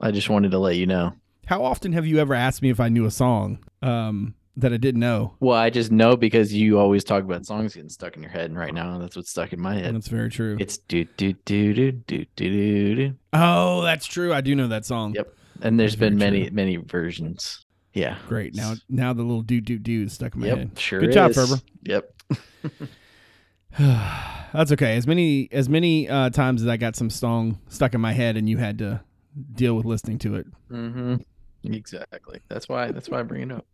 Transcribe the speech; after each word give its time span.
I 0.00 0.10
just 0.10 0.28
wanted 0.28 0.50
to 0.52 0.58
let 0.58 0.76
you 0.76 0.86
know. 0.86 1.14
How 1.46 1.64
often 1.64 1.92
have 1.92 2.06
you 2.06 2.18
ever 2.18 2.34
asked 2.34 2.60
me 2.60 2.70
if 2.70 2.80
I 2.80 2.88
knew 2.88 3.06
a 3.06 3.10
song 3.10 3.58
um, 3.80 4.34
that 4.56 4.72
I 4.72 4.76
didn't 4.76 5.00
know? 5.00 5.34
Well, 5.40 5.56
I 5.56 5.70
just 5.70 5.92
know 5.92 6.16
because 6.16 6.52
you 6.52 6.78
always 6.78 7.04
talk 7.04 7.22
about 7.22 7.46
songs 7.46 7.74
getting 7.74 7.88
stuck 7.88 8.16
in 8.16 8.22
your 8.22 8.32
head, 8.32 8.50
and 8.50 8.58
right 8.58 8.74
now 8.74 8.98
that's 8.98 9.16
what's 9.16 9.30
stuck 9.30 9.52
in 9.52 9.60
my 9.60 9.74
head. 9.76 9.94
That's 9.94 10.08
very 10.08 10.28
true. 10.28 10.56
It's 10.58 10.78
do 10.78 11.04
do 11.16 11.34
do 11.44 11.72
do 11.72 11.92
do 11.92 12.26
do 12.34 12.94
do. 12.96 13.14
Oh, 13.32 13.82
that's 13.82 14.06
true. 14.06 14.34
I 14.34 14.40
do 14.40 14.54
know 14.54 14.68
that 14.68 14.84
song. 14.84 15.14
Yep. 15.14 15.32
And 15.62 15.78
there's 15.80 15.96
been 15.96 16.18
many 16.18 16.46
true. 16.46 16.54
many 16.54 16.76
versions. 16.76 17.64
Yeah. 17.94 18.18
Great. 18.28 18.54
Now 18.54 18.74
now 18.88 19.12
the 19.12 19.22
little 19.22 19.42
do 19.42 19.60
do 19.60 19.78
do 19.78 20.02
is 20.02 20.12
stuck 20.12 20.34
in 20.34 20.40
my 20.40 20.48
yep, 20.48 20.58
head. 20.58 20.78
Sure. 20.78 21.00
Good 21.00 21.10
is. 21.10 21.14
job, 21.14 21.32
Ferber. 21.32 21.60
Yep. 21.84 22.12
that's 23.78 24.72
okay. 24.72 24.96
As 24.96 25.06
many 25.06 25.48
as 25.52 25.68
many 25.68 26.08
uh, 26.08 26.30
times 26.30 26.62
as 26.62 26.68
I 26.68 26.76
got 26.76 26.96
some 26.96 27.08
song 27.08 27.60
stuck 27.68 27.94
in 27.94 28.00
my 28.00 28.12
head, 28.12 28.36
and 28.36 28.48
you 28.48 28.58
had 28.58 28.78
to 28.78 29.00
deal 29.54 29.74
with 29.74 29.86
listening 29.86 30.18
to 30.20 30.36
it. 30.36 30.46
Mm-hmm. 30.70 31.16
Exactly. 31.64 32.40
That's 32.48 32.68
why. 32.68 32.92
That's 32.92 33.08
why 33.08 33.20
I 33.20 33.22
bring 33.22 33.42
it 33.42 33.52
up. 33.52 33.66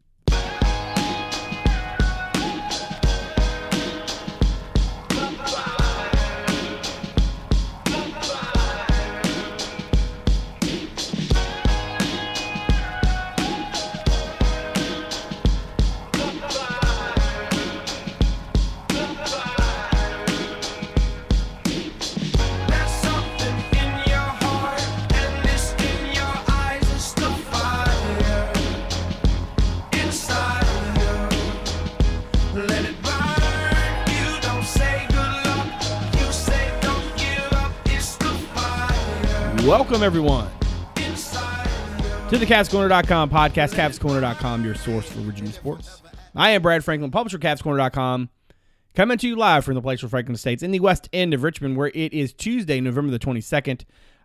Welcome 40.02 40.18
everyone 40.18 40.50
to 42.28 42.36
the 42.36 42.44
CavsCorner.com 42.44 43.30
podcast, 43.30 43.74
CavsCorner.com, 43.74 44.64
your 44.64 44.74
source 44.74 45.08
for 45.08 45.20
Virginia 45.20 45.52
sports. 45.52 46.02
I 46.34 46.50
am 46.50 46.62
Brad 46.62 46.84
Franklin, 46.84 47.12
publisher 47.12 47.36
of 47.36 47.42
CavsCorner.com, 47.44 48.28
coming 48.96 49.18
to 49.18 49.28
you 49.28 49.36
live 49.36 49.64
from 49.64 49.76
the 49.76 49.80
place 49.80 50.02
where 50.02 50.10
Franklin 50.10 50.34
Estates 50.34 50.64
in 50.64 50.72
the 50.72 50.80
west 50.80 51.08
end 51.12 51.34
of 51.34 51.44
Richmond, 51.44 51.76
where 51.76 51.92
it 51.94 52.12
is 52.12 52.32
Tuesday, 52.32 52.80
November 52.80 53.12
the 53.12 53.20
22nd. 53.20 53.84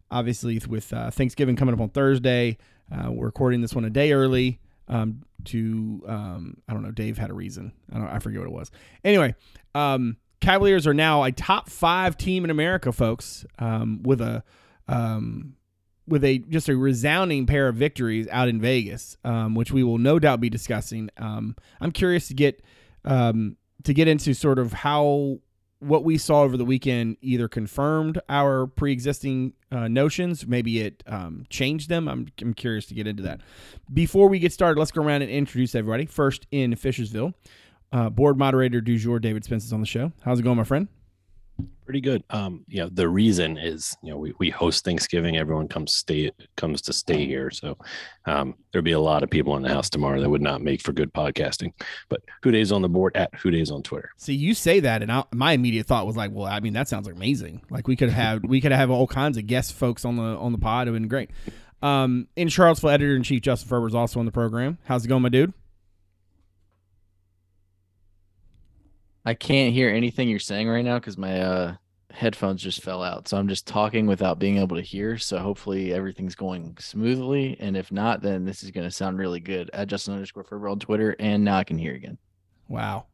Obviously, 0.09 0.59
with 0.67 0.91
uh, 0.93 1.11
Thanksgiving 1.11 1.55
coming 1.55 1.75
up 1.75 1.81
on 1.81 1.89
Thursday, 1.89 2.57
uh, 2.91 3.11
we're 3.11 3.27
recording 3.27 3.61
this 3.61 3.75
one 3.75 3.85
a 3.85 3.91
day 3.91 4.13
early. 4.13 4.59
Um, 4.87 5.25
to 5.45 6.03
um, 6.07 6.57
I 6.67 6.73
don't 6.73 6.81
know, 6.81 6.89
Dave 6.89 7.19
had 7.19 7.29
a 7.29 7.35
reason. 7.35 7.71
I 7.93 7.99
don't, 7.99 8.07
I 8.07 8.17
forget 8.17 8.39
what 8.39 8.47
it 8.47 8.51
was. 8.51 8.71
Anyway, 9.03 9.35
um, 9.75 10.17
Cavaliers 10.41 10.87
are 10.87 10.95
now 10.95 11.23
a 11.23 11.31
top 11.31 11.69
five 11.69 12.17
team 12.17 12.45
in 12.45 12.49
America, 12.49 12.91
folks, 12.91 13.45
um, 13.59 14.01
with 14.01 14.21
a 14.21 14.43
um, 14.87 15.53
with 16.07 16.23
a 16.23 16.39
just 16.39 16.69
a 16.69 16.77
resounding 16.77 17.45
pair 17.45 17.67
of 17.67 17.75
victories 17.75 18.27
out 18.31 18.47
in 18.47 18.61
Vegas, 18.61 19.17
um, 19.23 19.55
which 19.55 19.71
we 19.71 19.83
will 19.83 19.97
no 19.97 20.19
doubt 20.19 20.39
be 20.39 20.49
discussing. 20.49 21.09
Um, 21.17 21.55
I'm 21.81 21.91
curious 21.91 22.27
to 22.29 22.33
get 22.33 22.63
um, 23.05 23.57
to 23.83 23.93
get 23.93 24.07
into 24.07 24.33
sort 24.33 24.59
of 24.59 24.73
how 24.73 25.39
what 25.79 26.03
we 26.03 26.17
saw 26.17 26.41
over 26.41 26.57
the 26.57 26.65
weekend 26.65 27.17
either 27.21 27.47
confirmed 27.47 28.19
our 28.29 28.65
pre-existing 28.65 29.53
uh, 29.71 29.87
notions, 29.87 30.47
maybe 30.47 30.79
it 30.79 31.03
um, 31.05 31.45
changed 31.49 31.87
them. 31.87 32.07
I'm, 32.07 32.27
I'm 32.41 32.53
curious 32.53 32.87
to 32.87 32.95
get 32.95 33.05
into 33.05 33.21
that. 33.23 33.41
Before 33.93 34.27
we 34.27 34.39
get 34.39 34.51
started, 34.51 34.79
let's 34.79 34.91
go 34.91 35.03
around 35.03 35.21
and 35.21 35.31
introduce 35.31 35.75
everybody. 35.75 36.07
First 36.07 36.47
in 36.49 36.73
Fishersville, 36.73 37.33
uh, 37.91 38.09
board 38.09 38.37
moderator 38.37 38.81
du 38.81 38.97
jour 38.97 39.19
David 39.19 39.43
Spence 39.43 39.65
is 39.65 39.73
on 39.73 39.79
the 39.79 39.85
show. 39.85 40.11
How's 40.23 40.39
it 40.39 40.43
going, 40.43 40.57
my 40.57 40.63
friend? 40.63 40.87
Pretty 41.85 42.01
good. 42.01 42.23
Um, 42.31 42.65
know, 42.83 42.89
the 42.89 43.07
reason 43.07 43.57
is, 43.57 43.95
you 44.03 44.11
know, 44.11 44.17
we, 44.17 44.33
we 44.39 44.49
host 44.49 44.83
Thanksgiving, 44.83 45.37
everyone 45.37 45.69
comes 45.69 45.93
stay 45.93 46.31
comes 46.57 46.81
to 46.81 46.91
stay 46.93 47.25
here. 47.25 47.49
So 47.49 47.77
um 48.25 48.55
there'll 48.71 48.83
be 48.83 48.91
a 48.91 48.99
lot 48.99 49.23
of 49.23 49.29
people 49.29 49.55
in 49.55 49.63
the 49.63 49.69
house 49.69 49.89
tomorrow 49.89 50.19
that 50.19 50.29
would 50.29 50.41
not 50.41 50.61
make 50.61 50.81
for 50.81 50.91
good 50.91 51.13
podcasting. 51.13 51.71
But 52.09 52.21
HooDaves 52.43 52.75
on 52.75 52.81
the 52.81 52.89
board 52.89 53.15
at 53.15 53.31
HooDaves 53.31 53.71
on 53.71 53.83
Twitter. 53.83 54.11
See, 54.17 54.33
you 54.33 54.53
say 54.53 54.81
that, 54.81 55.01
and 55.01 55.11
I, 55.11 55.23
my 55.33 55.53
immediate 55.53 55.87
thought 55.87 56.05
was 56.05 56.17
like, 56.17 56.31
"Well, 56.33 56.45
I 56.45 56.59
mean, 56.59 56.73
that 56.73 56.89
sounds 56.89 57.07
amazing. 57.07 57.61
Like 57.69 57.87
we 57.87 57.95
could 57.95 58.09
have 58.09 58.43
we 58.43 58.59
could 58.59 58.73
have 58.73 58.91
all 58.91 59.07
kinds 59.07 59.37
of 59.37 59.47
guest 59.47 59.73
folks 59.73 60.03
on 60.03 60.17
the 60.17 60.23
on 60.23 60.51
the 60.51 60.57
pod. 60.57 60.87
It 60.87 60.91
would 60.91 61.01
been 61.01 61.07
great." 61.07 61.29
Um, 61.81 62.27
in 62.35 62.49
Charlottesville, 62.49 62.89
editor 62.89 63.15
in 63.15 63.23
chief 63.23 63.41
Justin 63.41 63.69
Ferber 63.69 63.87
is 63.87 63.95
also 63.95 64.19
on 64.19 64.25
the 64.25 64.31
program. 64.31 64.77
How's 64.85 65.05
it 65.05 65.07
going, 65.07 65.21
my 65.21 65.29
dude? 65.29 65.53
I 69.27 69.33
can't 69.33 69.73
hear 69.73 69.89
anything 69.89 70.29
you're 70.29 70.39
saying 70.39 70.69
right 70.69 70.85
now 70.85 70.99
because 70.99 71.17
my 71.17 71.41
uh, 71.41 71.75
headphones 72.11 72.63
just 72.63 72.81
fell 72.81 73.03
out. 73.03 73.27
So 73.27 73.35
I'm 73.35 73.49
just 73.49 73.67
talking 73.67 74.07
without 74.07 74.39
being 74.39 74.57
able 74.57 74.77
to 74.77 74.81
hear. 74.81 75.17
So 75.17 75.37
hopefully 75.39 75.93
everything's 75.93 76.33
going 76.33 76.77
smoothly. 76.79 77.57
And 77.59 77.75
if 77.75 77.91
not, 77.91 78.21
then 78.21 78.45
this 78.45 78.63
is 78.63 78.71
going 78.71 78.87
to 78.87 78.91
sound 78.91 79.17
really 79.17 79.41
good 79.41 79.69
at 79.73 79.89
Justin 79.89 80.13
underscore 80.13 80.45
Ferber 80.45 80.69
on 80.69 80.79
Twitter. 80.79 81.13
And 81.19 81.43
now 81.43 81.57
I 81.57 81.65
can 81.65 81.77
hear 81.77 81.93
again. 81.93 82.17
Wow, 82.69 83.07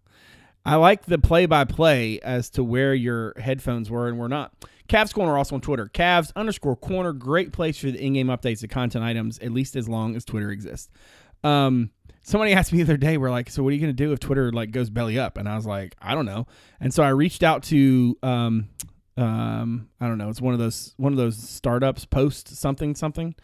I 0.64 0.76
like 0.76 1.06
the 1.06 1.18
play 1.18 1.48
by 1.48 1.66
play 1.66 2.20
as 2.20 2.52
to 2.52 2.64
where 2.64 2.94
your 2.94 3.34
headphones 3.40 3.90
were 3.90 4.08
and 4.08 4.20
were 4.20 4.30
not. 4.30 4.54
Cavs 4.88 5.16
Corner 5.16 5.36
also 5.36 5.56
on 5.56 5.62
Twitter. 5.62 5.90
Cavs 5.92 6.32
underscore 6.36 6.76
Corner, 6.76 7.14
great 7.14 7.54
place 7.54 7.80
for 7.80 7.90
the 7.90 8.00
in-game 8.00 8.28
updates 8.28 8.62
and 8.62 8.70
content 8.70 9.04
items, 9.04 9.40
at 9.40 9.52
least 9.52 9.76
as 9.76 9.90
long 9.90 10.16
as 10.16 10.26
Twitter 10.26 10.52
exists. 10.52 10.92
Um, 11.44 11.90
somebody 12.24 12.54
asked 12.54 12.72
me 12.72 12.80
the 12.80 12.86
other 12.86 12.98
day, 12.98 13.18
we're 13.18 13.30
like, 13.30 13.50
so 13.50 13.62
what 13.62 13.70
are 13.70 13.74
you 13.74 13.82
gonna 13.82 13.94
do 13.94 14.12
if 14.14 14.20
Twitter 14.20 14.52
like 14.52 14.72
goes 14.72 14.90
belly 14.90 15.20
up? 15.20 15.38
And 15.38 15.48
I 15.48 15.56
was 15.56 15.66
like, 15.66 15.96
I 16.02 16.16
don't 16.16 16.26
know. 16.26 16.48
And 16.80 16.94
so 16.94 17.04
I 17.04 17.10
reached 17.10 17.44
out 17.44 17.64
to 17.64 18.18
um, 18.24 18.70
um, 19.18 19.90
I 20.02 20.08
don't 20.08 20.18
know, 20.18 20.30
it's 20.30 20.42
one 20.42 20.54
of 20.54 20.60
those 20.60 20.94
one 20.98 21.14
of 21.14 21.18
those 21.18 21.38
startups, 21.38 22.06
post 22.06 22.56
something 22.56 22.96
something, 22.96 23.36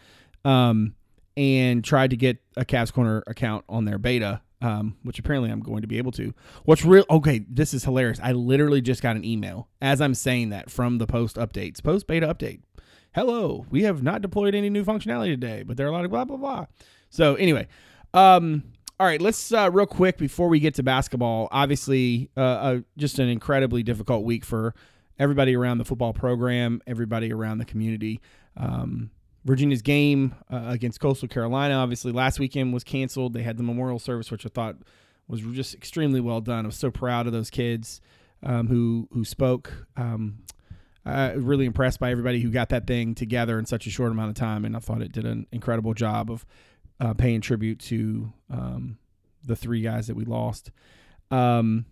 um, 0.44 0.96
and 1.38 1.84
tried 1.84 2.10
to 2.10 2.18
get 2.18 2.38
a 2.58 2.66
Cavs 2.66 2.92
Corner 2.92 3.24
account 3.28 3.66
on 3.70 3.86
their 3.86 4.00
beta. 4.00 4.42
Um, 4.62 4.98
which 5.04 5.20
apparently 5.20 5.50
I'm 5.50 5.62
going 5.62 5.84
to 5.84 5.88
be 5.88 6.00
able 6.00 6.12
to. 6.12 6.34
What's 6.66 6.84
real? 6.84 7.06
Okay, 7.10 7.46
this 7.50 7.74
is 7.74 7.86
hilarious. 7.86 8.20
I 8.22 8.34
literally 8.34 8.82
just 8.82 9.02
got 9.02 9.16
an 9.16 9.24
email 9.24 9.70
as 9.82 10.02
I'm 10.02 10.14
saying 10.14 10.50
that 10.50 10.70
from 10.70 10.98
the 10.98 11.08
post 11.08 11.38
updates, 11.38 11.82
post 11.82 12.08
beta 12.08 12.28
update. 12.28 12.60
Hello, 13.16 13.66
we 13.70 13.84
have 13.84 14.04
not 14.04 14.22
deployed 14.22 14.54
any 14.54 14.70
new 14.70 14.84
functionality 14.84 15.32
today, 15.32 15.64
but 15.64 15.78
there 15.78 15.86
are 15.88 15.90
a 15.90 15.94
lot 15.94 16.04
of 16.04 16.12
blah 16.12 16.26
blah 16.26 16.36
blah. 16.36 16.66
So 17.10 17.36
anyway, 17.36 17.70
um, 18.14 18.64
all 19.00 19.08
right, 19.08 19.22
let's 19.22 19.54
uh, 19.54 19.70
real 19.72 19.86
quick 19.86 20.18
before 20.18 20.50
we 20.50 20.60
get 20.60 20.76
to 20.76 20.84
basketball. 20.84 21.48
Obviously, 21.52 22.30
uh, 22.36 22.42
uh, 22.42 22.80
just 22.98 23.18
an 23.20 23.30
incredibly 23.30 23.82
difficult 23.82 24.26
week 24.26 24.44
for 24.44 24.76
everybody 25.18 25.56
around 25.56 25.78
the 25.78 25.86
football 25.86 26.12
program, 26.12 26.82
everybody 26.86 27.32
around 27.32 27.60
the 27.60 27.66
community. 27.66 28.20
Um, 28.58 29.12
Virginia's 29.46 29.82
game 29.82 30.36
uh, 30.52 30.66
against 30.68 31.00
Coastal 31.00 31.30
Carolina, 31.30 31.76
obviously, 31.76 32.12
last 32.12 32.40
weekend 32.40 32.74
was 32.74 32.84
canceled. 32.84 33.34
They 33.34 33.44
had 33.44 33.58
the 33.58 33.64
memorial 33.64 34.00
service, 34.00 34.32
which 34.32 34.46
I 34.46 34.50
thought 34.50 34.76
was 35.30 35.40
just 35.54 35.74
extremely 35.74 36.20
well 36.20 36.42
done. 36.42 36.66
I 36.66 36.68
was 36.68 36.76
so 36.76 36.92
proud 36.92 37.26
of 37.26 37.32
those 37.32 37.50
kids 37.50 38.02
um, 38.44 38.68
who 38.68 39.08
who 39.14 39.24
spoke. 39.24 39.88
Um, 39.96 40.40
really 41.06 41.66
impressed 41.66 42.00
by 42.00 42.12
everybody 42.12 42.42
who 42.42 42.52
got 42.52 42.70
that 42.70 42.86
thing 42.86 43.16
together 43.16 43.58
in 43.58 43.66
such 43.66 43.88
a 43.88 43.90
short 43.90 44.12
amount 44.12 44.30
of 44.30 44.36
time, 44.36 44.66
and 44.66 44.76
I 44.76 44.80
thought 44.80 45.02
it 45.02 45.12
did 45.12 45.26
an 45.26 45.48
incredible 45.52 45.94
job 45.94 46.30
of 46.30 46.46
uh, 47.00 47.14
paying 47.14 47.42
tribute 47.42 47.80
to 47.80 48.32
um, 48.50 48.98
the 49.44 49.56
three 49.56 49.82
guys 49.82 50.08
that 50.08 50.16
we 50.16 50.26
lost. 50.26 50.72
Um, 51.32 51.86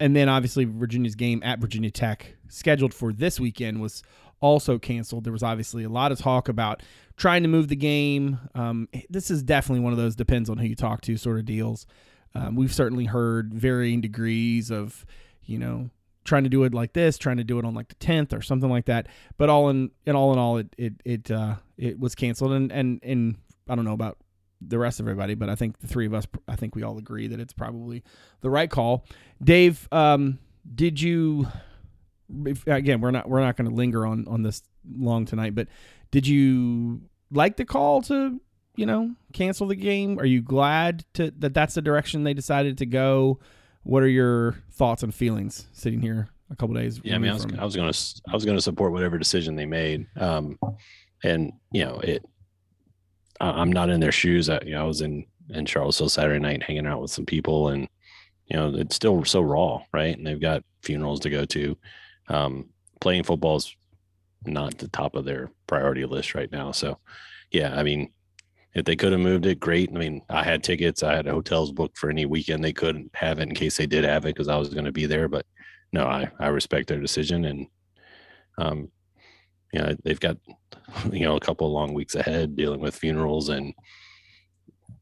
and 0.00 0.14
then 0.14 0.28
obviously 0.28 0.64
Virginia's 0.64 1.14
game 1.14 1.42
at 1.44 1.58
Virginia 1.58 1.90
Tech, 1.90 2.36
scheduled 2.48 2.94
for 2.94 3.12
this 3.12 3.40
weekend, 3.40 3.80
was 3.80 4.02
also 4.40 4.78
canceled. 4.78 5.24
There 5.24 5.32
was 5.32 5.42
obviously 5.42 5.84
a 5.84 5.88
lot 5.88 6.12
of 6.12 6.18
talk 6.18 6.48
about 6.48 6.82
trying 7.16 7.42
to 7.42 7.48
move 7.48 7.68
the 7.68 7.76
game. 7.76 8.38
Um, 8.54 8.88
this 9.10 9.30
is 9.30 9.42
definitely 9.42 9.82
one 9.82 9.92
of 9.92 9.98
those 9.98 10.14
depends 10.14 10.48
on 10.48 10.58
who 10.58 10.66
you 10.66 10.76
talk 10.76 11.00
to 11.02 11.16
sort 11.16 11.38
of 11.38 11.44
deals. 11.44 11.86
Um, 12.34 12.54
we've 12.54 12.72
certainly 12.72 13.06
heard 13.06 13.52
varying 13.52 14.00
degrees 14.00 14.70
of, 14.70 15.04
you 15.44 15.58
know, 15.58 15.90
trying 16.24 16.44
to 16.44 16.50
do 16.50 16.62
it 16.64 16.74
like 16.74 16.92
this, 16.92 17.18
trying 17.18 17.38
to 17.38 17.44
do 17.44 17.58
it 17.58 17.64
on 17.64 17.74
like 17.74 17.88
the 17.88 17.94
tenth 17.96 18.32
or 18.32 18.42
something 18.42 18.70
like 18.70 18.84
that. 18.84 19.08
But 19.36 19.48
all 19.48 19.70
in, 19.70 19.90
in 20.06 20.14
all 20.14 20.32
in 20.32 20.38
all, 20.38 20.58
it 20.58 20.74
it 20.76 20.92
it 21.04 21.30
uh, 21.30 21.56
it 21.76 21.98
was 21.98 22.14
canceled. 22.14 22.52
And 22.52 22.70
and 22.70 23.00
and 23.02 23.36
I 23.68 23.74
don't 23.74 23.84
know 23.84 23.92
about 23.92 24.18
the 24.60 24.78
rest 24.78 25.00
of 25.00 25.06
everybody, 25.06 25.34
but 25.34 25.48
I 25.48 25.54
think 25.54 25.78
the 25.78 25.86
three 25.86 26.06
of 26.06 26.14
us, 26.14 26.26
I 26.46 26.56
think 26.56 26.74
we 26.74 26.82
all 26.82 26.98
agree 26.98 27.28
that 27.28 27.40
it's 27.40 27.52
probably 27.52 28.02
the 28.40 28.50
right 28.50 28.70
call. 28.70 29.04
Dave, 29.42 29.88
um, 29.92 30.38
did 30.74 31.00
you? 31.00 31.46
If, 32.44 32.66
again, 32.66 33.00
we're 33.00 33.10
not 33.10 33.28
we're 33.28 33.40
not 33.40 33.56
going 33.56 33.70
to 33.70 33.74
linger 33.74 34.06
on 34.06 34.26
on 34.28 34.42
this 34.42 34.62
long 34.96 35.24
tonight, 35.24 35.54
but 35.54 35.68
did 36.10 36.26
you 36.26 37.02
like 37.30 37.56
the 37.56 37.64
call 37.64 38.02
to 38.02 38.40
you 38.76 38.86
know 38.86 39.14
cancel 39.32 39.66
the 39.66 39.76
game? 39.76 40.18
Are 40.18 40.26
you 40.26 40.42
glad 40.42 41.04
to 41.14 41.32
that 41.38 41.54
that's 41.54 41.74
the 41.74 41.82
direction 41.82 42.24
they 42.24 42.34
decided 42.34 42.78
to 42.78 42.86
go? 42.86 43.38
What 43.84 44.02
are 44.02 44.08
your 44.08 44.56
thoughts 44.72 45.02
and 45.02 45.14
feelings 45.14 45.66
sitting 45.72 46.02
here 46.02 46.28
a 46.50 46.56
couple 46.56 46.74
days? 46.74 47.00
Yeah, 47.02 47.14
I 47.14 47.18
mean, 47.18 47.30
I 47.30 47.34
was, 47.34 47.44
removed 47.44 47.54
from 47.54 47.58
it? 47.58 47.62
I 47.62 47.64
was 47.64 47.76
going 47.76 47.92
to, 47.92 48.22
I 48.28 48.34
was 48.34 48.44
going 48.44 48.56
to 48.56 48.62
support 48.62 48.92
whatever 48.92 49.16
decision 49.16 49.56
they 49.56 49.64
made. 49.64 50.06
Um, 50.16 50.58
and 51.22 51.52
you 51.72 51.84
know, 51.84 51.98
it, 52.00 52.24
I'm 53.40 53.72
not 53.72 53.90
in 53.90 54.00
their 54.00 54.12
shoes. 54.12 54.48
I, 54.48 54.60
you 54.64 54.72
know, 54.72 54.82
I 54.84 54.86
was 54.86 55.00
in 55.00 55.24
in 55.50 55.64
Charlottesville 55.66 56.08
Saturday 56.08 56.40
night 56.40 56.62
hanging 56.62 56.86
out 56.86 57.00
with 57.00 57.10
some 57.10 57.26
people, 57.26 57.68
and 57.68 57.88
you 58.46 58.56
know, 58.56 58.74
it's 58.74 58.96
still 58.96 59.24
so 59.24 59.40
raw, 59.40 59.82
right? 59.92 60.16
And 60.16 60.26
they've 60.26 60.40
got 60.40 60.62
funerals 60.82 61.20
to 61.20 61.30
go 61.30 61.44
to. 61.44 61.76
Um, 62.28 62.70
playing 63.00 63.24
football 63.24 63.56
is 63.56 63.74
not 64.44 64.78
the 64.78 64.88
top 64.88 65.14
of 65.14 65.24
their 65.24 65.50
priority 65.66 66.04
list 66.04 66.34
right 66.34 66.50
now. 66.50 66.72
So, 66.72 66.98
yeah, 67.50 67.74
I 67.74 67.82
mean, 67.82 68.12
if 68.74 68.84
they 68.84 68.96
could 68.96 69.12
have 69.12 69.20
moved 69.20 69.46
it, 69.46 69.60
great. 69.60 69.90
I 69.94 69.98
mean, 69.98 70.22
I 70.28 70.44
had 70.44 70.62
tickets, 70.62 71.02
I 71.02 71.16
had 71.16 71.26
hotels 71.26 71.72
booked 71.72 71.98
for 71.98 72.10
any 72.10 72.26
weekend 72.26 72.62
they 72.62 72.72
couldn't 72.72 73.10
have 73.14 73.38
it 73.38 73.48
in 73.48 73.54
case 73.54 73.76
they 73.76 73.86
did 73.86 74.04
have 74.04 74.24
it 74.24 74.34
because 74.34 74.48
I 74.48 74.56
was 74.56 74.68
going 74.68 74.84
to 74.84 74.92
be 74.92 75.06
there. 75.06 75.28
But 75.28 75.46
no, 75.92 76.06
I 76.06 76.30
I 76.38 76.48
respect 76.48 76.88
their 76.88 77.00
decision, 77.00 77.44
and 77.46 77.66
um, 78.58 78.90
you 79.72 79.80
know, 79.80 79.96
they've 80.04 80.20
got 80.20 80.36
you 81.12 81.20
know 81.20 81.36
a 81.36 81.40
couple 81.40 81.66
of 81.66 81.72
long 81.72 81.94
weeks 81.94 82.14
ahead 82.14 82.56
dealing 82.56 82.80
with 82.80 82.94
funerals 82.94 83.48
and 83.48 83.74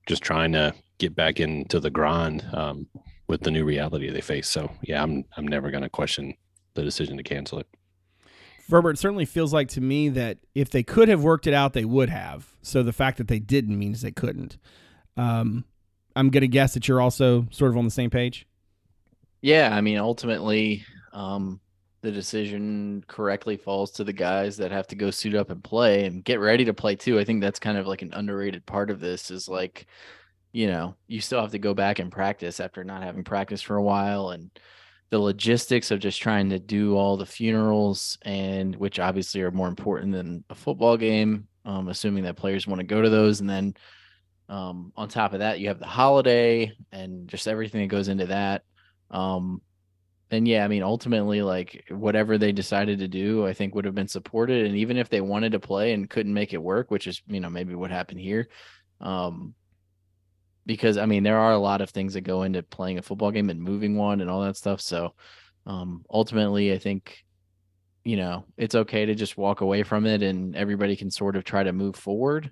just 0.06 0.23
trying 0.23 0.53
to 0.53 0.73
get 0.99 1.15
back 1.15 1.41
into 1.41 1.81
the 1.81 1.91
grind 1.91 2.44
um, 2.53 2.87
with 3.29 3.43
the 3.43 3.50
new 3.50 3.65
reality 3.65 4.11
they 4.11 4.21
face. 4.21 4.49
So 4.49 4.71
yeah, 4.83 5.03
I'm 5.03 5.25
I'm 5.37 5.47
never 5.47 5.71
going 5.71 5.83
to 5.83 5.88
question 5.88 6.35
the 6.75 6.83
decision 6.83 7.17
to 7.17 7.23
cancel 7.23 7.59
it. 7.59 7.67
Ferber, 8.69 8.91
it 8.91 8.99
certainly 8.99 9.25
feels 9.25 9.53
like 9.53 9.69
to 9.69 9.81
me 9.81 10.09
that 10.11 10.38
if 10.55 10.71
they 10.71 10.83
could 10.83 11.09
have 11.09 11.23
worked 11.23 11.47
it 11.47 11.55
out, 11.55 11.73
they 11.73 11.85
would 11.85 12.09
have. 12.09 12.49
So 12.62 12.82
the 12.82 12.93
fact 12.93 13.19
that 13.19 13.29
they 13.29 13.39
didn't 13.39 13.79
means 13.79 14.03
they 14.03 14.11
couldn't. 14.11 14.59
Um, 15.17 15.65
I'm 16.17 16.31
going 16.31 16.41
to 16.41 16.49
guess 16.49 16.75
that 16.75 16.89
you're 16.89 17.00
also 17.00 17.47
sort 17.53 17.71
of 17.71 17.77
on 17.77 17.85
the 17.85 17.91
same 17.93 18.11
page. 18.11 18.47
Yeah, 19.41 19.71
I 19.73 19.82
mean, 19.82 19.99
ultimately, 19.99 20.85
um, 21.12 21.61
the 22.06 22.12
decision 22.12 23.03
correctly 23.08 23.56
falls 23.56 23.91
to 23.91 24.05
the 24.05 24.12
guys 24.12 24.56
that 24.56 24.70
have 24.70 24.87
to 24.87 24.94
go 24.94 25.11
suit 25.11 25.35
up 25.35 25.50
and 25.50 25.64
play 25.64 26.05
and 26.05 26.23
get 26.23 26.38
ready 26.38 26.64
to 26.64 26.73
play 26.73 26.94
too. 26.94 27.19
I 27.19 27.25
think 27.25 27.41
that's 27.41 27.58
kind 27.58 27.76
of 27.76 27.88
like 27.88 28.00
an 28.00 28.14
underrated 28.14 28.64
part 28.64 28.91
of 28.91 29.00
this 29.00 29.29
is 29.29 29.49
like, 29.49 29.88
you 30.53 30.69
know, 30.69 30.94
you 31.08 31.20
still 31.20 31.41
have 31.41 31.50
to 31.50 31.58
go 31.58 31.75
back 31.75 31.99
and 31.99 32.12
practice 32.12 32.61
after 32.61 32.85
not 32.85 33.03
having 33.03 33.25
practice 33.25 33.61
for 33.61 33.75
a 33.75 33.82
while 33.82 34.31
and 34.31 34.53
the 35.11 35.19
logistics 35.19 35.91
of 35.91 35.99
just 35.99 36.20
trying 36.20 36.49
to 36.50 36.61
do 36.61 36.97
all 36.97 37.17
the 37.17 37.26
funerals 37.26 38.19
and 38.23 38.76
which 38.76 39.00
obviously 39.00 39.43
are 39.43 39.50
more 39.50 39.67
important 39.67 40.12
than 40.12 40.44
a 40.49 40.55
football 40.55 40.97
game, 40.97 41.49
um, 41.64 41.88
assuming 41.88 42.23
that 42.23 42.37
players 42.37 42.69
want 42.69 42.79
to 42.79 42.87
go 42.87 43.03
to 43.03 43.11
those. 43.11 43.41
And 43.41 43.50
then 43.50 43.75
um, 44.49 44.93
on 44.97 45.08
top 45.08 45.32
of 45.32 45.41
that, 45.41 45.58
you 45.58 45.67
have 45.67 45.81
the 45.81 45.87
holiday 45.87 46.70
and 46.93 47.26
just 47.26 47.49
everything 47.49 47.81
that 47.81 47.88
goes 47.88 48.06
into 48.06 48.26
that. 48.26 48.62
Um, 49.11 49.61
and 50.31 50.49
yeah, 50.49 50.64
I 50.64 50.69
mean, 50.69 50.82
ultimately, 50.82 51.40
like 51.43 51.84
whatever 51.88 52.37
they 52.37 52.50
decided 52.50 52.99
to 52.99 53.08
do, 53.08 53.46
I 53.46 53.52
think 53.52 53.75
would 53.75 53.84
have 53.84 53.94
been 53.94 54.08
supported. 54.08 54.67
And 54.67 54.76
even 54.76 54.96
if 54.96 55.08
they 55.08 55.20
wanted 55.20 55.52
to 55.52 55.61
play 55.61 55.93
and 55.93 56.11
couldn't 56.11 56.34
make 56.34 56.52
it 56.52 56.62
work, 56.62 56.90
which 56.90 57.06
is, 57.06 57.23
you 57.28 57.38
know, 57.38 57.50
maybe 57.50 57.75
what 57.76 57.93
happened 57.93 58.20
here, 58.20 58.49
um, 59.00 59.55
because 60.64 60.99
I 60.99 61.06
mean, 61.06 61.23
there 61.23 61.38
are 61.38 61.52
a 61.52 61.58
lot 61.58 61.81
of 61.81 61.90
things 61.90 62.14
that 62.14 62.23
go 62.23 62.43
into 62.43 62.64
playing 62.64 62.99
a 62.99 63.02
football 63.02 63.31
game 63.31 63.50
and 63.50 63.62
moving 63.62 63.96
one 63.96 64.20
and 64.20 64.28
all 64.28 64.43
that 64.43 64.56
stuff. 64.56 64.81
So, 64.81 65.14
um, 65.64 66.05
ultimately, 66.11 66.72
I 66.72 66.79
think, 66.79 67.25
you 68.02 68.17
know, 68.17 68.44
it's 68.56 68.75
okay 68.75 69.06
to 69.06 69.14
just 69.14 69.37
walk 69.37 69.61
away 69.61 69.84
from 69.84 70.06
it 70.06 70.22
and 70.22 70.56
everybody 70.56 70.96
can 70.96 71.11
sort 71.11 71.37
of 71.37 71.44
try 71.44 71.62
to 71.62 71.72
move 71.72 71.94
forward, 71.94 72.50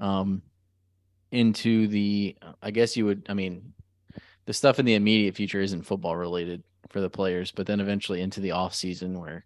um, 0.00 0.42
into 1.30 1.86
the, 1.86 2.36
I 2.60 2.72
guess 2.72 2.96
you 2.96 3.06
would, 3.06 3.26
I 3.28 3.34
mean, 3.34 3.72
the 4.46 4.52
stuff 4.52 4.80
in 4.80 4.86
the 4.86 4.94
immediate 4.94 5.36
future 5.36 5.60
isn't 5.60 5.82
football 5.82 6.16
related 6.16 6.62
for 6.90 7.00
the 7.00 7.10
players, 7.10 7.52
but 7.52 7.66
then 7.66 7.80
eventually 7.80 8.20
into 8.20 8.40
the 8.40 8.52
off 8.52 8.74
season 8.74 9.18
where, 9.18 9.44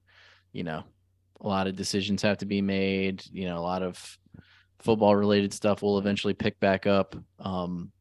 you 0.53 0.65
know, 0.65 0.85
a 1.41 1.47
lot 1.47 1.67
of 1.67 1.77
decisions 1.77 2.23
have 2.23 2.39
to 2.39 2.47
be 2.47 2.61
made, 2.61 3.23
you 3.33 3.47
know, 3.47 3.59
a 3.59 3.61
lot 3.61 3.83
of 3.83 4.19
football 4.81 5.15
related 5.15 5.53
stuff 5.53 5.83
will 5.83 5.99
eventually 5.99 6.35
pick 6.35 6.59
back 6.61 6.87
up. 6.87 7.17
Um, 7.39 7.93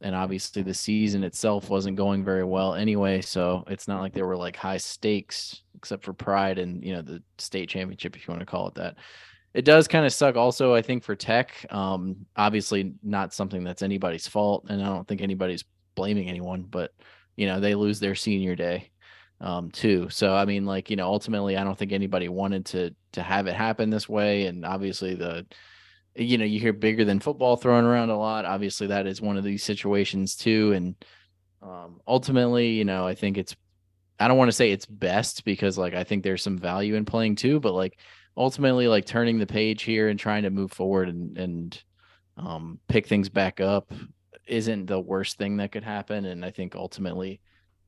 and 0.00 0.14
obviously 0.14 0.62
the 0.62 0.74
season 0.74 1.24
itself 1.24 1.70
wasn't 1.70 1.96
going 1.96 2.24
very 2.24 2.44
well 2.44 2.74
anyway. 2.74 3.20
So 3.20 3.64
it's 3.66 3.88
not 3.88 4.00
like 4.00 4.12
there 4.12 4.26
were 4.26 4.36
like 4.36 4.56
high 4.56 4.76
stakes 4.76 5.62
except 5.76 6.04
for 6.04 6.12
pride 6.12 6.58
and, 6.58 6.84
you 6.84 6.92
know, 6.92 7.02
the 7.02 7.22
state 7.38 7.68
championship, 7.68 8.16
if 8.16 8.26
you 8.26 8.32
want 8.32 8.40
to 8.40 8.46
call 8.46 8.68
it 8.68 8.74
that. 8.76 8.96
It 9.54 9.64
does 9.64 9.88
kind 9.88 10.06
of 10.06 10.12
suck 10.12 10.36
also, 10.36 10.74
I 10.74 10.82
think, 10.82 11.02
for 11.02 11.16
tech. 11.16 11.66
Um, 11.70 12.26
obviously 12.36 12.94
not 13.02 13.32
something 13.32 13.64
that's 13.64 13.82
anybody's 13.82 14.28
fault. 14.28 14.66
And 14.68 14.82
I 14.82 14.86
don't 14.86 15.08
think 15.08 15.20
anybody's 15.20 15.64
blaming 15.94 16.28
anyone, 16.28 16.62
but 16.62 16.92
you 17.38 17.46
know, 17.46 17.60
they 17.60 17.76
lose 17.76 18.00
their 18.00 18.16
senior 18.16 18.56
day 18.56 18.90
um 19.40 19.70
too. 19.70 20.08
So 20.10 20.34
I 20.34 20.44
mean, 20.44 20.66
like, 20.66 20.90
you 20.90 20.96
know, 20.96 21.06
ultimately 21.06 21.56
I 21.56 21.62
don't 21.62 21.78
think 21.78 21.92
anybody 21.92 22.28
wanted 22.28 22.66
to 22.66 22.94
to 23.12 23.22
have 23.22 23.46
it 23.46 23.54
happen 23.54 23.88
this 23.88 24.08
way. 24.08 24.46
And 24.46 24.64
obviously 24.64 25.14
the 25.14 25.46
you 26.16 26.36
know, 26.36 26.44
you 26.44 26.58
hear 26.58 26.72
bigger 26.72 27.04
than 27.04 27.20
football 27.20 27.56
thrown 27.56 27.84
around 27.84 28.10
a 28.10 28.18
lot. 28.18 28.44
Obviously 28.44 28.88
that 28.88 29.06
is 29.06 29.22
one 29.22 29.36
of 29.36 29.44
these 29.44 29.62
situations 29.62 30.34
too. 30.34 30.72
And 30.72 30.96
um 31.62 32.00
ultimately, 32.08 32.70
you 32.70 32.84
know, 32.84 33.06
I 33.06 33.14
think 33.14 33.38
it's 33.38 33.54
I 34.18 34.26
don't 34.26 34.38
want 34.38 34.48
to 34.48 34.56
say 34.56 34.72
it's 34.72 34.86
best 34.86 35.44
because 35.44 35.78
like 35.78 35.94
I 35.94 36.02
think 36.02 36.24
there's 36.24 36.42
some 36.42 36.58
value 36.58 36.96
in 36.96 37.04
playing 37.04 37.36
too, 37.36 37.60
but 37.60 37.72
like 37.72 38.00
ultimately 38.36 38.88
like 38.88 39.06
turning 39.06 39.38
the 39.38 39.46
page 39.46 39.84
here 39.84 40.08
and 40.08 40.18
trying 40.18 40.42
to 40.42 40.50
move 40.50 40.72
forward 40.72 41.08
and 41.08 41.38
and 41.38 41.84
um 42.36 42.80
pick 42.88 43.06
things 43.06 43.28
back 43.28 43.60
up 43.60 43.92
isn't 44.48 44.86
the 44.86 45.00
worst 45.00 45.38
thing 45.38 45.56
that 45.58 45.72
could 45.72 45.84
happen. 45.84 46.24
And 46.24 46.44
I 46.44 46.50
think 46.50 46.74
ultimately, 46.74 47.40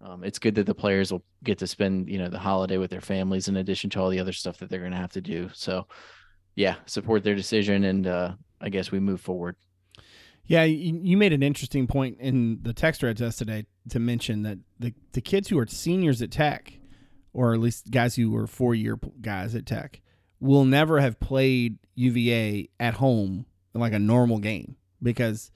um, 0.02 0.24
it's 0.24 0.38
good 0.38 0.54
that 0.54 0.66
the 0.66 0.74
players 0.74 1.12
will 1.12 1.24
get 1.44 1.58
to 1.58 1.66
spend, 1.66 2.08
you 2.08 2.18
know, 2.18 2.28
the 2.28 2.38
holiday 2.38 2.78
with 2.78 2.90
their 2.90 3.00
families 3.00 3.48
in 3.48 3.56
addition 3.56 3.90
to 3.90 4.00
all 4.00 4.08
the 4.08 4.20
other 4.20 4.32
stuff 4.32 4.58
that 4.58 4.70
they're 4.70 4.80
going 4.80 4.92
to 4.92 4.98
have 4.98 5.12
to 5.12 5.20
do. 5.20 5.50
So, 5.52 5.86
yeah, 6.54 6.76
support 6.86 7.22
their 7.22 7.34
decision, 7.34 7.84
and 7.84 8.06
uh, 8.06 8.32
I 8.60 8.70
guess 8.70 8.90
we 8.90 9.00
move 9.00 9.20
forward. 9.20 9.56
Yeah, 10.44 10.64
you, 10.64 11.16
made 11.16 11.32
an 11.32 11.44
interesting 11.44 11.86
point 11.86 12.16
in 12.18 12.58
the 12.62 12.72
text 12.72 13.00
thread 13.00 13.22
us 13.22 13.36
today 13.36 13.66
to 13.90 14.00
mention 14.00 14.42
that 14.42 14.58
the, 14.80 14.94
the 15.12 15.20
kids 15.20 15.48
who 15.48 15.58
are 15.60 15.66
seniors 15.66 16.20
at 16.22 16.32
Tech, 16.32 16.72
or 17.32 17.54
at 17.54 17.60
least 17.60 17.92
guys 17.92 18.16
who 18.16 18.30
were 18.30 18.48
four 18.48 18.74
year 18.74 18.98
guys 19.20 19.54
at 19.54 19.64
Tech, 19.64 20.00
will 20.40 20.64
never 20.64 20.98
have 20.98 21.20
played 21.20 21.78
UVA 21.94 22.68
at 22.80 22.94
home 22.94 23.46
like 23.74 23.92
a 23.92 23.98
normal 23.98 24.38
game 24.38 24.74
because 25.00 25.52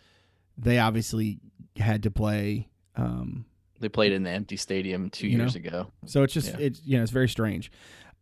they 0.56 0.79
obviously 0.79 1.41
had 1.77 2.03
to 2.05 2.11
play. 2.11 2.69
Um, 2.97 3.45
They 3.81 3.89
played 3.89 4.12
in 4.12 4.23
the 4.23 4.31
empty 4.31 4.56
stadium 4.56 5.11
two 5.11 5.29
years 5.29 5.55
know? 5.55 5.59
ago. 5.59 5.93
so 6.06 6.23
it's 6.23 6.33
just 6.33 6.49
Yeah. 6.49 6.67
it's 6.67 6.83
you 6.85 6.97
know 6.97 7.03
it's 7.03 7.12
very 7.12 7.29
strange. 7.29 7.71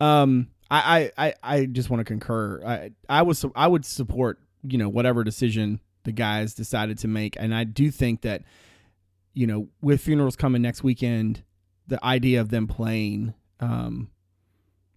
Um, 0.00 0.48
I 0.70 1.10
I 1.18 1.26
I, 1.28 1.34
I 1.42 1.66
just 1.66 1.90
want 1.90 2.00
to 2.00 2.04
concur. 2.04 2.62
I 2.64 2.90
I 3.08 3.22
was 3.22 3.44
I 3.54 3.66
would 3.66 3.84
support 3.84 4.40
you 4.62 4.78
know 4.78 4.88
whatever 4.88 5.24
decision 5.24 5.80
the 6.04 6.12
guys 6.12 6.54
decided 6.54 6.98
to 6.98 7.08
make, 7.08 7.36
and 7.38 7.54
I 7.54 7.64
do 7.64 7.90
think 7.90 8.22
that 8.22 8.42
you 9.34 9.46
know 9.46 9.68
with 9.80 10.00
funerals 10.00 10.36
coming 10.36 10.62
next 10.62 10.82
weekend, 10.82 11.42
the 11.86 12.02
idea 12.04 12.40
of 12.40 12.48
them 12.48 12.66
playing, 12.66 13.34
um, 13.60 14.10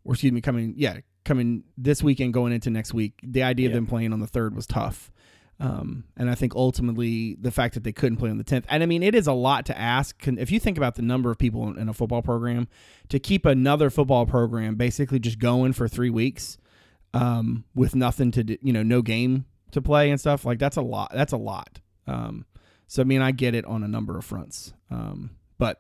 or 0.04 0.13
excuse 0.13 0.32
me, 0.32 0.42
coming 0.42 0.74
yeah 0.77 1.00
coming 1.25 1.63
this 1.77 2.01
weekend 2.01 2.34
going 2.34 2.54
into 2.54 2.70
next 2.70 2.94
week, 2.94 3.20
the 3.24 3.44
idea 3.44 3.68
of 3.68 3.74
them 3.74 3.88
playing 3.88 4.13
on 4.13 4.20
the 4.20 4.27
third 4.27 4.56
was 4.56 4.65
tough. 4.65 5.12
Um, 5.60 6.04
and 6.18 6.30
I 6.30 6.36
think 6.36 6.54
ultimately 6.54 7.36
the 7.40 7.52
fact 7.52 7.76
that 7.76 7.84
they 7.84 7.94
couldn't 7.94 8.18
play 8.18 8.30
on 8.30 8.38
the 8.38 8.44
10th, 8.44 8.66
and 8.68 8.84
I 8.84 8.86
mean, 8.86 9.04
it 9.04 9.16
is 9.16 9.28
a 9.28 9.34
lot 9.34 9.66
to 9.68 9.78
ask. 9.78 10.28
If 10.28 10.52
you 10.52 10.60
think 10.60 10.78
about 10.78 10.96
the 10.96 11.02
number 11.02 11.32
of 11.32 11.38
people 11.38 11.76
in, 11.78 11.88
a 11.88 11.94
football 11.94 12.22
program, 12.22 12.68
to 13.10 13.20
keep 13.20 13.46
another 13.46 13.90
football 13.90 14.26
program 14.26 14.76
basically 14.76 15.20
just 15.20 15.40
going 15.40 15.72
for 15.74 15.88
three 15.88 16.10
weeks 16.10 16.58
um, 17.14 17.64
with 17.74 17.96
nothing 17.96 18.32
to 18.32 18.44
do, 18.44 18.58
you 18.62 18.74
know, 18.74 18.84
no 18.84 19.02
game 19.02 19.46
to 19.72 19.82
play 19.82 20.10
and 20.10 20.20
stuff, 20.20 20.46
like 20.46 20.60
that's 20.60 20.78
a 20.78 20.82
lot. 20.82 21.12
That's 21.14 21.34
a 21.34 21.38
lot. 21.38 21.80
Um, 22.06 22.46
so, 22.88 23.02
I 23.02 23.06
mean, 23.06 23.22
I 23.22 23.32
get 23.32 23.56
it 23.56 23.66
on 23.66 23.84
a 23.84 23.88
number 23.88 24.18
of 24.18 24.26
fronts. 24.26 24.74
Um, 24.92 25.32
but 25.58 25.80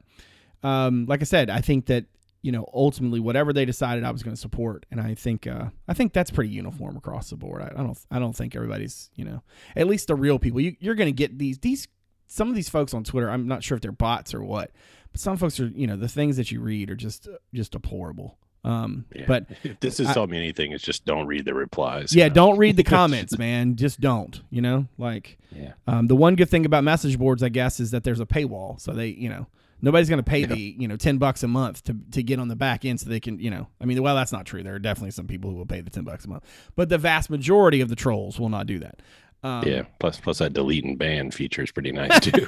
um, 0.63 1.05
like 1.05 1.21
I 1.21 1.25
said, 1.25 1.49
I 1.49 1.59
think 1.59 1.87
that 1.87 2.05
you 2.45 2.51
know 2.51 2.65
ultimately 2.73 3.19
whatever 3.19 3.51
they 3.51 3.65
decided 3.65 4.03
I 4.03 4.11
was 4.11 4.21
going 4.23 4.35
to 4.35 4.39
support, 4.39 4.85
and 4.91 5.01
I 5.01 5.15
think 5.15 5.47
uh, 5.47 5.69
I 5.87 5.93
think 5.95 6.13
that's 6.13 6.29
pretty 6.29 6.51
uniform 6.51 6.95
across 6.95 7.31
the 7.31 7.35
board. 7.37 7.63
I, 7.63 7.71
I 7.79 7.83
don't 7.83 7.97
I 8.11 8.19
don't 8.19 8.35
think 8.35 8.55
everybody's 8.55 9.09
you 9.15 9.25
know 9.25 9.41
at 9.75 9.87
least 9.87 10.07
the 10.07 10.15
real 10.15 10.37
people. 10.37 10.61
You, 10.61 10.75
you're 10.79 10.95
going 10.95 11.07
to 11.13 11.17
get 11.23 11.37
these 11.39 11.57
these 11.59 11.87
some 12.27 12.47
of 12.49 12.55
these 12.55 12.69
folks 12.69 12.93
on 12.93 13.03
Twitter. 13.03 13.29
I'm 13.31 13.47
not 13.47 13.63
sure 13.63 13.75
if 13.75 13.81
they're 13.81 13.91
bots 13.91 14.33
or 14.35 14.43
what, 14.43 14.69
but 15.11 15.19
some 15.19 15.37
folks 15.37 15.59
are 15.59 15.67
you 15.67 15.87
know 15.87 15.95
the 15.97 16.07
things 16.07 16.37
that 16.37 16.51
you 16.51 16.61
read 16.61 16.91
are 16.91 16.95
just 16.95 17.27
just 17.53 17.71
deplorable. 17.71 18.37
Um, 18.63 19.05
Yeah. 19.15 19.25
but 19.27 19.45
If 19.63 19.79
this 19.79 19.97
has 19.99 20.13
taught 20.13 20.29
me 20.29 20.37
anything, 20.37 20.71
it's 20.71 20.83
just 20.83 21.05
don't 21.05 21.27
read 21.27 21.45
the 21.45 21.53
replies. 21.53 22.15
yeah, 22.15 22.27
know? 22.29 22.33
don't 22.33 22.57
read 22.57 22.77
the 22.77 22.83
comments, 22.99 23.37
man. 23.37 23.75
Just 23.75 23.99
don't. 24.01 24.41
You 24.49 24.61
know, 24.61 24.87
like 24.97 25.37
Yeah. 25.51 25.73
um, 25.87 26.07
the 26.07 26.15
one 26.15 26.35
good 26.35 26.49
thing 26.49 26.65
about 26.65 26.83
message 26.83 27.17
boards, 27.19 27.43
I 27.43 27.49
guess, 27.49 27.79
is 27.79 27.91
that 27.91 28.03
there's 28.03 28.19
a 28.19 28.25
paywall, 28.25 28.79
so 28.81 28.91
they, 28.91 29.09
you 29.09 29.29
know, 29.29 29.45
nobody's 29.81 30.09
going 30.09 30.23
to 30.23 30.29
pay 30.29 30.45
the, 30.45 30.75
you 30.77 30.87
know, 30.87 30.95
ten 30.95 31.17
bucks 31.17 31.43
a 31.43 31.47
month 31.47 31.83
to 31.85 31.95
to 32.11 32.23
get 32.23 32.39
on 32.39 32.47
the 32.47 32.55
back 32.55 32.85
end, 32.85 32.99
so 32.99 33.09
they 33.09 33.19
can, 33.19 33.39
you 33.39 33.49
know, 33.49 33.67
I 33.81 33.85
mean, 33.85 34.01
well, 34.01 34.15
that's 34.15 34.31
not 34.31 34.45
true. 34.45 34.63
There 34.63 34.75
are 34.75 34.79
definitely 34.79 35.11
some 35.11 35.27
people 35.27 35.51
who 35.51 35.57
will 35.57 35.65
pay 35.65 35.81
the 35.81 35.89
ten 35.89 36.03
bucks 36.03 36.25
a 36.25 36.29
month, 36.29 36.43
but 36.75 36.89
the 36.89 36.97
vast 36.97 37.29
majority 37.29 37.81
of 37.81 37.89
the 37.89 37.95
trolls 37.95 38.39
will 38.39 38.49
not 38.49 38.67
do 38.67 38.79
that. 38.79 39.01
Um, 39.43 39.67
Yeah. 39.67 39.83
Plus, 39.99 40.19
plus 40.19 40.39
that 40.39 40.53
delete 40.53 40.85
and 40.85 40.97
ban 40.97 41.29
feature 41.29 41.61
is 41.61 41.71
pretty 41.71 41.91
nice 41.91 42.19
too. 42.19 42.47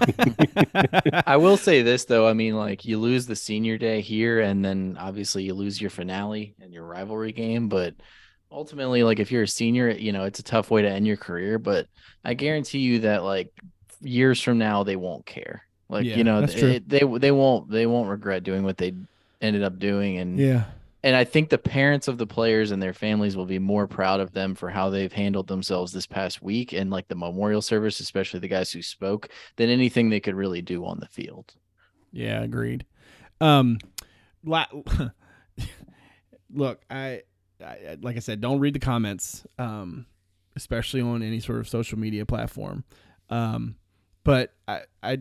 I 1.26 1.38
will 1.38 1.58
say 1.58 1.84
this 1.84 2.06
though. 2.06 2.28
I 2.28 2.34
mean, 2.34 2.56
like 2.56 2.86
you 2.86 2.98
lose 2.98 3.28
the 3.28 3.36
senior 3.36 3.78
day 3.78 4.02
here, 4.02 4.40
and 4.40 4.66
then 4.66 4.98
obviously 5.00 5.44
you 5.44 5.54
lose 5.54 5.80
your 5.80 5.92
finale 5.92 6.56
and 6.60 6.74
your 6.74 6.86
rivalry 6.86 7.34
game. 7.34 7.70
But 7.70 7.96
ultimately 8.52 9.04
like 9.04 9.20
if 9.20 9.30
you're 9.30 9.44
a 9.44 9.48
senior 9.48 9.90
you 9.90 10.14
know 10.14 10.24
it's 10.24 10.40
a 10.40 10.44
tough 10.44 10.72
way 10.72 10.82
to 10.82 10.90
end 10.90 11.06
your 11.06 11.18
career 11.18 11.60
but 11.60 11.86
i 12.24 12.34
guarantee 12.34 12.80
you 12.80 13.00
that 13.00 13.22
like 13.22 13.52
years 14.00 14.42
from 14.42 14.58
now 14.58 14.84
they 14.84 14.96
won't 14.96 15.26
care 15.26 15.67
like 15.90 16.06
Yeah, 16.06 16.18
you 16.18 16.24
know 16.24 16.40
it- 16.44 16.88
they 16.90 17.04
they 17.04 17.32
won't 17.32 17.70
they 17.70 17.86
won't 17.86 18.10
regret 18.10 18.44
doing 18.44 18.64
what 18.64 18.78
they 18.78 18.94
ended 19.42 19.64
up 19.64 19.78
doing 19.80 20.18
and 20.18 20.40
Yeah. 20.40 20.66
and 21.04 21.16
i 21.16 21.24
think 21.24 21.50
the 21.50 21.58
parents 21.60 22.08
of 22.08 22.18
the 22.18 22.26
players 22.26 22.72
and 22.72 22.82
their 22.82 22.94
families 22.94 23.38
will 23.38 23.46
be 23.46 23.60
more 23.60 23.88
proud 23.88 24.20
of 24.20 24.32
them 24.34 24.56
for 24.56 24.70
how 24.70 24.90
they've 24.90 25.14
handled 25.14 25.48
themselves 25.48 25.92
this 25.94 26.08
past 26.08 26.42
week 26.42 26.74
and 26.74 26.90
like 26.90 27.08
the 27.08 27.16
memorial 27.16 27.62
service 27.62 28.00
especially 28.00 28.40
the 28.40 28.48
guys 28.48 28.72
who 28.72 28.82
spoke 28.82 29.30
than 29.58 29.70
anything 29.70 30.10
they 30.10 30.20
could 30.20 30.34
really 30.36 30.62
do 30.62 30.84
on 30.86 31.00
the 31.00 31.08
field 31.08 31.54
Yeah, 32.12 32.42
agreed. 32.42 32.86
Um, 33.40 33.78
la- 34.44 34.66
look, 36.54 36.82
I, 36.90 37.22
I, 37.64 37.98
like 38.02 38.16
I 38.16 38.20
said, 38.20 38.42
don't 38.42 38.60
read 38.60 38.74
the 38.74 38.80
comments, 38.80 39.46
um, 39.60 40.06
especially 40.56 41.02
on 41.02 41.22
any 41.22 41.40
sort 41.40 41.60
of 41.60 41.68
social 41.68 42.00
media 42.00 42.26
platform. 42.26 42.84
Um, 43.30 43.76
but 44.24 44.54
I, 44.68 44.82
I, 45.04 45.20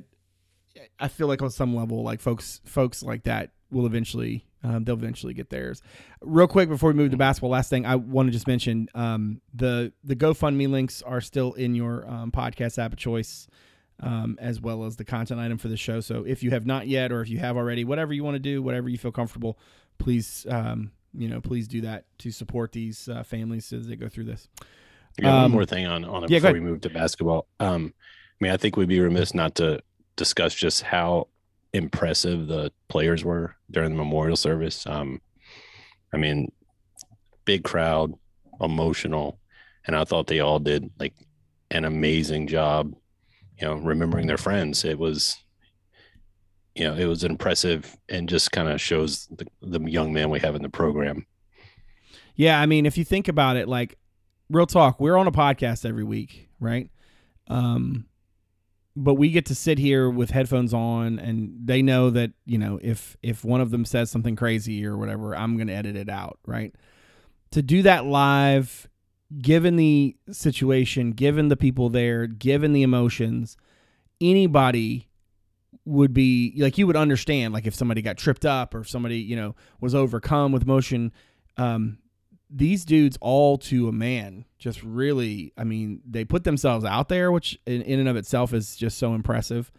I 0.98 1.08
feel 1.08 1.26
like 1.26 1.42
on 1.42 1.50
some 1.50 1.74
level, 1.74 2.02
like 2.02 2.20
folks, 2.20 2.60
folks 2.64 3.02
like 3.02 3.24
that 3.24 3.50
will 3.70 3.86
eventually, 3.86 4.44
um, 4.62 4.84
they'll 4.84 4.94
eventually 4.96 5.34
get 5.34 5.50
theirs. 5.50 5.82
Real 6.20 6.46
quick 6.46 6.68
before 6.68 6.90
we 6.90 6.94
move 6.94 7.10
to 7.10 7.16
basketball, 7.16 7.50
last 7.50 7.70
thing 7.70 7.86
I 7.86 7.96
want 7.96 8.28
to 8.28 8.32
just 8.32 8.46
mention, 8.46 8.88
um, 8.94 9.40
the 9.54 9.92
the 10.04 10.16
GoFundMe 10.16 10.68
links 10.68 11.02
are 11.02 11.20
still 11.20 11.52
in 11.54 11.74
your 11.74 12.08
um, 12.08 12.30
podcast 12.30 12.78
app 12.78 12.92
of 12.92 12.98
choice 12.98 13.48
um, 14.00 14.36
as 14.40 14.60
well 14.60 14.84
as 14.84 14.96
the 14.96 15.04
content 15.04 15.40
item 15.40 15.58
for 15.58 15.68
the 15.68 15.76
show. 15.76 16.00
So 16.00 16.24
if 16.24 16.42
you 16.42 16.50
have 16.50 16.66
not 16.66 16.86
yet, 16.86 17.12
or 17.12 17.22
if 17.22 17.28
you 17.28 17.38
have 17.38 17.56
already, 17.56 17.84
whatever 17.84 18.12
you 18.12 18.24
want 18.24 18.34
to 18.34 18.40
do, 18.40 18.62
whatever 18.62 18.88
you 18.88 18.98
feel 18.98 19.12
comfortable, 19.12 19.58
please, 19.98 20.46
um, 20.50 20.92
you 21.14 21.28
know, 21.28 21.40
please 21.40 21.66
do 21.66 21.80
that 21.82 22.04
to 22.18 22.30
support 22.30 22.72
these 22.72 23.08
uh, 23.08 23.22
families 23.22 23.72
as 23.72 23.86
they 23.88 23.96
go 23.96 24.08
through 24.08 24.24
this. 24.24 24.48
One 25.20 25.32
Um, 25.32 25.52
more 25.52 25.64
thing 25.64 25.86
on 25.86 26.04
on 26.04 26.24
it 26.24 26.30
yeah, 26.30 26.38
before 26.38 26.52
we 26.52 26.60
move 26.60 26.82
to 26.82 26.90
basketball. 26.90 27.46
Um, 27.58 27.94
I 28.38 28.44
mean, 28.44 28.52
I 28.52 28.58
think 28.58 28.76
we'd 28.76 28.88
be 28.88 29.00
remiss 29.00 29.32
not 29.34 29.54
to 29.56 29.80
discuss 30.16 30.54
just 30.54 30.82
how 30.82 31.28
impressive 31.72 32.46
the 32.46 32.72
players 32.88 33.24
were 33.24 33.54
during 33.70 33.90
the 33.90 33.96
memorial 33.96 34.36
service. 34.36 34.86
Um, 34.86 35.20
I 36.12 36.16
mean, 36.16 36.50
big 37.44 37.64
crowd, 37.64 38.14
emotional, 38.60 39.38
and 39.86 39.94
I 39.94 40.04
thought 40.04 40.26
they 40.26 40.40
all 40.40 40.58
did 40.58 40.90
like 40.98 41.14
an 41.70 41.84
amazing 41.84 42.46
job. 42.46 42.94
You 43.60 43.68
know, 43.68 43.74
remembering 43.76 44.26
their 44.26 44.36
friends. 44.36 44.84
It 44.84 44.98
was, 44.98 45.36
you 46.74 46.84
know, 46.84 46.94
it 46.94 47.06
was 47.06 47.24
impressive 47.24 47.96
and 48.08 48.28
just 48.28 48.52
kind 48.52 48.68
of 48.68 48.80
shows 48.80 49.26
the, 49.28 49.46
the 49.62 49.80
young 49.90 50.12
man 50.12 50.28
we 50.28 50.40
have 50.40 50.54
in 50.54 50.62
the 50.62 50.68
program. 50.68 51.26
Yeah, 52.34 52.60
I 52.60 52.66
mean, 52.66 52.84
if 52.84 52.98
you 52.98 53.04
think 53.04 53.28
about 53.28 53.56
it, 53.56 53.66
like 53.66 53.96
real 54.50 54.66
talk, 54.66 55.00
we're 55.00 55.16
on 55.16 55.26
a 55.26 55.32
podcast 55.32 55.88
every 55.88 56.04
week, 56.04 56.50
right? 56.60 56.90
Um, 57.48 58.06
but 58.96 59.14
we 59.14 59.30
get 59.30 59.46
to 59.46 59.54
sit 59.54 59.78
here 59.78 60.08
with 60.08 60.30
headphones 60.30 60.72
on, 60.72 61.18
and 61.18 61.54
they 61.62 61.82
know 61.82 62.10
that 62.10 62.32
you 62.46 62.56
know 62.56 62.80
if 62.82 63.16
if 63.22 63.44
one 63.44 63.60
of 63.60 63.70
them 63.70 63.84
says 63.84 64.10
something 64.10 64.34
crazy 64.34 64.84
or 64.86 64.96
whatever, 64.96 65.36
I'm 65.36 65.56
going 65.56 65.68
to 65.68 65.74
edit 65.74 65.96
it 65.96 66.08
out, 66.08 66.38
right? 66.46 66.74
To 67.52 67.62
do 67.62 67.82
that 67.82 68.06
live, 68.06 68.88
given 69.38 69.76
the 69.76 70.16
situation, 70.30 71.12
given 71.12 71.48
the 71.48 71.56
people 71.56 71.90
there, 71.90 72.26
given 72.26 72.72
the 72.72 72.82
emotions, 72.82 73.56
anybody 74.20 75.08
would 75.84 76.12
be 76.12 76.54
like 76.56 76.78
you 76.78 76.86
would 76.86 76.96
understand 76.96 77.54
like 77.54 77.66
if 77.66 77.74
somebody 77.74 78.02
got 78.02 78.16
tripped 78.16 78.44
up 78.44 78.74
or 78.74 78.80
if 78.80 78.88
somebody 78.88 79.18
you 79.18 79.36
know 79.36 79.54
was 79.80 79.94
overcome 79.94 80.50
with 80.50 80.62
emotion 80.62 81.12
um 81.58 81.98
these 82.48 82.84
dudes 82.84 83.18
all 83.20 83.58
to 83.58 83.88
a 83.88 83.92
man 83.92 84.44
just 84.58 84.82
really 84.82 85.52
i 85.56 85.64
mean 85.64 86.00
they 86.08 86.24
put 86.24 86.44
themselves 86.44 86.84
out 86.84 87.08
there 87.08 87.32
which 87.32 87.58
in, 87.66 87.82
in 87.82 87.98
and 87.98 88.08
of 88.08 88.16
itself 88.16 88.54
is 88.54 88.76
just 88.76 88.98
so 88.98 89.14
impressive 89.14 89.72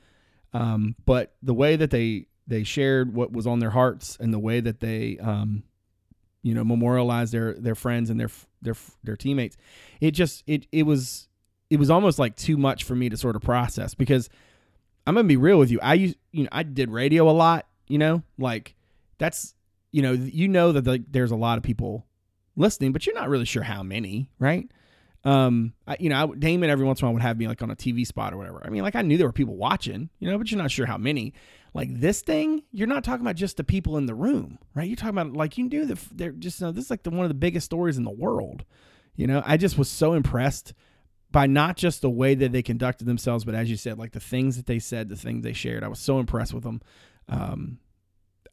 um 0.54 0.96
but 1.06 1.36
the 1.42 1.54
way 1.54 1.76
that 1.76 1.92
they 1.92 2.26
they 2.46 2.64
shared 2.64 3.14
what 3.14 3.32
was 3.32 3.48
on 3.48 3.60
their 3.60 3.70
hearts 3.70 4.18
and 4.20 4.34
the 4.34 4.40
way 4.40 4.60
that 4.60 4.80
they 4.80 5.18
um 5.20 5.64
you 6.44 6.54
know 6.54 6.64
memorialized 6.64 7.34
their 7.34 7.54
their 7.54 7.76
friends 7.76 8.10
and 8.10 8.20
their 8.20 8.30
their 8.62 8.76
their 9.04 9.16
teammates 9.16 9.56
it 10.02 10.12
just 10.12 10.44
it 10.46 10.68
it 10.72 10.84
was 10.84 11.28
it 11.70 11.80
was 11.80 11.90
almost 11.90 12.20
like 12.20 12.36
too 12.36 12.58
much 12.58 12.84
for 12.84 12.96
me 12.96 13.10
to 13.10 13.18
sort 13.18 13.36
of 13.36 13.42
process 13.42 13.94
because 13.94 14.30
I'm 15.06 15.16
gonna 15.16 15.28
be 15.28 15.38
real 15.38 15.60
with 15.60 15.72
you. 15.72 15.80
I 15.82 15.96
used, 15.96 16.18
you 16.32 16.44
know, 16.44 16.50
I 16.52 16.64
did 16.64 16.90
radio 16.90 17.30
a 17.30 17.32
lot. 17.32 17.68
You 17.88 17.98
know, 17.98 18.24
like 18.38 18.76
that's, 19.18 19.54
you 19.92 20.02
know, 20.02 20.12
you 20.12 20.50
know 20.50 20.74
that 20.74 20.86
like 20.86 21.04
there's 21.10 21.32
a 21.32 21.38
lot 21.38 21.58
of 21.58 21.64
people 21.64 22.06
listening, 22.58 22.92
but 22.92 23.06
you're 23.06 23.16
not 23.16 23.30
really 23.30 23.46
sure 23.46 23.64
how 23.64 23.84
many, 23.84 24.30
right? 24.40 24.70
Um, 25.24 25.74
I, 25.88 25.98
you 26.00 26.10
know, 26.10 26.34
I, 26.34 26.36
Damon 26.38 26.70
every 26.70 26.86
once 26.86 27.02
in 27.02 27.06
a 27.06 27.08
while 27.08 27.14
would 27.14 27.22
have 27.22 27.38
me 27.38 27.48
like 27.48 27.62
on 27.62 27.72
a 27.72 27.76
TV 27.76 28.06
spot 28.06 28.34
or 28.34 28.38
whatever. 28.38 28.62
I 28.66 28.70
mean, 28.70 28.84
like 28.84 28.96
I 28.96 29.02
knew 29.02 29.18
there 29.18 29.28
were 29.28 29.34
people 29.34 29.56
watching, 29.56 30.10
you 30.20 30.30
know, 30.30 30.38
but 30.38 30.52
you're 30.52 30.62
not 30.62 30.72
sure 30.72 30.86
how 30.86 30.98
many. 30.98 31.34
Like 31.74 32.00
this 32.00 32.22
thing, 32.22 32.64
you're 32.72 32.88
not 32.88 33.04
talking 33.04 33.26
about 33.26 33.36
just 33.36 33.58
the 33.58 33.64
people 33.64 33.98
in 33.98 34.06
the 34.06 34.16
room, 34.16 34.58
right? 34.74 34.88
You're 34.88 34.96
talking 34.96 35.18
about 35.18 35.34
like 35.34 35.58
you 35.58 35.66
knew 35.66 35.86
that 35.86 36.00
they're 36.12 36.32
just, 36.32 36.60
you 36.60 36.68
know, 36.68 36.72
this 36.72 36.86
is 36.86 36.90
like 36.90 37.04
the 37.04 37.10
one 37.10 37.26
of 37.26 37.30
the 37.30 37.36
biggest 37.36 37.66
stories 37.66 37.98
in 37.98 38.04
the 38.04 38.10
world. 38.12 38.64
You 39.16 39.28
know, 39.28 39.42
I 39.46 39.58
just 39.58 39.78
was 39.78 39.90
so 39.90 40.14
impressed 40.14 40.74
by 41.32 41.46
not 41.46 41.76
just 41.76 42.02
the 42.02 42.10
way 42.10 42.36
that 42.36 42.52
they 42.52 42.62
conducted 42.62 43.06
themselves, 43.06 43.44
but 43.44 43.56
as 43.56 43.70
you 43.70 43.76
said, 43.76 43.98
like 43.98 44.14
the 44.14 44.20
things 44.20 44.56
that 44.56 44.66
they 44.66 44.80
said, 44.80 45.10
the 45.10 45.16
things 45.16 45.44
they 45.44 45.54
shared. 45.54 45.84
I 45.84 45.88
was 45.88 46.00
so 46.00 46.20
impressed 46.20 46.54
with 46.54 46.64
them. 46.64 46.82
Um, 47.28 47.80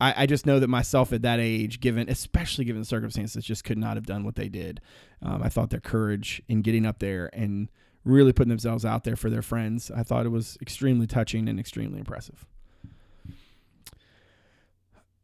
I, 0.01 0.23
I 0.23 0.27
just 0.27 0.47
know 0.47 0.59
that 0.61 0.69
myself 0.69 1.13
at 1.13 1.23
that 1.23 1.41
age, 1.41 1.81
given 1.81 2.09
especially 2.09 2.65
given 2.65 2.83
the 2.83 2.87
circumstances, 2.87 3.45
just 3.45 3.65
could 3.65 3.79
not 3.79 3.97
have 3.97 4.07
done 4.07 4.25
what 4.25 4.37
they 4.37 4.49
did. 4.49 4.81
Um, 5.23 5.43
I 5.43 5.49
thought 5.49 5.71
their 5.71 5.81
courage 5.81 6.43
in 6.49 6.63
getting 6.63 6.87
up 6.87 6.99
there 6.99 7.31
and 7.33 7.69
really 8.05 8.33
putting 8.33 8.51
themselves 8.51 8.85
out 8.85 9.05
there 9.05 9.17
for 9.17 9.31
their 9.31 9.43
friends, 9.43 9.91
I 9.91 10.03
thought 10.03 10.27
it 10.27 10.31
was 10.31 10.59
extremely 10.61 11.07
touching 11.07 11.49
and 11.49 11.59
extremely 11.59 11.99
impressive. 11.99 12.47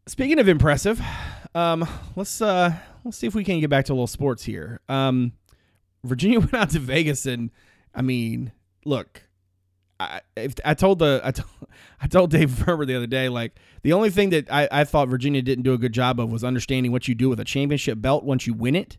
Speaking 0.07 0.39
of 0.41 0.49
impressive, 0.49 1.01
um, 1.55 1.87
let's 2.17 2.41
uh, 2.43 2.73
let's 3.05 3.17
see 3.17 3.27
if 3.27 3.35
we 3.35 3.45
can 3.45 3.61
get 3.61 3.71
back 3.71 3.85
to 3.85 3.93
a 3.93 3.95
little 3.95 4.07
sports 4.07 4.43
here. 4.43 4.81
Um, 4.89 5.33
Virginia 6.03 6.41
went 6.41 6.55
out 6.55 6.71
to 6.71 6.81
Vegas 6.81 7.27
and 7.27 7.51
I 7.95 8.03
mean, 8.03 8.53
look, 8.85 9.23
I 10.01 10.21
if 10.37 10.55
I 10.65 10.75
told 10.75 10.99
the 10.99 11.21
I 11.25 11.31
told, 11.31 11.51
I 12.01 12.07
told 12.07 12.31
Dave 12.31 12.51
Ferber 12.51 12.87
the 12.87 12.97
other 12.97 13.07
day 13.07 13.29
like 13.29 13.57
the 13.83 13.93
only 13.93 14.11
thing 14.11 14.31
that 14.31 14.51
I, 14.51 14.69
I 14.71 14.85
thought 14.85 15.09
Virginia 15.09 15.43
didn't 15.43 15.65
do 15.65 15.75
a 15.75 15.79
good 15.79 15.93
job 15.93 16.19
of 16.19 16.33
was 16.33 16.43
understanding 16.43 16.91
what 16.91 17.07
you 17.07 17.15
do 17.15 17.29
with 17.29 17.39
a 17.39 17.45
championship 17.45 18.01
belt 18.01 18.25
once 18.25 18.47
you 18.47 18.55
win 18.55 18.75
it, 18.75 18.99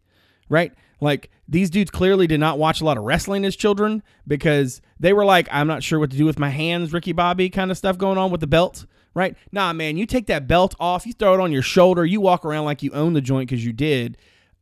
right? 0.50 0.74
Like 1.00 1.32
these 1.48 1.70
dudes 1.72 1.90
clearly 1.90 2.28
did 2.28 2.40
not 2.40 2.60
watch 2.60 2.80
a 2.80 2.86
lot 2.86 2.98
of 2.98 3.04
wrestling 3.04 3.44
as 3.44 3.56
children 3.56 4.04
because 4.28 4.82
they 5.00 5.14
were 5.14 5.26
like, 5.26 5.48
I'm 5.52 5.68
not 5.68 5.82
sure 5.82 6.00
what 6.00 6.12
to 6.12 6.18
do 6.18 6.26
with 6.26 6.40
my 6.40 6.50
hands, 6.50 6.94
Ricky 6.94 7.12
Bobby 7.12 7.50
kind 7.50 7.72
of 7.72 7.78
stuff 7.78 7.98
going 7.98 8.20
on 8.20 8.30
with 8.30 8.40
the 8.40 8.48
belt, 8.48 8.86
right? 9.16 9.36
Nah, 9.52 9.74
man, 9.74 9.98
you 9.98 10.06
take 10.06 10.28
that 10.28 10.48
belt 10.48 10.76
off, 10.80 11.08
you 11.08 11.14
throw 11.14 11.34
it 11.34 11.40
on 11.40 11.52
your 11.52 11.64
shoulder, 11.64 12.06
you 12.06 12.22
walk 12.22 12.46
around 12.46 12.66
like 12.66 12.84
you 12.84 12.92
own 12.92 13.14
the 13.14 13.22
joint 13.22 13.50
because 13.50 13.66
you 13.66 13.74
did. 13.74 14.18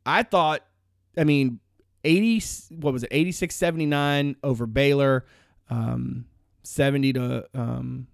I 0.06 0.22
thought, 0.22 0.64
I 1.16 1.24
mean, 1.24 1.60
80 2.02 2.42
what 2.76 2.94
was 2.94 3.02
it 3.02 3.10
86 3.10 3.54
79 3.54 4.36
over 4.42 4.66
Baylor 4.66 5.26
um 5.68 6.24
70 6.62 7.12
to 7.14 7.46
um 7.54 8.06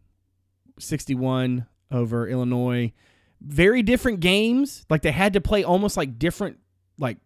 61 0.79 1.67
over 1.91 2.29
Illinois. 2.29 2.93
Very 3.41 3.83
different 3.83 4.21
games. 4.21 4.85
Like 4.91 5.03
they 5.03 5.13
had 5.13 5.33
to 5.35 5.41
play 5.41 5.65
almost 5.65 5.97
like 5.97 6.19
different 6.19 6.59
like 6.99 7.19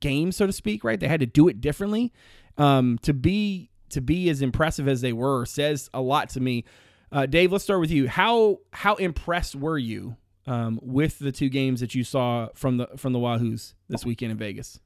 games 0.00 0.36
so 0.36 0.46
to 0.46 0.52
speak 0.52 0.84
right? 0.84 0.98
They 0.98 1.08
had 1.08 1.20
to 1.20 1.26
do 1.26 1.48
it 1.48 1.60
differently. 1.60 2.12
Um 2.56 2.98
to 3.02 3.12
be 3.12 3.70
to 3.90 4.00
be 4.00 4.28
as 4.28 4.42
impressive 4.42 4.88
as 4.88 5.00
they 5.00 5.12
were 5.12 5.44
says 5.46 5.88
a 5.94 6.00
lot 6.00 6.28
to 6.30 6.40
me. 6.40 6.64
Uh, 7.12 7.26
Dave 7.26 7.52
let's 7.52 7.64
start 7.64 7.80
with 7.80 7.90
you. 7.90 8.08
How 8.08 8.58
how 8.72 8.96
impressed 8.96 9.54
were 9.54 9.78
you 9.78 10.16
um, 10.46 10.80
with 10.82 11.18
the 11.18 11.32
two 11.32 11.48
games 11.48 11.80
that 11.80 11.94
you 11.94 12.04
saw 12.04 12.48
from 12.54 12.76
the 12.76 12.88
from 12.96 13.12
the 13.12 13.18
Wahoos 13.18 13.74
this 13.88 14.04
weekend 14.04 14.32
in 14.32 14.38
Vegas? 14.38 14.80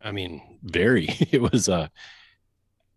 I 0.00 0.12
mean, 0.12 0.42
very. 0.62 1.08
It 1.32 1.40
was 1.40 1.68
uh 1.68 1.88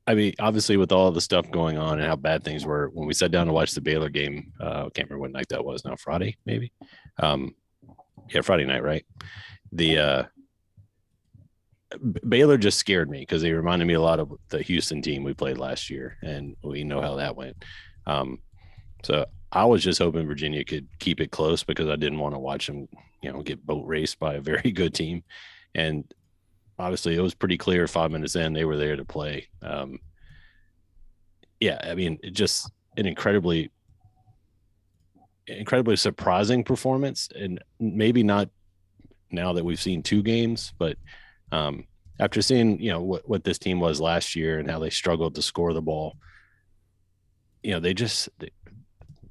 I 0.08 0.14
mean, 0.14 0.34
obviously 0.40 0.78
with 0.78 0.92
all 0.92 1.12
the 1.12 1.22
stuff 1.22 1.50
going 1.50 1.78
on 1.78 2.00
and 2.00 2.08
how 2.08 2.16
bad 2.16 2.44
things 2.44 2.66
were 2.66 2.90
when 2.94 3.08
we 3.08 3.14
sat 3.14 3.32
down 3.32 3.48
to 3.48 3.54
watch 3.54 3.72
the 3.72 3.82
Baylor 3.82 4.10
game, 4.10 4.54
uh 4.60 4.86
I 4.86 4.90
can't 4.94 5.10
remember 5.10 5.20
what 5.20 5.32
night 5.32 5.50
that 5.50 5.66
was 5.66 5.84
now, 5.84 5.96
Friday, 5.96 6.38
maybe. 6.46 6.72
Um 7.20 7.56
yeah, 8.30 8.42
Friday 8.42 8.66
night, 8.66 8.84
right? 8.84 9.06
The 9.72 9.98
uh 9.98 10.24
Baylor 12.28 12.58
just 12.58 12.78
scared 12.78 13.10
me 13.10 13.20
because 13.20 13.42
they 13.42 13.52
reminded 13.52 13.86
me 13.86 13.94
a 13.94 14.02
lot 14.02 14.20
of 14.20 14.34
the 14.50 14.62
Houston 14.62 15.02
team 15.02 15.24
we 15.24 15.34
played 15.34 15.58
last 15.58 15.90
year, 15.90 16.18
and 16.22 16.56
we 16.64 16.84
know 16.84 17.02
how 17.02 17.16
that 17.16 17.36
went. 17.36 17.64
Um, 18.06 18.40
so 19.04 19.26
I 19.52 19.66
was 19.66 19.84
just 19.84 20.00
hoping 20.00 20.28
Virginia 20.28 20.64
could 20.64 20.88
keep 21.00 21.22
it 21.22 21.32
close 21.32 21.64
because 21.64 21.90
I 21.90 21.96
didn't 21.96 22.20
want 22.20 22.36
to 22.36 22.40
watch 22.40 22.68
them, 22.68 22.88
you 23.22 23.32
know, 23.32 23.42
get 23.42 23.66
boat 23.66 23.86
raced 23.86 24.20
by 24.20 24.36
a 24.36 24.42
very 24.52 24.72
good 24.72 24.94
team. 24.94 25.24
And 25.74 26.12
obviously, 26.78 27.16
it 27.16 27.22
was 27.22 27.34
pretty 27.34 27.58
clear 27.58 27.88
five 27.88 28.12
minutes 28.12 28.36
in 28.36 28.54
they 28.54 28.66
were 28.66 28.78
there 28.78 28.96
to 28.96 29.06
play. 29.06 29.48
Um, 29.62 30.00
yeah, 31.60 31.80
I 31.84 31.96
mean, 31.96 32.20
it 32.24 32.32
just 32.32 32.72
an 32.98 33.06
incredibly, 33.06 33.72
incredibly 35.48 35.96
surprising 35.96 36.64
performance, 36.64 37.30
and 37.36 37.64
maybe 37.80 38.24
not 38.24 38.50
now 39.32 39.54
that 39.54 39.66
we've 39.66 39.82
seen 39.82 40.04
two 40.04 40.22
games, 40.24 40.74
but 40.78 40.98
um, 41.52 41.86
after 42.20 42.42
seeing 42.42 42.80
you 42.80 42.92
know 42.92 43.02
what 43.02 43.28
what 43.28 43.44
this 43.44 43.60
team 43.60 43.80
was 43.80 44.02
last 44.02 44.36
year 44.36 44.60
and 44.60 44.70
how 44.70 44.80
they 44.80 44.90
struggled 44.90 45.36
to 45.36 45.42
score 45.42 45.74
the 45.74 45.82
ball, 45.82 46.16
you 47.64 47.72
know 47.72 47.80
they 47.80 47.94
just 47.94 48.30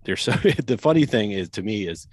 they're 0.05 0.17
so. 0.17 0.33
the 0.67 0.79
funny 0.79 1.07
thing 1.07 1.33
is 1.33 1.49
to 1.51 1.63
me 1.63 1.89
is, 1.89 2.07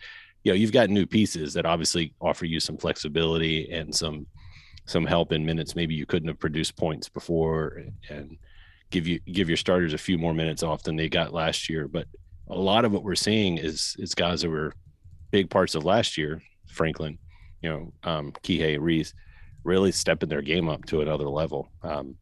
you 0.43 0.51
know, 0.51 0.55
you've 0.55 0.71
got 0.71 0.89
new 0.89 1.05
pieces 1.05 1.53
that 1.53 1.65
obviously 1.65 2.13
offer 2.19 2.45
you 2.45 2.59
some 2.59 2.77
flexibility 2.77 3.71
and 3.71 3.93
some 3.93 4.25
some 4.91 5.05
help 5.05 5.31
in 5.31 5.45
minutes 5.45 5.75
maybe 5.75 5.95
you 5.95 6.05
couldn't 6.05 6.27
have 6.27 6.39
produced 6.39 6.75
points 6.75 7.07
before 7.07 7.81
and 8.09 8.37
give 8.91 9.07
you 9.07 9.19
give 9.31 9.49
your 9.49 9.57
starters 9.57 9.93
a 9.93 9.97
few 9.97 10.17
more 10.17 10.33
minutes 10.33 10.63
off 10.63 10.83
than 10.83 10.95
they 10.95 11.09
got 11.09 11.33
last 11.33 11.69
year. 11.69 11.87
But 11.87 12.07
a 12.49 12.55
lot 12.55 12.85
of 12.85 12.91
what 12.91 13.03
we're 13.03 13.15
seeing 13.15 13.57
is 13.57 13.95
is 13.97 14.13
guys 14.13 14.41
that 14.41 14.49
were 14.49 14.73
big 15.31 15.49
parts 15.49 15.75
of 15.75 15.85
last 15.85 16.17
year 16.17 16.41
franklin 16.67 17.17
you 17.61 17.69
know 17.69 17.93
um 18.03 18.33
kihei 18.43 18.77
reece 18.79 19.13
really 19.63 19.91
stepping 19.91 20.27
their 20.27 20.41
game 20.41 20.69
up 20.69 20.85
to 20.85 21.01
another 21.01 21.29
level. 21.29 21.71
Um 21.81 22.15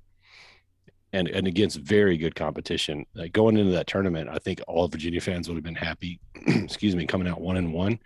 and 1.12 1.28
and 1.28 1.48
against 1.48 1.80
very 1.80 2.18
good 2.18 2.36
competition 2.36 3.04
like 3.16 3.34
going 3.34 3.58
into 3.58 3.72
that 3.72 3.88
tournament 3.88 4.30
i 4.30 4.38
think 4.38 4.62
all 4.68 4.88
virginia 4.88 5.20
fans 5.20 5.48
would 5.48 5.56
have 5.56 5.64
been 5.64 5.74
happy 5.74 6.20
excuse 6.46 6.96
me 6.96 7.08
coming 7.08 7.28
out 7.28 7.42
one 7.42 7.58
and 7.58 7.74
one. 7.74 8.00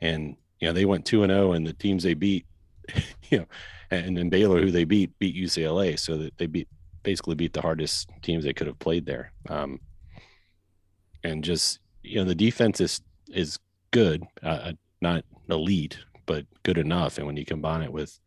And 0.00 0.36
you 0.60 0.68
know 0.68 0.72
they 0.72 0.84
went 0.84 1.04
two 1.04 1.24
and 1.24 1.32
oh 1.32 1.52
and 1.52 1.66
the 1.66 1.72
teams 1.72 2.04
they 2.04 2.14
beat 2.14 2.46
you 3.30 3.38
know 3.38 3.46
and 3.90 4.16
then 4.16 4.28
Baylor, 4.28 4.60
who 4.60 4.70
they 4.70 4.84
beat, 4.84 5.18
beat 5.18 5.36
UCLA, 5.36 5.98
so 5.98 6.16
that 6.18 6.36
they 6.38 6.46
beat 6.46 6.68
basically 7.02 7.34
beat 7.34 7.52
the 7.52 7.62
hardest 7.62 8.10
teams 8.22 8.44
they 8.44 8.52
could 8.52 8.66
have 8.66 8.78
played 8.78 9.06
there. 9.06 9.32
Um, 9.48 9.80
and 11.24 11.42
just 11.42 11.80
you 12.02 12.16
know, 12.16 12.24
the 12.24 12.34
defense 12.34 12.80
is 12.80 13.00
is 13.28 13.58
good, 13.90 14.24
uh, 14.42 14.72
not 15.00 15.24
elite, 15.48 15.98
but 16.26 16.46
good 16.62 16.78
enough. 16.78 17.18
And 17.18 17.26
when 17.26 17.36
you 17.36 17.44
combine 17.44 17.82
it 17.82 17.92
with 17.92 18.18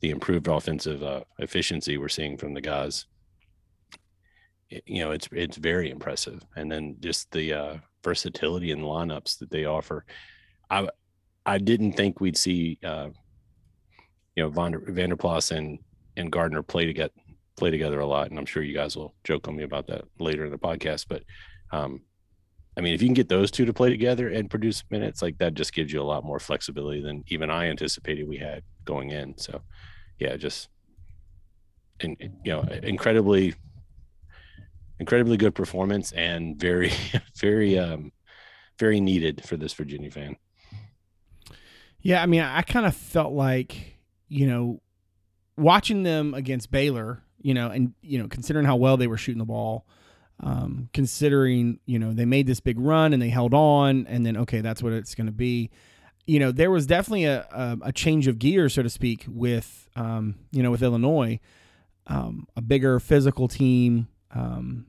the 0.00 0.10
improved 0.10 0.48
offensive 0.48 1.02
uh, 1.02 1.22
efficiency 1.38 1.98
we're 1.98 2.08
seeing 2.08 2.36
from 2.36 2.54
the 2.54 2.60
guys, 2.60 3.06
it, 4.70 4.82
you 4.86 5.02
know, 5.02 5.10
it's 5.10 5.28
it's 5.32 5.56
very 5.56 5.90
impressive. 5.90 6.44
And 6.56 6.70
then 6.70 6.96
just 7.00 7.30
the 7.30 7.52
uh, 7.52 7.76
versatility 8.02 8.72
and 8.72 8.82
lineups 8.82 9.38
that 9.38 9.50
they 9.50 9.64
offer. 9.64 10.04
I 10.70 10.88
I 11.44 11.58
didn't 11.58 11.94
think 11.94 12.20
we'd 12.20 12.36
see 12.36 12.78
uh, 12.84 13.08
you 14.36 14.42
know 14.42 14.50
Vander, 14.50 14.80
Vanderplas 14.80 15.56
and 15.56 15.78
and 16.16 16.30
Gardner 16.30 16.62
play 16.62 16.86
to 16.86 16.92
get 16.92 17.12
play 17.56 17.70
together 17.70 18.00
a 18.00 18.06
lot, 18.06 18.30
and 18.30 18.38
I'm 18.38 18.46
sure 18.46 18.62
you 18.62 18.74
guys 18.74 18.96
will 18.96 19.14
joke 19.24 19.48
on 19.48 19.56
me 19.56 19.64
about 19.64 19.86
that 19.88 20.04
later 20.18 20.44
in 20.44 20.50
the 20.50 20.58
podcast. 20.58 21.06
But 21.08 21.22
um, 21.70 22.02
I 22.76 22.80
mean, 22.80 22.94
if 22.94 23.02
you 23.02 23.08
can 23.08 23.14
get 23.14 23.28
those 23.28 23.50
two 23.50 23.66
to 23.66 23.72
play 23.72 23.90
together 23.90 24.28
and 24.28 24.48
produce 24.48 24.82
minutes, 24.90 25.20
like 25.20 25.38
that, 25.38 25.54
just 25.54 25.74
gives 25.74 25.92
you 25.92 26.00
a 26.00 26.04
lot 26.04 26.24
more 26.24 26.38
flexibility 26.38 27.02
than 27.02 27.22
even 27.28 27.50
I 27.50 27.66
anticipated 27.66 28.26
we 28.26 28.38
had 28.38 28.62
going 28.84 29.10
in. 29.10 29.36
So, 29.36 29.60
yeah, 30.18 30.36
just 30.36 30.68
and 32.00 32.16
you 32.20 32.52
know, 32.52 32.62
incredibly, 32.82 33.54
incredibly 34.98 35.36
good 35.36 35.54
performance 35.54 36.12
and 36.12 36.58
very, 36.58 36.92
very, 37.36 37.78
um, 37.78 38.12
very 38.78 39.00
needed 39.00 39.44
for 39.44 39.56
this 39.56 39.74
Virginia 39.74 40.10
fan. 40.10 40.36
Yeah, 42.00 42.22
I 42.22 42.26
mean, 42.26 42.40
I 42.40 42.62
kind 42.62 42.86
of 42.86 42.96
felt 42.96 43.32
like, 43.32 43.91
you 44.32 44.46
know, 44.46 44.80
watching 45.58 46.02
them 46.02 46.32
against 46.32 46.70
Baylor, 46.70 47.22
you 47.40 47.52
know, 47.52 47.68
and 47.68 47.92
you 48.00 48.18
know, 48.18 48.28
considering 48.28 48.64
how 48.64 48.76
well 48.76 48.96
they 48.96 49.06
were 49.06 49.18
shooting 49.18 49.38
the 49.38 49.44
ball, 49.44 49.86
um, 50.40 50.88
considering 50.94 51.78
you 51.84 51.98
know 51.98 52.12
they 52.12 52.24
made 52.24 52.46
this 52.46 52.60
big 52.60 52.80
run 52.80 53.12
and 53.12 53.20
they 53.20 53.28
held 53.28 53.52
on, 53.52 54.06
and 54.08 54.24
then 54.24 54.36
okay, 54.38 54.60
that's 54.60 54.82
what 54.82 54.92
it's 54.92 55.14
going 55.14 55.26
to 55.26 55.32
be. 55.32 55.70
You 56.26 56.38
know, 56.38 56.52
there 56.52 56.70
was 56.70 56.86
definitely 56.86 57.24
a, 57.24 57.42
a, 57.50 57.78
a 57.82 57.92
change 57.92 58.26
of 58.26 58.38
gear, 58.38 58.68
so 58.68 58.82
to 58.82 58.90
speak, 58.90 59.26
with 59.28 59.88
um, 59.96 60.36
you 60.50 60.62
know 60.62 60.70
with 60.70 60.82
Illinois, 60.82 61.38
um, 62.06 62.46
a 62.56 62.62
bigger 62.62 62.98
physical 62.98 63.48
team. 63.48 64.08
Um, 64.34 64.86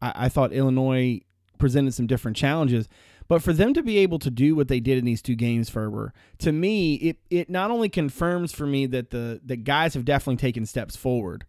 I, 0.00 0.12
I 0.14 0.28
thought 0.30 0.52
Illinois 0.52 1.20
presented 1.58 1.92
some 1.92 2.06
different 2.06 2.36
challenges. 2.36 2.88
But 3.26 3.42
for 3.42 3.52
them 3.52 3.72
to 3.74 3.82
be 3.82 3.98
able 3.98 4.18
to 4.18 4.30
do 4.30 4.54
what 4.54 4.68
they 4.68 4.80
did 4.80 4.98
in 4.98 5.04
these 5.04 5.22
two 5.22 5.34
games, 5.34 5.70
Ferber, 5.70 6.12
to 6.38 6.52
me, 6.52 6.94
it 6.96 7.18
it 7.30 7.50
not 7.50 7.70
only 7.70 7.88
confirms 7.88 8.52
for 8.52 8.66
me 8.66 8.86
that 8.86 9.10
the 9.10 9.40
the 9.44 9.56
guys 9.56 9.94
have 9.94 10.04
definitely 10.04 10.36
taken 10.36 10.66
steps 10.66 10.94
forward, 10.94 11.46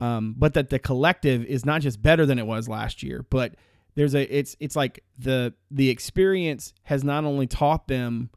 um, 0.00 0.34
but 0.36 0.54
that 0.54 0.70
the 0.70 0.78
collective 0.78 1.44
is 1.44 1.64
not 1.64 1.80
just 1.80 2.02
better 2.02 2.26
than 2.26 2.38
it 2.38 2.46
was 2.46 2.68
last 2.68 3.02
year, 3.02 3.24
but 3.30 3.54
there's 3.94 4.14
a 4.14 4.36
it's 4.36 4.56
it's 4.58 4.74
like 4.74 5.04
the 5.18 5.54
the 5.70 5.90
experience 5.90 6.74
has 6.84 7.04
not 7.04 7.24
only 7.24 7.46
taught 7.46 7.88
them 7.88 8.30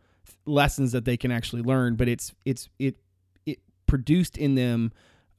lessons 0.45 0.91
that 0.91 1.05
they 1.05 1.17
can 1.17 1.31
actually 1.31 1.63
learn, 1.63 1.95
but 1.95 2.07
it's 2.07 2.33
it's 2.45 2.69
it 2.77 2.97
it 3.45 3.59
produced 3.87 4.37
in 4.37 4.55
them 4.55 4.91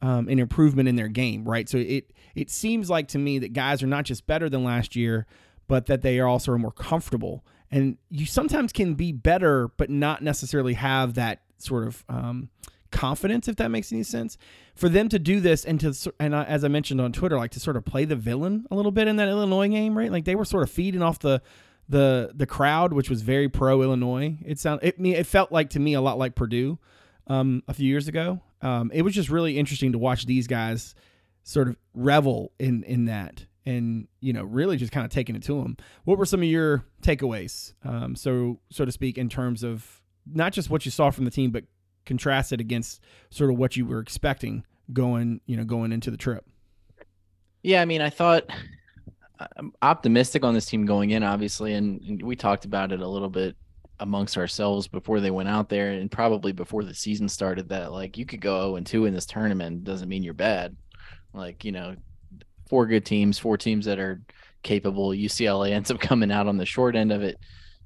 um, 0.03 0.29
an 0.29 0.39
improvement 0.39 0.89
in 0.89 0.97
their 0.97 1.09
game, 1.09 1.45
right? 1.45 1.69
So 1.69 1.79
it 1.79 2.13
it 2.35 2.51
seems 2.51 2.91
like 2.91 3.09
to 3.09 3.19
me 3.19 3.39
that 3.39 3.53
guys 3.53 3.83
are 3.83 3.87
not 3.89 4.05
just 4.05 4.27
better 4.27 4.49
than 4.49 4.65
last 4.65 4.97
year, 4.97 5.27
but 5.69 5.87
that 5.87 6.03
they 6.03 6.19
are 6.19 6.27
also 6.27 6.57
more 6.57 6.73
comfortable. 6.73 7.45
And 7.71 7.99
you 8.11 8.27
sometimes 8.27 8.73
can 8.73 8.95
be 8.95 9.13
better, 9.13 9.69
but 9.77 9.91
not 9.91 10.23
necessarily 10.23 10.75
have 10.75 11.15
that 11.15 11.43
sort 11.59 11.87
of 11.87 12.05
um, 12.09 12.51
confidence, 12.91 13.49
if 13.49 13.57
that 13.57 13.71
makes 13.71 13.93
any 13.93 14.03
sense. 14.03 14.39
For 14.75 14.89
them 14.89 15.09
to 15.09 15.19
do 15.19 15.41
this 15.41 15.65
and 15.65 15.81
to, 15.81 16.15
and 16.21 16.35
as 16.35 16.65
I 16.65 16.69
mentioned 16.69 17.01
on 17.01 17.13
Twitter, 17.13 17.37
like 17.37 17.51
to 17.53 17.61
sort 17.61 17.77
of 17.77 17.85
play 17.85 18.05
the 18.05 18.17
villain 18.17 18.67
a 18.71 18.75
little 18.75 18.93
bit 18.93 19.09
in 19.09 19.17
that 19.17 19.29
Illinois 19.29 19.69
game, 19.69 19.97
right? 19.97 20.13
Like 20.13 20.25
they 20.25 20.35
were 20.35 20.45
sort 20.45 20.63
of 20.63 20.71
feeding 20.71 21.03
off 21.03 21.19
the 21.19 21.43
the 21.89 22.33
the 22.35 22.47
crowd, 22.47 22.93
which 22.93 23.09
was 23.09 23.23
very 23.23 23.49
pro 23.49 23.83
Illinois. 23.83 24.37
It 24.45 24.59
sound 24.59 24.81
it 24.83 24.99
me 24.99 25.15
it 25.15 25.27
felt 25.27 25.53
like 25.53 25.71
to 25.71 25.81
me 25.81 25.95
a 25.95 26.01
lot 26.01 26.19
like 26.19 26.35
Purdue 26.35 26.79
um, 27.27 27.63
a 27.69 27.75
few 27.75 27.87
years 27.87 28.09
ago. 28.09 28.41
Um, 28.63 28.91
it 28.93 29.03
was 29.03 29.15
just 29.15 29.31
really 29.31 29.59
interesting 29.59 29.93
to 29.93 29.99
watch 29.99 30.27
these 30.27 30.47
guys 30.47 30.95
sort 31.43 31.69
of 31.69 31.77
revel 31.95 32.53
in 32.59 32.83
in 32.85 33.05
that 33.07 33.47
and 33.67 34.07
you 34.21 34.33
know 34.33 34.45
really 34.45 34.77
just 34.77 34.93
kind 34.93 35.05
of 35.05 35.11
taking 35.13 35.37
it 35.37 35.43
to 35.45 35.61
them. 35.63 35.77
What 36.05 36.19
were 36.19 36.25
some 36.25 36.41
of 36.41 36.49
your 36.49 36.85
takeaways, 37.03 37.75
um, 37.85 38.17
so 38.17 38.61
so 38.71 38.85
to 38.85 38.93
speak, 38.93 39.19
in 39.19 39.29
terms 39.29 39.63
of 39.63 40.01
not 40.25 40.53
just 40.53 40.71
what 40.71 40.85
you 40.85 40.91
saw 40.91 41.11
from 41.11 41.25
the 41.25 41.31
team, 41.31 41.51
but 41.51 41.65
contrast 42.07 42.53
it 42.53 42.61
against 42.61 43.03
sort 43.31 43.51
of 43.51 43.59
what 43.59 43.77
you 43.77 43.85
were 43.85 43.99
expecting 43.99 44.65
going 44.93 45.41
you 45.47 45.57
know 45.57 45.65
going 45.65 45.93
into 45.93 46.11
the 46.11 46.17
trip? 46.17 46.47
Yeah, 47.63 47.83
I 47.83 47.85
mean, 47.85 48.01
I 48.01 48.11
thought 48.11 48.45
I'm 49.57 49.73
optimistic 49.83 50.45
on 50.45 50.55
this 50.55 50.67
team 50.67 50.87
going 50.87 51.11
in, 51.11 51.23
obviously, 51.23 51.75
and, 51.75 52.01
and 52.03 52.23
we 52.23 52.37
talked 52.37 52.65
about 52.65 52.93
it 52.93 53.01
a 53.01 53.09
little 53.09 53.29
bit 53.29 53.57
amongst 53.99 54.37
ourselves 54.37 54.87
before 54.89 55.21
they 55.21 55.31
went 55.31 55.49
out 55.49 55.69
there, 55.69 55.91
and 55.91 56.11
probably 56.11 56.53
before 56.53 56.85
the 56.85 56.95
season 56.95 57.29
started. 57.29 57.69
That 57.69 57.93
like 57.93 58.17
you 58.17 58.25
could 58.25 58.41
go 58.41 58.69
0 58.69 58.77
and 58.77 58.87
2 58.87 59.07
in 59.07 59.15
this 59.15 59.27
tournament 59.27 59.85
doesn't 59.85 60.09
mean 60.09 60.23
you're 60.23 60.35
bad. 60.35 60.77
Like 61.33 61.65
you 61.65 61.73
know, 61.73 61.97
four 62.69 62.87
good 62.87 63.05
teams, 63.05 63.39
four 63.39 63.57
teams 63.57 63.87
that 63.87 63.99
are 63.99 64.21
capable. 64.63 65.11
UCLA 65.11 65.71
ends 65.73 65.91
up 65.91 66.01
coming 66.01 66.31
out 66.31 66.47
on 66.47 66.57
the 66.57 66.67
short 66.67 66.97
end 66.97 67.13
of 67.13 67.23
it 67.23 67.37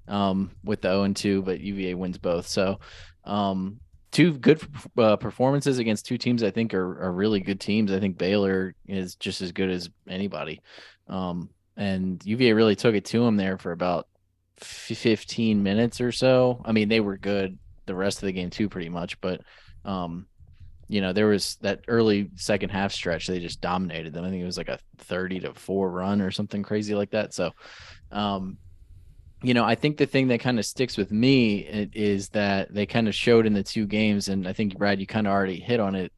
um, 0.09 0.51
with 0.65 0.81
the 0.83 0.89
0 0.89 1.05
and 1.05 1.17
2, 1.17 1.43
but 1.43 1.61
UVA 1.61 1.95
wins 1.95 2.19
both. 2.19 2.47
So, 2.47 2.81
um, 3.25 3.81
two 4.11 4.33
good 4.33 4.61
uh, 4.99 5.17
performances 5.17 5.79
against 5.79 6.07
two 6.07 6.19
teams 6.19 6.43
I 6.43 6.51
think 6.51 6.75
are, 6.75 7.05
are 7.05 7.13
really 7.13 7.41
good 7.41 7.61
teams. 7.61 7.93
I 7.93 8.01
think 8.01 8.19
Baylor 8.19 8.75
is 8.89 9.15
just 9.15 9.41
as 9.41 9.53
good 9.53 9.71
as 9.71 9.89
anybody. 10.09 10.61
Um, 11.07 11.51
and 11.77 12.25
UVA 12.25 12.53
really 12.53 12.77
took 12.77 12.95
it 12.95 13.05
to 13.07 13.25
them 13.25 13.37
there 13.37 13.57
for 13.57 13.73
about 13.73 14.09
15 14.59 15.63
minutes 15.63 16.01
or 16.01 16.13
so. 16.13 16.61
I 16.65 16.73
mean, 16.73 16.89
they 16.89 17.01
were 17.01 17.17
good 17.17 17.59
the 17.87 17.95
rest 17.95 18.19
of 18.19 18.27
the 18.27 18.33
game 18.33 18.51
too, 18.51 18.69
pretty 18.69 18.89
much, 18.89 19.21
but 19.21 19.41
um, 19.85 20.27
you 20.91 21.01
know, 21.01 21.13
there 21.13 21.29
was 21.29 21.57
that 21.61 21.85
early 21.87 22.31
second 22.35 22.71
half 22.71 22.93
stretch, 22.93 23.29
they 23.29 23.39
just 23.39 23.61
dominated 23.61 24.13
them. 24.13 24.25
I 24.25 24.31
think 24.31 24.43
it 24.43 24.47
was 24.47 24.59
like 24.59 24.69
a 24.69 24.81
30 24.99 25.41
to 25.41 25.55
4 25.55 25.89
run 25.89 26.21
or 26.21 26.33
something 26.33 26.65
crazy 26.65 26.97
like 26.97 27.13
that. 27.13 27.33
So, 27.33 27.53
um, 28.11 28.59
you 29.41 29.55
know, 29.55 29.65
I 29.65 29.77
think 29.77 29.99
the 29.99 30.07
thing 30.07 30.29
that 30.29 30.41
kind 30.41 30.59
of 30.59 30.67
sticks 30.67 30.97
with 30.97 31.13
me 31.13 31.59
is 31.93 32.31
that 32.31 32.75
they 32.75 32.87
kind 32.87 33.07
of 33.07 33.15
showed 33.15 33.47
in 33.47 33.53
the 33.53 33.63
two 33.63 33.87
games, 33.87 34.29
and 34.29 34.49
I 34.49 34.53
think 34.53 34.77
Brad, 34.77 34.99
you 34.99 35.07
kind 35.07 35.29
of 35.29 35.33
already 35.33 35.61
hit 35.61 35.79
on 35.79 35.95
it, 35.95 36.13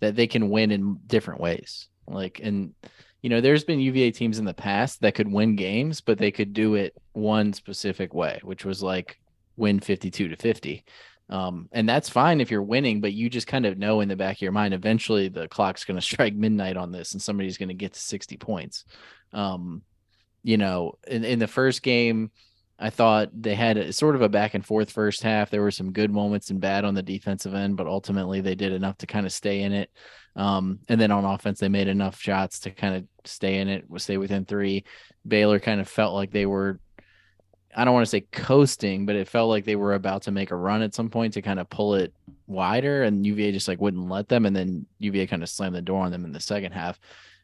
that 0.00 0.16
they 0.16 0.26
can 0.26 0.50
win 0.50 0.72
in 0.72 0.98
different 1.06 1.40
ways. 1.40 1.86
Like, 2.08 2.40
and 2.42 2.74
you 3.22 3.30
know, 3.30 3.40
there's 3.40 3.64
been 3.64 3.78
UVA 3.78 4.10
teams 4.10 4.40
in 4.40 4.44
the 4.44 4.52
past 4.52 5.00
that 5.00 5.14
could 5.14 5.30
win 5.30 5.54
games, 5.54 6.00
but 6.00 6.18
they 6.18 6.32
could 6.32 6.52
do 6.52 6.74
it 6.74 6.92
one 7.12 7.52
specific 7.52 8.12
way, 8.12 8.40
which 8.42 8.64
was 8.64 8.82
like 8.82 9.20
win 9.56 9.78
52 9.78 10.28
to 10.28 10.36
50. 10.36 10.84
Um, 11.30 11.68
and 11.72 11.88
that's 11.88 12.08
fine 12.08 12.40
if 12.40 12.50
you're 12.50 12.62
winning, 12.62 13.00
but 13.00 13.12
you 13.12 13.28
just 13.28 13.46
kind 13.46 13.66
of 13.66 13.76
know 13.76 14.00
in 14.00 14.08
the 14.08 14.16
back 14.16 14.36
of 14.36 14.42
your 14.42 14.52
mind, 14.52 14.72
eventually 14.72 15.28
the 15.28 15.48
clock's 15.48 15.84
going 15.84 15.96
to 15.96 16.02
strike 16.02 16.34
midnight 16.34 16.76
on 16.76 16.92
this 16.92 17.12
and 17.12 17.22
somebody's 17.22 17.58
going 17.58 17.68
to 17.68 17.74
get 17.74 17.92
to 17.92 18.00
60 18.00 18.36
points. 18.36 18.84
Um, 19.32 19.82
you 20.42 20.56
know, 20.56 20.94
in, 21.06 21.24
in 21.24 21.38
the 21.38 21.46
first 21.46 21.82
game, 21.82 22.30
I 22.78 22.90
thought 22.90 23.30
they 23.34 23.56
had 23.56 23.76
a, 23.76 23.92
sort 23.92 24.14
of 24.14 24.22
a 24.22 24.28
back 24.28 24.54
and 24.54 24.64
forth 24.64 24.92
first 24.92 25.22
half. 25.22 25.50
There 25.50 25.62
were 25.62 25.72
some 25.72 25.92
good 25.92 26.12
moments 26.12 26.50
and 26.50 26.60
bad 26.60 26.84
on 26.84 26.94
the 26.94 27.02
defensive 27.02 27.52
end, 27.52 27.76
but 27.76 27.88
ultimately 27.88 28.40
they 28.40 28.54
did 28.54 28.72
enough 28.72 28.98
to 28.98 29.06
kind 29.06 29.26
of 29.26 29.32
stay 29.32 29.62
in 29.62 29.72
it. 29.72 29.90
Um, 30.36 30.78
and 30.88 31.00
then 31.00 31.10
on 31.10 31.24
offense, 31.24 31.58
they 31.58 31.68
made 31.68 31.88
enough 31.88 32.20
shots 32.20 32.60
to 32.60 32.70
kind 32.70 32.94
of 32.94 33.04
stay 33.24 33.58
in 33.58 33.68
it, 33.68 33.84
stay 33.96 34.16
within 34.16 34.44
three. 34.44 34.84
Baylor 35.26 35.58
kind 35.58 35.80
of 35.80 35.88
felt 35.88 36.14
like 36.14 36.30
they 36.30 36.46
were 36.46 36.78
I 37.76 37.84
don't 37.84 37.94
want 37.94 38.06
to 38.06 38.10
say 38.10 38.22
coasting, 38.32 39.06
but 39.06 39.14
it 39.16 39.28
felt 39.28 39.48
like 39.50 39.64
they 39.64 39.76
were 39.76 39.94
about 39.94 40.22
to 40.22 40.30
make 40.30 40.50
a 40.50 40.56
run 40.56 40.82
at 40.82 40.94
some 40.94 41.10
point 41.10 41.34
to 41.34 41.42
kind 41.42 41.60
of 41.60 41.68
pull 41.68 41.94
it 41.94 42.12
wider, 42.46 43.02
and 43.02 43.26
UVA 43.26 43.52
just 43.52 43.68
like 43.68 43.80
wouldn't 43.80 44.08
let 44.08 44.28
them, 44.28 44.46
and 44.46 44.56
then 44.56 44.86
UVA 44.98 45.26
kind 45.26 45.42
of 45.42 45.48
slammed 45.48 45.76
the 45.76 45.82
door 45.82 46.04
on 46.04 46.10
them 46.10 46.24
in 46.24 46.32
the 46.32 46.40
second 46.40 46.72
half. 46.72 46.98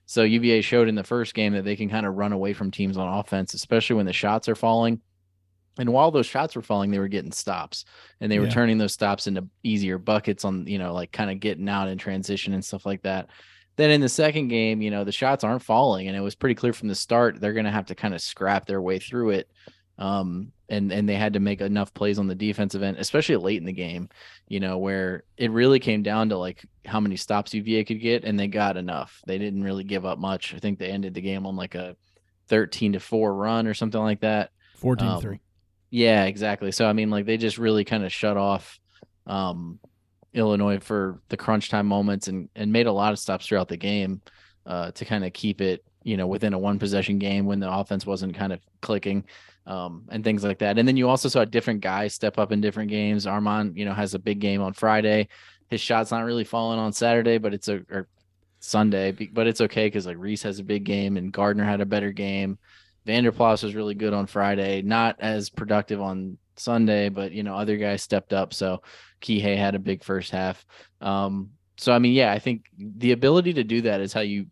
So 0.06 0.22
UVA 0.22 0.60
showed 0.60 0.88
in 0.88 0.94
the 0.94 1.04
first 1.04 1.34
game 1.34 1.52
that 1.54 1.64
they 1.64 1.76
can 1.76 1.88
kind 1.88 2.06
of 2.06 2.14
run 2.14 2.32
away 2.32 2.52
from 2.52 2.70
teams 2.70 2.96
on 2.96 3.18
offense, 3.18 3.54
especially 3.54 3.96
when 3.96 4.06
the 4.06 4.12
shots 4.12 4.48
are 4.48 4.54
falling. 4.54 5.00
And 5.78 5.92
while 5.92 6.10
those 6.10 6.26
shots 6.26 6.54
were 6.54 6.62
falling, 6.62 6.90
they 6.90 6.98
were 6.98 7.08
getting 7.08 7.32
stops, 7.32 7.84
and 8.20 8.30
they 8.30 8.38
were 8.38 8.44
Yeah. 8.46 8.52
turning 8.52 8.78
those 8.78 8.92
stops 8.92 9.26
into 9.26 9.48
easier 9.62 9.98
buckets 9.98 10.44
on 10.44 10.66
you 10.66 10.78
know 10.78 10.92
like 10.94 11.10
kind 11.12 11.30
of 11.30 11.40
getting 11.40 11.68
out 11.68 11.88
in 11.88 11.98
transition 11.98 12.54
and 12.54 12.64
stuff 12.64 12.86
like 12.86 13.02
that. 13.02 13.28
Then 13.76 13.90
in 13.90 14.00
the 14.00 14.08
second 14.08 14.48
game, 14.48 14.80
you 14.82 14.92
know, 14.92 15.02
the 15.02 15.10
shots 15.10 15.42
aren't 15.42 15.62
falling, 15.62 16.06
and 16.06 16.16
it 16.16 16.20
was 16.20 16.36
pretty 16.36 16.54
clear 16.54 16.72
from 16.72 16.86
the 16.88 16.94
start 16.94 17.40
they're 17.40 17.52
going 17.52 17.64
to 17.64 17.72
have 17.72 17.86
to 17.86 17.96
kind 17.96 18.14
of 18.14 18.20
scrap 18.20 18.66
their 18.66 18.80
way 18.80 19.00
through 19.00 19.30
it. 19.30 19.50
Um, 19.98 20.52
and 20.68 20.90
and 20.92 21.08
they 21.08 21.14
had 21.14 21.34
to 21.34 21.40
make 21.40 21.60
enough 21.60 21.92
plays 21.94 22.18
on 22.18 22.26
the 22.26 22.34
defensive 22.34 22.82
end, 22.82 22.96
especially 22.98 23.36
late 23.36 23.58
in 23.58 23.66
the 23.66 23.72
game, 23.72 24.08
you 24.48 24.60
know, 24.60 24.78
where 24.78 25.24
it 25.36 25.50
really 25.50 25.78
came 25.78 26.02
down 26.02 26.30
to 26.30 26.38
like 26.38 26.64
how 26.84 27.00
many 27.00 27.16
stops 27.16 27.54
UVA 27.54 27.84
could 27.84 28.00
get, 28.00 28.24
and 28.24 28.38
they 28.38 28.48
got 28.48 28.76
enough. 28.76 29.20
They 29.26 29.38
didn't 29.38 29.62
really 29.62 29.84
give 29.84 30.06
up 30.06 30.18
much. 30.18 30.54
I 30.54 30.58
think 30.58 30.78
they 30.78 30.88
ended 30.88 31.14
the 31.14 31.20
game 31.20 31.46
on 31.46 31.56
like 31.56 31.74
a 31.74 31.96
thirteen 32.48 32.94
to 32.94 33.00
four 33.00 33.34
run 33.34 33.66
or 33.66 33.74
something 33.74 34.00
like 34.00 34.20
that. 34.20 34.50
14 34.76 35.08
Um, 35.08 35.40
Yeah, 35.90 36.24
exactly. 36.24 36.72
So 36.72 36.86
I 36.86 36.92
mean, 36.92 37.10
like 37.10 37.26
they 37.26 37.36
just 37.36 37.58
really 37.58 37.84
kind 37.84 38.04
of 38.04 38.12
shut 38.12 38.36
off 38.36 38.80
um, 39.26 39.78
Illinois 40.32 40.80
for 40.80 41.20
the 41.28 41.36
crunch 41.36 41.68
time 41.68 41.86
moments 41.86 42.28
and 42.28 42.48
and 42.56 42.72
made 42.72 42.86
a 42.86 42.92
lot 42.92 43.12
of 43.12 43.18
stops 43.18 43.46
throughout 43.46 43.68
the 43.68 43.76
game 43.76 44.22
uh, 44.66 44.90
to 44.92 45.04
kind 45.04 45.24
of 45.24 45.32
keep 45.32 45.60
it, 45.60 45.84
you 46.02 46.16
know, 46.16 46.26
within 46.26 46.54
a 46.54 46.58
one 46.58 46.78
possession 46.78 47.18
game 47.18 47.44
when 47.44 47.60
the 47.60 47.70
offense 47.70 48.06
wasn't 48.06 48.34
kind 48.34 48.52
of 48.52 48.60
clicking 48.80 49.24
um, 49.66 50.04
and 50.10 50.22
things 50.22 50.44
like 50.44 50.58
that. 50.58 50.78
And 50.78 50.86
then 50.86 50.96
you 50.96 51.08
also 51.08 51.28
saw 51.28 51.44
different 51.44 51.80
guys 51.80 52.14
step 52.14 52.38
up 52.38 52.52
in 52.52 52.60
different 52.60 52.90
games. 52.90 53.26
Armaan, 53.26 53.76
you 53.76 53.84
know, 53.84 53.94
has 53.94 54.14
a 54.14 54.18
big 54.18 54.40
game 54.40 54.60
on 54.60 54.72
Friday. 54.72 55.28
His 55.68 55.80
shot's 55.80 56.10
not 56.10 56.24
really 56.24 56.44
falling 56.44 56.78
on 56.78 56.92
Saturday, 56.92 57.38
but 57.38 57.54
it's 57.54 57.68
a 57.68 57.82
Sunday, 58.60 59.12
but 59.12 59.46
it's 59.46 59.60
okay 59.60 59.86
because 59.86 60.06
like 60.06 60.18
Reece 60.18 60.42
has 60.42 60.58
a 60.58 60.64
big 60.64 60.84
game 60.84 61.16
and 61.16 61.32
Gardner 61.32 61.64
had 61.64 61.80
a 61.80 61.86
better 61.86 62.12
game. 62.12 62.58
Vanderplas 63.06 63.62
was 63.62 63.74
really 63.74 63.94
good 63.94 64.14
on 64.14 64.26
Friday, 64.26 64.82
not 64.82 65.16
as 65.20 65.50
productive 65.50 66.00
on 66.00 66.38
Sunday, 66.56 67.08
but 67.08 67.32
you 67.32 67.42
know, 67.42 67.56
other 67.56 67.76
guys 67.76 68.02
stepped 68.02 68.32
up. 68.32 68.54
So 68.54 68.82
Kihei 69.20 69.56
had 69.56 69.74
a 69.74 69.78
big 69.78 70.02
first 70.02 70.30
half. 70.30 70.64
Um, 71.00 71.50
so 71.76 71.92
I 71.92 71.98
mean, 71.98 72.12
yeah, 72.12 72.32
I 72.32 72.38
think 72.38 72.64
the 72.78 73.12
ability 73.12 73.54
to 73.54 73.64
do 73.64 73.82
that 73.82 74.00
is 74.00 74.12
how 74.12 74.20
you 74.20 74.46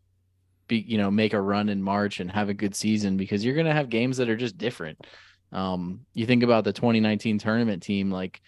be, 0.72 0.84
you 0.88 0.98
know, 0.98 1.10
make 1.10 1.34
a 1.34 1.40
run 1.40 1.68
in 1.68 1.82
March 1.82 2.20
and 2.20 2.30
have 2.30 2.48
a 2.48 2.54
good 2.54 2.74
season 2.74 3.16
because 3.16 3.44
you're 3.44 3.54
gonna 3.54 3.74
have 3.74 3.88
games 3.88 4.16
that 4.16 4.30
are 4.30 4.36
just 4.36 4.56
different. 4.56 4.98
Um, 5.52 6.06
you 6.14 6.24
think 6.24 6.42
about 6.42 6.64
the 6.64 6.72
2019 6.72 7.38
tournament 7.38 7.82
team, 7.82 8.10
like 8.10 8.40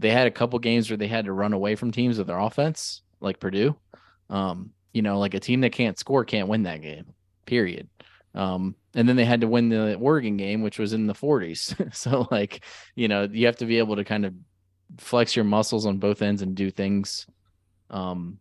they 0.00 0.10
had 0.10 0.26
a 0.26 0.32
couple 0.32 0.58
games 0.58 0.90
where 0.90 0.96
they 0.96 1.06
had 1.06 1.26
to 1.26 1.32
run 1.32 1.52
away 1.52 1.76
from 1.76 1.92
teams 1.92 2.18
with 2.18 2.26
their 2.26 2.38
offense, 2.38 3.02
like 3.20 3.40
Purdue. 3.40 3.76
Um, 4.28 4.72
you 4.92 5.02
know, 5.02 5.18
like 5.18 5.34
a 5.34 5.40
team 5.40 5.60
that 5.60 5.72
can't 5.72 5.98
score 5.98 6.24
can't 6.24 6.48
win 6.48 6.64
that 6.64 6.82
game, 6.82 7.14
period. 7.46 7.88
Um, 8.34 8.74
and 8.94 9.08
then 9.08 9.16
they 9.16 9.24
had 9.24 9.42
to 9.42 9.48
win 9.48 9.68
the 9.68 9.94
Oregon 9.94 10.36
game, 10.36 10.62
which 10.62 10.78
was 10.78 10.92
in 10.92 11.06
the 11.06 11.14
40s. 11.14 11.94
so, 11.94 12.26
like, 12.30 12.64
you 12.94 13.08
know, 13.08 13.28
you 13.30 13.46
have 13.46 13.56
to 13.56 13.66
be 13.66 13.78
able 13.78 13.96
to 13.96 14.04
kind 14.04 14.26
of 14.26 14.34
flex 14.98 15.36
your 15.36 15.44
muscles 15.44 15.86
on 15.86 15.98
both 15.98 16.22
ends 16.22 16.42
and 16.42 16.54
do 16.54 16.70
things 16.70 17.26
um, 17.90 18.38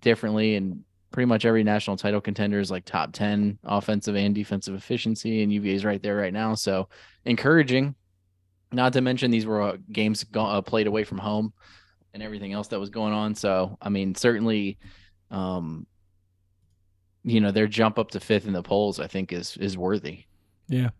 differently. 0.00 0.56
And 0.56 0.84
pretty 1.10 1.26
much 1.26 1.44
every 1.44 1.64
national 1.64 1.96
title 1.96 2.20
contender 2.20 2.60
is 2.60 2.70
like 2.70 2.84
top 2.84 3.12
10 3.12 3.58
offensive 3.64 4.16
and 4.16 4.34
defensive 4.34 4.74
efficiency, 4.74 5.42
and 5.42 5.52
UVA 5.52 5.74
is 5.74 5.84
right 5.84 6.02
there 6.02 6.16
right 6.16 6.32
now. 6.32 6.54
So, 6.54 6.88
encouraging. 7.24 7.94
Not 8.72 8.92
to 8.92 9.00
mention, 9.00 9.32
these 9.32 9.46
were 9.46 9.62
uh, 9.62 9.76
games 9.90 10.22
go- 10.22 10.44
uh, 10.44 10.60
played 10.60 10.86
away 10.86 11.02
from 11.02 11.18
home 11.18 11.52
and 12.14 12.22
everything 12.22 12.52
else 12.52 12.68
that 12.68 12.78
was 12.78 12.90
going 12.90 13.12
on. 13.12 13.34
So, 13.34 13.76
I 13.82 13.88
mean, 13.88 14.14
certainly, 14.14 14.78
um, 15.30 15.86
you 17.24 17.40
know, 17.40 17.50
their 17.50 17.66
jump 17.66 17.98
up 17.98 18.12
to 18.12 18.20
fifth 18.20 18.46
in 18.46 18.52
the 18.52 18.62
polls, 18.62 19.00
I 19.00 19.06
think, 19.06 19.32
is 19.32 19.56
is 19.56 19.76
worthy. 19.76 20.24
Yeah. 20.68 20.90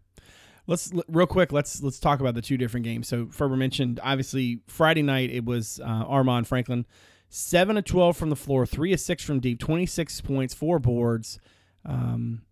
Let's 0.66 0.92
real 1.08 1.26
quick. 1.26 1.52
Let's 1.52 1.82
let's 1.82 1.98
talk 1.98 2.20
about 2.20 2.34
the 2.34 2.42
two 2.42 2.56
different 2.56 2.84
games. 2.84 3.08
So 3.08 3.26
Ferber 3.26 3.56
mentioned 3.56 3.98
obviously 4.02 4.60
Friday 4.66 5.02
night 5.02 5.30
it 5.30 5.44
was 5.44 5.80
uh, 5.82 6.04
Armaan 6.04 6.46
Franklin, 6.46 6.86
seven 7.30 7.78
of 7.78 7.84
twelve 7.84 8.16
from 8.16 8.28
the 8.28 8.36
floor, 8.36 8.66
three 8.66 8.92
of 8.92 9.00
six 9.00 9.24
from 9.24 9.40
deep, 9.40 9.58
twenty 9.58 9.86
six 9.86 10.20
points, 10.20 10.52
four 10.52 10.78
boards. 10.78 11.38
Um, 11.86 12.42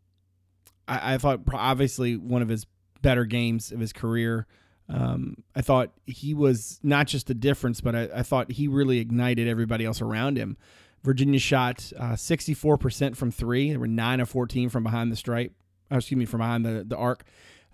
I, 0.86 1.14
I 1.14 1.18
thought 1.18 1.40
obviously 1.52 2.16
one 2.16 2.40
of 2.40 2.48
his 2.48 2.66
better 3.02 3.26
games 3.26 3.70
of 3.72 3.80
his 3.80 3.92
career. 3.92 4.46
Um, 4.88 5.44
I 5.54 5.60
thought 5.60 5.92
he 6.06 6.32
was 6.32 6.80
not 6.82 7.06
just 7.06 7.26
the 7.26 7.34
difference, 7.34 7.80
but 7.80 7.94
I, 7.94 8.08
I 8.14 8.22
thought 8.22 8.52
he 8.52 8.68
really 8.68 8.98
ignited 8.98 9.46
everybody 9.46 9.84
else 9.84 10.00
around 10.00 10.38
him. 10.38 10.56
Virginia 11.04 11.38
shot 11.38 11.92
uh, 11.98 12.12
64% 12.12 13.16
from 13.16 13.30
three. 13.30 13.70
There 13.70 13.78
were 13.78 13.86
9 13.86 14.20
of 14.20 14.28
14 14.28 14.68
from 14.68 14.82
behind 14.82 15.12
the 15.12 15.16
stripe. 15.16 15.52
Oh, 15.90 15.96
excuse 15.96 16.18
me, 16.18 16.24
from 16.24 16.38
behind 16.38 16.64
the, 16.64 16.84
the 16.86 16.96
arc. 16.96 17.24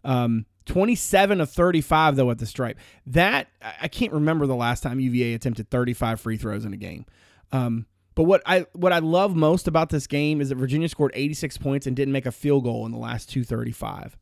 Um, 0.05 0.47
27 0.66 1.40
of 1.40 1.50
35, 1.50 2.16
though, 2.16 2.31
at 2.31 2.38
the 2.38 2.46
stripe. 2.46 2.79
That, 3.07 3.48
I 3.81 3.88
can't 3.88 4.12
remember 4.12 4.46
the 4.46 4.55
last 4.55 4.83
time 4.83 5.00
UVA 5.00 5.35
attempted 5.35 5.70
35 5.70 6.20
free 6.20 6.37
throws 6.37 6.64
in 6.64 6.72
a 6.72 6.77
game. 6.77 7.07
Um, 7.53 7.87
but 8.14 8.24
what 8.24 8.42
I 8.46 8.66
what 8.72 8.92
I 8.92 9.00
love 9.00 9.35
most 9.35 9.66
about 9.66 9.90
this 9.90 10.07
game 10.07 10.40
is 10.40 10.48
that 10.50 10.55
Virginia 10.55 10.88
scored 10.88 11.11
86 11.14 11.59
points 11.59 11.87
and 11.87 11.96
didn't 11.96 12.12
make 12.12 12.27
a 12.27 12.33
field 12.33 12.64
goal 12.64 12.87
in 12.87 12.92
the 12.92 12.98
last 12.98 13.29
235. 13.31 14.16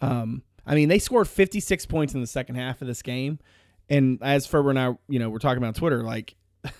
Um, 0.00 0.42
I 0.66 0.74
mean, 0.74 0.88
they 0.88 0.98
scored 0.98 1.28
56 1.28 1.86
points 1.86 2.14
in 2.14 2.20
the 2.20 2.26
second 2.26 2.56
half 2.56 2.82
of 2.82 2.88
this 2.88 3.02
game. 3.02 3.38
And 3.88 4.18
as 4.22 4.46
Ferber 4.46 4.70
and 4.70 4.78
I, 4.78 4.96
you 5.08 5.18
know, 5.18 5.30
we're 5.30 5.38
talking 5.38 5.62
about 5.62 5.76
Twitter, 5.76 6.02
like 6.02 6.34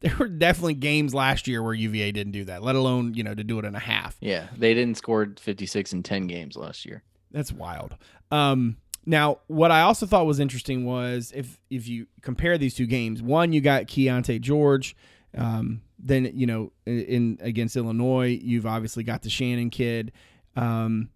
there 0.00 0.14
were 0.18 0.28
definitely 0.28 0.74
games 0.74 1.14
last 1.14 1.46
year 1.46 1.62
where 1.62 1.74
UVA 1.74 2.12
didn't 2.12 2.32
do 2.32 2.44
that, 2.44 2.62
let 2.62 2.76
alone, 2.76 3.14
you 3.14 3.22
know, 3.22 3.34
to 3.34 3.44
do 3.44 3.58
it 3.58 3.64
in 3.64 3.74
a 3.74 3.80
half. 3.80 4.16
Yeah, 4.20 4.48
they 4.56 4.74
didn't 4.74 4.96
score 4.96 5.32
56 5.38 5.92
in 5.92 6.02
10 6.02 6.26
games 6.26 6.56
last 6.56 6.84
year. 6.84 7.02
That's 7.30 7.52
wild. 7.52 7.96
Um, 8.30 8.76
now, 9.06 9.38
what 9.46 9.70
I 9.70 9.82
also 9.82 10.06
thought 10.06 10.26
was 10.26 10.40
interesting 10.40 10.84
was 10.84 11.32
if 11.34 11.58
if 11.70 11.88
you 11.88 12.06
compare 12.22 12.58
these 12.58 12.74
two 12.74 12.86
games, 12.86 13.22
one 13.22 13.52
you 13.52 13.60
got 13.60 13.84
Keyonte 13.84 14.40
George, 14.40 14.94
um, 15.36 15.82
then 15.98 16.30
you 16.34 16.46
know 16.46 16.72
in, 16.86 17.00
in 17.00 17.38
against 17.40 17.76
Illinois, 17.76 18.38
you've 18.42 18.66
obviously 18.66 19.02
got 19.02 19.22
the 19.22 19.30
Shannon 19.30 19.70
kid. 19.70 20.12
Um, 20.56 21.10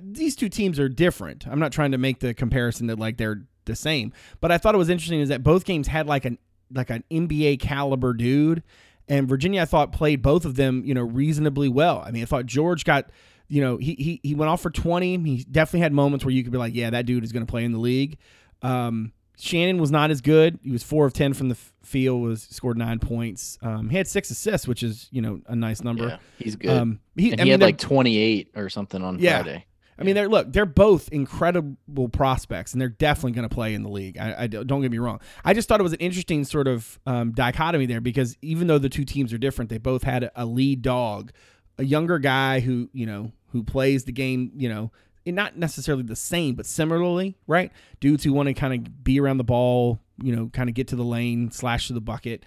these 0.00 0.34
two 0.34 0.48
teams 0.48 0.80
are 0.80 0.88
different. 0.88 1.46
I'm 1.46 1.60
not 1.60 1.72
trying 1.72 1.92
to 1.92 1.98
make 1.98 2.18
the 2.18 2.34
comparison 2.34 2.88
that 2.88 2.98
like 2.98 3.16
they're 3.16 3.42
the 3.66 3.76
same, 3.76 4.12
but 4.40 4.50
I 4.50 4.58
thought 4.58 4.74
it 4.74 4.78
was 4.78 4.88
interesting 4.88 5.20
is 5.20 5.28
that 5.28 5.44
both 5.44 5.64
games 5.64 5.86
had 5.86 6.06
like 6.06 6.24
an 6.24 6.38
like 6.72 6.90
an 6.90 7.04
NBA 7.10 7.60
caliber 7.60 8.12
dude, 8.12 8.64
and 9.08 9.28
Virginia 9.28 9.62
I 9.62 9.66
thought 9.66 9.92
played 9.92 10.20
both 10.20 10.44
of 10.44 10.56
them 10.56 10.82
you 10.84 10.94
know 10.94 11.02
reasonably 11.02 11.68
well. 11.68 12.02
I 12.04 12.10
mean, 12.10 12.22
I 12.22 12.26
thought 12.26 12.46
George 12.46 12.84
got 12.84 13.10
you 13.50 13.60
know 13.60 13.76
he 13.76 13.94
he 13.94 14.20
he 14.22 14.34
went 14.34 14.48
off 14.48 14.62
for 14.62 14.70
20. 14.70 15.18
He 15.18 15.44
definitely 15.44 15.80
had 15.80 15.92
moments 15.92 16.24
where 16.24 16.32
you 16.32 16.42
could 16.42 16.52
be 16.52 16.58
like, 16.58 16.74
yeah, 16.74 16.88
that 16.90 17.04
dude 17.04 17.24
is 17.24 17.32
going 17.32 17.44
to 17.44 17.50
play 17.50 17.64
in 17.64 17.72
the 17.72 17.78
league. 17.78 18.16
Um, 18.62 19.12
Shannon 19.38 19.78
was 19.78 19.90
not 19.90 20.10
as 20.10 20.20
good. 20.20 20.58
He 20.62 20.70
was 20.70 20.82
four 20.82 21.06
of 21.06 21.12
ten 21.14 21.32
from 21.34 21.48
the 21.48 21.54
f- 21.54 21.72
field. 21.82 22.22
Was 22.22 22.42
scored 22.42 22.76
nine 22.78 22.98
points. 22.98 23.58
Um, 23.62 23.88
he 23.88 23.96
had 23.96 24.06
six 24.06 24.30
assists, 24.30 24.68
which 24.68 24.82
is 24.82 25.08
you 25.10 25.20
know 25.22 25.40
a 25.46 25.56
nice 25.56 25.82
number. 25.82 26.08
Yeah, 26.08 26.16
he's 26.38 26.56
good. 26.56 26.70
Um, 26.70 27.00
he, 27.16 27.32
and 27.32 27.40
I 27.40 27.44
he 27.44 27.50
mean, 27.50 27.60
had 27.60 27.66
like 27.66 27.78
28 27.78 28.52
or 28.56 28.68
something 28.68 29.02
on 29.02 29.18
Yeah. 29.18 29.42
Friday. 29.42 29.66
I 29.98 30.02
mean, 30.02 30.14
they're 30.14 30.28
look, 30.28 30.50
they're 30.52 30.64
both 30.66 31.08
incredible 31.10 32.08
prospects, 32.08 32.72
and 32.72 32.80
they're 32.80 32.88
definitely 32.88 33.32
going 33.32 33.48
to 33.48 33.54
play 33.54 33.74
in 33.74 33.82
the 33.82 33.88
league. 33.90 34.16
I, 34.18 34.42
I 34.44 34.46
don't 34.46 34.80
get 34.80 34.90
me 34.90 34.98
wrong. 34.98 35.20
I 35.44 35.52
just 35.54 35.68
thought 35.68 35.78
it 35.80 35.82
was 35.82 35.92
an 35.92 35.98
interesting 36.00 36.44
sort 36.44 36.68
of 36.68 36.98
um, 37.06 37.32
dichotomy 37.32 37.86
there 37.86 38.00
because 38.00 38.36
even 38.42 38.66
though 38.66 38.78
the 38.78 38.88
two 38.88 39.04
teams 39.04 39.32
are 39.32 39.38
different, 39.38 39.68
they 39.70 39.76
both 39.78 40.02
had 40.02 40.24
a, 40.24 40.32
a 40.36 40.46
lead 40.46 40.80
dog, 40.82 41.32
a 41.80 41.84
younger 41.84 42.18
guy 42.18 42.60
who 42.60 42.88
you 42.92 43.06
know 43.06 43.32
who 43.52 43.64
plays 43.64 44.04
the 44.04 44.12
game, 44.12 44.52
you 44.54 44.68
know, 44.68 44.92
not 45.26 45.56
necessarily 45.56 46.02
the 46.02 46.14
same, 46.14 46.54
but 46.54 46.66
similarly, 46.66 47.36
right? 47.46 47.72
Dudes 47.98 48.22
who 48.22 48.32
want 48.32 48.48
to 48.48 48.54
kind 48.54 48.74
of 48.74 49.02
be 49.02 49.18
around 49.18 49.38
the 49.38 49.44
ball, 49.44 49.98
you 50.22 50.34
know, 50.34 50.50
kind 50.52 50.68
of 50.68 50.74
get 50.74 50.88
to 50.88 50.96
the 50.96 51.04
lane, 51.04 51.50
slash 51.50 51.88
to 51.88 51.92
the 51.92 52.00
bucket, 52.00 52.44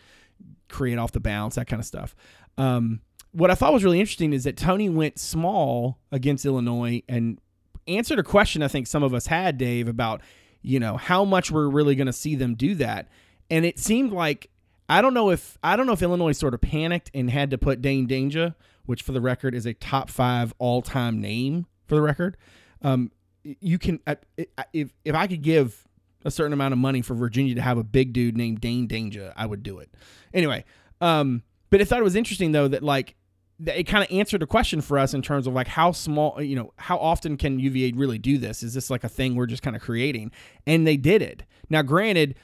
create 0.69 0.97
off 0.97 1.11
the 1.11 1.19
bounce, 1.19 1.55
that 1.55 1.67
kind 1.67 1.79
of 1.79 1.85
stuff. 1.85 2.15
Um, 2.57 3.01
what 3.31 3.49
I 3.49 3.55
thought 3.55 3.73
was 3.73 3.83
really 3.83 3.99
interesting 3.99 4.31
is 4.31 4.43
that 4.43 4.55
Tony 4.55 4.87
went 4.87 5.19
small 5.19 5.97
against 6.11 6.45
Illinois 6.45 7.01
and 7.09 7.39
answered 7.87 8.19
a 8.19 8.23
question 8.23 8.61
I 8.61 8.67
think 8.67 8.87
some 8.87 9.03
of 9.03 9.13
us 9.13 9.27
had, 9.27 9.57
Dave, 9.57 9.87
about 9.87 10.21
you 10.61 10.79
know 10.79 10.95
how 10.95 11.25
much 11.25 11.51
we're 11.51 11.67
really 11.67 11.95
going 11.95 12.07
to 12.07 12.13
see 12.13 12.35
them 12.35 12.53
do 12.53 12.75
that. 12.75 13.09
And 13.49 13.65
it 13.65 13.79
seemed 13.79 14.13
like 14.13 14.49
I 14.87 15.01
don't 15.01 15.13
know 15.13 15.31
if 15.31 15.57
I 15.63 15.75
don't 15.75 15.87
know 15.87 15.93
if 15.93 16.01
Illinois 16.01 16.31
sort 16.33 16.53
of 16.53 16.61
panicked 16.61 17.09
and 17.13 17.29
had 17.29 17.51
to 17.51 17.57
put 17.57 17.81
Dain 17.81 18.07
Dainja, 18.07 18.55
which 18.85 19.01
for 19.01 19.11
the 19.11 19.21
record 19.21 19.55
is 19.55 19.65
a 19.65 19.73
top 19.73 20.09
five 20.09 20.53
all 20.59 20.81
time 20.81 21.21
name 21.21 21.65
for 21.85 21.95
the 21.95 22.01
record. 22.01 22.37
Um, 22.81 23.11
you 23.43 23.77
can 23.77 23.99
if 24.73 24.93
if 25.03 25.15
I 25.15 25.27
could 25.27 25.41
give 25.41 25.87
a 26.25 26.31
certain 26.31 26.53
amount 26.53 26.71
of 26.73 26.77
money 26.77 27.01
for 27.01 27.13
Virginia 27.13 27.55
to 27.55 27.61
have 27.61 27.77
a 27.77 27.83
big 27.83 28.13
dude 28.13 28.37
named 28.37 28.61
Dain 28.61 28.87
Dainja, 28.87 29.33
I 29.35 29.45
would 29.45 29.63
do 29.63 29.79
it. 29.79 29.93
Anyway, 30.33 30.63
um, 31.01 31.43
but 31.69 31.81
I 31.81 31.83
thought 31.85 31.99
it 31.99 32.03
was 32.03 32.15
interesting 32.15 32.51
though 32.51 32.67
that 32.69 32.83
like 32.83 33.15
th- 33.63 33.77
it 33.77 33.83
kind 33.83 34.03
of 34.03 34.11
answered 34.11 34.41
a 34.41 34.47
question 34.47 34.81
for 34.81 34.97
us 34.97 35.13
in 35.13 35.21
terms 35.21 35.47
of 35.47 35.53
like 35.53 35.67
how 35.67 35.91
small, 35.91 36.41
you 36.41 36.55
know, 36.55 36.73
how 36.77 36.97
often 36.97 37.37
can 37.37 37.59
UVA 37.59 37.91
really 37.93 38.17
do 38.17 38.37
this? 38.37 38.63
Is 38.63 38.73
this 38.73 38.89
like 38.89 39.03
a 39.03 39.09
thing 39.09 39.35
we're 39.35 39.45
just 39.45 39.63
kind 39.63 39.75
of 39.75 39.81
creating? 39.81 40.31
And 40.65 40.87
they 40.87 40.97
did 40.97 41.21
it. 41.21 41.43
Now, 41.69 41.81
granted, 41.81 42.35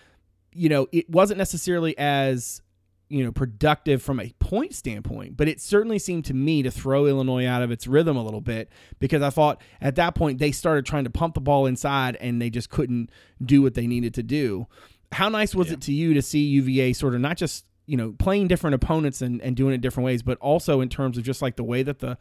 you 0.54 0.70
know, 0.70 0.88
it 0.92 1.10
wasn't 1.10 1.38
necessarily 1.38 1.98
as 1.98 2.62
you 3.10 3.24
know 3.24 3.32
productive 3.32 4.02
from 4.02 4.20
a 4.20 4.32
point 4.40 4.74
standpoint, 4.76 5.36
but 5.36 5.48
it 5.48 5.60
certainly 5.60 6.00
seemed 6.00 6.26
to 6.26 6.34
me 6.34 6.62
to 6.64 6.72
throw 6.72 7.06
Illinois 7.08 7.46
out 7.46 7.62
of 7.64 7.72
its 7.72 7.88
rhythm 7.88 8.16
a 8.16 8.24
little 8.24 8.42
bit 8.42 8.70
because 9.00 9.22
I 9.22 9.30
thought 9.32 9.62
at 9.82 9.96
that 9.96 10.16
point 10.16 10.40
they 10.40 10.52
started 10.52 10.86
trying 10.86 11.04
to 11.06 11.10
pump 11.10 11.34
the 11.34 11.42
ball 11.42 11.66
inside 11.66 12.16
and 12.18 12.42
they 12.42 12.50
just 12.50 12.70
couldn't 12.70 13.10
do 13.44 13.62
what 13.62 13.74
they 13.74 13.88
needed 13.88 14.14
to 14.14 14.24
do. 14.24 14.68
How 15.12 15.28
nice 15.28 15.56
was 15.56 15.68
Yeah. 15.68 15.74
it 15.74 15.82
to 15.82 15.92
you 15.94 16.14
to 16.14 16.22
see 16.22 16.40
UVA 16.46 16.94
sort 16.94 17.16
of 17.16 17.22
not 17.22 17.36
just 17.38 17.66
you 17.88 17.98
know 17.98 18.14
playing 18.20 18.48
different 18.48 18.76
opponents 18.76 19.22
and, 19.24 19.42
and 19.42 19.56
doing 19.56 19.74
it 19.74 19.82
different 19.82 20.06
ways, 20.06 20.22
but 20.22 20.38
also 20.38 20.80
in 20.80 20.90
terms 20.90 21.18
of 21.18 21.24
just 21.24 21.42
like 21.42 21.56
the 21.56 21.64
way 21.64 21.82
that 21.84 22.00
the 22.00 22.18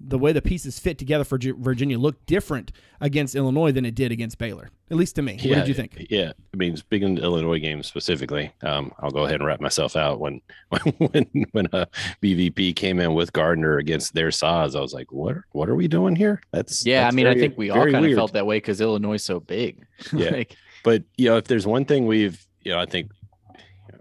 the 0.00 0.18
way 0.18 0.32
the 0.32 0.42
pieces 0.42 0.78
fit 0.78 0.98
together 0.98 1.24
for 1.24 1.38
Virginia 1.38 1.98
looked 1.98 2.26
different 2.26 2.70
against 3.00 3.34
Illinois 3.34 3.72
than 3.72 3.84
it 3.84 3.94
did 3.94 4.12
against 4.12 4.38
Baylor, 4.38 4.70
at 4.90 4.96
least 4.96 5.16
to 5.16 5.22
me. 5.22 5.32
What 5.34 5.56
did 5.56 5.68
you 5.68 5.74
think? 5.74 6.06
Yeah, 6.08 6.32
I 6.54 6.56
mean, 6.56 6.76
speaking 6.76 7.18
of 7.18 7.24
Illinois 7.24 7.58
game 7.58 7.82
specifically, 7.82 8.52
um, 8.62 8.92
I'll 9.00 9.10
go 9.10 9.24
ahead 9.24 9.36
and 9.36 9.46
wrap 9.46 9.60
myself 9.60 9.96
out. 9.96 10.20
When 10.20 10.40
when 10.98 11.26
when 11.52 11.66
uh, 11.72 11.86
BVP 12.22 12.76
came 12.76 13.00
in 13.00 13.14
with 13.14 13.32
Gardner 13.32 13.78
against 13.78 14.14
their 14.14 14.30
Saws, 14.30 14.76
I 14.76 14.80
was 14.80 14.94
like, 14.94 15.10
what 15.12 15.36
What 15.52 15.68
are 15.68 15.74
we 15.74 15.88
doing 15.88 16.14
here? 16.14 16.40
That's 16.52 16.86
Yeah, 16.86 17.02
that's 17.02 17.14
I 17.14 17.16
mean, 17.16 17.26
I 17.26 17.34
think 17.34 17.58
we 17.58 17.70
all 17.70 17.78
very 17.78 17.92
kind 17.92 18.06
of 18.06 18.14
felt 18.14 18.32
that 18.34 18.46
way 18.46 18.58
because 18.58 18.80
Illinois 18.80 19.14
is 19.14 19.24
so 19.24 19.40
big. 19.40 19.84
Yeah. 20.12 20.30
like, 20.30 20.56
But 20.84 21.02
you 21.16 21.28
know, 21.28 21.36
if 21.36 21.44
there's 21.44 21.66
one 21.66 21.84
thing 21.84 22.06
we've, 22.06 22.44
you 22.62 22.72
know, 22.72 22.78
I 22.78 22.86
think 22.86 23.10
you 23.88 23.92
know, 23.92 23.98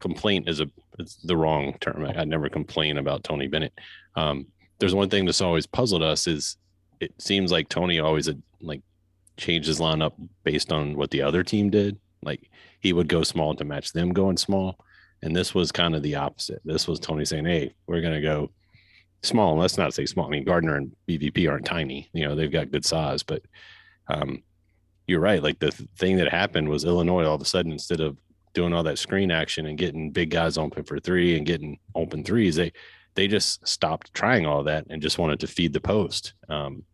complaint 0.00 0.48
is 0.48 0.60
a 0.60 0.66
it's 0.98 1.16
the 1.16 1.36
wrong 1.36 1.76
term. 1.80 2.04
I, 2.04 2.20
I 2.20 2.24
never 2.24 2.48
complain 2.48 2.98
about 2.98 3.24
Tony 3.24 3.46
Bennett. 3.46 3.72
Um, 4.14 4.46
there's 4.82 4.96
one 4.96 5.08
thing 5.08 5.24
that's 5.24 5.40
always 5.40 5.64
puzzled 5.64 6.02
us 6.02 6.26
is 6.26 6.56
it 6.98 7.14
seems 7.22 7.52
like 7.52 7.68
Tony 7.68 8.00
always 8.00 8.28
like 8.60 8.82
changed 9.36 9.68
his 9.68 9.78
lineup 9.78 10.12
based 10.42 10.72
on 10.72 10.96
what 10.96 11.12
the 11.12 11.22
other 11.22 11.44
team 11.44 11.70
did. 11.70 12.00
Like 12.20 12.50
he 12.80 12.92
would 12.92 13.06
go 13.06 13.22
small 13.22 13.54
to 13.54 13.64
match 13.64 13.92
them 13.92 14.12
going 14.12 14.36
small, 14.36 14.84
and 15.22 15.36
this 15.36 15.54
was 15.54 15.70
kind 15.70 15.94
of 15.94 16.02
the 16.02 16.16
opposite. 16.16 16.60
This 16.64 16.88
was 16.88 16.98
Tony 16.98 17.24
saying, 17.24 17.44
"Hey, 17.44 17.74
we're 17.86 18.00
gonna 18.00 18.20
go." 18.20 18.50
Small, 19.22 19.52
and 19.52 19.60
let's 19.60 19.78
not 19.78 19.94
say 19.94 20.04
small. 20.04 20.26
I 20.26 20.30
mean, 20.30 20.42
Gardner 20.42 20.74
and 20.74 20.96
BVP 21.08 21.48
aren't 21.48 21.64
tiny. 21.64 22.10
You 22.12 22.26
know, 22.26 22.34
they've 22.34 22.50
got 22.50 22.72
good 22.72 22.84
size, 22.84 23.22
but 23.22 23.42
um, 24.08 24.42
you're 25.06 25.20
right. 25.20 25.40
Like 25.40 25.60
the 25.60 25.70
th- 25.70 25.88
thing 25.96 26.16
that 26.16 26.28
happened 26.28 26.68
was 26.68 26.84
Illinois 26.84 27.24
all 27.24 27.36
of 27.36 27.40
a 27.40 27.44
sudden, 27.44 27.70
instead 27.70 28.00
of 28.00 28.18
doing 28.52 28.72
all 28.72 28.82
that 28.82 28.98
screen 28.98 29.30
action 29.30 29.66
and 29.66 29.78
getting 29.78 30.10
big 30.10 30.30
guys 30.30 30.58
open 30.58 30.82
for 30.82 30.98
three 30.98 31.36
and 31.36 31.46
getting 31.46 31.78
open 31.94 32.24
threes, 32.24 32.56
they 32.56 32.72
they 33.14 33.28
just 33.28 33.66
stopped 33.66 34.14
trying 34.14 34.46
all 34.46 34.64
that 34.64 34.86
and 34.88 35.02
just 35.02 35.18
wanted 35.18 35.40
to 35.40 35.46
feed 35.46 35.72
the 35.72 35.80
post. 35.80 36.34
Um, 36.48 36.84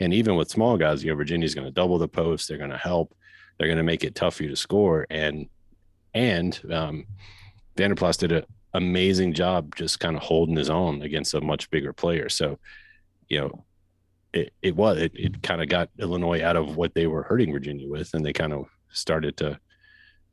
and 0.00 0.12
even 0.12 0.36
with 0.36 0.50
small 0.50 0.76
guys, 0.76 1.02
you 1.02 1.10
know, 1.10 1.16
Virginia's 1.16 1.54
going 1.54 1.66
to 1.66 1.72
double 1.72 1.98
the 1.98 2.08
post. 2.08 2.48
They're 2.48 2.58
going 2.58 2.70
to 2.70 2.76
help. 2.76 3.14
They're 3.58 3.68
going 3.68 3.78
to 3.78 3.82
make 3.82 4.04
it 4.04 4.14
tough 4.14 4.36
for 4.36 4.42
you 4.42 4.50
to 4.50 4.56
score. 4.56 5.06
And 5.10 5.48
and 6.12 6.60
um, 6.70 7.06
Vanderplas 7.76 8.18
did 8.18 8.32
an 8.32 8.44
amazing 8.74 9.32
job 9.34 9.74
just 9.74 10.00
kind 10.00 10.16
of 10.16 10.22
holding 10.22 10.56
his 10.56 10.70
own 10.70 11.02
against 11.02 11.34
a 11.34 11.40
much 11.40 11.70
bigger 11.70 11.92
player. 11.92 12.28
So, 12.28 12.58
you 13.28 13.40
know, 13.40 13.64
it, 14.32 14.52
it 14.62 14.76
was 14.76 14.98
it, 14.98 15.12
it 15.14 15.42
kind 15.42 15.62
of 15.62 15.68
got 15.68 15.90
Illinois 15.98 16.42
out 16.42 16.56
of 16.56 16.76
what 16.76 16.94
they 16.94 17.06
were 17.06 17.22
hurting 17.22 17.52
Virginia 17.52 17.88
with, 17.88 18.12
and 18.14 18.24
they 18.24 18.32
kind 18.32 18.52
of 18.52 18.66
started 18.90 19.36
to 19.38 19.58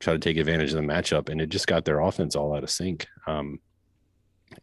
try 0.00 0.12
to 0.12 0.18
take 0.18 0.36
advantage 0.36 0.70
of 0.70 0.76
the 0.76 0.82
matchup, 0.82 1.28
and 1.28 1.40
it 1.40 1.48
just 1.48 1.66
got 1.66 1.84
their 1.84 2.00
offense 2.00 2.36
all 2.36 2.54
out 2.54 2.64
of 2.64 2.70
sync. 2.70 3.06
Um, 3.26 3.60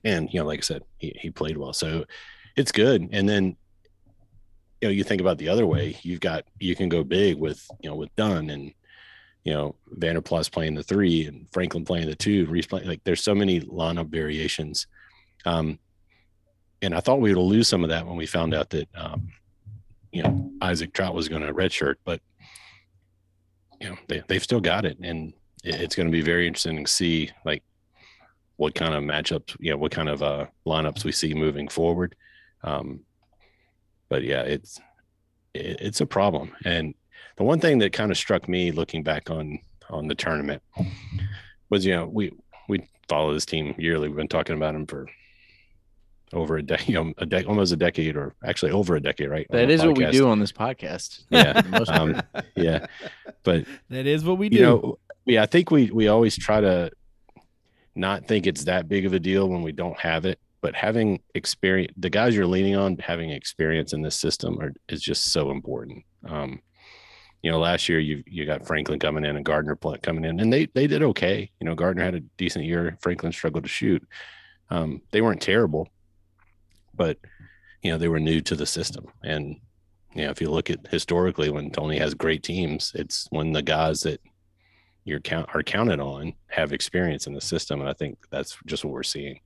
and 0.04 0.30
you 0.34 0.39
know, 0.39 0.45
like 0.45 0.60
I 0.60 0.62
said, 0.62 0.84
he, 0.97 1.15
he 1.19 1.30
played 1.30 1.58
well, 1.58 1.73
so 1.73 2.06
it's 2.56 2.71
good. 2.71 3.10
And 3.12 3.27
then 3.27 3.56
you 4.82 4.88
know, 4.88 4.91
you 4.91 5.04
think 5.04 5.21
about 5.21 5.38
the 5.38 5.49
other 5.49 5.67
way, 5.67 5.97
you've 6.01 6.19
got 6.19 6.45
you 6.60 6.75
can 6.75 6.89
go 6.89 7.04
big 7.04 7.38
with 7.38 7.65
you 7.82 7.89
know 7.89 7.95
with 7.95 8.15
Dunn 8.15 8.49
and 8.49 8.73
you 9.43 9.54
know 9.54 9.75
Vanderplas 9.97 10.51
playing 10.51 10.75
the 10.75 10.84
three 10.84 11.25
and 11.25 11.47
Franklin 11.51 11.86
playing 11.86 12.08
the 12.08 12.15
two, 12.15 12.45
Reece 12.47 12.67
playing 12.67 12.88
like 12.88 13.04
there's 13.04 13.23
so 13.23 13.36
many 13.36 13.62
lineup 13.62 14.10
variations. 14.10 14.88
Um, 15.45 15.80
and 16.82 16.95
I 16.95 16.99
thought 16.99 17.21
we 17.21 17.34
would 17.34 17.41
lose 17.41 17.67
some 17.67 17.84
of 17.84 17.89
that 17.89 18.08
when 18.08 18.17
we 18.17 18.25
found 18.25 18.54
out 18.54 18.71
that 18.71 18.89
um, 18.95 19.30
you 20.12 20.23
know 20.23 20.51
Isaac 20.62 20.93
Traudt 20.93 21.13
was 21.13 21.30
going 21.30 21.43
to 21.43 21.54
redshirt, 21.54 21.95
but 22.04 22.21
you 23.80 23.89
know 23.89 23.95
they 24.08 24.23
they've 24.27 24.43
still 24.43 24.62
got 24.62 24.86
it, 24.86 24.97
and 25.01 25.34
it's 25.63 25.95
going 25.95 26.08
to 26.08 26.12
be 26.12 26.21
very 26.21 26.47
interesting 26.47 26.84
to 26.84 26.91
see 26.91 27.30
like 27.45 27.63
what 28.62 28.76
kind 28.76 28.93
of 28.93 29.04
matchups, 29.04 29.58
you 29.60 29.71
know, 29.71 29.78
what 29.78 29.91
kind 29.91 30.08
of 30.08 30.21
uh, 30.21 30.45
lineups 30.67 31.04
we 31.04 31.12
see 31.12 31.34
moving 31.34 31.67
forward. 31.67 32.15
Um, 32.63 33.00
but 34.08 34.21
yeah, 34.21 34.43
it's 34.43 34.80
it, 35.56 35.82
it's 35.82 36.00
a 36.00 36.06
problem, 36.06 36.52
and 36.63 36.93
the 37.38 37.43
one 37.43 37.60
thing 37.60 37.80
that 37.80 37.91
kind 37.91 38.12
of 38.12 38.17
struck 38.19 38.47
me 38.47 38.71
looking 38.71 39.02
back 39.02 39.32
on 39.32 39.58
on 39.89 40.08
the 40.08 40.13
tournament 40.13 40.62
was 41.71 41.84
you 41.88 41.95
know 41.95 42.06
we 42.06 42.34
we 42.69 42.88
follow 43.10 43.34
this 43.34 43.47
team 43.47 43.74
yearly. 43.80 44.10
We've 44.10 44.17
been 44.17 44.28
talking 44.28 44.56
about 44.56 44.74
them 44.74 44.86
for 44.86 45.08
over 46.32 46.58
a 46.58 46.62
decade, 46.62 46.89
you 46.89 47.04
know, 47.04 47.13
a 47.17 47.26
de- 47.26 47.45
almost 47.45 47.74
a 47.74 47.78
decade, 47.78 48.15
or 48.15 48.36
actually 48.45 48.74
over 48.74 48.95
a 48.95 49.02
decade, 49.02 49.32
right? 49.32 49.47
That 49.50 49.71
is 49.71 49.82
that 49.82 49.88
what 49.88 49.97
we 49.97 50.06
do 50.12 50.30
on 50.30 50.39
this 50.39 50.52
podcast. 50.52 51.24
Yeah, 51.32 51.54
for 51.62 51.62
the 51.63 51.80
most 51.80 51.89
part. 51.89 52.00
Um, 52.00 52.21
yeah, 52.56 52.86
but 53.41 53.65
That 53.89 54.06
is 54.06 54.24
what 54.24 54.38
we 54.38 54.50
do. 54.50 54.58
you 54.58 54.62
know, 54.62 55.00
yeah, 55.26 55.41
I 55.41 55.47
think 55.47 55.71
we 55.71 55.89
we 55.89 56.10
always 56.10 56.38
try 56.38 56.62
to 56.62 56.91
not 57.95 58.27
think 58.27 58.47
it's 58.47 58.65
that 58.65 58.88
big 58.88 59.06
of 59.06 59.13
a 59.13 59.19
deal 59.19 59.49
when 59.49 59.62
we 59.62 59.71
don't 59.71 59.99
have 59.99 60.25
it, 60.25 60.39
but 60.62 60.75
having 60.75 61.21
experience, 61.36 61.93
the 61.97 62.10
guys 62.10 62.36
you're 62.36 62.45
leaning 62.45 62.75
on, 62.75 62.97
having 62.97 63.32
experience 63.32 63.93
in 63.93 64.01
this 64.01 64.15
system 64.15 64.60
are, 64.62 64.73
is 64.88 65.01
just 65.01 65.32
so 65.32 65.51
important. 65.51 66.04
Um, 66.27 66.62
you 67.41 67.49
know, 67.49 67.60
last 67.60 67.89
year 67.89 67.99
you 67.99 68.23
you 68.27 68.45
got 68.45 68.67
Franklin 68.67 68.99
coming 68.99 69.25
in 69.25 69.36
and 69.36 69.45
Gardner 69.45 69.75
coming 69.75 70.25
in, 70.25 70.39
and 70.39 70.54
they 70.54 70.67
they 70.67 70.86
did 70.86 71.01
okay. 71.01 71.49
You 71.60 71.65
know, 71.65 71.75
Gardner 71.75 72.04
had 72.04 72.15
a 72.15 72.19
decent 72.38 72.65
year. 72.65 72.97
Franklin 73.01 73.32
struggled 73.32 73.63
to 73.63 73.69
shoot. 73.69 74.08
Um, 74.69 75.01
they 75.12 75.21
weren't 75.21 75.41
terrible, 75.41 75.89
but 76.93 77.17
you 77.82 77.91
know 77.91 77.97
they 77.97 78.08
were 78.08 78.19
new 78.19 78.41
to 78.41 78.56
the 78.56 78.67
system, 78.67 79.08
and 79.23 79.56
you 80.13 80.23
know 80.23 80.30
if 80.30 80.39
you 80.39 80.51
look 80.51 80.69
at 80.69 80.86
historically 80.88 81.49
when 81.49 81.71
Tony 81.71 81.97
has 81.97 82.13
great 82.13 82.43
teams, 82.43 82.91
it's 82.93 83.27
when 83.32 83.54
the 83.54 83.63
guys 83.63 84.01
that 84.01 84.21
you're 85.03 85.19
count 85.19 85.49
are 85.53 85.63
counted 85.63 85.99
on 85.99 86.33
have 86.47 86.73
experience 86.73 87.27
in 87.27 87.33
the 87.33 87.41
system, 87.41 87.79
and 87.79 87.89
I 87.89 87.93
think 87.93 88.17
that's 88.29 88.57
just 88.65 88.85
what 88.85 88.93
we're 88.93 89.03
seeing. 89.03 89.39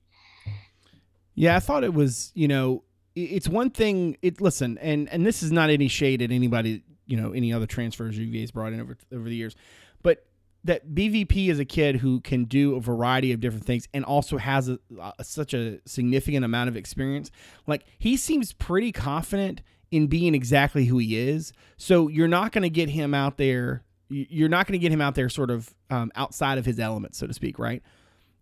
Yeah, 1.34 1.56
I 1.56 1.60
thought 1.60 1.84
it 1.84 1.94
was, 1.94 2.32
you 2.34 2.48
know, 2.48 2.82
it's 3.14 3.48
one 3.48 3.70
thing. 3.70 4.16
It 4.22 4.40
listen, 4.40 4.78
and 4.78 5.08
and 5.10 5.24
this 5.26 5.42
is 5.42 5.52
not 5.52 5.70
any 5.70 5.88
shade 5.88 6.22
at 6.22 6.30
anybody, 6.30 6.82
you 7.06 7.16
know, 7.16 7.32
any 7.32 7.52
other 7.52 7.66
transfers 7.66 8.18
UVA's 8.18 8.50
brought 8.50 8.72
in 8.72 8.80
over 8.80 8.96
over 9.12 9.28
the 9.28 9.36
years, 9.36 9.54
but 10.02 10.26
that 10.66 10.94
BVP 10.94 11.48
is 11.48 11.58
a 11.60 11.64
kid 11.64 11.96
who 11.96 12.20
can 12.20 12.44
do 12.44 12.74
a 12.74 12.80
variety 12.80 13.32
of 13.32 13.40
different 13.40 13.64
things 13.64 13.88
and 13.94 14.04
also 14.04 14.36
has 14.36 14.68
a, 14.68 14.78
a, 15.18 15.22
such 15.22 15.54
a 15.54 15.78
significant 15.86 16.44
amount 16.44 16.68
of 16.68 16.76
experience. 16.76 17.30
Like 17.68 17.84
he 17.98 18.16
seems 18.16 18.52
pretty 18.52 18.90
confident 18.90 19.62
in 19.92 20.08
being 20.08 20.34
exactly 20.34 20.86
who 20.86 20.98
he 20.98 21.16
is. 21.16 21.52
So 21.76 22.08
you're 22.08 22.26
not 22.26 22.50
going 22.52 22.62
to 22.62 22.70
get 22.70 22.90
him 22.90 23.14
out 23.14 23.36
there. 23.36 23.84
You're 24.08 24.48
not 24.48 24.66
going 24.66 24.78
to 24.78 24.82
get 24.82 24.92
him 24.92 25.00
out 25.00 25.14
there 25.14 25.28
sort 25.28 25.50
of 25.50 25.74
um, 25.90 26.12
outside 26.14 26.58
of 26.58 26.64
his 26.64 26.78
element, 26.78 27.16
so 27.16 27.26
to 27.26 27.34
speak, 27.34 27.58
right? 27.58 27.82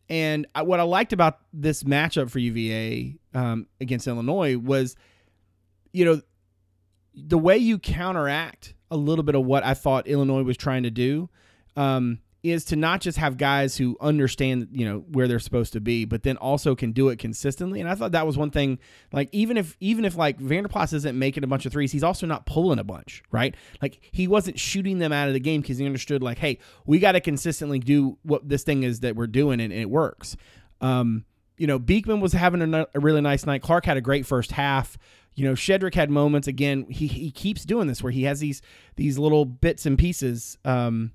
And 0.08 0.46
I, 0.54 0.62
what 0.62 0.80
I 0.80 0.82
liked 0.82 1.12
about 1.12 1.38
this 1.52 1.82
matchup 1.82 2.30
for 2.30 2.38
UVA 2.38 3.16
um, 3.32 3.66
against 3.80 4.06
Illinois 4.06 4.58
was, 4.58 4.96
you 5.92 6.04
know, 6.04 6.20
the 7.14 7.38
way 7.38 7.56
you 7.56 7.78
counteract 7.78 8.74
a 8.90 8.96
little 8.96 9.22
bit 9.22 9.34
of 9.34 9.44
what 9.44 9.64
I 9.64 9.74
thought 9.74 10.06
Illinois 10.06 10.42
was 10.42 10.56
trying 10.56 10.82
to 10.82 10.90
do 10.90 11.30
um, 11.76 12.18
is 12.44 12.66
to 12.66 12.76
not 12.76 13.00
just 13.00 13.16
have 13.16 13.38
guys 13.38 13.78
who 13.78 13.96
understand, 14.02 14.68
you 14.70 14.84
know, 14.84 14.98
where 15.10 15.26
they're 15.26 15.38
supposed 15.38 15.72
to 15.72 15.80
be, 15.80 16.04
but 16.04 16.22
then 16.22 16.36
also 16.36 16.74
can 16.74 16.92
do 16.92 17.08
it 17.08 17.18
consistently. 17.18 17.80
And 17.80 17.88
I 17.88 17.94
thought 17.94 18.12
that 18.12 18.26
was 18.26 18.36
one 18.36 18.50
thing. 18.50 18.78
Like 19.12 19.30
even 19.32 19.56
if 19.56 19.76
even 19.80 20.04
if 20.04 20.14
like 20.14 20.38
Vanderplas 20.38 20.92
isn't 20.92 21.18
making 21.18 21.42
a 21.42 21.46
bunch 21.46 21.64
of 21.64 21.72
threes, 21.72 21.90
he's 21.90 22.04
also 22.04 22.26
not 22.26 22.44
pulling 22.44 22.78
a 22.78 22.84
bunch, 22.84 23.22
right? 23.32 23.54
Like 23.80 23.98
he 24.12 24.28
wasn't 24.28 24.60
shooting 24.60 24.98
them 24.98 25.10
out 25.10 25.26
of 25.26 25.32
the 25.34 25.40
game 25.40 25.62
because 25.62 25.78
he 25.78 25.86
understood 25.86 26.22
like, 26.22 26.36
hey, 26.36 26.58
we 26.84 26.98
got 26.98 27.12
to 27.12 27.20
consistently 27.20 27.78
do 27.78 28.18
what 28.22 28.46
this 28.46 28.62
thing 28.62 28.82
is 28.82 29.00
that 29.00 29.16
we're 29.16 29.26
doing, 29.26 29.58
and, 29.60 29.72
and 29.72 29.80
it 29.80 29.88
works. 29.88 30.36
Um, 30.82 31.24
you 31.56 31.66
know, 31.66 31.78
Beekman 31.78 32.20
was 32.20 32.34
having 32.34 32.74
a, 32.74 32.86
a 32.94 33.00
really 33.00 33.22
nice 33.22 33.46
night. 33.46 33.62
Clark 33.62 33.86
had 33.86 33.96
a 33.96 34.02
great 34.02 34.26
first 34.26 34.52
half. 34.52 34.98
You 35.34 35.46
know, 35.46 35.54
Shedrick 35.54 35.94
had 35.94 36.10
moments. 36.10 36.46
Again, 36.46 36.86
he 36.90 37.06
he 37.06 37.30
keeps 37.30 37.64
doing 37.64 37.86
this 37.88 38.02
where 38.02 38.12
he 38.12 38.24
has 38.24 38.40
these 38.40 38.60
these 38.96 39.18
little 39.18 39.46
bits 39.46 39.86
and 39.86 39.98
pieces. 39.98 40.58
Um, 40.64 41.12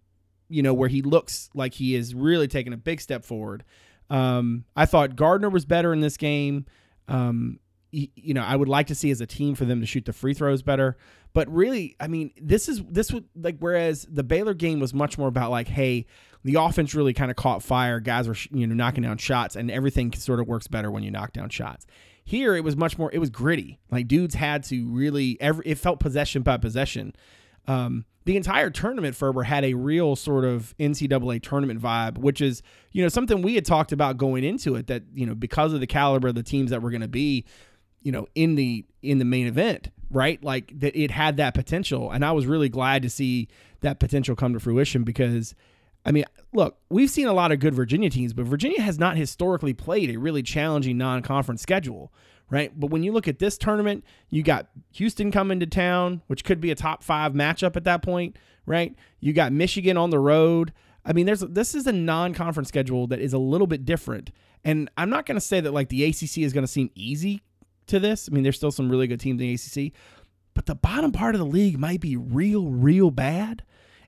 you 0.50 0.62
know, 0.64 0.74
where 0.74 0.90
he 0.90 1.02
looks 1.02 1.50
like 1.54 1.74
he 1.74 1.96
is 1.96 2.14
really 2.14 2.48
taking 2.48 2.74
a 2.74 2.78
big 2.78 3.00
step 3.00 3.24
forward. 3.24 3.64
Um, 4.10 4.66
I 4.76 4.86
thought 4.86 5.16
Gardner 5.16 5.50
was 5.50 5.66
better 5.66 5.94
in 5.94 6.02
this 6.02 6.18
game. 6.18 6.66
Um, 7.08 7.60
y- 7.94 8.10
you 8.16 8.34
know, 8.34 8.44
I 8.44 8.56
would 8.56 8.68
like 8.70 8.88
to 8.88 8.96
see 8.96 9.12
as 9.12 9.22
a 9.22 9.28
team 9.28 9.56
for 9.56 9.66
them 9.66 9.82
to 9.82 9.86
shoot 9.86 10.06
the 10.06 10.14
free 10.14 10.34
throws 10.34 10.62
better. 10.62 10.98
But 11.34 11.48
really, 11.54 11.96
I 12.00 12.08
mean, 12.08 12.32
this 12.42 12.68
is 12.68 12.84
this 12.90 13.12
would 13.12 13.26
like 13.36 13.58
whereas 13.60 14.08
the 14.10 14.24
Baylor 14.24 14.56
game 14.56 14.80
was 14.80 14.94
much 14.94 15.18
more 15.18 15.28
about 15.28 15.52
like, 15.52 15.68
hey, 15.68 16.08
the 16.44 16.56
offense 16.56 16.96
really 16.96 17.14
kind 17.14 17.30
of 17.30 17.38
caught 17.38 17.62
fire. 17.62 18.00
Guys 18.00 18.28
were 18.28 18.36
you 18.52 18.66
know 18.66 18.74
knocking 18.74 19.04
down 19.04 19.18
shots, 19.18 19.56
and 19.56 19.70
everything 19.70 20.12
sort 20.14 20.40
of 20.40 20.48
works 20.48 20.68
better 20.68 20.90
when 20.90 21.04
you 21.04 21.12
knock 21.12 21.34
down 21.34 21.50
shots. 21.50 21.86
Here, 22.24 22.56
it 22.56 22.64
was 22.64 22.76
much 22.76 22.98
more. 22.98 23.12
It 23.14 23.20
was 23.20 23.30
gritty. 23.30 23.80
Like 23.92 24.08
dudes 24.08 24.36
had 24.36 24.64
to 24.66 24.88
really 24.88 25.38
every. 25.40 25.66
It 25.68 25.78
felt 25.78 26.00
possession 26.00 26.42
by 26.42 26.58
possession. 26.58 27.14
Um, 27.70 28.06
the 28.26 28.36
entire 28.36 28.72
tournament, 28.72 29.16
Ferber 29.16 29.44
had 29.44 29.64
a 29.64 29.76
real 29.76 30.16
sort 30.16 30.44
of 30.44 30.76
NCAA 30.80 31.42
tournament 31.42 31.80
vibe, 31.80 32.18
which 32.18 32.42
is 32.42 32.64
you 32.92 33.04
know 33.04 33.10
something 33.10 33.44
we 33.44 33.56
had 33.56 33.66
talked 33.66 33.92
about 33.92 34.18
going 34.18 34.44
into 34.44 34.76
it. 34.76 34.88
That 34.88 35.04
you 35.14 35.26
know 35.26 35.36
because 35.36 35.72
of 35.72 35.80
the 35.80 35.88
caliber 35.88 36.30
of 36.30 36.36
the 36.36 36.44
teams 36.44 36.72
that 36.72 36.82
were 36.82 36.90
going 36.90 37.02
to 37.02 37.08
be, 37.08 37.46
you 38.02 38.12
know, 38.12 38.28
in 38.34 38.56
the 38.56 38.86
in 39.04 39.20
the 39.20 39.26
main 39.26 39.46
event, 39.46 39.92
right? 40.10 40.44
Like 40.44 40.80
that 40.80 40.96
it 40.96 41.12
had 41.12 41.38
that 41.38 41.54
potential, 41.54 42.12
and 42.12 42.26
I 42.26 42.32
was 42.32 42.48
really 42.48 42.70
glad 42.70 43.04
to 43.04 43.10
see 43.10 43.48
that 43.82 44.00
potential 44.00 44.36
come 44.36 44.54
to 44.54 44.60
fruition 44.60 45.04
because. 45.04 45.56
I 46.06 46.14
mean, 46.14 46.24
look, 46.54 46.78
we've 46.90 47.10
seen 47.10 47.28
a 47.28 47.34
lot 47.34 47.52
of 47.52 47.60
good 47.60 47.74
Virginia 47.76 48.10
teams, 48.10 48.32
but 48.32 48.46
Virginia 48.46 48.82
has 48.82 48.98
not 48.98 49.18
historically 49.18 49.74
played 49.74 50.10
a 50.10 50.16
really 50.16 50.42
challenging 50.42 50.98
non 50.98 51.22
conference 51.22 51.62
schedule, 51.62 52.14
right? 52.50 52.78
But 52.78 52.90
when 52.90 53.04
you 53.04 53.12
look 53.12 53.28
at 53.28 53.40
this 53.40 53.58
tournament, 53.58 54.04
you 54.30 54.44
got 54.44 54.70
Houston 54.94 55.32
coming 55.32 55.60
to 55.60 55.66
town, 55.66 56.22
which 56.28 56.44
could 56.44 56.60
be 56.60 56.72
a 56.72 56.76
top 56.76 57.04
five 57.04 57.34
matchup 57.34 57.76
at 57.76 57.84
that 57.84 58.02
point, 58.02 58.36
right? 58.66 58.96
You 59.20 59.34
got 59.34 59.52
Michigan 59.52 59.98
on 59.98 60.10
the 60.10 60.20
road. 60.20 60.74
I 61.06 61.14
mean, 61.14 61.26
there's 61.26 61.42
this 61.42 61.76
is 61.76 61.88
a 61.88 61.92
non 61.92 62.34
conference 62.34 62.70
schedule 62.70 63.08
that 63.08 63.20
is 63.20 63.34
a 63.34 63.38
little 63.38 63.68
bit 63.68 63.86
different. 63.86 64.32
And 64.64 64.90
I'm 64.98 65.10
not 65.10 65.26
going 65.26 65.38
to 65.38 65.42
say 65.42 65.62
that 65.62 65.74
like 65.74 65.90
the 65.90 66.04
ACC 66.04 66.40
is 66.40 66.54
going 66.54 66.66
to 66.66 66.72
seem 66.72 66.92
easy 66.96 67.42
to 67.88 68.00
this. 68.00 68.28
I 68.30 68.34
mean, 68.34 68.44
there's 68.44 68.58
still 68.58 68.72
some 68.72 68.90
really 68.90 69.08
good 69.08 69.20
teams 69.20 69.42
in 69.42 69.48
the 69.48 69.54
ACC, 69.88 69.94
but 70.54 70.66
the 70.66 70.76
bottom 70.76 71.12
part 71.12 71.36
of 71.36 71.40
the 71.40 71.46
league 71.46 71.80
might 71.80 72.02
be 72.02 72.16
real, 72.16 72.68
real 72.68 73.12
bad. 73.12 73.64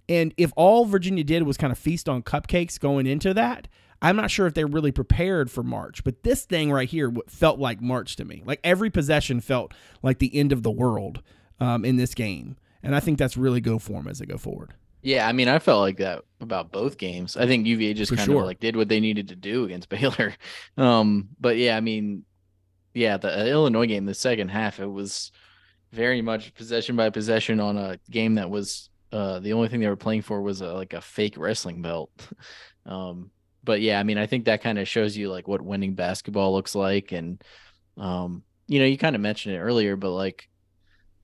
And 0.09 0.33
if 0.35 0.51
all 0.55 0.85
Virginia 0.85 1.23
did 1.23 1.43
was 1.43 1.57
kind 1.57 1.71
of 1.71 1.77
feast 1.77 2.09
on 2.09 2.23
cupcakes 2.23 2.79
going 2.79 3.07
into 3.07 3.33
that, 3.33 3.67
I'm 4.01 4.15
not 4.15 4.31
sure 4.31 4.47
if 4.47 4.53
they're 4.53 4.67
really 4.67 4.91
prepared 4.91 5.51
for 5.51 5.63
March. 5.63 6.03
But 6.03 6.23
this 6.23 6.45
thing 6.45 6.71
right 6.71 6.89
here 6.89 7.13
felt 7.27 7.59
like 7.59 7.81
March 7.81 8.15
to 8.17 8.25
me. 8.25 8.41
Like 8.45 8.59
every 8.63 8.89
possession 8.89 9.41
felt 9.41 9.73
like 10.01 10.19
the 10.19 10.35
end 10.35 10.51
of 10.51 10.63
the 10.63 10.71
world 10.71 11.21
um, 11.59 11.85
in 11.85 11.97
this 11.97 12.13
game. 12.13 12.57
And 12.83 12.95
I 12.95 12.99
think 12.99 13.19
that's 13.19 13.37
really 13.37 13.61
good 13.61 13.81
for 13.81 13.93
them 13.93 14.07
as 14.07 14.19
they 14.19 14.25
go 14.25 14.37
forward. 14.37 14.73
Yeah, 15.03 15.27
I 15.27 15.31
mean, 15.31 15.47
I 15.47 15.59
felt 15.59 15.81
like 15.81 15.97
that 15.97 16.23
about 16.41 16.71
both 16.71 16.97
games. 16.97 17.35
I 17.35 17.47
think 17.47 17.65
UVA 17.65 17.93
just 17.93 18.11
For 18.11 18.15
kind 18.15 18.27
sure. 18.27 18.41
of 18.41 18.45
like 18.45 18.59
did 18.59 18.75
what 18.75 18.87
they 18.87 18.99
needed 18.99 19.29
to 19.29 19.35
do 19.35 19.65
against 19.65 19.89
Baylor. 19.89 20.33
Um, 20.77 21.29
but 21.39 21.57
yeah, 21.57 21.75
I 21.77 21.81
mean, 21.81 22.23
yeah, 22.93 23.17
the 23.17 23.41
uh, 23.41 23.45
Illinois 23.45 23.87
game, 23.87 24.05
the 24.05 24.13
second 24.13 24.49
half, 24.49 24.79
it 24.79 24.87
was 24.87 25.31
very 25.91 26.21
much 26.21 26.53
possession 26.53 26.95
by 26.95 27.09
possession 27.09 27.59
on 27.59 27.77
a 27.77 27.99
game 28.09 28.35
that 28.35 28.49
was 28.49 28.89
uh 29.11 29.39
the 29.39 29.51
only 29.51 29.67
thing 29.67 29.81
they 29.81 29.89
were 29.89 29.97
playing 29.97 30.21
for 30.21 30.41
was 30.41 30.61
a, 30.61 30.73
like 30.73 30.93
a 30.93 31.01
fake 31.01 31.35
wrestling 31.37 31.81
belt. 31.81 32.11
um, 32.85 33.31
but 33.63 33.81
yeah, 33.81 33.99
I 33.99 34.03
mean, 34.03 34.17
I 34.17 34.25
think 34.25 34.45
that 34.45 34.61
kind 34.61 34.79
of 34.79 34.87
shows 34.87 35.15
you 35.15 35.29
like 35.29 35.47
what 35.47 35.61
winning 35.61 35.95
basketball 35.95 36.53
looks 36.53 36.75
like, 36.75 37.11
and 37.11 37.41
um, 37.97 38.43
you 38.67 38.79
know, 38.79 38.85
you 38.85 38.97
kind 38.97 39.15
of 39.15 39.21
mentioned 39.21 39.55
it 39.55 39.59
earlier, 39.59 39.95
but 39.95 40.11
like 40.11 40.49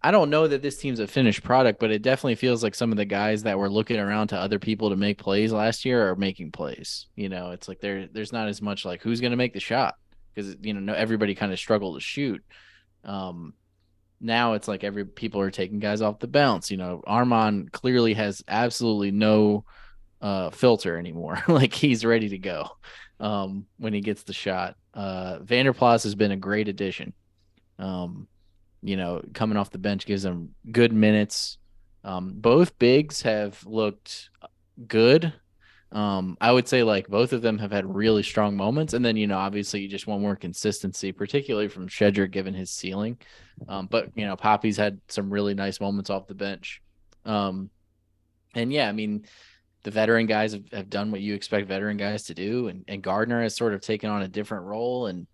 I 0.02 0.12
don't 0.12 0.30
know 0.30 0.48
that 0.48 0.62
this 0.62 0.78
team's 0.78 1.00
a 1.00 1.08
finished 1.08 1.44
product, 1.44 1.80
but 1.80 1.92
it 1.92 2.02
definitely 2.02 2.36
feels 2.36 2.62
like 2.62 2.76
some 2.76 2.92
of 2.92 2.98
the 2.98 3.06
guys 3.06 3.44
that 3.44 3.58
were 3.58 3.70
looking 3.70 4.00
around 4.00 4.28
to 4.28 4.38
other 4.38 4.60
people 4.60 4.90
to 4.90 4.96
make 4.96 5.18
plays 5.18 5.52
last 5.52 5.86
year 5.86 6.10
are 6.10 6.16
making 6.16 6.52
plays. 6.52 7.08
You 7.16 7.30
know, 7.30 7.52
it's 7.52 7.68
like 7.68 7.80
there 7.80 8.08
there's 8.08 8.32
not 8.32 8.48
as 8.48 8.62
much 8.62 8.86
like 8.86 9.02
who's 9.02 9.22
going 9.22 9.32
to 9.32 9.38
make 9.38 9.54
the 9.54 9.60
shot 9.60 9.96
because 10.34 10.56
you 10.62 10.74
know 10.74 10.80
no, 10.80 10.94
everybody 10.94 11.34
kind 11.34 11.52
of 11.52 11.60
struggled 11.60 11.96
to 11.96 12.02
shoot. 12.02 12.44
Um, 13.04 13.54
now 14.22 14.54
it's 14.54 14.68
like 14.68 14.84
every 14.84 15.06
people 15.06 15.42
are 15.42 15.52
taking 15.52 15.80
guys 15.80 16.02
off 16.02 16.20
the 16.20 16.28
bounce. 16.28 16.70
You 16.70 16.78
know, 16.78 17.02
Armaan 17.08 17.72
clearly 17.72 18.14
has 18.14 18.44
absolutely 18.48 19.12
no 19.12 19.66
uh 20.22 20.50
filter 20.50 20.98
anymore. 20.98 21.44
like 21.48 21.74
he's 21.74 22.06
ready 22.06 22.30
to 22.30 22.38
go 22.38 22.70
um 23.20 23.66
when 23.78 23.94
he 23.94 24.02
gets 24.02 24.24
the 24.24 24.34
shot. 24.34 24.76
Uh 24.94 25.40
Vander 25.42 25.74
Plas 25.74 26.04
has 26.04 26.16
been 26.16 26.32
a 26.32 26.38
great 26.38 26.68
addition. 26.68 27.14
Um 27.80 28.28
you 28.82 28.96
know, 28.96 29.22
coming 29.34 29.58
off 29.58 29.72
the 29.72 29.78
bench 29.78 30.06
gives 30.06 30.24
them 30.24 30.54
good 30.72 30.94
minutes. 30.94 31.58
Um, 32.04 32.34
both 32.36 32.78
bigs 32.80 33.22
have 33.24 33.66
looked 33.66 34.30
good. 34.88 35.34
Um, 35.92 36.38
I 36.42 36.52
would 36.52 36.68
say 36.68 36.84
like 36.84 37.08
both 37.08 37.34
of 37.34 37.42
them 37.42 37.58
have 37.60 37.72
had 37.72 37.94
really 37.94 38.24
strong 38.24 38.56
moments, 38.56 38.94
and 38.94 39.04
then 39.04 39.18
you 39.18 39.28
know, 39.28 39.38
obviously, 39.38 39.82
you 39.82 39.88
just 39.88 40.08
want 40.08 40.22
more 40.22 40.36
consistency, 40.36 41.12
particularly 41.12 41.70
from 41.70 41.88
Shedrick 41.88 42.32
given 42.32 42.54
his 42.54 42.72
ceiling. 42.72 43.18
Um, 43.68 43.88
but 43.90 44.10
you 44.16 44.26
know, 44.26 44.36
Poppy's 44.36 44.78
had 44.78 45.00
some 45.08 45.30
really 45.30 45.54
nice 45.54 45.80
moments 45.80 46.10
off 46.10 46.28
the 46.28 46.36
bench. 46.36 46.82
Um, 47.26 47.70
and 48.54 48.72
yeah, 48.72 48.90
I 48.90 48.92
mean, 48.92 49.26
the 49.88 49.92
veteran 49.92 50.26
guys 50.26 50.52
have, 50.52 50.64
have 50.74 50.90
done 50.90 51.12
what 51.12 51.22
you 51.22 51.34
expect 51.34 51.66
veteran 51.66 51.96
guys 51.96 52.24
to 52.24 52.34
do, 52.34 52.68
and 52.68 52.84
and 52.90 53.02
Gardner 53.02 53.42
has 53.42 53.56
sort 53.56 53.74
of 53.74 53.80
taken 53.80 54.10
on 54.10 54.22
a 54.22 54.28
different 54.28 54.66
role 54.66 55.06
and 55.06 55.28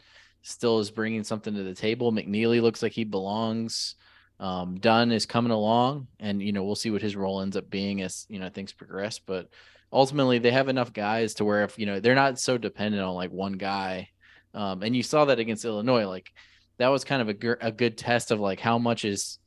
still 0.44 0.78
is 0.78 0.92
bringing 0.92 1.24
something 1.24 1.56
to 1.56 1.64
the 1.64 1.74
table. 1.74 2.12
McKneely 2.12 2.62
looks 2.62 2.84
like 2.84 2.92
he 2.92 3.04
belongs. 3.04 3.96
Um, 4.40 4.76
Dunn 4.76 5.12
is 5.12 5.26
coming 5.26 5.52
along, 5.52 6.06
and 6.20 6.40
you 6.40 6.52
know 6.52 6.64
we'll 6.64 6.76
see 6.76 6.92
what 6.92 7.02
his 7.02 7.16
role 7.16 7.42
ends 7.42 7.58
up 7.58 7.68
being 7.68 8.04
as 8.04 8.28
you 8.30 8.38
know 8.38 8.48
things 8.48 8.72
progress. 8.72 9.18
But 9.18 9.50
ultimately, 9.92 10.38
they 10.38 10.52
have 10.52 10.70
enough 10.70 10.94
guys 10.94 11.34
to 11.36 11.46
where 11.46 11.64
if 11.64 11.80
you 11.80 11.88
know 11.88 12.00
they're 12.00 12.14
not 12.14 12.38
so 12.38 12.60
dependent 12.60 13.02
on 13.02 13.16
like 13.16 13.32
one 13.32 13.54
guy. 13.54 14.10
Um, 14.54 14.84
and 14.84 14.96
you 14.96 15.02
saw 15.02 15.26
that 15.26 15.40
against 15.40 15.66
Illinois, 15.66 16.06
like 16.06 16.32
that 16.78 16.90
was 16.90 17.04
kind 17.04 17.28
of 17.28 17.30
a, 17.30 17.58
a 17.60 17.72
good 17.72 17.98
test 17.98 18.30
of 18.30 18.40
like 18.40 18.60
how 18.60 18.78
much 18.78 19.04
is 19.04 19.40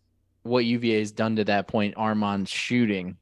what 0.42 0.64
UVA 0.64 0.98
has 0.98 1.12
done 1.12 1.36
to 1.36 1.44
that 1.44 1.68
point. 1.68 1.94
Armaan 1.94 2.48
shooting 2.48 3.18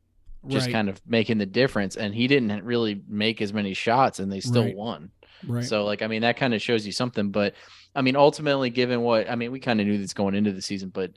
just 0.48 0.66
Right. 0.66 0.72
kind 0.72 0.88
of 0.88 1.00
making 1.06 1.38
the 1.38 1.46
difference, 1.46 1.96
and 1.96 2.14
he 2.14 2.26
didn't 2.26 2.64
really 2.64 3.00
make 3.08 3.40
as 3.42 3.52
many 3.52 3.74
shots, 3.74 4.18
and 4.18 4.30
they 4.32 4.40
still 4.40 4.64
Right. 4.64 4.76
won. 4.76 5.10
Right. 5.46 5.64
So 5.64 5.84
like 5.84 6.02
I 6.02 6.06
mean 6.06 6.22
that 6.22 6.36
kind 6.36 6.54
of 6.54 6.62
shows 6.62 6.86
you 6.86 6.92
something, 6.92 7.30
but 7.30 7.54
I 7.94 8.02
mean 8.02 8.16
ultimately 8.16 8.70
given 8.70 9.00
what 9.02 9.30
I 9.30 9.34
mean 9.34 9.52
we 9.52 9.60
kind 9.60 9.80
of 9.80 9.86
knew 9.86 9.98
this 9.98 10.14
going 10.14 10.34
into 10.34 10.52
the 10.52 10.62
season, 10.62 10.88
but 10.88 11.12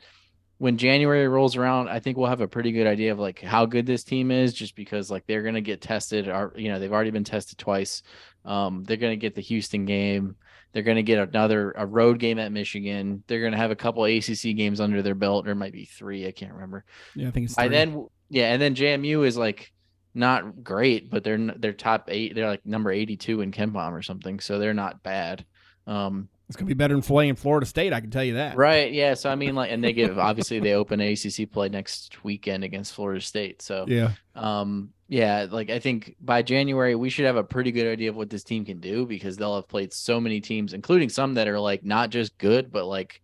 when 0.60 0.78
January 0.78 1.28
rolls 1.28 1.56
around, 1.56 1.88
I 1.88 2.00
think 2.00 2.18
we'll 2.18 2.30
have 2.30 2.42
a 2.42 2.48
pretty 2.48 2.72
good 2.72 2.88
idea 2.88 3.12
of 3.12 3.20
like 3.20 3.40
how 3.42 3.66
good 3.68 3.86
this 3.86 4.04
team 4.04 4.32
is 4.32 4.54
just 4.54 4.76
because 4.76 5.12
like 5.12 5.28
they're 5.28 5.44
going 5.44 5.54
to 5.54 5.62
get 5.62 5.82
tested 5.82 6.28
or 6.28 6.52
you 6.58 6.70
know 6.70 6.80
they've 6.80 6.92
already 6.92 7.12
been 7.12 7.24
tested 7.24 7.58
twice. 7.58 8.02
Um 8.44 8.84
they're 8.84 8.98
going 8.98 9.14
to 9.14 9.22
get 9.22 9.36
the 9.36 9.42
Houston 9.42 9.86
game. 9.86 10.36
They're 10.74 10.84
going 10.84 10.98
to 10.98 11.04
get 11.04 11.20
another 11.30 11.72
a 11.78 11.86
road 11.86 12.20
game 12.20 12.38
at 12.40 12.52
Michigan. 12.52 13.24
They're 13.28 13.40
going 13.40 13.54
to 13.54 13.58
have 13.58 13.72
a 13.72 13.76
couple 13.76 14.04
ACC 14.04 14.56
games 14.56 14.82
under 14.82 15.02
their 15.02 15.16
belt. 15.16 15.46
There 15.46 15.56
might 15.56 15.72
be 15.74 15.86
3, 15.86 16.28
I 16.28 16.32
can't 16.32 16.54
remember. 16.54 16.84
yeah, 17.16 17.30
I 17.30 17.32
think 17.32 17.46
it's 17.46 17.56
By 17.56 17.68
then, 17.70 18.06
yeah, 18.30 18.52
and 18.54 18.62
then 18.62 18.76
JMU 18.76 19.26
is 19.26 19.38
like 19.38 19.72
not 20.14 20.64
great, 20.64 21.10
but 21.10 21.24
they're 21.24 21.38
they're 21.38 21.74
top 21.74 22.06
eight. 22.10 22.36
They're 22.36 22.48
like 22.48 22.66
number 22.66 22.92
eighty-two 22.92 23.42
in 23.42 23.52
KenPom 23.52 23.92
or 23.92 24.02
something, 24.02 24.40
so 24.40 24.60
they're 24.60 24.74
not 24.74 25.04
bad. 25.04 25.46
Um, 25.86 26.28
it's 26.50 26.56
gonna 26.56 26.68
be 26.68 26.74
better 26.74 27.00
than 27.00 27.26
in 27.26 27.36
Florida 27.36 27.66
State. 27.66 27.92
I 27.94 28.00
can 28.02 28.10
tell 28.10 28.24
you 28.24 28.36
that. 28.36 28.56
right? 28.58 28.92
Yeah. 28.92 29.14
So 29.16 29.30
I 29.30 29.36
mean, 29.36 29.54
like, 29.56 29.72
and 29.72 29.84
they 29.84 29.94
give 29.94 30.18
obviously 30.18 30.60
they 30.60 30.74
open 30.74 31.00
ACC 31.02 31.52
play 31.52 31.70
next 31.70 32.24
weekend 32.24 32.64
against 32.64 32.94
Florida 32.94 33.22
State. 33.22 33.62
So 33.62 33.86
Yeah. 33.88 34.12
um, 34.36 34.92
yeah, 35.10 35.46
like 35.50 35.70
I 35.70 35.80
think 35.80 36.16
by 36.22 36.42
January 36.42 36.96
we 36.96 37.10
should 37.10 37.26
have 37.26 37.36
a 37.38 37.44
pretty 37.44 37.72
good 37.72 37.88
idea 37.88 38.10
of 38.10 38.16
what 38.16 38.30
this 38.30 38.44
team 38.44 38.66
can 38.66 38.80
do 38.80 39.06
because 39.06 39.38
they'll 39.38 39.56
have 39.56 39.68
played 39.68 39.92
so 39.94 40.20
many 40.22 40.40
teams, 40.42 40.74
including 40.74 41.10
some 41.10 41.34
that 41.36 41.48
are 41.48 41.60
like 41.60 41.84
not 41.84 42.10
just 42.10 42.38
good, 42.38 42.72
but 42.72 42.86
like 42.86 43.22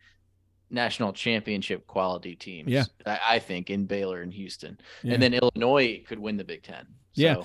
national 0.73 1.13
championship 1.13 1.88
quality 1.88 2.36
teams. 2.36 2.69
Yeah. 2.69 2.86
I, 3.05 3.19
I 3.29 3.39
think 3.39 3.69
in 3.69 3.86
Baylor 3.86 4.21
and 4.21 4.33
Houston. 4.33 4.79
Yeah. 5.03 5.13
and 5.13 5.23
then 5.23 5.33
Illinois 5.33 6.03
could 6.07 6.19
win 6.19 6.38
the 6.38 6.43
Big 6.43 6.63
Ten. 6.63 6.88
Yeah. 7.13 7.43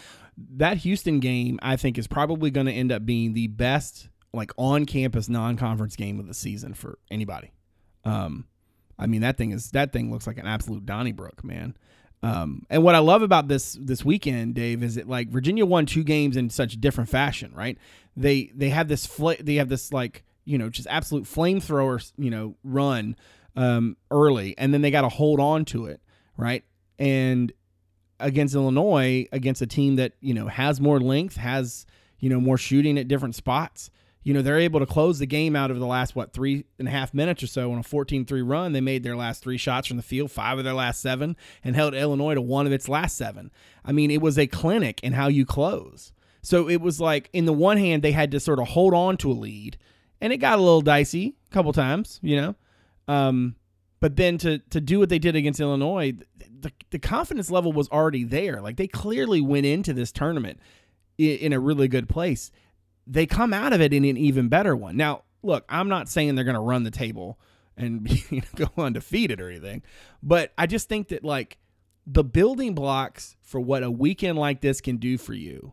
That 0.56 0.78
Houston 0.78 1.20
game, 1.20 1.58
I 1.62 1.76
think, 1.76 1.98
is 1.98 2.06
probably 2.06 2.50
going 2.50 2.66
to 2.66 2.72
end 2.72 2.90
up 2.90 3.04
being 3.04 3.34
the 3.34 3.48
best 3.48 4.08
like 4.32 4.52
on 4.56 4.86
campus 4.86 5.28
non 5.28 5.56
conference 5.56 5.96
game 5.96 6.18
of 6.18 6.26
the 6.26 6.34
season 6.34 6.74
for 6.74 6.98
anybody. 7.10 7.52
Um, 8.04 8.46
I 8.98 9.06
mean 9.06 9.20
that 9.20 9.36
thing 9.36 9.52
is 9.52 9.70
that 9.72 9.92
thing 9.92 10.10
looks 10.10 10.26
like 10.26 10.38
an 10.38 10.46
absolute 10.46 10.84
Donnybrook, 10.86 11.44
man. 11.44 11.76
Um, 12.22 12.66
and 12.68 12.82
what 12.82 12.94
I 12.94 12.98
love 12.98 13.22
about 13.22 13.48
this 13.48 13.78
this 13.80 14.04
weekend, 14.04 14.54
Dave, 14.54 14.82
is 14.82 14.96
that 14.96 15.08
like 15.08 15.28
Virginia 15.28 15.64
won 15.64 15.86
two 15.86 16.02
games 16.02 16.36
in 16.36 16.50
such 16.50 16.80
different 16.80 17.08
fashion, 17.08 17.52
right? 17.54 17.78
They 18.16 18.50
they 18.54 18.70
have 18.70 18.88
this 18.88 19.06
fl- 19.06 19.32
they 19.40 19.54
have 19.56 19.68
this 19.68 19.92
like 19.92 20.24
you 20.48 20.56
know 20.56 20.70
just 20.70 20.88
absolute 20.90 21.24
flamethrower 21.24 22.10
you 22.16 22.30
know 22.30 22.56
run 22.64 23.14
um, 23.54 23.96
early, 24.10 24.54
and 24.56 24.72
then 24.72 24.80
they 24.80 24.90
got 24.90 25.02
to 25.02 25.08
hold 25.08 25.40
on 25.40 25.64
to 25.66 25.86
it, 25.86 26.00
right? 26.36 26.64
And 26.98 27.52
against 28.18 28.54
Illinois, 28.54 29.26
against 29.30 29.62
a 29.62 29.66
team 29.66 29.96
that 29.96 30.14
you 30.20 30.32
know 30.32 30.48
has 30.48 30.80
more 30.80 31.00
length, 31.00 31.36
has 31.36 31.84
you 32.18 32.30
know 32.30 32.40
more 32.40 32.56
shooting 32.56 32.98
at 32.98 33.08
different 33.08 33.34
spots. 33.34 33.90
You 34.22 34.32
know 34.34 34.42
they're 34.42 34.58
able 34.58 34.80
to 34.80 34.86
close 34.86 35.18
the 35.18 35.26
game 35.26 35.54
out 35.54 35.70
of 35.70 35.78
the 35.78 35.86
last 35.86 36.16
what 36.16 36.32
three 36.32 36.64
and 36.78 36.88
a 36.88 36.90
half 36.90 37.12
minutes 37.12 37.42
or 37.42 37.46
so 37.46 37.70
on 37.70 37.78
a 37.78 37.82
14-3 37.82 38.42
run. 38.48 38.72
They 38.72 38.80
made 38.80 39.02
their 39.02 39.16
last 39.16 39.42
three 39.42 39.58
shots 39.58 39.86
from 39.86 39.96
the 39.96 40.02
field, 40.02 40.30
five 40.30 40.58
of 40.58 40.64
their 40.64 40.74
last 40.74 41.00
seven, 41.00 41.36
and 41.62 41.76
held 41.76 41.94
Illinois 41.94 42.34
to 42.34 42.42
one 42.42 42.66
of 42.66 42.72
its 42.72 42.88
last 42.88 43.16
seven. 43.16 43.50
I 43.84 43.92
mean, 43.92 44.10
it 44.10 44.22
was 44.22 44.38
a 44.38 44.46
clinic 44.46 45.02
in 45.02 45.12
how 45.12 45.28
you 45.28 45.44
close. 45.44 46.12
So 46.42 46.68
it 46.68 46.80
was 46.80 47.00
like, 47.00 47.28
in 47.32 47.44
the 47.44 47.52
one 47.52 47.76
hand, 47.76 48.02
they 48.02 48.12
had 48.12 48.30
to 48.30 48.40
sort 48.40 48.58
of 48.58 48.68
hold 48.68 48.94
on 48.94 49.16
to 49.18 49.30
a 49.30 49.34
lead, 49.34 49.76
and 50.20 50.32
it 50.32 50.38
got 50.38 50.58
a 50.58 50.62
little 50.62 50.80
dicey 50.80 51.34
a 51.50 51.54
couple 51.54 51.72
times, 51.72 52.18
you 52.22 52.36
know. 52.36 52.54
Um, 53.06 53.56
but 54.00 54.16
then 54.16 54.38
to 54.38 54.58
to 54.70 54.80
do 54.80 54.98
what 54.98 55.08
they 55.08 55.18
did 55.18 55.36
against 55.36 55.60
Illinois, 55.60 56.14
the, 56.60 56.72
the 56.90 56.98
confidence 56.98 57.50
level 57.50 57.72
was 57.72 57.88
already 57.88 58.24
there. 58.24 58.60
Like 58.60 58.76
they 58.76 58.86
clearly 58.86 59.40
went 59.40 59.66
into 59.66 59.92
this 59.92 60.12
tournament 60.12 60.60
in, 61.16 61.38
in 61.38 61.52
a 61.52 61.60
really 61.60 61.88
good 61.88 62.08
place. 62.08 62.50
They 63.06 63.26
come 63.26 63.52
out 63.54 63.72
of 63.72 63.80
it 63.80 63.92
in 63.92 64.04
an 64.04 64.16
even 64.16 64.48
better 64.48 64.76
one. 64.76 64.96
Now, 64.96 65.22
look, 65.42 65.64
I'm 65.68 65.88
not 65.88 66.08
saying 66.08 66.34
they're 66.34 66.44
going 66.44 66.54
to 66.54 66.60
run 66.60 66.84
the 66.84 66.90
table 66.90 67.38
and 67.76 68.08
you 68.30 68.42
know, 68.42 68.66
go 68.66 68.82
undefeated 68.82 69.40
or 69.40 69.48
anything, 69.48 69.82
but 70.22 70.52
I 70.58 70.66
just 70.66 70.88
think 70.88 71.08
that 71.08 71.24
like 71.24 71.58
the 72.06 72.24
building 72.24 72.74
blocks 72.74 73.36
for 73.40 73.60
what 73.60 73.82
a 73.82 73.90
weekend 73.90 74.38
like 74.38 74.60
this 74.60 74.80
can 74.80 74.96
do 74.96 75.18
for 75.18 75.34
you 75.34 75.72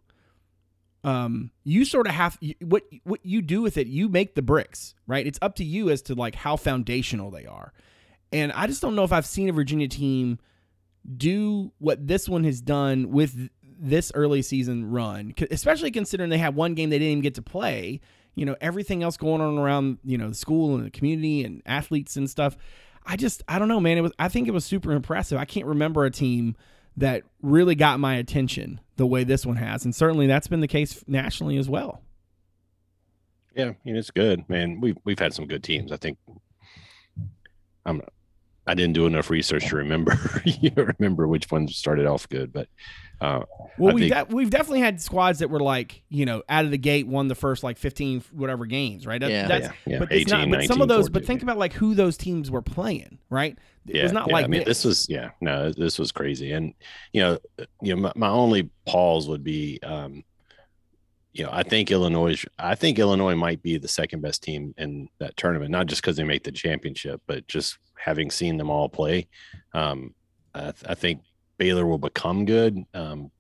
um 1.05 1.51
you 1.63 1.85
sort 1.85 2.07
of 2.07 2.13
have 2.13 2.37
what 2.61 2.83
what 3.03 3.19
you 3.23 3.41
do 3.41 3.61
with 3.61 3.77
it 3.77 3.87
you 3.87 4.09
make 4.09 4.35
the 4.35 4.41
bricks 4.41 4.95
right? 5.07 5.25
It's 5.25 5.39
up 5.41 5.55
to 5.55 5.63
you 5.63 5.89
as 5.91 6.01
to 6.03 6.15
like 6.15 6.35
how 6.35 6.57
foundational 6.57 7.31
they 7.31 7.45
are. 7.45 7.71
And 8.33 8.51
i 8.51 8.67
just 8.67 8.81
don't 8.81 8.95
know 8.95 9.03
if 9.03 9.13
i've 9.13 9.25
seen 9.25 9.47
a 9.47 9.53
virginia 9.53 9.87
team 9.87 10.39
do 11.15 11.71
what 11.77 12.07
this 12.07 12.27
one 12.27 12.43
has 12.43 12.59
done 12.59 13.11
with 13.11 13.49
this 13.77 14.11
early 14.15 14.41
season 14.41 14.89
run 14.89 15.33
especially 15.51 15.91
considering 15.91 16.29
they 16.29 16.37
had 16.37 16.55
one 16.55 16.73
game 16.73 16.89
they 16.89 16.97
didn't 16.97 17.11
even 17.11 17.21
get 17.21 17.35
to 17.35 17.41
play. 17.41 18.01
You 18.33 18.45
know 18.45 18.55
everything 18.59 19.03
else 19.03 19.15
going 19.15 19.41
on 19.41 19.57
around 19.57 19.99
you 20.03 20.17
know 20.17 20.29
the 20.29 20.35
school 20.35 20.75
and 20.75 20.85
the 20.85 20.89
community 20.89 21.43
and 21.43 21.61
athletes 21.65 22.17
and 22.17 22.29
stuff. 22.29 22.57
I 23.05 23.15
just 23.15 23.43
i 23.47 23.59
don't 23.59 23.67
know 23.67 23.79
man. 23.79 23.97
It 23.97 24.01
was 24.01 24.11
i 24.19 24.27
think 24.27 24.47
it 24.47 24.51
was 24.51 24.65
super 24.65 24.91
impressive. 24.91 25.37
I 25.37 25.45
can't 25.45 25.67
remember 25.67 26.03
a 26.03 26.11
team 26.11 26.55
that 26.97 27.23
really 27.41 27.75
got 27.75 27.99
my 27.99 28.15
attention 28.15 28.79
the 28.97 29.05
way 29.05 29.23
this 29.23 29.45
one 29.45 29.57
has 29.57 29.83
and 29.85 29.93
certainly 29.93 30.27
that's 30.27 30.47
been 30.47 30.61
the 30.61 30.67
case 30.67 31.03
nationally 31.07 31.57
as 31.57 31.69
well 31.69 32.01
Yeah, 33.55 33.69
I 33.69 33.77
mean 33.85 33.95
it's 33.95 34.11
good, 34.11 34.47
man. 34.49 34.81
We've 34.81 34.97
we've 35.05 35.19
had 35.19 35.33
some 35.33 35.47
good 35.47 35.63
teams. 35.63 35.91
I 35.91 35.97
think 35.97 36.17
I'm 37.85 38.01
I 38.67 38.73
didn't 38.73 38.93
do 38.93 39.05
enough 39.05 39.29
research 39.29 39.67
to 39.69 39.75
remember 39.75 40.17
you 40.45 40.71
remember 40.75 41.27
which 41.27 41.51
ones 41.51 41.75
started 41.75 42.05
off 42.05 42.27
good, 42.29 42.51
but 42.51 42.67
uh 43.21 43.43
Well, 43.77 43.91
I 43.91 43.93
we've 43.95 44.11
think- 44.11 44.29
de- 44.29 44.35
we've 44.35 44.49
definitely 44.49 44.81
had 44.81 45.01
squads 45.01 45.39
that 45.39 45.49
were 45.49 45.59
like 45.59 46.03
you 46.09 46.25
know 46.25 46.43
out 46.49 46.65
of 46.65 46.71
the 46.71 46.77
gate 46.77 47.07
won 47.07 47.27
the 47.27 47.35
first 47.35 47.63
like 47.63 47.77
fifteen 47.77 48.23
whatever 48.31 48.65
games, 48.65 49.05
right? 49.05 49.21
That- 49.21 49.29
Yeah. 49.31 49.47
that's, 49.47 49.67
yeah, 49.67 49.73
yeah, 49.93 49.99
but 49.99 50.11
18, 50.11 50.49
not. 50.49 50.57
But 50.59 50.65
some 50.65 50.81
of 50.81 50.87
those. 50.87 51.09
But 51.09 51.25
think 51.25 51.41
yeah. 51.41 51.45
about 51.45 51.57
like 51.57 51.73
who 51.73 51.93
those 51.95 52.17
teams 52.17 52.49
were 52.51 52.61
playing, 52.61 53.19
right? 53.29 53.57
It 53.87 53.95
yeah, 53.97 54.03
was 54.03 54.11
not 54.13 54.27
yeah, 54.27 54.33
like 54.33 54.45
I 54.45 54.47
mean 54.47 54.59
this. 54.61 54.81
this 54.81 54.85
was 54.85 55.09
yeah, 55.09 55.29
no, 55.41 55.71
this 55.71 55.99
was 55.99 56.11
crazy. 56.11 56.51
And 56.51 56.73
you 57.13 57.21
know, 57.21 57.37
you 57.81 57.95
know, 57.95 58.01
my, 58.01 58.11
my 58.15 58.29
only 58.29 58.69
pause 58.85 59.27
would 59.29 59.43
be 59.43 59.79
um 59.83 60.23
you 61.33 61.43
know, 61.43 61.49
I 61.51 61.63
think 61.63 61.91
Illinois 61.91 62.43
I 62.57 62.75
think 62.75 62.97
Illinois 62.97 63.35
might 63.35 63.61
be 63.61 63.77
the 63.77 63.87
second 63.87 64.21
best 64.21 64.41
team 64.41 64.73
in 64.77 65.07
that 65.19 65.37
tournament, 65.37 65.69
not 65.69 65.85
just 65.85 66.01
because 66.01 66.15
they 66.17 66.23
make 66.23 66.43
the 66.43 66.51
championship, 66.51 67.21
but 67.27 67.45
just 67.47 67.77
having 68.05 68.29
seen 68.29 68.57
them 68.57 68.69
all 68.69 68.87
play. 68.87 69.27
Um 69.73 70.13
I, 70.53 70.61
th- 70.61 70.75
I 70.87 70.93
think 70.93 71.21
Baylor 71.57 71.85
will 71.85 71.97
become 71.97 72.45
good. 72.45 72.77
Um 72.93 73.31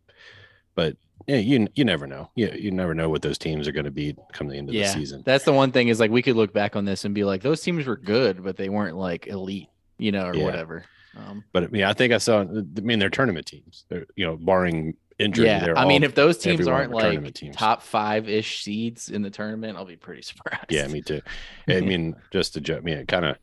but 0.75 0.97
yeah, 1.27 1.37
you 1.37 1.67
you 1.75 1.85
never 1.85 2.07
know. 2.07 2.29
You 2.35 2.51
you 2.51 2.71
never 2.71 2.93
know 2.93 3.09
what 3.09 3.21
those 3.21 3.37
teams 3.37 3.67
are 3.67 3.71
going 3.71 3.85
to 3.85 3.91
be 3.91 4.15
come 4.33 4.47
the 4.47 4.57
end 4.57 4.69
of 4.69 4.75
Yeah, 4.75 4.87
the 4.87 4.99
season. 4.99 5.23
That's 5.25 5.45
the 5.45 5.53
one 5.53 5.71
thing 5.71 5.87
is 5.87 5.99
like 5.99 6.11
we 6.11 6.21
could 6.21 6.35
look 6.35 6.53
back 6.53 6.75
on 6.75 6.83
this 6.85 7.05
and 7.05 7.15
be 7.15 7.23
like, 7.23 7.41
those 7.41 7.61
teams 7.61 7.85
were 7.87 7.95
good, 7.97 8.43
but 8.43 8.57
they 8.57 8.67
weren't 8.69 8.97
like 8.97 9.27
elite, 9.27 9.69
you 9.97 10.11
know, 10.11 10.25
or 10.27 10.35
Yeah. 10.35 10.43
whatever. 10.43 10.83
Um, 11.17 11.45
But 11.53 11.73
yeah, 11.73 11.89
I 11.89 11.93
think 11.93 12.11
I 12.13 12.17
saw. 12.17 12.41
I 12.41 12.45
mean, 12.81 12.99
they're 12.99 13.09
tournament 13.09 13.45
teams. 13.45 13.85
They're, 13.87 14.05
you 14.17 14.25
know, 14.25 14.35
barring 14.35 14.95
injury. 15.17 15.45
yeah, 15.47 15.73
I 15.77 15.85
mean, 15.85 16.03
all- 16.03 16.09
if 16.09 16.13
those 16.15 16.37
teams 16.37 16.67
aren't 16.67 16.91
like 16.91 17.33
teams. 17.33 17.55
top 17.55 17.81
five 17.81 18.27
ish 18.27 18.61
seeds 18.61 19.09
in 19.09 19.21
the 19.21 19.29
tournament, 19.29 19.77
I'll 19.77 19.85
be 19.85 19.95
pretty 19.95 20.21
surprised. 20.29 20.65
yeah, 20.69 20.85
me 20.87 21.01
too. 21.01 21.21
I 21.69 21.79
mean, 21.79 22.15
just 22.31 22.53
to 22.55 22.61
joke, 22.61 22.79
I 22.79 22.81
mean, 22.81 22.97
it 22.97 23.07
kind 23.07 23.23
of, 23.25 23.37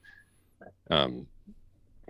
um, 0.92 1.26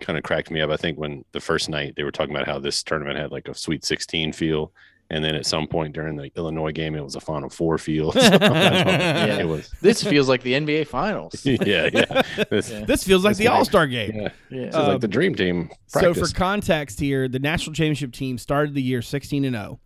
kind 0.01 0.19
of 0.19 0.25
cracked 0.25 0.51
me 0.51 0.61
up. 0.61 0.71
I 0.71 0.77
think 0.77 0.99
when 0.99 1.25
the 1.33 1.41
first 1.41 1.69
night 1.69 1.95
they 1.97 2.03
were 2.05 2.11
talking 2.13 2.35
about 2.35 2.47
how 2.47 2.59
this 2.59 2.83
tournament 2.83 3.19
had 3.19 3.31
like 3.33 3.49
a 3.49 3.55
Sweet 3.55 3.85
16 3.85 4.33
feel, 4.33 4.73
and 5.11 5.23
then 5.25 5.35
at 5.35 5.45
some 5.47 5.67
point 5.67 5.93
during 5.95 6.17
the 6.17 6.31
Illinois 6.37 6.73
game, 6.73 6.95
it 6.95 7.05
was 7.05 7.17
a 7.17 7.21
Final 7.21 7.49
Four 7.51 7.79
feel. 7.79 8.13
Yeah. 8.17 9.39
it 9.41 9.47
was. 9.49 9.71
this 9.81 10.03
feels 10.03 10.29
like 10.29 10.43
the 10.43 10.55
NBA 10.55 10.87
Finals. 10.87 11.35
Yeah, 11.45 11.89
yeah. 11.93 12.23
This, 12.51 12.71
Yeah. 12.71 12.85
this 12.85 13.05
feels 13.05 13.23
like 13.25 13.33
It's 13.33 13.39
the 13.39 13.49
All 13.49 13.65
Star 13.65 13.87
game. 13.87 14.13
yeah. 14.15 14.29
Yeah. 14.51 14.67
This 14.67 14.69
is 14.69 14.75
like 14.75 14.89
Um, 14.95 15.01
the 15.01 15.09
dream 15.09 15.35
team. 15.35 15.71
So 15.87 16.15
for 16.15 16.27
context 16.29 16.99
here, 16.99 17.29
the 17.29 17.39
national 17.39 17.75
championship 17.75 18.13
team 18.13 18.39
started 18.39 18.75
the 18.75 18.83
year 18.83 19.03
16 19.03 19.45
and 19.45 19.55
0. 19.55 19.81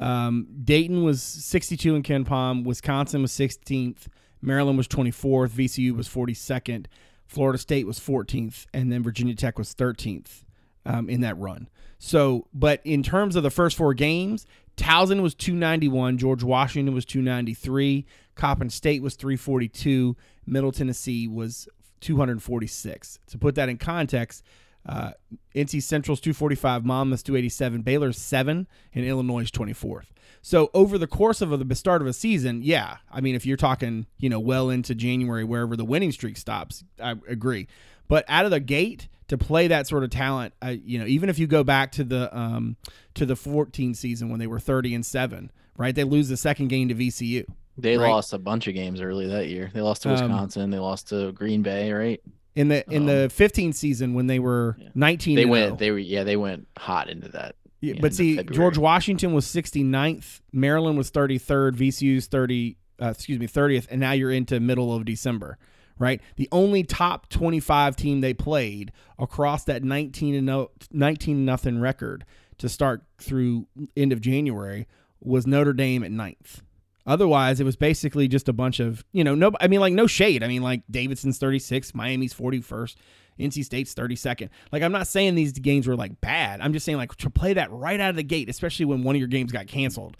Um, 0.00 0.46
Dayton 0.64 1.02
was 1.02 1.22
62 1.22 1.96
in 1.96 2.02
KenPom. 2.04 2.64
Wisconsin 2.64 3.22
was 3.22 3.32
16th. 3.32 4.06
Maryland 4.40 4.76
was 4.78 4.86
24th. 4.86 5.48
VCU 5.50 5.96
was 5.96 6.08
42nd. 6.08 6.86
Florida 7.28 7.58
State 7.58 7.86
was 7.86 8.00
14th, 8.00 8.66
and 8.72 8.90
then 8.90 9.02
Virginia 9.02 9.34
Tech 9.34 9.58
was 9.58 9.74
13th 9.74 10.44
um, 10.86 11.08
in 11.08 11.20
that 11.20 11.38
run. 11.38 11.68
So, 11.98 12.48
but 12.54 12.80
in 12.84 13.02
terms 13.02 13.36
of 13.36 13.42
the 13.42 13.50
first 13.50 13.76
four 13.76 13.92
games, 13.92 14.46
Towson 14.76 15.20
was 15.20 15.34
291, 15.34 16.16
George 16.18 16.42
Washington 16.42 16.94
was 16.94 17.04
293, 17.04 18.06
Coppin 18.34 18.70
State 18.70 19.02
was 19.02 19.14
342, 19.14 20.16
Middle 20.46 20.72
Tennessee 20.72 21.28
was 21.28 21.68
246. 22.00 23.18
To 23.26 23.38
put 23.38 23.56
that 23.56 23.68
in 23.68 23.76
context, 23.76 24.42
uh, 24.86 25.10
NC 25.54 25.82
Central's 25.82 26.20
245, 26.20 26.84
Monmouth's 26.84 27.22
287, 27.24 27.82
Baylor's 27.82 28.18
7, 28.18 28.66
and 28.94 29.04
Illinois' 29.04 29.50
24th. 29.50 30.06
So 30.42 30.70
over 30.74 30.98
the 30.98 31.06
course 31.06 31.40
of 31.42 31.68
the 31.68 31.74
start 31.74 32.00
of 32.02 32.08
a 32.08 32.12
season, 32.12 32.62
yeah, 32.62 32.98
I 33.10 33.20
mean, 33.20 33.34
if 33.34 33.44
you're 33.44 33.56
talking, 33.56 34.06
you 34.18 34.28
know, 34.28 34.40
well 34.40 34.70
into 34.70 34.94
January, 34.94 35.44
wherever 35.44 35.76
the 35.76 35.84
winning 35.84 36.12
streak 36.12 36.36
stops, 36.36 36.84
I 37.02 37.16
agree. 37.28 37.66
But 38.06 38.24
out 38.28 38.44
of 38.44 38.50
the 38.50 38.60
gate 38.60 39.08
to 39.28 39.36
play 39.36 39.68
that 39.68 39.86
sort 39.86 40.04
of 40.04 40.10
talent, 40.10 40.54
uh, 40.64 40.68
you 40.82 40.98
know, 40.98 41.04
even 41.06 41.28
if 41.28 41.38
you 41.38 41.46
go 41.46 41.62
back 41.64 41.92
to 41.92 42.04
the 42.04 42.34
um, 42.36 42.76
to 43.14 43.26
the 43.26 43.36
14 43.36 43.94
season 43.94 44.30
when 44.30 44.38
they 44.40 44.46
were 44.46 44.60
30 44.60 44.94
and 44.94 45.04
seven, 45.04 45.50
right? 45.76 45.94
They 45.94 46.04
lose 46.04 46.28
the 46.28 46.36
second 46.36 46.68
game 46.68 46.88
to 46.88 46.94
VCU. 46.94 47.44
They 47.76 47.96
Right. 47.98 48.10
lost 48.10 48.32
a 48.32 48.38
bunch 48.38 48.66
of 48.66 48.74
games 48.74 49.00
early 49.00 49.26
that 49.28 49.48
year. 49.48 49.70
They 49.72 49.80
lost 49.82 50.02
to 50.02 50.08
Um, 50.08 50.14
Wisconsin. 50.14 50.70
they 50.70 50.78
lost 50.78 51.08
to 51.10 51.30
Green 51.32 51.62
Bay, 51.62 51.92
right? 51.92 52.20
In 52.56 52.66
the 52.68 52.84
in 52.92 53.06
the 53.06 53.28
15 53.32 53.72
season 53.72 54.14
when 54.14 54.26
they 54.26 54.38
were 54.40 54.76
Yeah. 54.80 54.88
19 54.94 55.36
They 55.36 55.44
went. 55.44 55.66
0. 55.66 55.76
They 55.76 55.90
were. 55.92 55.98
Yeah, 55.98 56.24
they 56.24 56.36
went 56.36 56.66
hot 56.76 57.08
into 57.08 57.28
that. 57.28 57.54
Yeah, 57.80 57.94
but 58.00 58.14
see, 58.14 58.36
February. 58.36 58.56
George 58.56 58.78
Washington 58.78 59.32
was 59.32 59.46
69th, 59.46 60.40
Maryland 60.52 60.98
was 60.98 61.10
33rd, 61.10 61.76
VCU's 61.76 62.26
30, 62.26 62.76
uh, 63.00 63.06
excuse 63.08 63.38
me, 63.38 63.46
30th, 63.46 63.86
and 63.90 64.00
now 64.00 64.12
you're 64.12 64.32
into 64.32 64.58
middle 64.58 64.92
of 64.92 65.04
December, 65.04 65.58
right? 65.98 66.20
The 66.36 66.48
only 66.50 66.82
top 66.82 67.28
25 67.28 67.94
team 67.94 68.20
they 68.20 68.34
played 68.34 68.92
across 69.18 69.64
that 69.64 69.84
19 69.84 70.34
and 70.34 70.46
no, 70.46 70.70
19 70.90 71.44
nothing 71.44 71.80
record 71.80 72.24
to 72.58 72.68
start 72.68 73.04
through 73.18 73.68
end 73.96 74.12
of 74.12 74.20
January 74.20 74.88
was 75.20 75.46
Notre 75.46 75.72
Dame 75.72 76.02
at 76.02 76.10
ninth. 76.10 76.62
Otherwise, 77.06 77.58
it 77.58 77.64
was 77.64 77.76
basically 77.76 78.28
just 78.28 78.48
a 78.48 78.52
bunch 78.52 78.80
of, 78.80 79.04
you 79.12 79.24
know, 79.24 79.34
no, 79.34 79.52
I 79.60 79.66
mean, 79.68 79.80
like, 79.80 79.94
no 79.94 80.06
shade. 80.06 80.42
I 80.42 80.48
mean, 80.48 80.62
like, 80.62 80.82
Davidson's 80.90 81.38
36, 81.38 81.94
Miami's 81.94 82.34
41st, 82.34 82.96
NC 83.38 83.64
State's 83.64 83.94
32nd. 83.94 84.48
Like, 84.72 84.82
I'm 84.82 84.92
not 84.92 85.06
saying 85.06 85.34
these 85.34 85.52
games 85.52 85.86
were, 85.86 85.96
like, 85.96 86.20
bad. 86.20 86.60
I'm 86.60 86.72
just 86.72 86.84
saying, 86.84 86.98
like, 86.98 87.14
to 87.16 87.30
play 87.30 87.54
that 87.54 87.70
right 87.70 88.00
out 88.00 88.10
of 88.10 88.16
the 88.16 88.22
gate, 88.22 88.48
especially 88.48 88.84
when 88.86 89.02
one 89.02 89.14
of 89.14 89.20
your 89.20 89.28
games 89.28 89.52
got 89.52 89.66
canceled. 89.66 90.16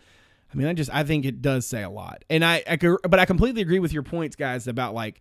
I 0.53 0.57
mean, 0.57 0.67
I 0.67 0.73
just, 0.73 0.91
I 0.93 1.05
think 1.05 1.25
it 1.25 1.43
does 1.43 1.67
say 1.67 1.83
a 1.83 1.91
lot. 1.91 2.25
And 2.31 2.45
I, 2.45 2.63
I 2.67 2.77
but 2.77 3.19
I 3.19 3.27
completely 3.27 3.63
agree 3.63 3.81
with 3.81 3.93
your 3.93 4.03
points, 4.03 4.37
guys, 4.37 4.67
about, 4.67 4.95
like, 4.95 5.21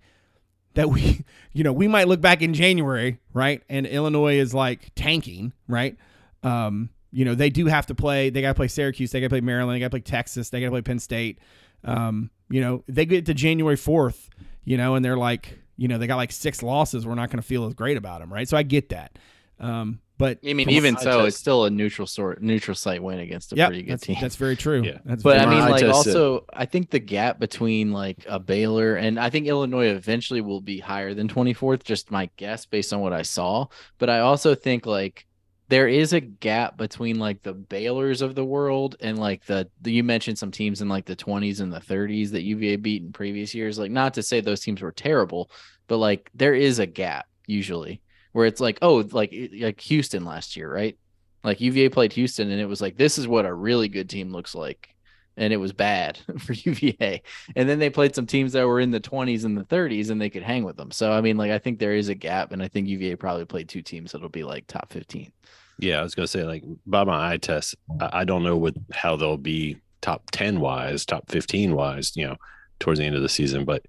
that 0.75 0.89
we, 0.89 1.23
you 1.53 1.63
know, 1.63 1.73
we 1.73 1.87
might 1.87 2.07
look 2.07 2.21
back 2.21 2.41
in 2.41 2.53
January, 2.53 3.19
right? 3.33 3.61
And 3.69 3.85
Illinois 3.85 4.37
is, 4.37 4.53
like, 4.53 4.91
tanking, 4.95 5.53
right? 5.67 5.97
Um, 6.43 6.89
you 7.11 7.25
know, 7.25 7.35
they 7.35 7.49
do 7.49 7.65
have 7.65 7.87
to 7.87 7.95
play. 7.95 8.29
They 8.29 8.41
got 8.41 8.49
to 8.49 8.53
play 8.53 8.67
Syracuse. 8.67 9.11
They 9.11 9.19
got 9.19 9.25
to 9.25 9.29
play 9.29 9.41
Maryland. 9.41 9.75
They 9.75 9.79
got 9.79 9.87
to 9.87 9.91
play 9.91 10.01
Texas. 10.01 10.49
They 10.49 10.59
got 10.59 10.67
to 10.67 10.71
play 10.71 10.81
Penn 10.81 10.99
State. 10.99 11.39
Um, 11.83 12.29
you 12.49 12.61
know, 12.61 12.83
they 12.87 13.05
get 13.05 13.25
to 13.27 13.33
January 13.33 13.75
4th, 13.75 14.29
you 14.63 14.77
know, 14.77 14.95
and 14.95 15.03
they're 15.03 15.17
like, 15.17 15.59
you 15.77 15.87
know, 15.87 15.97
they 15.97 16.07
got 16.07 16.17
like 16.17 16.31
six 16.31 16.61
losses. 16.61 17.05
We're 17.05 17.15
not 17.15 17.29
going 17.29 17.41
to 17.41 17.47
feel 17.47 17.65
as 17.65 17.73
great 17.73 17.97
about 17.97 18.19
them, 18.19 18.33
right? 18.33 18.47
So 18.47 18.57
I 18.57 18.63
get 18.63 18.89
that. 18.89 19.17
Um, 19.59 19.99
but 20.17 20.39
I 20.43 20.53
mean, 20.53 20.69
even 20.71 20.97
so, 20.97 21.19
test- 21.19 21.27
it's 21.27 21.37
still 21.37 21.65
a 21.65 21.69
neutral 21.69 22.07
sort, 22.07 22.41
neutral 22.41 22.73
site 22.73 23.03
win 23.03 23.19
against 23.19 23.53
a 23.53 23.55
yeah, 23.55 23.67
pretty 23.67 23.83
good 23.83 23.93
that's, 23.93 24.03
team. 24.03 24.17
that's 24.19 24.35
very 24.35 24.55
true. 24.55 24.83
Yeah. 24.83 24.97
That's 25.05 25.21
But 25.21 25.39
I 25.39 25.45
mean, 25.45 25.59
like 25.69 25.81
just, 25.81 25.93
also, 25.95 26.45
I 26.51 26.65
think 26.65 26.89
the 26.89 26.99
gap 26.99 27.39
between 27.39 27.91
like 27.91 28.25
a 28.27 28.39
Baylor 28.39 28.95
and 28.95 29.19
I 29.19 29.29
think 29.29 29.45
Illinois 29.45 29.87
eventually 29.89 30.41
will 30.41 30.61
be 30.61 30.79
higher 30.79 31.13
than 31.13 31.27
24th. 31.27 31.83
Just 31.83 32.09
my 32.09 32.29
guess 32.37 32.65
based 32.65 32.93
on 32.93 33.01
what 33.01 33.13
I 33.13 33.21
saw. 33.21 33.67
But 33.99 34.09
I 34.09 34.19
also 34.19 34.55
think 34.55 34.87
like 34.87 35.26
there 35.69 35.87
is 35.87 36.13
a 36.13 36.21
gap 36.21 36.77
between 36.77 37.19
like 37.19 37.43
the 37.43 37.53
Baylors 37.53 38.21
of 38.21 38.35
the 38.35 38.45
world 38.45 38.95
and 39.01 39.19
like 39.19 39.45
the, 39.45 39.69
the 39.81 39.91
you 39.91 40.03
mentioned 40.03 40.39
some 40.39 40.51
teams 40.51 40.81
in 40.81 40.87
like 40.87 41.05
the 41.05 41.15
20s 41.15 41.59
and 41.59 41.71
the 41.71 41.79
30s 41.79 42.31
that 42.31 42.43
UVA 42.43 42.77
beat 42.77 43.03
in 43.03 43.11
previous 43.11 43.53
years. 43.53 43.77
Like 43.77 43.91
not 43.91 44.13
to 44.13 44.23
say 44.23 44.39
those 44.39 44.61
teams 44.61 44.81
were 44.81 44.91
terrible, 44.91 45.51
but 45.87 45.97
like 45.97 46.29
there 46.33 46.53
is 46.53 46.79
a 46.79 46.85
gap 46.85 47.27
usually 47.45 48.01
where 48.31 48.45
it's 48.45 48.61
like 48.61 48.79
oh 48.81 49.07
like 49.11 49.33
like 49.59 49.81
Houston 49.81 50.23
last 50.23 50.55
year, 50.55 50.71
right? 50.71 50.97
Like 51.43 51.61
UVA 51.61 51.89
played 51.89 52.13
Houston 52.13 52.49
and 52.49 52.61
it 52.61 52.65
was 52.65 52.81
like 52.81 52.97
this 52.97 53.17
is 53.17 53.27
what 53.27 53.45
a 53.45 53.53
really 53.53 53.89
good 53.89 54.09
team 54.09 54.31
looks 54.31 54.55
like 54.55 54.89
and 55.37 55.53
it 55.53 55.57
was 55.57 55.71
bad 55.71 56.19
for 56.39 56.53
UVA. 56.53 57.21
And 57.55 57.69
then 57.69 57.79
they 57.79 57.89
played 57.89 58.15
some 58.15 58.25
teams 58.25 58.53
that 58.53 58.67
were 58.67 58.79
in 58.79 58.91
the 58.91 58.99
20s 58.99 59.45
and 59.45 59.57
the 59.57 59.63
30s, 59.63 60.09
and 60.09 60.19
they 60.19 60.29
could 60.29 60.43
hang 60.43 60.63
with 60.63 60.77
them. 60.77 60.91
So 60.91 61.11
I 61.11 61.21
mean, 61.21 61.37
like 61.37 61.51
I 61.51 61.59
think 61.59 61.79
there 61.79 61.93
is 61.93 62.09
a 62.09 62.15
gap, 62.15 62.51
and 62.51 62.61
I 62.61 62.67
think 62.67 62.87
UVA 62.87 63.15
probably 63.15 63.45
played 63.45 63.69
two 63.69 63.81
teams 63.81 64.11
that'll 64.11 64.29
be 64.29 64.43
like 64.43 64.67
top 64.67 64.91
15. 64.91 65.31
Yeah, 65.79 65.99
I 65.99 66.03
was 66.03 66.15
gonna 66.15 66.27
say 66.27 66.43
like 66.43 66.63
by 66.85 67.03
my 67.03 67.33
eye 67.33 67.37
test, 67.37 67.75
I, 68.01 68.21
I 68.21 68.23
don't 68.25 68.43
know 68.43 68.57
what 68.57 68.75
how 68.91 69.15
they'll 69.15 69.37
be 69.37 69.77
top 70.01 70.31
ten 70.31 70.59
wise, 70.59 71.05
top 71.05 71.29
fifteen 71.29 71.75
wise, 71.75 72.15
you 72.15 72.25
know, 72.27 72.35
towards 72.79 72.99
the 72.99 73.05
end 73.05 73.15
of 73.15 73.21
the 73.21 73.29
season, 73.29 73.63
but 73.63 73.85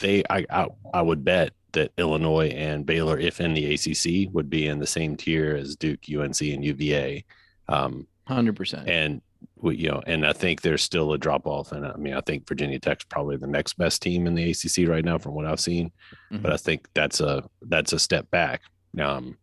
they 0.00 0.22
I 0.30 0.46
I, 0.48 0.68
I 0.94 1.02
would 1.02 1.24
bet 1.24 1.52
that 1.72 1.92
Illinois 1.98 2.48
and 2.48 2.86
Baylor, 2.86 3.18
if 3.18 3.40
in 3.40 3.52
the 3.52 3.74
ACC, 3.74 4.32
would 4.32 4.48
be 4.48 4.66
in 4.66 4.78
the 4.78 4.86
same 4.86 5.16
tier 5.16 5.56
as 5.56 5.76
Duke, 5.76 6.00
UNC, 6.08 6.40
and 6.40 6.64
UVA. 6.64 7.24
Um, 7.68 8.06
Hundred 8.26 8.56
percent. 8.56 8.88
and 8.88 9.20
we, 9.66 9.76
you 9.76 9.88
know, 9.88 10.02
and 10.06 10.26
I 10.26 10.32
think 10.32 10.62
there's 10.62 10.82
still 10.82 11.12
a 11.12 11.18
drop 11.18 11.46
off. 11.46 11.72
And 11.72 11.86
I 11.86 11.96
mean, 11.96 12.14
I 12.14 12.20
think 12.22 12.48
Virginia 12.48 12.78
Tech's 12.78 13.04
probably 13.04 13.36
the 13.36 13.46
next 13.46 13.74
best 13.76 14.00
team 14.02 14.26
in 14.26 14.34
the 14.34 14.50
ACC 14.50 14.88
right 14.88 15.04
now, 15.04 15.18
from 15.18 15.34
what 15.34 15.44
I've 15.46 15.60
seen. 15.60 15.92
Mhm. 16.32 16.42
But 16.42 16.52
I 16.52 16.56
think 16.56 16.88
that's 16.94 17.20
a 17.20 17.44
that's 17.62 17.92
a 17.92 17.98
step 17.98 18.30
back. 18.30 18.62
Um, 18.98 19.36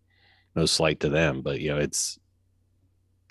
no 0.56 0.66
slight 0.66 1.00
to 1.02 1.10
them, 1.10 1.42
but 1.42 1.60
you 1.62 1.70
know, 1.70 1.78
it's. 1.78 2.18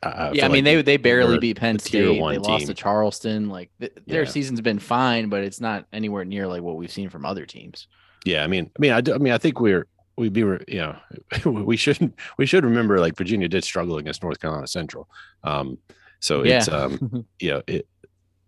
I, 0.03 0.33
Yeah, 0.33 0.47
I 0.47 0.49
mean 0.49 0.65
like 0.65 0.77
they 0.77 0.83
they 0.83 0.97
barely 0.97 1.39
beat 1.39 1.59
Penn 1.59 1.79
State. 1.79 2.21
one 2.21 2.35
They 2.35 2.39
lost 2.41 2.67
to. 2.67 2.75
Charleston. 2.75 3.49
Like 3.49 3.71
th- 3.81 3.93
their 4.07 4.25
Yeah. 4.25 4.29
season's 4.31 4.61
been 4.61 4.79
fine, 4.81 5.29
but 5.29 5.45
it's 5.45 5.61
not 5.61 5.87
anywhere 5.93 6.25
near 6.25 6.47
like 6.49 6.63
what 6.63 6.77
we've 6.77 6.91
seen 6.91 7.09
from 7.09 7.25
other 7.25 7.47
teams. 7.47 7.87
Yeah, 8.25 8.43
I 8.45 8.47
mean, 8.47 8.71
I 8.77 8.81
mean, 8.81 8.93
I, 8.93 9.01
do, 9.01 9.15
I 9.15 9.19
mean, 9.19 9.33
I 9.33 9.39
think 9.39 9.61
we're 9.61 9.87
we'd 10.17 10.33
be, 10.33 10.41
you 10.41 10.59
know, 10.71 10.97
we 11.51 11.77
shouldn't 11.77 12.15
we 12.37 12.47
should 12.47 12.65
remember 12.65 12.99
like 13.01 13.17
Virginia 13.17 13.49
did 13.49 13.65
struggle 13.65 13.97
against 13.99 14.23
North 14.23 14.41
Carolina 14.41 14.67
Central. 14.67 15.09
Um, 15.45 15.79
so 16.23 16.43
it's 16.43 16.69
Yeah. 16.69 16.75
um, 16.75 17.27
you 17.39 17.51
know, 17.51 17.63
it 17.67 17.87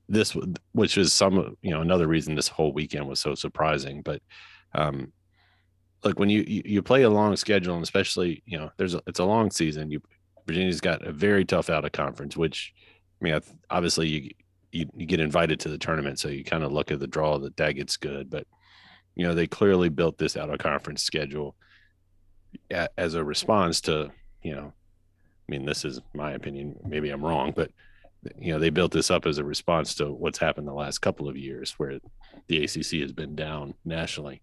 this 0.08 0.36
which 0.72 0.96
is 0.96 1.12
some 1.12 1.56
you 1.62 1.70
know 1.70 1.80
another 1.80 2.06
reason 2.06 2.34
this 2.34 2.48
whole 2.48 2.72
weekend 2.72 3.08
was 3.08 3.20
so 3.20 3.34
surprising. 3.34 4.00
But 4.02 4.22
um, 4.74 5.12
like 6.02 6.18
when 6.18 6.30
you 6.30 6.44
you, 6.46 6.62
you 6.64 6.82
play 6.82 7.02
a 7.02 7.10
long 7.10 7.36
schedule, 7.36 7.74
and 7.74 7.82
especially 7.82 8.42
you 8.46 8.58
know, 8.58 8.70
there's 8.76 8.94
a, 8.94 9.02
it's 9.06 9.18
a 9.18 9.24
long 9.24 9.50
season. 9.50 9.90
You 9.90 10.00
Virginia's 10.46 10.80
got 10.80 11.06
a 11.06 11.12
very 11.12 11.44
tough 11.44 11.68
out 11.68 11.84
of 11.84 11.92
conference, 11.92 12.36
which 12.36 12.72
I 13.20 13.24
mean, 13.24 13.40
obviously 13.70 14.08
you. 14.08 14.30
You, 14.76 14.86
you 14.96 15.06
get 15.06 15.20
invited 15.20 15.60
to 15.60 15.68
the 15.68 15.78
tournament, 15.78 16.18
so 16.18 16.26
you 16.26 16.42
kind 16.42 16.64
of 16.64 16.72
look 16.72 16.90
at 16.90 16.98
the 16.98 17.06
draw 17.06 17.38
that 17.38 17.56
that 17.58 17.74
gets 17.74 17.96
good. 17.96 18.28
But 18.28 18.44
you 19.14 19.24
know 19.24 19.32
they 19.32 19.46
clearly 19.46 19.88
built 19.88 20.18
this 20.18 20.36
out 20.36 20.50
of 20.50 20.58
conference 20.58 21.04
schedule 21.04 21.54
as 22.98 23.14
a 23.14 23.22
response 23.22 23.80
to 23.82 24.10
you 24.42 24.52
know 24.52 24.72
i 25.48 25.52
mean 25.52 25.64
this 25.64 25.84
is 25.84 26.00
my 26.14 26.32
opinion 26.32 26.76
maybe 26.84 27.10
i'm 27.10 27.24
wrong 27.24 27.52
but 27.54 27.70
you 28.38 28.52
know 28.52 28.58
they 28.58 28.70
built 28.70 28.92
this 28.92 29.10
up 29.10 29.26
as 29.26 29.38
a 29.38 29.44
response 29.44 29.94
to 29.94 30.10
what's 30.10 30.38
happened 30.38 30.66
the 30.66 30.72
last 30.72 30.98
couple 30.98 31.28
of 31.28 31.36
years 31.36 31.72
where 31.72 31.98
the 32.48 32.62
acc 32.62 32.92
has 33.00 33.12
been 33.12 33.34
down 33.34 33.74
nationally. 33.84 34.42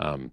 Um 0.00 0.32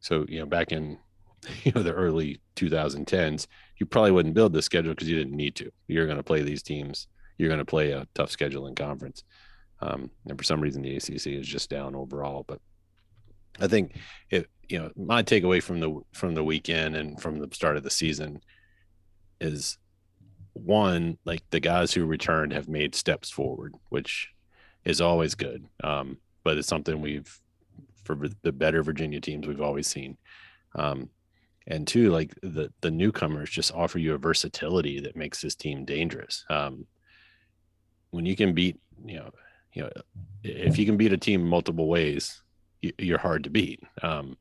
so 0.00 0.24
you 0.28 0.40
know 0.40 0.46
back 0.46 0.72
in 0.72 0.98
you 1.64 1.72
know 1.72 1.82
the 1.82 1.92
early 1.92 2.40
2010s 2.56 3.46
you 3.78 3.86
probably 3.86 4.12
wouldn't 4.12 4.34
build 4.34 4.52
this 4.52 4.64
schedule 4.64 4.92
because 4.92 5.08
you 5.08 5.16
didn't 5.16 5.36
need 5.36 5.56
to. 5.56 5.70
You're 5.88 6.06
going 6.06 6.16
to 6.16 6.22
play 6.22 6.42
these 6.42 6.62
teams. 6.62 7.08
You're 7.38 7.48
going 7.48 7.58
to 7.58 7.64
play 7.64 7.90
a 7.90 8.06
tough 8.14 8.30
schedule 8.30 8.68
in 8.68 8.76
conference. 8.76 9.24
Um, 9.80 10.10
and 10.28 10.38
for 10.38 10.44
some 10.44 10.60
reason 10.60 10.82
the 10.82 10.96
acc 10.96 11.10
is 11.10 11.46
just 11.46 11.70
down 11.70 11.94
overall 11.94 12.44
but 12.46 12.60
I 13.60 13.68
think 13.68 13.96
it 14.30 14.48
you 14.68 14.78
know 14.78 14.90
my 14.96 15.22
takeaway 15.22 15.62
from 15.62 15.80
the 15.80 16.00
from 16.12 16.34
the 16.34 16.44
weekend 16.44 16.96
and 16.96 17.20
from 17.20 17.38
the 17.38 17.48
start 17.52 17.76
of 17.76 17.82
the 17.82 17.90
season 17.90 18.40
is 19.44 19.78
one 20.54 21.18
like 21.24 21.42
the 21.50 21.60
guys 21.60 21.92
who 21.92 22.06
returned 22.06 22.52
have 22.52 22.68
made 22.68 22.94
steps 22.94 23.30
forward, 23.30 23.74
which 23.88 24.30
is 24.84 25.00
always 25.00 25.34
good. 25.34 25.66
Um, 25.82 26.18
but 26.44 26.56
it's 26.58 26.68
something 26.68 27.00
we've 27.00 27.40
for 28.04 28.16
the 28.42 28.52
better 28.52 28.82
Virginia 28.82 29.20
teams 29.20 29.46
we've 29.46 29.60
always 29.60 29.86
seen. 29.86 30.16
Um, 30.74 31.08
and 31.66 31.86
two, 31.86 32.10
like 32.10 32.34
the 32.42 32.72
the 32.82 32.90
newcomers 32.90 33.50
just 33.50 33.72
offer 33.72 33.98
you 33.98 34.14
a 34.14 34.18
versatility 34.18 35.00
that 35.00 35.16
makes 35.16 35.40
this 35.40 35.54
team 35.54 35.84
dangerous. 35.84 36.44
Um, 36.50 36.86
when 38.10 38.26
you 38.26 38.36
can 38.36 38.52
beat, 38.52 38.78
you 39.04 39.16
know, 39.16 39.30
you 39.72 39.82
know, 39.82 39.90
if 40.42 40.78
you 40.78 40.86
can 40.86 40.96
beat 40.96 41.12
a 41.12 41.16
team 41.16 41.42
multiple 41.42 41.88
ways, 41.88 42.42
you- 42.82 42.92
you're 42.98 43.18
hard 43.18 43.44
to 43.44 43.50
beat. 43.50 43.80
Um, 44.02 44.36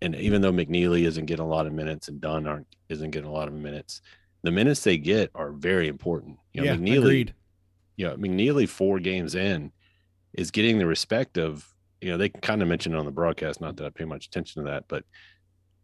and 0.00 0.14
even 0.14 0.40
though 0.40 0.52
McKneely 0.52 1.04
isn't 1.06 1.26
getting 1.26 1.44
a 1.44 1.48
lot 1.48 1.66
of 1.66 1.72
minutes 1.72 2.08
and 2.08 2.20
Dunn 2.20 2.46
aren't 2.46 2.66
isn't 2.88 3.10
getting 3.10 3.28
a 3.28 3.32
lot 3.32 3.48
of 3.48 3.54
minutes, 3.54 4.00
the 4.42 4.50
minutes 4.50 4.82
they 4.82 4.98
get 4.98 5.30
are 5.34 5.52
very 5.52 5.88
important. 5.88 6.38
You 6.52 6.62
know, 6.62 6.72
yeah, 6.72 6.76
McKneely, 6.76 6.98
agreed. 6.98 7.34
you 7.96 8.06
know, 8.06 8.16
McKneely 8.16 8.68
four 8.68 9.00
games 9.00 9.34
in 9.34 9.72
is 10.34 10.50
getting 10.50 10.78
the 10.78 10.86
respect 10.86 11.38
of, 11.38 11.66
you 12.00 12.10
know, 12.10 12.16
they 12.16 12.28
kind 12.28 12.62
of 12.62 12.68
mentioned 12.68 12.94
it 12.94 12.98
on 12.98 13.06
the 13.06 13.10
broadcast, 13.10 13.60
not 13.60 13.76
that 13.76 13.86
I 13.86 13.90
pay 13.90 14.04
much 14.04 14.26
attention 14.26 14.62
to 14.64 14.70
that, 14.70 14.84
but 14.88 15.04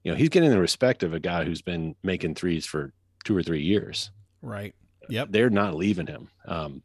you 0.04 0.12
know, 0.12 0.16
he's 0.16 0.28
getting 0.28 0.50
the 0.50 0.60
respect 0.60 1.02
of 1.02 1.14
a 1.14 1.20
guy 1.20 1.44
who's 1.44 1.62
been 1.62 1.96
making 2.02 2.34
threes 2.34 2.66
for 2.66 2.92
two 3.24 3.36
or 3.36 3.42
three 3.42 3.62
years 3.62 4.10
Right. 4.42 4.74
Yep. 5.08 5.28
they're 5.30 5.50
not 5.50 5.74
leaving 5.74 6.06
him. 6.06 6.28
Um, 6.46 6.82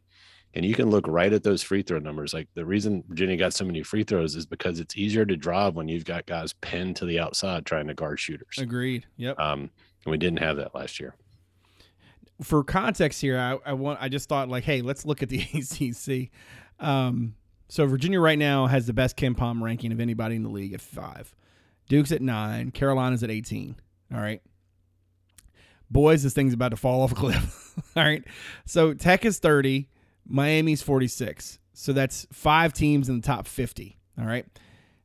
and 0.54 0.64
you 0.64 0.74
can 0.74 0.90
look 0.90 1.06
right 1.06 1.32
at 1.32 1.42
those 1.42 1.62
free 1.62 1.82
throw 1.82 1.98
numbers. 1.98 2.34
Like 2.34 2.48
the 2.54 2.64
reason 2.64 3.04
Virginia 3.08 3.36
got 3.36 3.54
so 3.54 3.64
many 3.64 3.82
free 3.82 4.02
throws 4.02 4.34
is 4.36 4.46
because 4.46 4.80
it's 4.80 4.96
easier 4.96 5.24
to 5.24 5.36
drive 5.36 5.76
when 5.76 5.88
you've 5.88 6.04
got 6.04 6.26
guys 6.26 6.52
pinned 6.54 6.96
to 6.96 7.06
the 7.06 7.20
outside 7.20 7.64
trying 7.66 7.86
to 7.86 7.94
guard 7.94 8.18
shooters. 8.18 8.58
Agreed. 8.58 9.06
Yep. 9.16 9.38
Um, 9.38 9.70
and 10.04 10.10
we 10.10 10.16
didn't 10.18 10.40
have 10.40 10.56
that 10.56 10.74
last 10.74 10.98
year. 10.98 11.14
for 12.42 12.64
context 12.64 13.20
here, 13.20 13.38
I, 13.38 13.58
I 13.70 13.72
want 13.74 14.00
I 14.02 14.08
just 14.08 14.28
thought 14.28 14.48
like, 14.48 14.64
hey, 14.64 14.82
let's 14.82 15.04
look 15.04 15.22
at 15.22 15.28
the 15.28 15.40
ACC. 15.54 16.30
Um, 16.84 17.34
so 17.68 17.86
Virginia 17.86 18.18
right 18.18 18.38
now 18.38 18.66
has 18.66 18.86
the 18.86 18.92
best 18.92 19.16
KenPom 19.16 19.60
ranking 19.62 19.92
of 19.92 20.00
anybody 20.00 20.34
in 20.34 20.42
the 20.42 20.48
league 20.48 20.72
at 20.72 20.80
five. 20.80 21.34
Duke's 21.88 22.10
at 22.12 22.22
nine. 22.22 22.70
Carolina's 22.72 23.22
at 23.22 23.30
eighteen. 23.30 23.76
All 24.12 24.20
right. 24.20 24.42
Boys, 25.90 26.22
this 26.22 26.32
thing's 26.34 26.54
about 26.54 26.70
to 26.70 26.76
fall 26.76 27.02
off 27.02 27.12
a 27.12 27.14
cliff. 27.14 27.74
All 27.96 28.02
right. 28.02 28.24
So 28.64 28.94
Tech 28.94 29.24
is 29.24 29.38
thirty. 29.38 29.88
Miami's 30.26 30.82
forty 30.82 31.08
six. 31.08 31.58
So 31.72 31.92
that's 31.92 32.26
five 32.32 32.72
teams 32.72 33.08
in 33.08 33.20
the 33.20 33.26
top 33.26 33.46
fifty. 33.46 33.98
All 34.18 34.26
right. 34.26 34.46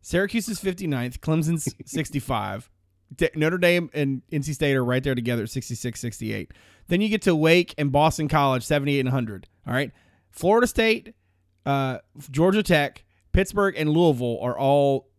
Syracuse 0.01 0.47
is 0.47 0.59
59th. 0.59 1.17
Clemson's 1.17 1.67
65. 1.91 2.69
D- 3.15 3.29
Notre 3.35 3.57
Dame 3.57 3.89
and 3.91 4.21
NC 4.31 4.53
State 4.53 4.75
are 4.75 4.85
right 4.85 5.03
there 5.03 5.15
together 5.15 5.41
at 5.43 5.49
66 5.49 5.99
68. 5.99 6.51
Then 6.89 7.01
you 7.01 7.09
get 7.09 7.23
to 7.23 7.35
Wake 7.35 7.73
and 7.79 7.91
Boston 7.91 8.27
College, 8.27 8.63
78 8.63 8.99
and 8.99 9.07
100. 9.07 9.47
All 9.65 9.73
right. 9.73 9.91
Florida 10.29 10.67
State, 10.67 11.15
uh, 11.65 11.99
Georgia 12.29 12.61
Tech, 12.61 13.03
Pittsburgh, 13.31 13.73
and 13.77 13.89
Louisville 13.89 14.37
are 14.41 14.57
all 14.57 15.09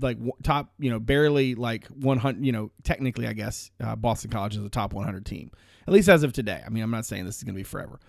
like 0.00 0.18
top, 0.42 0.72
you 0.78 0.90
know, 0.90 0.98
barely 0.98 1.54
like 1.54 1.86
100, 1.86 2.44
you 2.44 2.50
know, 2.50 2.72
technically, 2.82 3.28
I 3.28 3.34
guess 3.34 3.70
uh, 3.80 3.94
Boston 3.94 4.30
College 4.30 4.56
is 4.56 4.64
a 4.64 4.68
top 4.68 4.92
100 4.92 5.24
team, 5.24 5.52
at 5.86 5.92
least 5.92 6.08
as 6.08 6.24
of 6.24 6.32
today. 6.32 6.62
I 6.66 6.68
mean, 6.68 6.82
I'm 6.82 6.90
not 6.90 7.06
saying 7.06 7.26
this 7.26 7.36
is 7.36 7.44
going 7.44 7.54
to 7.54 7.58
be 7.60 7.62
forever. 7.62 8.00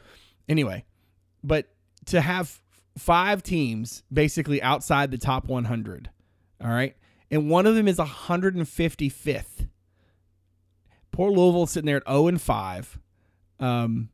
Anyway, 0.50 0.84
but 1.44 1.68
to 2.08 2.22
have 2.22 2.62
five 2.98 3.44
teams 3.44 4.04
basically 4.12 4.62
outside 4.62 5.12
the 5.12 5.18
top 5.18 5.46
100, 5.46 6.10
all 6.64 6.70
right, 6.70 6.96
and 7.32 7.50
one 7.50 7.66
of 7.66 7.76
them 7.76 7.88
is 7.88 7.98
155th. 7.98 9.68
Poor 11.12 11.32
Louisville 11.32 11.68
sitting 11.68 11.86
there 11.86 11.98
at 11.98 12.08
0 12.08 12.28
and 12.28 12.42
5. 12.42 13.00
Um, 13.60 14.10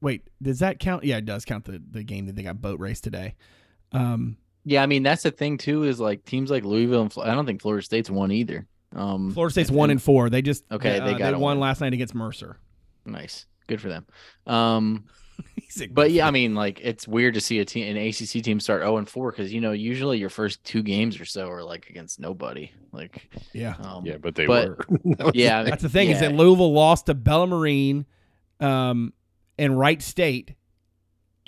wait, 0.00 0.28
does 0.40 0.60
that 0.60 0.78
count? 0.78 1.04
Yeah, 1.04 1.16
it 1.18 1.24
does 1.24 1.44
count 1.44 1.64
the, 1.64 1.82
the 1.90 2.02
game 2.04 2.26
that 2.26 2.36
they 2.36 2.42
got 2.42 2.60
boat 2.60 2.78
race 2.78 3.00
today. 3.00 3.34
Um, 3.92 4.36
Yeah, 4.64 4.82
I 4.82 4.86
mean 4.86 5.02
that's 5.02 5.24
the 5.24 5.30
thing 5.32 5.58
too 5.58 5.82
is 5.84 5.98
like 5.98 6.24
teams 6.24 6.50
like 6.50 6.64
Louisville 6.64 7.02
and 7.02 7.12
Fl- 7.12 7.22
I 7.22 7.34
don't 7.34 7.46
think 7.46 7.60
Florida 7.62 7.84
State's 7.84 8.08
won 8.10 8.30
either. 8.30 8.66
Um, 8.94 9.32
Florida 9.32 9.52
State's 9.52 9.70
one 9.70 9.90
and 9.90 10.00
four. 10.02 10.30
They 10.30 10.42
just 10.42 10.64
Okay, 10.70 10.98
uh, 11.00 11.04
they 11.06 11.14
gotta 11.14 11.38
won 11.38 11.56
win. 11.56 11.60
last 11.60 11.80
night 11.80 11.92
against 11.92 12.14
Mercer. 12.14 12.58
nice, 13.04 13.46
good 13.66 13.80
for 13.80 13.88
them. 13.88 14.06
Um, 14.46 15.04
but 15.92 16.08
good 16.08 16.12
yeah, 16.12 16.26
I 16.26 16.30
mean 16.30 16.54
like 16.54 16.80
it's 16.82 17.06
weird 17.08 17.34
to 17.34 17.40
see 17.40 17.58
a 17.60 17.64
team 17.64 17.96
an 17.96 18.02
ACC 18.08 18.42
team 18.44 18.60
start 18.60 18.82
zero 18.82 18.96
and 18.96 19.08
four 19.08 19.30
because 19.30 19.52
you 19.52 19.60
know 19.60 19.72
usually 19.72 20.18
your 20.18 20.30
first 20.30 20.62
two 20.64 20.82
games 20.82 21.20
or 21.20 21.24
so 21.24 21.48
are 21.50 21.62
like 21.62 21.88
against 21.90 22.18
nobody. 22.20 22.70
Like, 22.92 23.30
yeah, 23.52 23.74
um, 23.80 24.04
Yeah, 24.04 24.16
but 24.16 24.34
they 24.34 24.46
but- 24.46 24.68
were. 24.68 24.86
That 25.16 25.26
was- 25.26 25.34
yeah, 25.34 25.62
that's 25.62 25.82
the 25.82 25.88
thing 25.88 26.10
is 26.10 26.20
that 26.20 26.34
Louisville 26.34 26.72
lost 26.72 27.06
to 27.06 27.14
Bellarmine, 27.14 28.04
um, 28.58 29.12
and 29.58 29.78
Wright 29.78 30.02
State, 30.02 30.54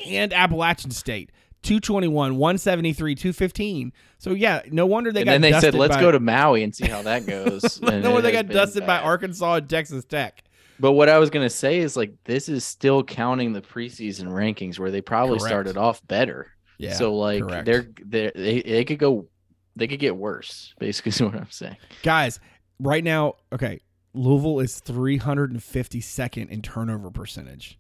and 0.07 0.33
Appalachian 0.33 0.91
State. 0.91 1.31
221, 1.63 2.37
173, 2.39 3.15
215. 3.15 3.93
So 4.19 4.33
yeah, 4.35 4.63
no 4.73 4.85
wonder 4.85 5.13
they 5.13 5.21
and 5.21 5.27
got 5.27 5.33
then 5.33 5.41
they 5.43 5.61
said 5.61 5.75
let's 5.75 5.95
by- 5.95 6.01
go 6.01 6.11
to 6.11 6.19
Maui 6.19 6.65
and 6.65 6.75
see 6.75 6.87
how 6.89 7.03
that 7.03 7.25
goes. 7.25 7.81
no 7.83 7.89
and 7.89 8.03
wonder 8.05 8.19
it 8.19 8.23
they 8.23 8.33
got 8.33 8.49
been 8.49 8.57
dusted 8.57 8.85
by. 8.85 8.99
Arkansas 8.99 9.55
and 9.55 9.71
Texas 9.71 10.05
Tech. 10.05 10.43
But 10.81 10.93
what 10.93 11.09
I 11.09 11.19
was 11.19 11.31
gonna 11.31 11.51
say 11.51 11.79
is 11.79 11.97
like 11.97 12.13
this 12.25 12.49
is 12.49 12.65
still 12.65 13.03
counting 13.03 13.53
the 13.53 13.63
preseason 13.63 14.27
rankings 14.27 14.79
where 14.79 14.91
they 14.91 15.01
probably 15.01 15.39
Correct. 15.39 15.51
started 15.51 15.77
off 15.77 16.07
better. 16.07 16.53
Yeah. 16.79 16.95
so 16.95 17.15
like 17.15 17.43
correct. 17.43 17.67
they're, 17.67 17.87
they're 18.05 18.33
they 18.35 18.63
they 18.63 18.85
could 18.85 18.99
go 18.99 19.29
they 19.77 19.87
could 19.87 20.01
get 20.01 20.17
worse. 20.17 20.75
Basically, 20.79 21.11
is 21.13 21.21
what 21.21 21.35
I'm 21.35 21.51
saying. 21.51 21.77
guys, 22.03 22.41
right 22.79 23.05
now, 23.05 23.35
okay, 23.53 23.81
Louisville 24.15 24.61
is 24.61 24.81
352nd 24.81 26.51
in 26.51 26.63
turnover 26.63 27.11
percentage. 27.11 27.79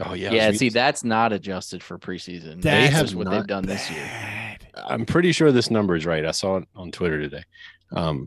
Oh 0.00 0.14
yeah. 0.14 0.30
Yeah, 0.30 0.48
was 0.48 0.58
see, 0.58 0.70
that's 0.70 1.04
not 1.04 1.32
adjusted 1.32 1.82
for 1.82 1.98
preseason. 1.98 2.62
They 2.62 2.70
That's 2.70 2.94
have 2.94 3.04
just 3.06 3.14
what 3.14 3.30
they've 3.30 3.46
done 3.46 3.66
this 3.66 3.90
year. 3.90 4.08
I'm 4.74 5.04
pretty 5.04 5.32
sure 5.32 5.52
this 5.52 5.70
number 5.70 5.94
is 5.96 6.06
right. 6.06 6.24
I 6.24 6.30
saw 6.30 6.56
it 6.56 6.68
on 6.74 6.90
Twitter 6.90 7.20
today. 7.20 7.42
Um, 7.92 8.26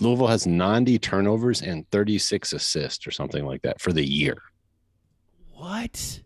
Louisville 0.00 0.26
has 0.28 0.46
90 0.46 0.98
turnovers 0.98 1.60
and 1.62 1.88
36 1.90 2.52
assists 2.52 3.06
or 3.06 3.10
something 3.10 3.44
like 3.44 3.62
that 3.62 3.80
for 3.80 3.92
the 3.92 4.04
year. 4.04 4.36
What? 5.52 6.20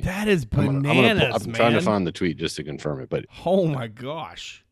That 0.00 0.26
is 0.28 0.46
I'm, 0.52 0.66
gonna- 0.66 0.80
bananas, 0.80 1.10
I'm, 1.10 1.18
gonna 1.18 1.34
I'm 1.34 1.46
man. 1.46 1.54
trying 1.54 1.72
to 1.74 1.80
find 1.82 2.06
the 2.06 2.12
tweet 2.12 2.36
just 2.38 2.56
to 2.56 2.64
confirm 2.64 3.00
it, 3.00 3.08
but 3.08 3.26
oh 3.44 3.66
my 3.66 3.86
gosh. 3.86 4.64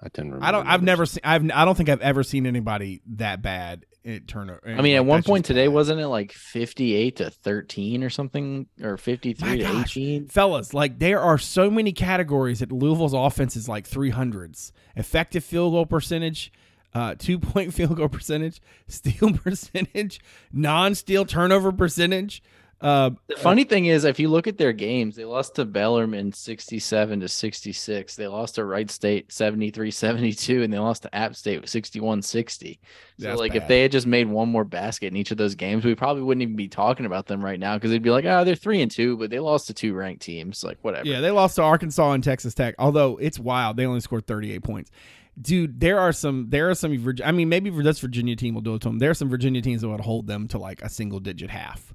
I 0.00 0.06
didn't 0.10 0.26
remember. 0.32 0.44
I 0.46 0.52
don't. 0.52 0.66
I've 0.68 0.82
never 0.84 1.06
seen. 1.06 1.22
I've. 1.24 1.50
I 1.52 1.64
don't 1.64 1.74
think 1.74 1.88
I've 1.88 2.00
ever 2.02 2.22
seen 2.22 2.46
anybody 2.46 3.02
that 3.16 3.42
bad 3.42 3.84
at 4.04 4.28
turnover. 4.28 4.60
Eh, 4.64 4.76
I 4.76 4.80
mean, 4.80 4.94
at 4.94 5.04
one 5.04 5.24
point 5.24 5.44
today, 5.44 5.66
bad. 5.66 5.74
wasn't 5.74 5.98
it 6.00 6.06
like 6.06 6.30
58 6.30 7.16
to 7.16 7.30
13 7.30 8.04
or 8.04 8.08
something, 8.08 8.68
or 8.80 8.96
53 8.96 9.48
My 9.48 9.56
to 9.56 9.62
gosh. 9.64 9.96
18? 9.96 10.28
fellas, 10.28 10.72
like 10.72 11.00
there 11.00 11.20
are 11.20 11.36
so 11.36 11.68
many 11.68 11.90
categories 11.92 12.60
that 12.60 12.70
Louisville's 12.70 13.12
offense 13.12 13.56
is 13.56 13.68
like 13.68 13.88
three 13.88 14.10
hundreds. 14.10 14.72
Effective 14.94 15.42
field 15.42 15.72
goal 15.72 15.84
percentage, 15.84 16.52
uh, 16.94 17.14
two 17.18 17.38
point 17.38 17.72
field 17.74 17.96
goal 17.96 18.08
percentage, 18.08 18.60
steal 18.86 19.32
percentage, 19.44 20.20
non-steal 20.52 21.24
turnover 21.26 21.72
percentage. 21.72 22.42
Uh, 22.80 23.10
The 23.26 23.34
funny 23.34 23.64
thing 23.64 23.86
is, 23.86 24.04
if 24.04 24.20
you 24.20 24.28
look 24.28 24.46
at 24.46 24.56
their 24.56 24.72
games, 24.72 25.16
they 25.16 25.24
lost 25.24 25.56
to 25.56 25.64
Bellarmine 25.64 26.32
67 26.32 27.18
to 27.18 27.26
66. 27.26 28.14
They 28.14 28.28
lost 28.28 28.54
to 28.54 28.64
Wright 28.64 28.88
State 28.88 29.32
73 29.32 29.90
72, 29.90 30.62
and 30.62 30.72
they 30.72 30.78
lost 30.78 31.02
to 31.02 31.12
App 31.12 31.34
State 31.34 31.68
61 31.68 32.22
60. 32.22 32.78
So, 33.18 33.34
like, 33.34 33.52
bad. 33.54 33.62
if 33.62 33.68
they 33.68 33.82
had 33.82 33.90
just 33.90 34.06
made 34.06 34.28
one 34.28 34.48
more 34.48 34.62
basket 34.62 35.08
in 35.08 35.16
each 35.16 35.32
of 35.32 35.38
those 35.38 35.56
games, 35.56 35.84
we 35.84 35.96
probably 35.96 36.22
wouldn't 36.22 36.42
even 36.42 36.54
be 36.54 36.68
talking 36.68 37.04
about 37.04 37.26
them 37.26 37.44
right 37.44 37.58
now 37.58 37.74
because 37.74 37.90
they'd 37.90 38.00
be 38.00 38.10
like, 38.10 38.24
oh, 38.26 38.44
they're 38.44 38.54
three 38.54 38.80
and 38.80 38.92
two, 38.92 39.16
but 39.16 39.28
they 39.30 39.40
lost 39.40 39.66
to 39.66 39.74
two 39.74 39.92
ranked 39.92 40.22
teams. 40.22 40.62
Like, 40.62 40.78
whatever. 40.82 41.04
yeah, 41.08 41.20
they 41.20 41.32
lost 41.32 41.56
to 41.56 41.62
Arkansas 41.62 42.12
and 42.12 42.22
Texas 42.22 42.54
Tech. 42.54 42.76
Although 42.78 43.16
it's 43.16 43.40
wild, 43.40 43.76
they 43.76 43.86
only 43.86 44.00
scored 44.00 44.28
thirty 44.28 44.52
eight 44.52 44.62
points. 44.62 44.92
Dude, 45.40 45.80
there 45.80 45.98
are 45.98 46.12
some. 46.12 46.50
There 46.50 46.70
are 46.70 46.74
some. 46.74 46.96
Virg- 46.98 47.22
I 47.22 47.32
mean, 47.32 47.48
maybe 47.48 47.70
this 47.70 48.00
Virginia 48.00 48.36
team 48.36 48.54
will 48.54 48.60
do 48.62 48.74
it 48.74 48.82
to 48.82 48.88
them. 48.88 48.98
There 48.98 49.10
are 49.10 49.14
some 49.14 49.28
Virginia 49.28 49.62
teams 49.62 49.82
that 49.82 49.88
would 49.88 50.00
hold 50.00 50.26
them 50.26 50.48
to 50.48 50.58
like 50.58 50.82
a 50.82 50.88
single 50.88 51.20
digit 51.20 51.50
half. 51.50 51.94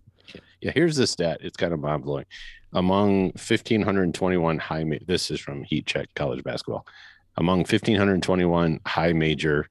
Yeah, 0.62 0.72
here's 0.74 0.96
the 0.96 1.06
stat. 1.08 1.39
It's 1.41 1.58
kind 1.58 1.74
of 1.74 1.80
mind 1.80 2.04
blowing. 2.04 2.26
Among 2.72 3.26
1,521 3.34 4.58
high, 4.58 4.84
ma- 4.84 4.96
this 5.06 5.30
is 5.30 5.39
from 5.39 5.64
Heat 5.64 5.86
Check 5.86 6.08
College 6.16 6.44
Basketball. 6.44 6.88
Among 7.38 7.60
1,521 7.60 8.80
high 8.86 9.14
major 9.14 9.68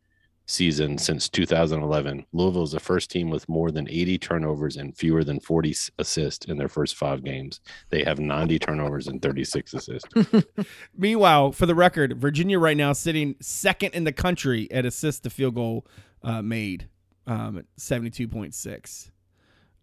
seasons 0.53 1.05
since 1.05 1.29
2011, 1.29 2.27
Louisville 2.33 2.63
is 2.63 2.73
the 2.73 2.81
first 2.81 3.11
team 3.11 3.31
with 3.31 3.49
more 3.49 3.71
than 3.71 3.89
80 3.89 4.19
turnovers 4.19 4.77
and 4.77 4.97
fewer 4.97 5.25
than 5.25 5.41
40 5.41 5.75
assists 5.99 6.47
in 6.47 6.59
their 6.59 6.69
first 6.69 6.97
five 6.97 7.25
games. 7.25 7.61
They 7.91 8.05
have 8.05 8.19
90 8.19 8.59
turnovers 8.59 9.09
and 9.09 9.21
36 9.21 9.75
assists. 9.75 10.09
Meanwhile, 10.97 11.53
for 11.53 11.67
the 11.67 11.75
record, 11.75 12.19
Virginia 12.19 12.59
right 12.59 12.77
now 12.77 12.93
sitting 12.93 13.35
second 13.41 13.95
in 13.95 14.05
the 14.05 14.13
country 14.13 14.71
at 14.71 14.85
assist 14.85 15.25
to 15.25 15.31
field 15.31 15.55
goal 15.55 15.87
uh, 16.23 16.43
made, 16.43 16.89
um, 17.27 17.59
at 17.59 17.65
seventy 17.77 18.11
two 18.11 18.29
point 18.29 18.55
six. 18.55 19.11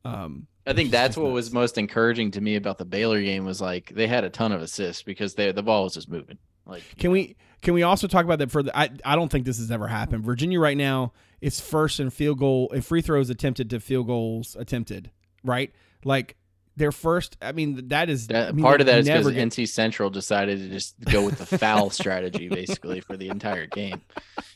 Um, 0.05 0.47
I 0.65 0.73
think 0.73 0.91
that's 0.91 1.17
what 1.17 1.31
was 1.31 1.51
most 1.51 1.77
encouraging 1.77 2.31
to 2.31 2.41
me 2.41 2.55
about 2.55 2.77
the 2.77 2.85
Baylor 2.85 3.21
game 3.21 3.45
was 3.45 3.61
like 3.61 3.91
they 3.93 4.07
had 4.07 4.23
a 4.23 4.29
ton 4.29 4.51
of 4.51 4.61
assists 4.61 5.03
because 5.03 5.35
they 5.35 5.51
the 5.51 5.63
ball 5.63 5.83
was 5.83 5.93
just 5.93 6.09
moving. 6.09 6.37
Like, 6.65 6.83
Can 6.97 7.11
we 7.11 7.35
can 7.61 7.73
we 7.73 7.83
also 7.83 8.07
talk 8.07 8.23
about 8.23 8.39
that 8.39 8.51
further? 8.51 8.71
I, 8.73 8.89
I 9.03 9.15
don't 9.15 9.29
think 9.29 9.45
this 9.45 9.57
has 9.57 9.69
ever 9.69 9.87
happened. 9.87 10.23
Virginia 10.23 10.59
right 10.59 10.77
now 10.77 11.11
is 11.41 11.59
first 11.59 11.99
in 11.99 12.09
field 12.09 12.39
goal 12.39 12.69
in 12.73 12.81
free 12.81 13.01
throws 13.01 13.29
attempted 13.29 13.69
to 13.71 13.79
field 13.79 14.07
goals 14.07 14.55
attempted. 14.59 15.11
Right, 15.43 15.71
like 16.03 16.35
their 16.75 16.91
first. 16.91 17.37
I 17.41 17.51
mean, 17.51 17.89
that 17.89 18.09
is 18.09 18.27
That, 18.27 18.49
I 18.49 18.51
mean, 18.51 18.63
part 18.63 18.81
of 18.81 18.87
that 18.87 18.99
is 18.99 19.07
because 19.07 19.31
get- 19.31 19.49
NC 19.49 19.67
Central 19.67 20.09
decided 20.09 20.59
to 20.59 20.69
just 20.69 20.99
go 21.01 21.25
with 21.25 21.37
the 21.37 21.57
foul 21.57 21.89
strategy 21.91 22.47
basically 22.49 22.99
for 23.01 23.17
the 23.17 23.27
entire 23.29 23.65
game, 23.67 24.01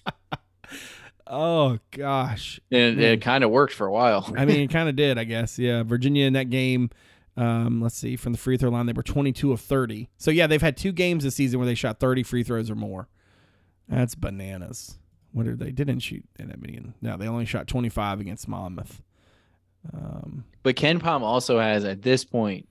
Oh 1.26 1.80
gosh, 1.92 2.60
and 2.70 2.98
Man. 2.98 3.06
it, 3.06 3.16
hmm. 3.20 3.22
kind 3.22 3.44
of 3.44 3.50
worked 3.50 3.74
for 3.74 3.88
a 3.88 3.92
while. 3.92 4.32
I 4.38 4.46
mean, 4.46 4.60
it 4.62 4.70
kind 4.70 4.90
of 4.90 4.96
did, 4.96 5.18
I 5.18 5.24
guess. 5.24 5.58
Yeah, 5.58 5.84
Virginia 5.84 6.26
in 6.26 6.34
that 6.34 6.50
game. 6.50 6.90
Um, 7.36 7.82
let's 7.82 7.96
see, 7.96 8.16
from 8.16 8.32
the 8.32 8.38
free 8.38 8.58
throw 8.58 8.70
line, 8.70 8.86
they 8.86 8.94
were 8.94 9.02
22 9.04 9.52
of 9.52 9.60
30. 9.62 10.10
So 10.18 10.30
yeah, 10.30 10.46
they've 10.48 10.62
had 10.62 10.78
two 10.78 10.92
games 10.92 11.24
this 11.24 11.36
season 11.36 11.60
where 11.60 11.66
they 11.66 11.74
shot 11.76 12.00
30 12.00 12.24
free 12.24 12.44
throws 12.44 12.70
or 12.70 12.76
more. 12.76 13.08
That's 13.88 14.16
bananas. 14.16 15.00
What 15.32 15.46
did 15.46 15.60
they 15.60 15.72
didn't 15.72 16.00
shoot 16.00 16.24
that 16.38 16.62
many? 16.62 16.80
No, 17.02 17.18
they 17.18 17.28
only 17.28 17.46
shot 17.46 17.68
25 17.68 18.20
against 18.20 18.48
Monmouth. 18.48 19.02
Um, 19.94 20.46
But 20.62 20.76
KenPom 20.76 21.22
also 21.22 21.60
has 21.60 21.84
at 21.86 22.02
this 22.02 22.24
point 22.24 22.68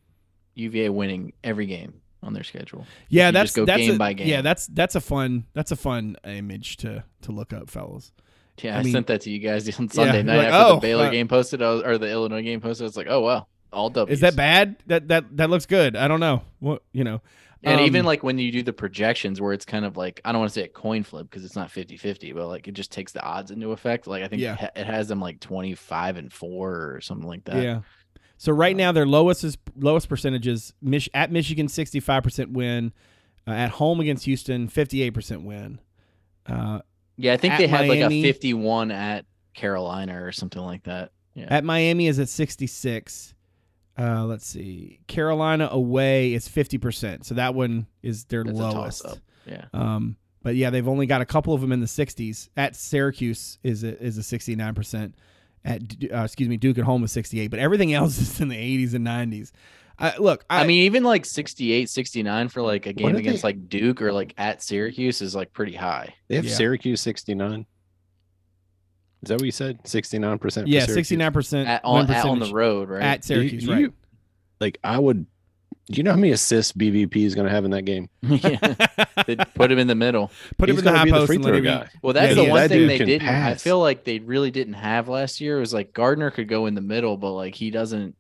UVA 0.55 0.89
winning 0.91 1.33
every 1.43 1.67
game 1.67 1.95
on 2.23 2.33
their 2.33 2.45
schedule. 2.45 2.87
yeah, 3.09 3.27
you 3.29 3.33
that's 3.33 3.53
that's 3.53 3.79
game 3.79 3.95
a, 3.97 3.99
by 3.99 4.13
game. 4.13 4.29
Yeah, 4.29 4.43
that's 4.43 4.67
that's 4.69 4.95
a 4.95 5.01
fun 5.01 5.45
that's 5.55 5.73
a 5.73 5.77
fun 5.77 6.17
image 6.25 6.77
to 6.79 7.03
to 7.23 7.33
look 7.33 7.53
up, 7.53 7.69
fellas. 7.69 8.13
Yeah, 8.63 8.77
I 8.77 8.81
I, 8.81 8.83
mean- 8.85 8.93
sent 8.93 9.07
that 9.09 9.23
to 9.23 9.31
you 9.31 9.41
guys 9.41 9.69
on 9.81 9.89
Sunday 9.89 10.15
you're 10.17 10.23
night 10.25 10.37
like, 10.37 10.47
after 10.49 10.73
oh, 10.73 10.75
the 10.77 10.81
Baylor 10.83 11.07
uh, 11.07 11.11
game 11.11 11.27
posted 11.29 11.61
was- 11.61 11.83
or 11.83 11.99
the 11.99 12.09
Illinois 12.11 12.43
game 12.43 12.61
posted. 12.61 12.87
It's 12.87 12.97
like, 12.97 13.09
oh 13.11 13.21
wow, 13.21 13.47
all 13.73 13.91
W's. 13.91 14.15
Is 14.15 14.21
that 14.21 14.37
bad? 14.37 14.77
That 14.87 15.09
that 15.09 15.37
that 15.37 15.51
looks 15.51 15.67
good. 15.67 15.97
I 15.97 16.09
don't 16.09 16.21
know. 16.21 16.43
What 16.61 16.83
you 16.93 17.05
know. 17.05 17.21
And 17.65 17.81
even 17.83 18.01
Um, 18.01 18.07
like 18.07 18.25
when 18.25 18.39
you 18.41 18.51
do 18.51 18.65
the 18.65 18.73
projections 18.73 19.41
where 19.41 19.53
it's 19.53 19.65
kind 19.65 19.85
of 19.85 19.97
like 19.97 20.21
I 20.25 20.33
don't 20.33 20.41
want 20.41 20.51
to 20.53 20.55
say 20.61 20.65
a 20.65 20.69
coin 20.69 21.05
flip 21.05 21.31
because 21.31 21.45
it's 21.45 21.55
not 21.55 21.69
50-50, 21.71 22.35
but 22.35 22.49
like 22.49 22.67
it 22.67 22.73
just 22.73 22.91
takes 22.91 23.13
the 23.13 23.23
odds 23.23 23.53
into 23.53 23.71
effect. 23.71 24.09
Like 24.09 24.25
I 24.25 24.29
think 24.29 24.43
Yeah. 24.43 24.55
it, 24.55 24.59
ha- 24.59 24.71
it 24.75 24.87
has 24.87 25.07
them 25.07 25.21
like 25.21 25.39
25 25.39 26.17
and 26.17 26.33
4 26.33 26.71
or 26.95 27.01
something 27.01 27.29
like 27.29 27.45
that. 27.45 27.63
Yeah. 27.63 27.83
So 28.37 28.51
right 28.51 28.75
now 28.77 28.91
their 28.91 29.07
lowest 29.07 29.45
is 29.45 29.57
lowest 29.79 30.09
percentages 30.09 30.73
Mich- 30.83 31.09
at 31.15 31.31
Michigan 31.31 31.69
65% 31.69 32.51
win, 32.51 32.93
uh, 33.47 33.53
at 33.53 33.71
home 33.71 34.01
against 34.01 34.25
Houston 34.25 34.67
58% 34.69 35.45
win. 35.45 35.79
Uh, 36.47 36.81
Yeah, 37.17 37.33
I 37.33 37.37
think 37.37 37.59
they 37.59 37.69
had 37.69 37.87
Miami- 37.87 38.03
like 38.03 38.11
a 38.11 38.33
51 38.33 38.91
at 38.91 39.25
Carolina 39.55 40.21
or 40.25 40.33
something 40.33 40.63
like 40.63 40.83
that. 40.83 41.13
Yeah. 41.35 41.47
at 41.49 41.63
Miami 41.63 42.09
is 42.09 42.19
at 42.19 42.29
66. 42.29 43.35
Uh, 43.99 44.25
let's 44.25 44.47
see. 44.47 45.01
Carolina 45.07 45.69
away 45.71 46.33
is 46.33 46.49
50%. 46.49 47.25
So 47.25 47.35
that 47.35 47.55
one 47.55 47.87
is 48.03 48.25
their 48.25 48.45
That's 48.45 48.57
lowest. 48.59 49.07
Yeah. 49.47 49.65
Um, 49.75 50.17
but 50.43 50.57
yeah, 50.57 50.71
they've 50.71 50.89
only 50.89 51.07
got 51.07 51.21
a 51.21 51.27
couple 51.27 51.55
of 51.55 51.61
them 51.61 51.73
in 51.73 51.81
the 51.81 51.87
60s. 51.87 52.49
At 52.57 52.75
Syracuse 52.75 53.59
is 53.63 53.85
a, 53.85 54.03
is 54.03 54.19
a 54.19 54.23
69%. 54.23 55.13
At 55.65 55.83
uh, 56.13 56.25
excuse 56.25 56.49
me, 56.49 56.57
Duke 56.57 56.79
at 56.79 56.85
home 56.85 57.05
is 57.05 57.13
68. 57.13 57.49
But 57.49 57.61
everything 57.61 57.93
else 57.95 58.19
is 58.19 58.41
in 58.41 58.49
the 58.49 58.57
80s 58.57 58.95
and 58.95 59.07
90s. 59.07 59.53
I, 59.99 60.17
look, 60.17 60.45
I, 60.51 60.63
I, 60.63 60.67
mean, 60.67 60.85
even 60.85 61.05
like 61.05 61.25
68, 61.25 61.89
69 61.89 62.49
for 62.49 62.63
like 62.63 62.87
a 62.87 62.93
game 62.93 63.15
against 63.15 63.43
they- 63.43 63.49
like 63.49 63.69
Duke 63.69 64.03
or 64.03 64.13
like 64.13 64.35
at 64.39 64.63
Syracuse 64.63 65.21
is 65.23 65.35
like 65.35 65.53
pretty 65.53 65.75
high. 65.75 66.15
They 66.29 66.37
have 66.37 66.45
Yeah. 66.47 66.55
Syracuse 66.55 67.01
69. 67.03 67.67
Is 69.23 69.29
that 69.29 69.35
what 69.37 69.45
you 69.45 69.53
said? 69.53 69.83
69%? 69.85 70.65
yeah, 70.67 70.85
69% 70.87 71.67
At 71.67 71.85
on, 71.85 72.11
at, 72.11 72.25
on 72.25 72.39
the 72.41 72.53
road, 72.53 72.89
right? 72.89 73.03
at 73.03 73.23
Do 73.23 73.35
you- 73.35 73.49
Syracuse, 73.49 73.69
right? 73.69 73.93
like, 74.61 74.79
I 74.83 74.99
would. 74.99 75.27
Do 75.87 75.97
you 75.97 76.05
know 76.05 76.13
how 76.13 76.17
many 76.17 76.31
assists 76.33 76.73
BVP 76.73 77.17
is 77.17 77.35
going 77.35 77.47
to 77.47 77.53
have 77.53 77.65
in 77.65 77.73
that 77.73 77.83
game? 77.83 78.09
yeah. 78.23 78.57
Put 79.55 79.71
him 79.73 79.79
in 79.79 79.89
the 79.89 79.97
middle. 79.97 80.31
Put 80.57 80.69
him 80.71 80.77
He's 80.77 80.81
in 80.81 80.85
the 80.85 80.91
gonna 80.91 80.99
high 80.99 81.05
be 81.05 81.11
the 81.11 81.27
free 81.27 81.37
and 81.37 81.45
let 81.45 81.51
throw 81.51 81.59
him 81.59 81.65
guy. 81.65 81.89
Well, 82.03 82.13
that's 82.13 82.29
Yeah, 82.31 82.35
the 82.35 82.43
yeah, 82.45 82.51
one 82.51 82.61
that 82.61 82.69
thing 82.71 82.87
they 82.87 82.99
didn't. 82.99 83.29
I 83.29 83.55
feel 83.57 83.81
like 83.81 84.05
they 84.05 84.21
really 84.21 84.51
didn't 84.53 84.75
have 84.75 85.09
last 85.09 85.41
year. 85.41 85.57
It 85.57 85.61
was 85.61 85.75
like 85.75 85.93
Gardner 85.93 86.31
could 86.31 86.49
go 86.49 86.67
in 86.67 86.75
the 86.75 86.81
middle, 86.81 87.17
but 87.17 87.33
like 87.33 87.55
he 87.57 87.71
doesn't. 87.71 88.15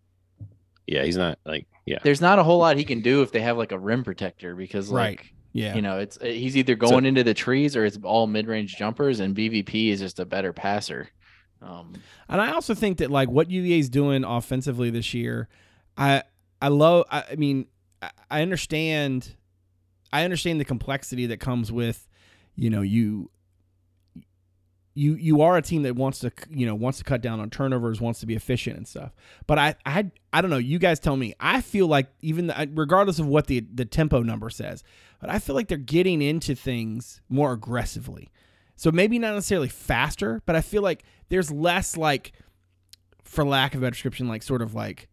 Yeah, 0.88 1.05
he's 1.05 1.16
not 1.16 1.38
like 1.46 1.66
yeah. 1.86 1.98
There's 2.03 2.20
not 2.20 2.40
a 2.40 2.42
whole 2.42 2.59
lot 2.59 2.76
he 2.76 2.84
can 2.84 3.00
do 3.00 3.22
if 3.22 3.30
they 3.30 3.40
have 3.40 3.57
like 3.57 3.70
a 3.72 3.78
rim 3.78 4.03
protector 4.03 4.55
because 4.57 4.88
Right. 4.88 5.20
Yeah. 5.55 5.74
you 5.74 5.82
know 5.82 5.98
it's 5.98 6.16
uh, 6.18 6.24
he's 6.24 6.57
either 6.57 6.74
going 6.74 7.05
into 7.05 7.22
the 7.24 7.34
trees 7.34 7.76
or 7.76 7.84
it's 7.84 7.98
all 8.03 8.26
mid 8.26 8.46
range 8.46 8.76
jumpers, 8.76 9.20
and 9.20 9.36
BVP 9.36 9.90
is 9.90 10.00
just 10.00 10.18
a 10.18 10.24
better 10.24 10.53
passer. 10.53 11.09
Um, 11.61 11.94
And 12.28 12.40
I 12.40 12.53
also 12.53 12.74
think 12.74 12.98
that 12.98 13.11
like 13.11 13.28
what 13.30 13.50
UVA 13.50 13.78
is 13.78 13.88
doing 13.88 14.24
offensively 14.24 14.90
this 14.90 15.14
year, 15.14 15.48
I 15.96 16.22
I 16.61 16.68
love. 16.68 17.05
I, 17.11 17.24
I 17.32 17.34
mean, 17.36 17.66
I, 18.00 18.11
I 18.30 18.42
understand. 18.42 19.36
I 20.12 20.24
understand 20.24 20.61
the 20.61 20.64
complexity 20.64 21.26
that 21.26 21.38
comes 21.40 21.70
with, 21.72 22.09
you 22.55 22.68
know, 22.70 22.82
you. 22.82 23.30
You 24.95 25.14
you 25.14 25.40
are 25.40 25.57
a 25.57 25.62
team 25.62 25.82
that 25.82 25.97
wants 25.97 26.18
to 26.20 26.32
you 26.51 26.66
know 26.66 26.74
wants 26.74 26.99
to 26.99 27.05
cut 27.05 27.22
down 27.22 27.40
on 27.40 27.49
turnovers, 27.51 28.01
wants 28.01 28.20
to 28.20 28.26
be 28.26 28.34
efficient 28.34 28.76
and 28.76 28.86
stuff. 28.86 29.12
But 29.47 29.59
I 29.59 29.74
I 29.86 30.11
I 30.32 30.40
don't 30.40 30.51
know. 30.51 30.59
You 30.59 30.78
guys 30.78 31.01
tell 31.01 31.16
me. 31.16 31.34
I 31.40 31.61
feel 31.61 31.86
like 31.86 32.09
even 32.20 32.49
the, 32.49 32.70
regardless 32.74 33.18
of 33.18 33.26
what 33.26 33.47
the 33.47 33.61
the 33.72 33.84
tempo 33.84 34.22
number 34.22 34.51
says, 34.51 34.84
but 35.20 35.30
I 35.30 35.38
feel 35.38 35.55
like 35.55 35.68
they're 35.68 35.78
getting 35.78 36.20
into 36.20 36.55
things 36.55 37.22
more 37.28 37.53
aggressively. 37.53 38.30
So 38.76 38.90
maybe 38.90 39.18
not 39.18 39.34
necessarily 39.34 39.68
faster, 39.68 40.43
but 40.45 40.57
I 40.57 40.61
feel 40.61 40.82
like 40.82 41.05
there's 41.28 41.53
less 41.53 41.97
like, 41.97 42.32
for 43.22 43.45
lack 43.45 43.74
of 43.74 43.80
a 43.80 43.82
better 43.82 43.93
description, 43.93 44.26
like 44.26 44.43
sort 44.43 44.61
of 44.61 44.74
like 44.74 45.09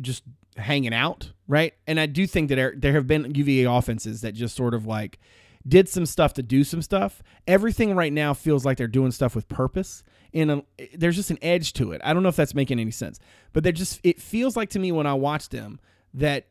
just 0.00 0.22
hanging 0.56 0.94
out, 0.94 1.32
right? 1.48 1.74
And 1.88 1.98
I 1.98 2.06
do 2.06 2.28
think 2.28 2.50
that 2.50 2.54
there, 2.54 2.74
there 2.76 2.92
have 2.92 3.08
been 3.08 3.34
UVA 3.34 3.64
offenses 3.64 4.20
that 4.20 4.32
just 4.32 4.54
sort 4.54 4.74
of 4.74 4.86
like 4.86 5.18
did 5.66 5.88
some 5.88 6.06
stuff 6.06 6.34
to 6.34 6.42
do 6.42 6.64
some 6.64 6.82
stuff. 6.82 7.22
Everything 7.46 7.94
right 7.94 8.12
now 8.12 8.34
feels 8.34 8.64
like 8.64 8.76
they're 8.76 8.86
doing 8.86 9.10
stuff 9.10 9.34
with 9.34 9.48
purpose. 9.48 10.02
And 10.32 10.50
uh, 10.50 10.60
there's 10.94 11.16
just 11.16 11.30
an 11.30 11.38
edge 11.42 11.72
to 11.74 11.92
it. 11.92 12.00
I 12.04 12.12
don't 12.12 12.22
know 12.22 12.28
if 12.28 12.36
that's 12.36 12.54
making 12.54 12.80
any 12.80 12.90
sense, 12.90 13.18
but 13.52 13.62
they're 13.62 13.72
just. 13.72 14.00
It 14.02 14.20
feels 14.20 14.56
like 14.56 14.70
to 14.70 14.78
me 14.78 14.92
when 14.92 15.06
I 15.06 15.14
watch 15.14 15.48
them 15.48 15.80
that 16.14 16.48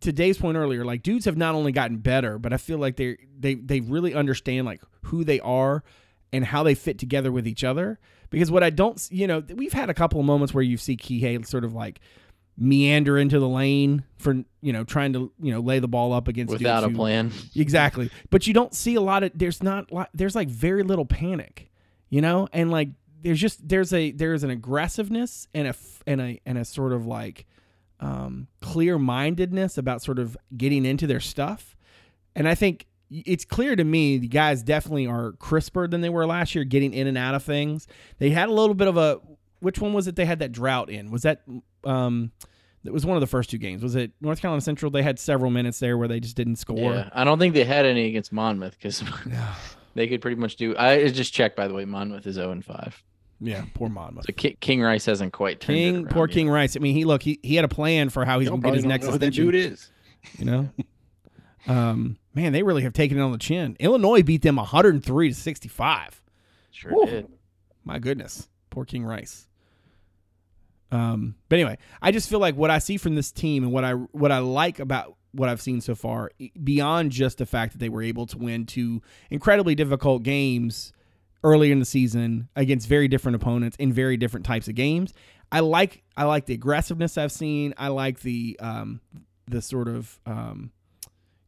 to 0.00 0.12
Dave's 0.12 0.38
point 0.38 0.56
earlier, 0.56 0.84
like 0.84 1.02
dudes 1.02 1.26
have 1.26 1.36
not 1.36 1.54
only 1.54 1.72
gotten 1.72 1.98
better, 1.98 2.38
but 2.38 2.52
I 2.52 2.56
feel 2.56 2.78
like 2.78 2.96
they 2.96 3.18
they 3.38 3.54
they 3.54 3.80
really 3.80 4.14
understand 4.14 4.66
like 4.66 4.80
who 5.02 5.22
they 5.22 5.40
are 5.40 5.84
and 6.32 6.44
how 6.44 6.62
they 6.62 6.74
fit 6.74 6.98
together 6.98 7.30
with 7.30 7.46
each 7.46 7.64
other. 7.64 7.98
Because 8.30 8.50
what 8.50 8.62
I 8.62 8.70
don't, 8.70 9.08
you 9.10 9.26
know, 9.26 9.42
we've 9.54 9.72
had 9.72 9.90
a 9.90 9.94
couple 9.94 10.20
of 10.20 10.26
moments 10.26 10.54
where 10.54 10.62
you 10.62 10.76
see 10.76 10.96
Kihei 10.96 11.44
sort 11.44 11.64
of 11.64 11.74
like 11.74 12.00
meander 12.56 13.16
into 13.16 13.38
the 13.38 13.48
lane 13.48 14.04
for 14.18 14.34
you 14.60 14.72
know 14.72 14.84
trying 14.84 15.14
to 15.14 15.32
you 15.40 15.52
know 15.52 15.60
lay 15.60 15.78
the 15.78 15.88
ball 15.88 16.12
up 16.12 16.28
against 16.28 16.52
without 16.52 16.84
a 16.84 16.90
plan. 16.90 17.32
Exactly. 17.54 18.10
But 18.30 18.46
you 18.46 18.54
don't 18.54 18.74
see 18.74 18.94
a 18.94 19.00
lot 19.00 19.22
of 19.22 19.32
there's 19.34 19.62
not 19.62 19.90
there's 20.14 20.34
like 20.34 20.48
very 20.48 20.82
little 20.82 21.06
panic, 21.06 21.70
you 22.08 22.20
know? 22.20 22.48
And 22.52 22.70
like 22.70 22.90
there's 23.22 23.40
just 23.40 23.66
there's 23.66 23.92
a 23.92 24.12
there's 24.12 24.44
an 24.44 24.50
aggressiveness 24.50 25.48
and 25.54 25.68
a 25.68 25.74
and 26.06 26.20
a 26.20 26.40
and 26.46 26.58
a 26.58 26.64
sort 26.64 26.92
of 26.92 27.06
like 27.06 27.46
um 28.00 28.48
clear-mindedness 28.60 29.78
about 29.78 30.02
sort 30.02 30.18
of 30.18 30.36
getting 30.56 30.84
into 30.84 31.06
their 31.06 31.20
stuff. 31.20 31.76
And 32.34 32.46
I 32.48 32.54
think 32.54 32.86
it's 33.10 33.44
clear 33.44 33.74
to 33.74 33.84
me 33.84 34.18
the 34.18 34.28
guys 34.28 34.62
definitely 34.62 35.06
are 35.06 35.32
crisper 35.32 35.88
than 35.88 36.00
they 36.00 36.08
were 36.08 36.26
last 36.26 36.54
year 36.54 36.64
getting 36.64 36.94
in 36.94 37.06
and 37.06 37.18
out 37.18 37.34
of 37.34 37.42
things. 37.42 37.86
They 38.18 38.30
had 38.30 38.48
a 38.48 38.52
little 38.52 38.74
bit 38.74 38.86
of 38.86 38.96
a 38.96 39.20
which 39.60 39.78
one 39.78 39.92
was 39.92 40.06
it 40.06 40.16
they 40.16 40.24
had 40.24 40.38
that 40.38 40.52
drought 40.52 40.88
in? 40.90 41.10
Was 41.10 41.22
that 41.22 41.42
um 41.84 42.32
that 42.84 42.92
was 42.92 43.04
one 43.04 43.16
of 43.16 43.20
the 43.20 43.26
first 43.26 43.50
two 43.50 43.58
games. 43.58 43.82
Was 43.82 43.94
it 43.94 44.12
North 44.20 44.40
Carolina 44.40 44.62
Central? 44.62 44.90
They 44.90 45.02
had 45.02 45.18
several 45.18 45.50
minutes 45.50 45.78
there 45.80 45.98
where 45.98 46.08
they 46.08 46.18
just 46.18 46.34
didn't 46.36 46.56
score. 46.56 46.94
Yeah, 46.94 47.10
I 47.12 47.24
don't 47.24 47.38
think 47.38 47.52
they 47.54 47.64
had 47.64 47.84
any 47.84 48.06
against 48.06 48.32
Monmouth 48.32 48.76
because 48.78 49.02
they 49.94 50.08
could 50.08 50.22
pretty 50.22 50.36
much 50.36 50.56
do. 50.56 50.74
I 50.76 51.08
just 51.08 51.32
checked 51.32 51.56
by 51.56 51.68
the 51.68 51.74
way. 51.74 51.84
Monmouth 51.84 52.26
is 52.26 52.36
zero 52.36 52.52
and 52.52 52.64
five. 52.64 53.02
Yeah, 53.40 53.64
poor 53.74 53.88
Monmouth. 53.88 54.26
So 54.26 54.32
King 54.60 54.82
Rice 54.82 55.06
hasn't 55.06 55.32
quite 55.32 55.60
turned 55.60 55.78
King, 55.78 55.94
around 55.96 56.10
poor 56.10 56.26
yet. 56.28 56.34
King 56.34 56.50
Rice. 56.50 56.76
I 56.76 56.80
mean, 56.80 56.94
he 56.94 57.04
look, 57.04 57.22
he, 57.22 57.40
he 57.42 57.56
had 57.56 57.64
a 57.64 57.68
plan 57.68 58.10
for 58.10 58.24
how 58.24 58.38
he's 58.38 58.48
gonna 58.50 58.60
get 58.60 58.74
his 58.74 58.82
don't 58.82 58.90
next 58.90 59.06
know 59.06 59.12
who 59.12 59.18
that 59.18 59.32
dude 59.32 59.54
is. 59.54 59.90
You 60.38 60.44
know, 60.44 60.68
um, 61.66 62.18
man, 62.34 62.52
they 62.52 62.62
really 62.62 62.82
have 62.82 62.92
taken 62.92 63.18
it 63.18 63.22
on 63.22 63.32
the 63.32 63.38
chin. 63.38 63.76
Illinois 63.80 64.22
beat 64.22 64.42
them 64.42 64.56
103 64.56 65.28
to 65.30 65.34
65. 65.34 66.22
Sure 66.70 66.92
Woo. 66.92 67.06
did. 67.06 67.28
My 67.84 67.98
goodness, 67.98 68.48
poor 68.68 68.84
King 68.84 69.04
Rice. 69.04 69.46
Um, 70.92 71.36
but 71.48 71.58
anyway, 71.58 71.78
I 72.02 72.10
just 72.10 72.28
feel 72.28 72.40
like 72.40 72.56
what 72.56 72.70
I 72.70 72.78
see 72.78 72.96
from 72.96 73.14
this 73.14 73.30
team 73.30 73.62
and 73.62 73.72
what 73.72 73.84
I 73.84 73.92
what 73.92 74.32
I 74.32 74.38
like 74.38 74.78
about 74.78 75.16
what 75.32 75.48
I've 75.48 75.62
seen 75.62 75.80
so 75.80 75.94
far, 75.94 76.30
beyond 76.62 77.12
just 77.12 77.38
the 77.38 77.46
fact 77.46 77.72
that 77.72 77.78
they 77.78 77.88
were 77.88 78.02
able 78.02 78.26
to 78.26 78.38
win 78.38 78.66
two 78.66 79.00
incredibly 79.30 79.74
difficult 79.74 80.24
games 80.24 80.92
earlier 81.44 81.72
in 81.72 81.78
the 81.78 81.84
season 81.84 82.48
against 82.56 82.88
very 82.88 83.08
different 83.08 83.36
opponents 83.36 83.76
in 83.78 83.92
very 83.92 84.16
different 84.16 84.44
types 84.44 84.68
of 84.68 84.74
games. 84.74 85.14
I 85.52 85.60
like 85.60 86.02
I 86.16 86.24
like 86.24 86.46
the 86.46 86.54
aggressiveness 86.54 87.16
I've 87.16 87.32
seen. 87.32 87.74
I 87.76 87.88
like 87.88 88.20
the 88.20 88.58
um, 88.60 89.00
the 89.46 89.62
sort 89.62 89.88
of 89.88 90.18
um, 90.26 90.72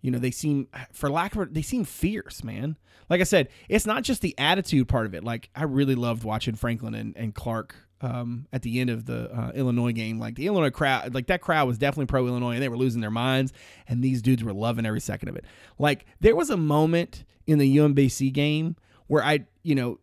you 0.03 0.11
know 0.11 0.19
they 0.19 0.31
seem 0.31 0.69
for 0.93 1.09
lack 1.09 1.35
of 1.37 1.55
they 1.55 1.63
seem 1.63 1.85
fierce 1.85 2.45
man 2.45 2.77
like 3.09 3.21
i 3.21 3.25
said 3.25 3.49
it's 3.69 3.87
not 3.87 4.03
just 4.03 4.21
the 4.21 4.35
attitude 4.37 4.89
part 4.89 5.07
of 5.07 5.15
it 5.15 5.25
like 5.25 5.49
i 5.55 5.63
really 5.63 5.95
loved 5.95 6.25
watching 6.25 6.55
franklin 6.55 6.95
and, 6.95 7.17
and 7.17 7.35
clark 7.35 7.77
um, 8.03 8.47
at 8.53 8.63
the 8.63 8.81
end 8.81 8.91
of 8.91 9.07
the 9.07 9.31
uh, 9.33 9.53
illinois 9.55 9.93
game 9.93 10.19
like 10.19 10.35
the 10.35 10.47
illinois 10.47 10.71
crowd 10.71 11.15
like 11.15 11.29
that 11.29 11.41
crowd 11.41 11.67
was 11.67 11.79
definitely 11.79 12.07
pro 12.07 12.27
illinois 12.27 12.53
and 12.55 12.63
they 12.63 12.69
were 12.69 12.77
losing 12.77 13.01
their 13.01 13.11
minds 13.11 13.53
and 13.89 14.03
these 14.03 14.21
dudes 14.21 14.43
were 14.43 14.53
loving 14.53 14.85
every 14.85 15.01
second 15.01 15.29
of 15.29 15.37
it. 15.37 15.45
Like 15.79 16.05
there 16.21 16.37
was 16.37 16.51
a 16.51 16.57
moment 16.57 17.25
in 17.47 17.59
the 17.59 17.77
umbc 17.79 18.33
game 18.33 18.77
where 19.07 19.23
i 19.23 19.41
you 19.63 19.75
know 19.75 19.99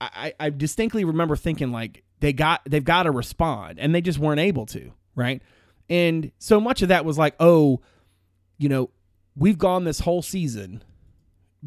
I, 0.00 0.34
I 0.38 0.50
distinctly 0.50 1.04
remember 1.04 1.36
thinking 1.36 1.72
like 1.72 2.02
they 2.20 2.32
got 2.32 2.62
they've 2.66 2.84
got 2.84 3.04
to 3.04 3.10
respond 3.10 3.78
and 3.78 3.94
they 3.94 4.00
just 4.00 4.18
weren't 4.18 4.40
able 4.40 4.66
to 4.66 4.92
right? 5.14 5.40
And 5.88 6.32
so 6.38 6.60
much 6.60 6.82
of 6.82 6.88
that 6.88 7.04
was 7.04 7.18
like 7.18 7.34
oh 7.40 7.80
you 8.58 8.68
know 8.68 8.90
we've 9.36 9.58
gone 9.58 9.84
this 9.84 10.00
whole 10.00 10.22
season 10.22 10.82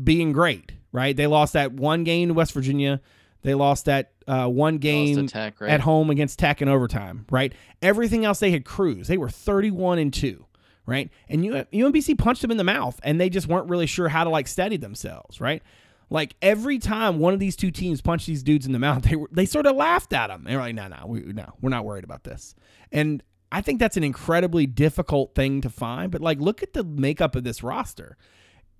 being 0.01 0.31
great 0.31 0.73
right? 0.91 1.15
They 1.15 1.27
lost 1.27 1.53
that 1.53 1.73
one 1.73 2.03
game 2.03 2.29
to 2.29 2.33
west 2.33 2.53
virginia 2.53 3.01
they 3.41 3.53
lost 3.53 3.85
that 3.85 4.11
uh, 4.27 4.47
one 4.47 4.77
game 4.77 5.19
attack, 5.19 5.61
right? 5.61 5.71
at 5.71 5.81
home 5.81 6.09
against 6.09 6.39
Tech 6.39 6.61
in 6.61 6.67
overtime, 6.67 7.25
right? 7.31 7.53
Everything 7.81 8.25
else 8.25 8.39
they 8.39 8.51
had 8.51 8.65
cruised. 8.65 9.09
They 9.09 9.17
were 9.17 9.29
31 9.29 9.99
and 9.99 10.13
2, 10.13 10.45
right? 10.85 11.09
And 11.29 11.43
UMBC 11.43 12.17
punched 12.17 12.41
them 12.41 12.51
in 12.51 12.57
the 12.57 12.63
mouth 12.63 12.99
and 13.03 13.21
they 13.21 13.29
just 13.29 13.47
weren't 13.47 13.69
really 13.69 13.85
sure 13.85 14.09
how 14.09 14.23
to 14.23 14.29
like 14.29 14.47
steady 14.47 14.77
themselves, 14.77 15.39
right? 15.39 15.61
Like 16.09 16.35
every 16.41 16.79
time 16.79 17.19
one 17.19 17.33
of 17.33 17.39
these 17.39 17.55
two 17.55 17.71
teams 17.71 18.01
punched 18.01 18.27
these 18.27 18.43
dudes 18.43 18.65
in 18.65 18.71
the 18.71 18.79
mouth, 18.87 19.03
they 19.03 19.15
were 19.15 19.29
they 19.31 19.45
sort 19.45 19.65
of 19.65 19.75
laughed 19.75 20.13
at 20.13 20.27
them. 20.27 20.43
They 20.45 20.55
were 20.55 20.61
like, 20.61 20.75
"No, 20.75 20.87
no, 20.87 21.05
we 21.05 21.19
no, 21.21 21.53
we're 21.61 21.69
not 21.69 21.85
worried 21.85 22.03
about 22.03 22.23
this." 22.23 22.55
And 22.91 23.21
I 23.51 23.61
think 23.61 23.79
that's 23.79 23.97
an 23.97 24.03
incredibly 24.03 24.65
difficult 24.65 25.35
thing 25.35 25.61
to 25.61 25.69
find, 25.69 26.11
but 26.11 26.21
like 26.21 26.39
look 26.39 26.63
at 26.63 26.73
the 26.73 26.83
makeup 26.83 27.35
of 27.35 27.43
this 27.43 27.63
roster 27.63 28.17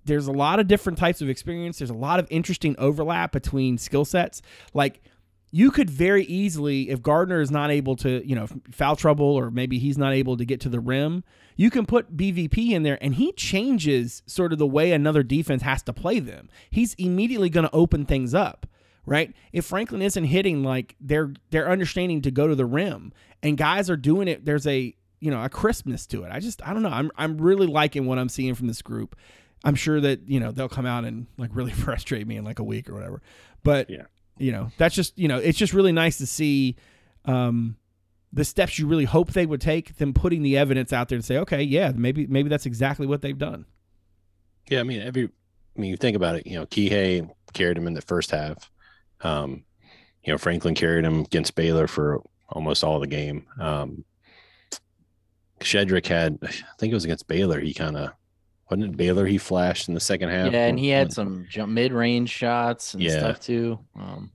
there's 0.08 0.26
a 0.26 0.32
lot 0.32 0.58
of 0.58 0.66
different 0.66 0.98
types 0.98 1.20
of 1.20 1.28
experience. 1.28 1.78
There's 1.78 1.90
a 1.90 1.94
lot 1.94 2.18
of 2.18 2.26
interesting 2.30 2.74
overlap 2.78 3.30
between 3.30 3.78
skill 3.78 4.04
sets. 4.04 4.42
Like 4.74 5.00
you 5.50 5.70
could 5.70 5.88
very 5.88 6.24
easily, 6.24 6.90
if 6.90 7.02
Gardner 7.02 7.40
is 7.40 7.50
not 7.50 7.70
able 7.70 7.96
to, 7.96 8.26
you 8.26 8.34
know, 8.34 8.46
foul 8.70 8.96
trouble 8.96 9.26
or 9.26 9.50
maybe 9.50 9.78
he's 9.78 9.96
not 9.96 10.12
able 10.12 10.36
to 10.36 10.44
get 10.44 10.60
to 10.62 10.68
the 10.68 10.80
rim, 10.80 11.24
you 11.56 11.70
can 11.70 11.86
put 11.86 12.16
BVP 12.16 12.70
in 12.70 12.82
there 12.82 12.98
and 13.00 13.14
he 13.14 13.32
changes 13.32 14.22
sort 14.26 14.52
of 14.52 14.58
the 14.58 14.66
way 14.66 14.92
another 14.92 15.22
defense 15.22 15.62
has 15.62 15.82
to 15.84 15.92
play 15.92 16.18
them. 16.18 16.48
He's 16.70 16.94
immediately 16.94 17.50
going 17.50 17.66
to 17.66 17.74
open 17.74 18.04
things 18.04 18.34
up, 18.34 18.66
right? 19.06 19.32
If 19.52 19.64
Franklin 19.64 20.02
isn't 20.02 20.24
hitting 20.24 20.62
like 20.62 20.96
they're 21.00 21.32
they're 21.50 21.70
understanding 21.70 22.22
to 22.22 22.30
go 22.30 22.46
to 22.46 22.54
the 22.54 22.66
rim 22.66 23.12
and 23.42 23.56
guys 23.56 23.88
are 23.88 23.96
doing 23.96 24.28
it, 24.28 24.44
there's 24.44 24.66
a 24.66 24.94
you 25.20 25.30
know 25.30 25.42
a 25.42 25.48
crispness 25.48 26.06
to 26.08 26.24
it. 26.24 26.30
I 26.30 26.40
just 26.40 26.66
I 26.66 26.72
don't 26.72 26.82
know. 26.82 26.90
I'm 26.90 27.10
I'm 27.16 27.38
really 27.38 27.66
liking 27.66 28.06
what 28.06 28.18
I'm 28.18 28.28
seeing 28.28 28.54
from 28.54 28.68
this 28.68 28.82
group. 28.82 29.16
I'm 29.64 29.74
sure 29.74 30.00
that 30.00 30.28
you 30.28 30.38
know 30.40 30.50
they'll 30.52 30.68
come 30.68 30.86
out 30.86 31.04
and 31.04 31.26
like 31.36 31.50
really 31.52 31.72
frustrate 31.84 32.26
me 32.26 32.36
in 32.36 32.44
like 32.44 32.58
a 32.58 32.64
week 32.64 32.88
or 32.88 32.94
whatever. 32.94 33.22
But 33.64 33.90
Yeah. 33.90 34.04
you 34.38 34.52
know 34.52 34.70
that's 34.78 34.94
just 34.94 35.18
you 35.18 35.28
know 35.28 35.38
it's 35.38 35.58
just 35.58 35.72
really 35.72 35.92
nice 35.92 36.18
to 36.18 36.26
see 36.26 36.76
um, 37.24 37.76
the 38.32 38.44
steps 38.44 38.78
you 38.78 38.86
really 38.86 39.04
hope 39.04 39.32
they 39.32 39.46
would 39.46 39.60
take. 39.60 39.96
Them 39.96 40.12
putting 40.14 40.42
the 40.42 40.56
evidence 40.58 40.92
out 40.92 41.08
there 41.08 41.16
and 41.16 41.24
say, 41.24 41.38
okay, 41.38 41.62
yeah, 41.62 41.92
maybe 41.94 42.26
maybe 42.26 42.48
that's 42.48 42.66
exactly 42.66 43.06
what 43.06 43.22
they've 43.22 43.38
done. 43.38 43.64
Yeah, 44.70 44.80
I 44.80 44.82
mean, 44.82 45.00
every, 45.00 45.24
I 45.24 45.80
mean, 45.80 45.90
you 45.90 45.96
think 45.96 46.14
about 46.16 46.36
it. 46.36 46.46
You 46.46 46.54
know, 46.56 46.66
Kihei 46.66 47.28
carried 47.54 47.78
him 47.78 47.86
in 47.86 47.94
the 47.94 48.02
first 48.02 48.30
half. 48.30 48.70
Um, 49.22 49.64
you 50.24 50.32
know, 50.32 50.38
Franklin 50.38 50.74
carried 50.74 51.04
him 51.06 51.20
against 51.20 51.54
Baylor 51.54 51.86
for 51.86 52.22
almost 52.50 52.84
all 52.84 53.00
the 53.00 53.06
game. 53.06 53.46
Um, 53.58 54.04
Shedrick 55.60 56.06
had, 56.06 56.38
I 56.42 56.48
think 56.78 56.90
it 56.92 56.94
was 56.94 57.04
against 57.04 57.26
Baylor. 57.28 57.60
He 57.60 57.72
kind 57.74 57.96
of 57.96 58.10
wasn't 58.70 58.84
it 58.84 58.96
Baylor. 58.96 59.26
He 59.26 59.38
flashed 59.38 59.88
in 59.88 59.94
the 59.94 60.00
second 60.00 60.28
half. 60.30 60.52
Yeah, 60.52 60.66
and 60.66 60.78
he 60.78 60.88
had 60.88 61.12
some 61.12 61.46
jump 61.48 61.72
mid-range 61.72 62.30
shots 62.30 62.94
and 62.94 63.02
Yeah. 63.02 63.18
stuff 63.18 63.40
too. 63.40 63.78
Um, 63.98 64.30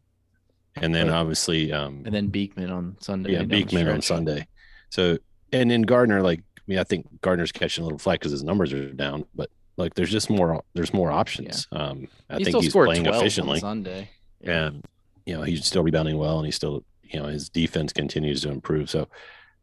and 0.76 0.94
then 0.94 1.08
but- 1.08 1.16
obviously, 1.16 1.72
um, 1.72 2.02
and 2.06 2.14
then 2.14 2.28
Beekman 2.28 2.70
on 2.72 2.98
Sunday. 3.00 3.34
yeah, 3.34 3.44
Beekman 3.44 3.88
on. 3.88 4.02
Sunday. 4.02 4.48
So, 4.90 5.18
and 5.52 5.70
then 5.70 5.84
Gardner, 5.84 6.22
like, 6.22 6.40
I 6.58 6.62
mean, 6.68 6.80
I 6.80 6.84
think 6.84 7.08
Gardner's 7.22 7.52
catching 7.52 7.84
a 7.84 7.86
little 7.86 8.00
flack 8.00 8.20
because 8.20 8.32
his 8.32 8.44
numbers 8.44 8.74
are 8.74 8.92
down, 8.94 9.26
but 9.36 9.50
like, 9.78 9.94
there's 9.96 10.12
just 10.12 10.30
more, 10.30 10.64
there's 10.74 10.94
more 10.94 11.12
options. 11.12 11.68
Yeah. 11.72 11.80
Um, 11.80 12.08
I 12.30 12.38
he 12.38 12.46
think 12.46 12.62
he's 12.64 12.72
playing 12.74 13.04
12 13.04 13.16
on 13.16 13.22
efficiently. 13.22 13.60
Sunday. 13.60 14.10
and 14.42 14.84
you 15.26 15.34
know 15.34 15.42
he's 15.44 15.66
still 15.66 15.84
rebounding 15.84 16.18
well 16.18 16.38
and 16.38 16.46
he's 16.46 16.56
still 16.56 16.84
you 17.04 17.18
know 17.18 17.28
his 17.28 17.48
defense 17.48 17.94
continues 17.94 18.42
to 18.42 18.50
improve 18.52 18.90
so 18.90 19.08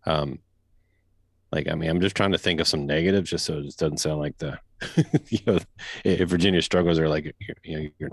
um 0.07 0.39
like 1.53 1.68
i 1.68 1.74
mean 1.74 1.90
i'm 1.90 2.01
just 2.01 2.16
trying 2.16 2.32
to 2.32 2.38
think 2.38 2.61
of 2.61 2.68
some 2.68 2.86
negatives 2.86 3.30
just 3.30 3.44
so 3.44 3.59
it 3.59 3.64
just 3.64 3.78
doesn't 3.78 3.98
sound 3.98 4.18
like 4.18 4.36
the 4.38 4.59
you 5.28 5.38
know 5.46 5.59
if 6.05 6.28
virginia 6.28 6.62
struggles 6.62 6.98
are 6.98 7.09
like 7.09 7.34
you 7.64 7.76
know 7.78 7.88
you're, 7.98 8.11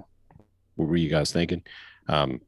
what 0.75 0.87
were 0.87 0.95
you 0.97 1.09
guys 1.09 1.31
thinking 1.31 1.61
um 2.07 2.39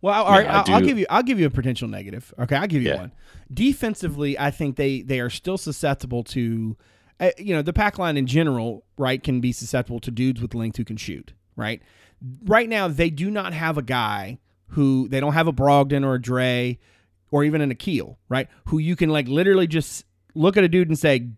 Well, 0.00 0.24
all 0.24 0.32
Yeah, 0.32 0.50
I 0.52 0.58
I'll, 0.58 0.74
I'll 0.74 0.80
give 0.80 0.98
you 0.98 1.06
I'll 1.10 1.22
give 1.22 1.38
you 1.38 1.46
a 1.46 1.50
potential 1.50 1.86
negative. 1.88 2.34
Okay, 2.38 2.56
I'll 2.56 2.66
give 2.66 2.82
you 2.82 2.88
Yeah. 2.90 2.96
one. 2.98 3.12
Defensively, 3.52 4.38
I 4.38 4.50
think 4.50 4.76
they 4.76 5.02
they 5.02 5.20
are 5.20 5.30
still 5.30 5.56
susceptible 5.58 6.24
to, 6.24 6.76
uh, 7.20 7.30
you 7.38 7.54
know, 7.54 7.62
the 7.62 7.72
pack 7.72 7.98
line 7.98 8.16
in 8.16 8.26
general, 8.26 8.84
right, 8.98 9.22
can 9.22 9.40
be 9.40 9.52
susceptible 9.52 10.00
to 10.00 10.10
dudes 10.10 10.40
with 10.42 10.54
length 10.54 10.76
who 10.78 10.84
can 10.84 10.96
shoot, 10.96 11.34
right. 11.56 11.80
Right 12.44 12.68
now, 12.68 12.88
they 12.88 13.10
do 13.10 13.30
not 13.30 13.52
have 13.52 13.78
a 13.78 13.82
guy 13.82 14.38
who 14.68 15.08
they 15.08 15.20
don't 15.20 15.34
have 15.34 15.46
a 15.46 15.52
Brogdon 15.52 16.04
or 16.04 16.14
a 16.14 16.20
Dre 16.20 16.78
or 17.30 17.44
even 17.44 17.60
an 17.60 17.70
Akil, 17.70 18.18
right, 18.28 18.48
who 18.66 18.78
you 18.78 18.96
can 18.96 19.08
like 19.10 19.28
literally 19.28 19.66
just 19.66 20.04
look 20.34 20.56
at 20.56 20.64
a 20.64 20.68
dude 20.68 20.88
and 20.88 20.98
say, 20.98 21.28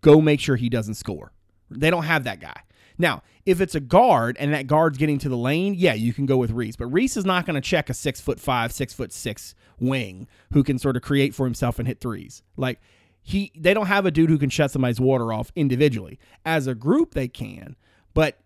go 0.00 0.20
make 0.20 0.40
sure 0.40 0.56
he 0.56 0.68
doesn't 0.68 0.94
score. 0.94 1.32
They 1.70 1.90
don't 1.90 2.04
have 2.04 2.24
that 2.24 2.40
guy. 2.40 2.60
Now, 2.96 3.22
if 3.44 3.60
it's 3.60 3.74
a 3.74 3.80
guard 3.80 4.36
and 4.38 4.52
that 4.54 4.66
guard's 4.66 4.98
getting 4.98 5.18
to 5.18 5.28
the 5.28 5.36
lane, 5.36 5.74
yeah, 5.74 5.94
you 5.94 6.12
can 6.12 6.26
go 6.26 6.36
with 6.36 6.50
Reece. 6.50 6.76
But 6.76 6.86
Reece 6.86 7.16
is 7.16 7.24
not 7.24 7.46
going 7.46 7.54
to 7.54 7.60
check 7.60 7.90
a 7.90 7.94
six 7.94 8.20
foot 8.20 8.38
five, 8.38 8.72
six 8.72 8.94
foot 8.94 9.12
six 9.12 9.54
wing 9.80 10.28
who 10.52 10.62
can 10.62 10.78
sort 10.78 10.96
of 10.96 11.02
create 11.02 11.34
for 11.34 11.44
himself 11.44 11.78
and 11.78 11.88
hit 11.88 12.00
threes. 12.00 12.42
Like 12.56 12.80
he, 13.20 13.50
they 13.56 13.74
don't 13.74 13.86
have 13.86 14.06
a 14.06 14.10
dude 14.10 14.30
who 14.30 14.38
can 14.38 14.50
shut 14.50 14.70
somebody's 14.70 15.00
water 15.00 15.32
off 15.32 15.50
individually. 15.56 16.18
As 16.44 16.66
a 16.66 16.74
group, 16.74 17.14
they 17.14 17.28
can, 17.28 17.76
but 18.12 18.38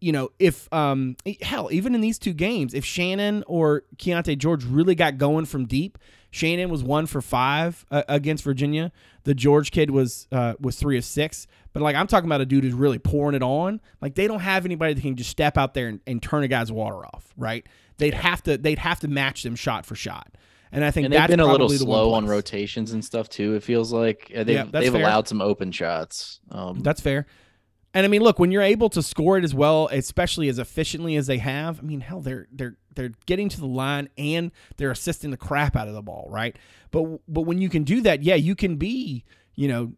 you 0.00 0.12
know, 0.12 0.30
if 0.38 0.70
um 0.70 1.16
hell, 1.40 1.70
even 1.72 1.94
in 1.94 2.02
these 2.02 2.18
two 2.18 2.34
games, 2.34 2.74
if 2.74 2.84
Shannon 2.84 3.42
or 3.46 3.84
Keontae 3.96 4.36
George 4.36 4.62
really 4.64 4.94
got 4.94 5.16
going 5.16 5.46
from 5.46 5.64
deep, 5.64 5.96
Shannon 6.34 6.68
was 6.68 6.82
one 6.82 7.06
for 7.06 7.22
five 7.22 7.86
uh, 7.92 8.02
against 8.08 8.42
Virginia. 8.42 8.90
The 9.22 9.34
George 9.34 9.70
kid 9.70 9.90
was 9.92 10.26
uh, 10.32 10.54
was 10.58 10.76
three 10.76 10.98
of 10.98 11.04
six. 11.04 11.46
But 11.72 11.82
like 11.84 11.94
I'm 11.94 12.08
talking 12.08 12.28
about 12.28 12.40
a 12.40 12.46
dude 12.46 12.64
who's 12.64 12.74
really 12.74 12.98
pouring 12.98 13.36
it 13.36 13.42
on. 13.42 13.80
Like 14.00 14.16
they 14.16 14.26
don't 14.26 14.40
have 14.40 14.64
anybody 14.64 14.94
that 14.94 15.00
can 15.00 15.14
just 15.14 15.30
step 15.30 15.56
out 15.56 15.74
there 15.74 15.86
and, 15.86 16.00
and 16.08 16.20
turn 16.20 16.42
a 16.42 16.48
guy's 16.48 16.72
water 16.72 17.06
off, 17.06 17.32
right? 17.36 17.64
They'd 17.98 18.14
have 18.14 18.42
to 18.44 18.58
they'd 18.58 18.80
have 18.80 18.98
to 19.00 19.08
match 19.08 19.44
them 19.44 19.54
shot 19.54 19.86
for 19.86 19.94
shot. 19.94 20.34
And 20.72 20.84
I 20.84 20.90
think 20.90 21.04
And 21.04 21.12
they've 21.12 21.20
that's 21.20 21.30
been 21.30 21.38
a 21.38 21.46
little 21.46 21.68
slow 21.68 22.14
on 22.14 22.26
rotations 22.26 22.90
and 22.90 23.04
stuff 23.04 23.28
too. 23.28 23.54
It 23.54 23.62
feels 23.62 23.92
like 23.92 24.32
Uh, 24.34 24.42
they've 24.42 24.56
Yeah, 24.56 24.64
they've 24.64 24.90
fair. 24.90 25.02
allowed 25.02 25.28
some 25.28 25.40
open 25.40 25.70
shots. 25.70 26.40
Um, 26.50 26.80
That's 26.80 27.00
fair. 27.00 27.26
And 27.94 28.04
I 28.04 28.08
mean, 28.08 28.22
look, 28.22 28.40
when 28.40 28.50
you're 28.50 28.60
able 28.62 28.90
to 28.90 29.02
score 29.02 29.38
it 29.38 29.44
as 29.44 29.54
well, 29.54 29.88
especially 29.92 30.48
as 30.48 30.58
efficiently 30.58 31.14
as 31.14 31.28
they 31.28 31.38
have, 31.38 31.78
I 31.78 31.82
mean, 31.82 32.00
hell, 32.00 32.20
they're 32.20 32.48
they're 32.52 32.76
they're 32.94 33.12
getting 33.26 33.48
to 33.50 33.60
the 33.60 33.66
line 33.66 34.08
and 34.18 34.50
they're 34.76 34.90
assisting 34.90 35.30
the 35.30 35.36
crap 35.36 35.76
out 35.76 35.86
of 35.86 35.94
the 35.94 36.02
ball, 36.02 36.26
right? 36.28 36.58
But 36.90 37.20
but 37.28 37.42
when 37.42 37.60
you 37.60 37.68
can 37.68 37.84
do 37.84 38.00
that, 38.02 38.24
yeah, 38.24 38.34
you 38.34 38.56
can 38.56 38.76
be, 38.76 39.24
you 39.54 39.68
know, 39.68 39.92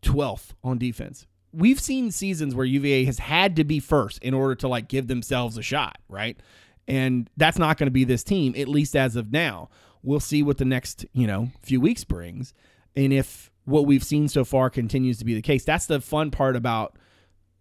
12th 0.00 0.52
on 0.64 0.78
defense. 0.78 1.26
We've 1.52 1.80
seen 1.80 2.10
seasons 2.10 2.54
where 2.54 2.64
UVA 2.64 3.04
has 3.04 3.18
had 3.18 3.56
to 3.56 3.64
be 3.64 3.78
first 3.78 4.18
in 4.22 4.32
order 4.32 4.54
to 4.56 4.68
like 4.68 4.88
give 4.88 5.06
themselves 5.06 5.58
a 5.58 5.62
shot, 5.62 5.98
right? 6.08 6.40
And 6.88 7.28
that's 7.36 7.58
not 7.58 7.76
going 7.76 7.86
to 7.86 7.92
be 7.92 8.04
this 8.04 8.24
team, 8.24 8.54
at 8.56 8.66
least 8.66 8.96
as 8.96 9.14
of 9.14 9.30
now. 9.30 9.68
We'll 10.02 10.20
see 10.20 10.42
what 10.42 10.56
the 10.56 10.64
next, 10.64 11.04
you 11.12 11.26
know, 11.26 11.50
few 11.60 11.80
weeks 11.80 12.04
brings. 12.04 12.54
And 12.96 13.12
if 13.12 13.50
what 13.64 13.86
we've 13.86 14.02
seen 14.02 14.28
so 14.28 14.44
far 14.44 14.70
continues 14.70 15.18
to 15.18 15.24
be 15.26 15.34
the 15.34 15.42
case, 15.42 15.64
that's 15.64 15.86
the 15.86 16.00
fun 16.00 16.30
part 16.30 16.56
about 16.56 16.98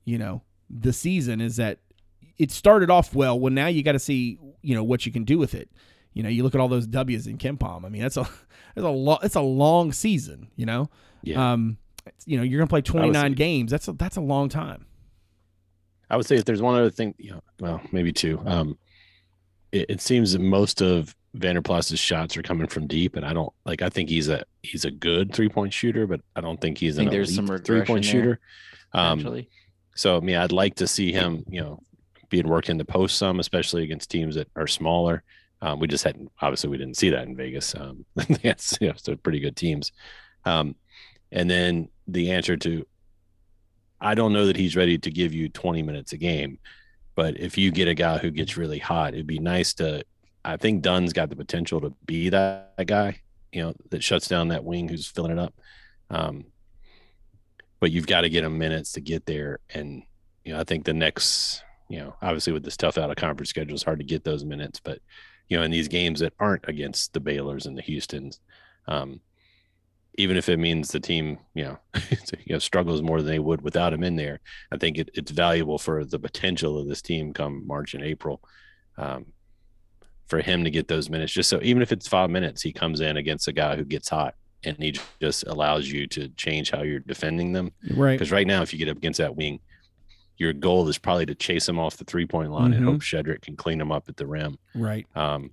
you 0.06 0.18
know 0.18 0.42
the 0.70 0.94
season 0.94 1.42
is 1.42 1.58
that 1.58 1.80
it 2.38 2.52
started 2.52 2.90
off 2.90 3.14
well 3.14 3.40
well 3.40 3.52
now 3.54 3.68
you 3.68 3.84
got 3.84 3.92
to 3.94 4.00
see 4.00 4.40
you 4.62 4.74
know 4.76 4.84
what 4.84 5.06
you 5.06 5.12
can 5.12 5.24
do 5.24 5.38
with 5.38 5.54
it 5.54 5.70
you 6.14 6.24
know 6.24 6.30
you 6.30 6.44
look 6.44 6.56
at 6.56 6.62
all 6.62 6.68
those 6.68 6.88
w's 6.88 7.28
in 7.28 7.38
KenPom 7.38 7.86
i 7.86 7.90
mean 7.90 8.02
that's 8.02 8.18
a 8.18 8.22
that's 8.76 8.86
a 8.86 8.90
lot 8.90 9.24
it's 9.24 9.36
a 9.36 9.42
long 9.42 9.92
season 9.92 10.48
you 10.56 10.66
know 10.66 10.90
Yeah. 11.24 11.52
um 11.54 11.78
you 12.26 12.38
know 12.38 12.44
you're 12.44 12.60
gonna 12.60 12.68
play 12.68 12.82
29 12.82 13.34
games 13.34 13.72
that's 13.72 13.88
a 13.88 13.94
that's 13.94 14.18
a 14.18 14.22
long 14.22 14.50
time 14.50 14.86
I 16.10 16.18
would 16.18 16.26
say 16.26 16.36
if 16.36 16.44
there's 16.44 16.62
one 16.62 16.76
other 16.76 16.90
thing, 16.90 17.16
you 17.18 17.32
know, 17.32 17.42
well, 17.62 17.80
maybe 17.94 18.12
two. 18.12 18.42
Um, 18.46 18.78
it, 19.72 19.86
it 19.92 20.02
seems 20.02 20.34
that 20.34 20.40
most 20.42 20.82
of 20.82 21.16
Vander 21.36 21.62
Plas's 21.62 22.02
shots 22.02 22.36
are 22.36 22.42
coming 22.42 22.68
from 22.68 22.86
deep, 22.86 23.16
and 23.16 23.26
I 23.26 23.32
don't 23.32 23.54
like. 23.64 23.82
I 23.82 23.88
think 23.88 24.10
he's 24.10 24.28
a 24.28 24.44
he's 24.62 24.84
a 24.84 24.92
good 24.92 25.34
three 25.34 25.48
point 25.48 25.72
shooter, 25.72 26.06
but 26.06 26.20
I 26.36 26.42
don't 26.42 26.60
think 26.60 26.78
he's 26.80 26.98
think 26.98 27.08
an 27.08 27.14
there's 27.14 27.34
some 27.34 27.48
three 27.48 27.84
point 27.84 28.04
there, 28.04 28.12
shooter. 28.12 28.40
Um, 28.92 29.20
actually. 29.20 29.50
So 29.96 30.18
I 30.18 30.20
mean, 30.20 30.36
I'd 30.36 30.52
like 30.52 30.76
to 30.76 30.88
see 30.88 31.12
him, 31.12 31.44
you 31.48 31.62
know, 31.62 31.80
being 32.30 32.48
worked 32.48 32.70
into 32.70 32.86
post 32.86 33.18
some, 33.18 33.40
especially 33.40 33.84
against 33.84 34.10
teams 34.10 34.36
that 34.36 34.50
are 34.56 34.68
smaller. 34.68 35.24
Um, 35.62 35.80
we 35.80 35.88
just 35.88 36.04
hadn't 36.04 36.32
obviously 36.42 36.70
we 36.70 36.78
didn't 36.78 36.98
see 36.98 37.10
that 37.12 37.28
in 37.28 37.36
Vegas. 37.36 37.76
Um, 37.76 38.06
that's 38.16 38.78
you 38.82 38.88
know, 38.88 38.94
so 38.96 39.16
pretty 39.16 39.40
good 39.40 39.56
teams. 39.56 39.92
Um, 40.46 40.76
and 41.32 41.50
then 41.50 41.90
the 42.08 42.32
answer 42.32 42.58
to, 42.58 42.86
I 44.00 44.16
don't 44.16 44.34
know 44.34 44.48
that 44.48 44.58
he's 44.58 44.76
ready 44.76 44.98
to 44.98 45.12
give 45.12 45.34
you 45.34 45.50
20 45.50 45.84
minutes 45.84 46.14
a 46.14 46.18
game, 46.18 46.58
but 47.16 47.40
if 47.40 47.58
you 47.58 47.72
get 47.72 47.88
a 47.88 47.94
guy 47.94 48.18
who 48.18 48.32
gets 48.32 48.58
really 48.58 48.80
hot, 48.80 49.14
it'd 49.14 49.28
be 49.28 49.40
nice 49.40 49.74
to. 49.76 50.04
I 50.44 50.58
think 50.58 50.82
Dunn's 50.82 51.14
got 51.14 51.30
the 51.30 51.36
potential 51.36 51.80
to 51.82 51.94
be 52.08 52.30
that 52.30 52.88
guy, 52.88 53.22
you 53.52 53.62
know, 53.62 53.76
that 53.92 54.04
shuts 54.04 54.28
down 54.28 54.48
that 54.48 54.64
wing 54.64 54.90
who's 54.90 55.06
filling 55.06 55.34
it 55.34 55.38
up. 55.38 55.54
Um, 56.10 56.46
but 57.82 57.92
you've 57.92 58.08
got 58.08 58.22
to 58.22 58.30
get 58.30 58.46
him 58.46 58.58
minutes 58.58 58.94
to 58.94 59.02
get 59.02 59.26
there. 59.26 59.60
And, 59.74 60.04
you 60.46 60.54
know, 60.54 60.60
I 60.60 60.64
think 60.64 60.86
the 60.86 60.94
next, 60.94 61.64
you 61.90 62.00
know, 62.00 62.16
obviously 62.22 62.54
with 62.54 62.64
this 62.64 62.78
tough 62.78 62.98
out 62.98 63.10
of 63.10 63.18
conference 63.18 63.50
schedule, 63.50 63.74
it's 63.74 63.84
hard 63.84 64.00
to 64.00 64.06
get 64.06 64.24
those 64.24 64.46
minutes. 64.46 64.80
But, 64.80 65.00
you 65.50 65.58
know, 65.58 65.64
in 65.64 65.72
these 65.72 65.88
games 65.88 66.20
that 66.20 66.34
aren't 66.40 66.70
against 66.70 67.12
the 67.12 67.20
Baylors 67.20 67.66
and 67.66 67.76
the 67.76 67.82
Houstons, 67.82 68.40
um, 68.88 69.20
even 70.16 70.38
if 70.38 70.48
it 70.48 70.58
means 70.58 70.92
the 70.92 71.00
team, 71.00 71.40
you 71.56 71.64
know, 71.64 71.80
you 72.46 72.54
know, 72.54 72.60
struggles 72.60 73.02
more 73.02 73.18
than 73.18 73.32
they 73.32 73.40
would 73.40 73.62
without 73.62 73.94
him 73.94 74.04
in 74.04 74.16
there, 74.16 74.40
I 74.72 74.78
think 74.78 75.00
it, 75.00 75.10
it's 75.16 75.32
valuable 75.32 75.80
for 75.80 76.06
the 76.06 76.20
potential 76.20 76.78
of 76.78 76.88
this 76.88 77.02
team 77.02 77.34
come 77.34 77.66
March 77.66 77.96
and 77.96 78.04
April. 78.04 78.42
Um, 78.98 79.34
for 80.28 80.40
him 80.40 80.64
to 80.64 80.70
get 80.70 80.88
those 80.88 81.10
minutes, 81.10 81.34
just 81.34 81.50
so 81.50 81.60
even 81.62 81.82
if 81.82 81.92
it's 81.92 82.08
five 82.08 82.30
minutes, 82.30 82.62
he 82.62 82.72
comes 82.72 83.02
in 83.02 83.18
against 83.18 83.50
a 83.50 83.52
guy 83.52 83.76
who 83.76 83.84
gets 83.84 84.08
hot 84.08 84.36
and 84.64 84.78
he 84.78 84.94
just 85.20 85.46
allows 85.48 85.90
you 85.92 86.08
to 86.08 86.30
change 86.30 86.72
how 86.72 86.84
you're 86.84 87.00
defending 87.00 87.54
them. 87.54 87.72
right 87.96 88.14
Because 88.14 88.32
right 88.32 88.48
now, 88.48 88.62
if 88.62 88.72
you 88.74 88.80
get 88.80 88.90
up 88.90 88.98
against 88.98 89.18
that 89.18 89.36
wing, 89.36 89.60
your 90.38 90.54
goal 90.54 90.88
is 90.88 90.98
probably 90.98 91.26
to 91.28 91.36
chase 91.36 91.68
him 91.68 91.78
off 91.80 91.98
the 91.98 92.04
three 92.06 92.26
point 92.26 92.52
line 92.52 92.74
and 92.74 92.84
Mhm. 92.84 92.92
hope 92.92 93.02
Shedrick 93.02 93.42
can 93.42 93.56
clean 93.56 93.80
him 93.80 93.92
up 93.92 94.08
at 94.10 94.18
the 94.18 94.26
rim. 94.26 94.58
right 94.76 95.06
Um, 95.16 95.52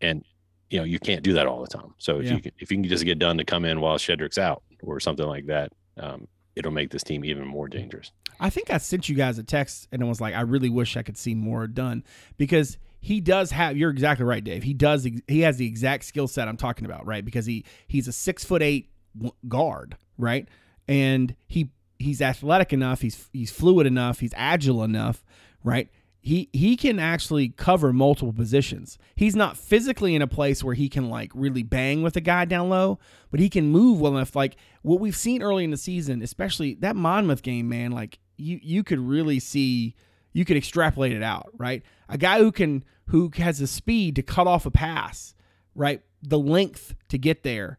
and 0.00 0.24
you 0.70 0.78
know 0.78 0.84
you 0.84 0.98
can't 0.98 1.22
do 1.22 1.32
that 1.34 1.46
all 1.46 1.60
the 1.60 1.68
time. 1.68 1.94
So 1.98 2.20
if 2.20 2.26
Yeah. 2.26 2.34
you 2.36 2.42
can, 2.42 2.52
if 2.58 2.70
you 2.70 2.76
can 2.78 2.88
just 2.88 3.04
get 3.04 3.18
Dunn 3.18 3.38
to 3.38 3.44
come 3.44 3.64
in 3.64 3.80
while 3.80 3.98
Shedrick's 3.98 4.38
out 4.38 4.62
or 4.82 5.00
something 5.00 5.26
like 5.26 5.46
that, 5.46 5.72
um, 5.96 6.26
it'll 6.56 6.72
make 6.72 6.90
this 6.90 7.02
team 7.02 7.24
even 7.24 7.46
more 7.46 7.68
dangerous. 7.68 8.12
I 8.38 8.50
think 8.50 8.70
I 8.70 8.78
sent 8.78 9.08
you 9.08 9.14
guys 9.14 9.38
a 9.38 9.42
text 9.44 9.88
and 9.92 10.00
it 10.02 10.06
was 10.06 10.20
like, 10.20 10.34
I 10.34 10.40
really 10.42 10.70
wish 10.70 10.96
I 10.96 11.02
could 11.02 11.18
see 11.18 11.34
more 11.34 11.66
Dunn 11.66 12.02
because 12.38 12.78
he 13.00 13.20
does 13.20 13.50
have. 13.50 13.76
You're 13.76 13.90
exactly 13.90 14.24
right, 14.24 14.44
Dave. 14.44 14.62
He 14.62 14.74
does. 14.74 15.08
He 15.26 15.40
has 15.40 15.56
the 15.56 15.66
exact 15.66 16.04
skill 16.04 16.28
set 16.28 16.48
I'm 16.48 16.56
talking 16.56 16.84
about, 16.84 17.06
right? 17.06 17.24
Because 17.24 17.46
he 17.46 17.64
he's 17.86 18.06
a 18.06 18.12
six 18.12 18.44
foot 18.44 18.62
eight 18.62 18.90
guard, 19.48 19.96
right? 20.18 20.46
And 20.86 21.34
he 21.48 21.70
he's 21.98 22.20
athletic 22.20 22.72
enough. 22.72 23.00
He's 23.00 23.28
he's 23.32 23.50
fluid 23.50 23.86
enough. 23.86 24.20
He's 24.20 24.34
agile 24.36 24.84
enough, 24.84 25.24
right? 25.64 25.88
He 26.20 26.50
he 26.52 26.76
can 26.76 26.98
actually 26.98 27.48
cover 27.48 27.92
multiple 27.94 28.34
positions. 28.34 28.98
He's 29.16 29.34
not 29.34 29.56
physically 29.56 30.14
in 30.14 30.20
a 30.20 30.26
place 30.26 30.62
where 30.62 30.74
he 30.74 30.90
can 30.90 31.08
like 31.08 31.30
really 31.34 31.62
bang 31.62 32.02
with 32.02 32.16
a 32.16 32.20
guy 32.20 32.44
down 32.44 32.68
low, 32.68 32.98
but 33.30 33.40
he 33.40 33.48
can 33.48 33.68
move 33.68 34.00
well 34.00 34.14
enough. 34.14 34.36
Like 34.36 34.56
what 34.82 35.00
we've 35.00 35.16
seen 35.16 35.42
early 35.42 35.64
in 35.64 35.70
the 35.70 35.78
season, 35.78 36.20
especially 36.20 36.74
that 36.80 36.96
Monmouth 36.96 37.42
game, 37.42 37.70
man. 37.70 37.92
Like 37.92 38.18
you 38.36 38.60
you 38.62 38.84
could 38.84 38.98
really 38.98 39.40
see 39.40 39.94
you 40.32 40.44
could 40.44 40.56
extrapolate 40.56 41.12
it 41.12 41.22
out, 41.22 41.50
right? 41.56 41.82
A 42.08 42.18
guy 42.18 42.38
who 42.38 42.52
can 42.52 42.84
who 43.06 43.30
has 43.36 43.58
the 43.58 43.66
speed 43.66 44.16
to 44.16 44.22
cut 44.22 44.46
off 44.46 44.66
a 44.66 44.70
pass, 44.70 45.34
right? 45.74 46.02
The 46.22 46.38
length 46.38 46.94
to 47.08 47.18
get 47.18 47.42
there, 47.42 47.78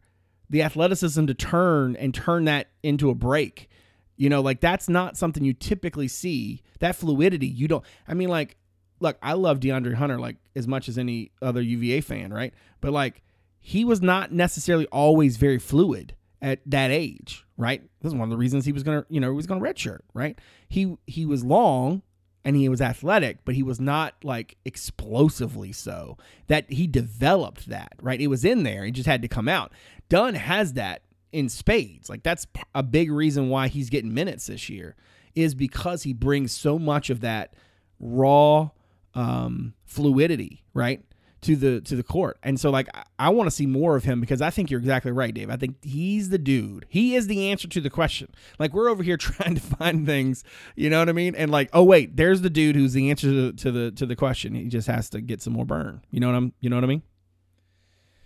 the 0.50 0.62
athleticism 0.62 1.26
to 1.26 1.34
turn 1.34 1.96
and 1.96 2.14
turn 2.14 2.44
that 2.44 2.68
into 2.82 3.08
a 3.10 3.14
break. 3.14 3.68
You 4.16 4.28
know, 4.28 4.42
like 4.42 4.60
that's 4.60 4.88
not 4.88 5.16
something 5.16 5.42
you 5.42 5.54
typically 5.54 6.08
see. 6.08 6.62
That 6.80 6.96
fluidity, 6.96 7.46
you 7.46 7.68
don't. 7.68 7.84
I 8.06 8.14
mean, 8.14 8.28
like, 8.28 8.56
look, 9.00 9.16
I 9.22 9.32
love 9.32 9.60
DeAndre 9.60 9.94
Hunter 9.94 10.18
like 10.18 10.36
as 10.54 10.68
much 10.68 10.88
as 10.88 10.98
any 10.98 11.32
other 11.40 11.62
UVA 11.62 12.02
fan, 12.02 12.32
right? 12.32 12.52
But 12.80 12.92
like, 12.92 13.22
he 13.58 13.84
was 13.84 14.02
not 14.02 14.32
necessarily 14.32 14.86
always 14.86 15.38
very 15.38 15.58
fluid 15.58 16.14
at 16.42 16.60
that 16.66 16.90
age, 16.90 17.46
right? 17.56 17.82
This 18.02 18.10
is 18.10 18.14
one 18.14 18.24
of 18.24 18.30
the 18.30 18.36
reasons 18.36 18.66
he 18.66 18.72
was 18.72 18.82
gonna, 18.82 19.06
you 19.08 19.20
know, 19.20 19.30
he 19.30 19.36
was 19.36 19.46
gonna 19.46 19.60
redshirt, 19.62 20.00
right? 20.12 20.38
He 20.68 20.96
he 21.06 21.24
was 21.24 21.42
long 21.44 22.02
and 22.44 22.56
he 22.56 22.68
was 22.68 22.80
athletic, 22.80 23.38
but 23.44 23.54
he 23.54 23.62
was 23.62 23.80
not 23.80 24.14
like 24.22 24.56
explosively 24.64 25.72
so. 25.72 26.16
That 26.48 26.70
he 26.70 26.86
developed 26.86 27.68
that, 27.68 27.92
right? 28.00 28.20
It 28.20 28.26
was 28.28 28.44
in 28.44 28.62
there. 28.62 28.84
He 28.84 28.90
just 28.90 29.06
had 29.06 29.22
to 29.22 29.28
come 29.28 29.48
out. 29.48 29.72
Dunn 30.08 30.34
has 30.34 30.74
that 30.74 31.02
in 31.32 31.48
spades. 31.48 32.08
Like 32.08 32.22
that's 32.22 32.46
a 32.74 32.82
big 32.82 33.10
reason 33.10 33.48
why 33.48 33.68
he's 33.68 33.90
getting 33.90 34.12
minutes 34.12 34.46
this 34.46 34.68
year 34.68 34.96
is 35.34 35.54
because 35.54 36.02
he 36.02 36.12
brings 36.12 36.52
so 36.52 36.78
much 36.78 37.08
of 37.10 37.20
that 37.20 37.54
raw 37.98 38.70
um, 39.14 39.74
fluidity, 39.84 40.64
right? 40.74 41.02
To 41.42 41.56
the 41.56 41.80
to 41.82 41.96
the 41.96 42.04
court. 42.04 42.38
And 42.44 42.60
so 42.60 42.70
like 42.70 42.88
I, 42.94 43.02
I 43.18 43.28
want 43.30 43.48
to 43.48 43.50
see 43.50 43.66
more 43.66 43.96
of 43.96 44.04
him 44.04 44.20
because 44.20 44.40
I 44.40 44.50
think 44.50 44.70
you're 44.70 44.78
exactly 44.78 45.10
right, 45.10 45.34
Dave. 45.34 45.50
I 45.50 45.56
think 45.56 45.76
he's 45.82 46.28
the 46.28 46.38
dude. 46.38 46.86
He 46.88 47.16
is 47.16 47.26
the 47.26 47.50
answer 47.50 47.66
to 47.68 47.80
the 47.80 47.90
question. 47.90 48.28
Like 48.60 48.72
we're 48.72 48.88
over 48.88 49.02
here 49.02 49.16
trying 49.18 49.56
to 49.56 49.60
find 49.60 50.06
things, 50.06 50.44
you 50.76 50.88
know 50.88 51.00
what 51.00 51.08
I 51.08 51.12
mean? 51.12 51.34
And 51.34 51.50
like, 51.50 51.68
oh 51.72 51.82
wait, 51.82 52.16
there's 52.16 52.42
the 52.42 52.50
dude 52.50 52.76
who's 52.76 52.92
the 52.92 53.10
answer 53.10 53.28
to, 53.28 53.52
to 53.52 53.72
the 53.72 53.90
to 53.90 54.06
the 54.06 54.14
question. 54.16 54.54
He 54.54 54.68
just 54.68 54.86
has 54.86 55.10
to 55.10 55.20
get 55.20 55.42
some 55.42 55.52
more 55.54 55.66
burn. 55.66 56.02
You 56.12 56.20
know 56.20 56.28
what 56.28 56.36
I'm 56.36 56.52
you 56.60 56.70
know 56.70 56.76
what 56.76 56.84
I 56.84 56.88
mean? 56.88 57.02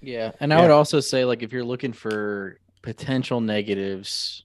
Yeah, 0.00 0.32
and 0.40 0.52
I 0.52 0.60
Yeah. 0.60 0.60
would 0.60 0.70
also 0.70 1.00
say 1.00 1.24
like 1.24 1.42
if 1.42 1.52
you're 1.52 1.64
looking 1.64 1.92
for 1.92 2.58
potential 2.82 3.40
negatives, 3.40 4.44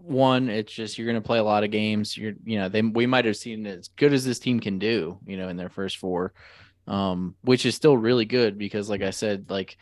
one, 0.00 0.48
it's 0.48 0.72
just 0.72 0.98
you're 0.98 1.06
going 1.06 1.20
to 1.20 1.26
play 1.26 1.38
a 1.38 1.44
lot 1.44 1.64
of 1.64 1.70
games. 1.70 2.16
You're, 2.16 2.34
you 2.44 2.58
know, 2.58 2.68
they 2.68 2.82
we 2.82 3.06
might 3.06 3.24
have 3.24 3.36
seen 3.36 3.66
as 3.66 3.88
good 3.96 4.12
as 4.12 4.24
this 4.24 4.38
team 4.38 4.60
can 4.60 4.78
do, 4.78 5.18
you 5.26 5.36
know, 5.36 5.48
in 5.48 5.56
their 5.56 5.68
first 5.70 5.96
four, 5.96 6.32
um, 6.86 7.34
which 7.42 7.66
is 7.66 7.74
still 7.74 7.96
really 7.96 8.24
good 8.24 8.58
because, 8.58 8.88
like 8.88 9.02
I 9.02 9.10
said, 9.10 9.50
like 9.50 9.76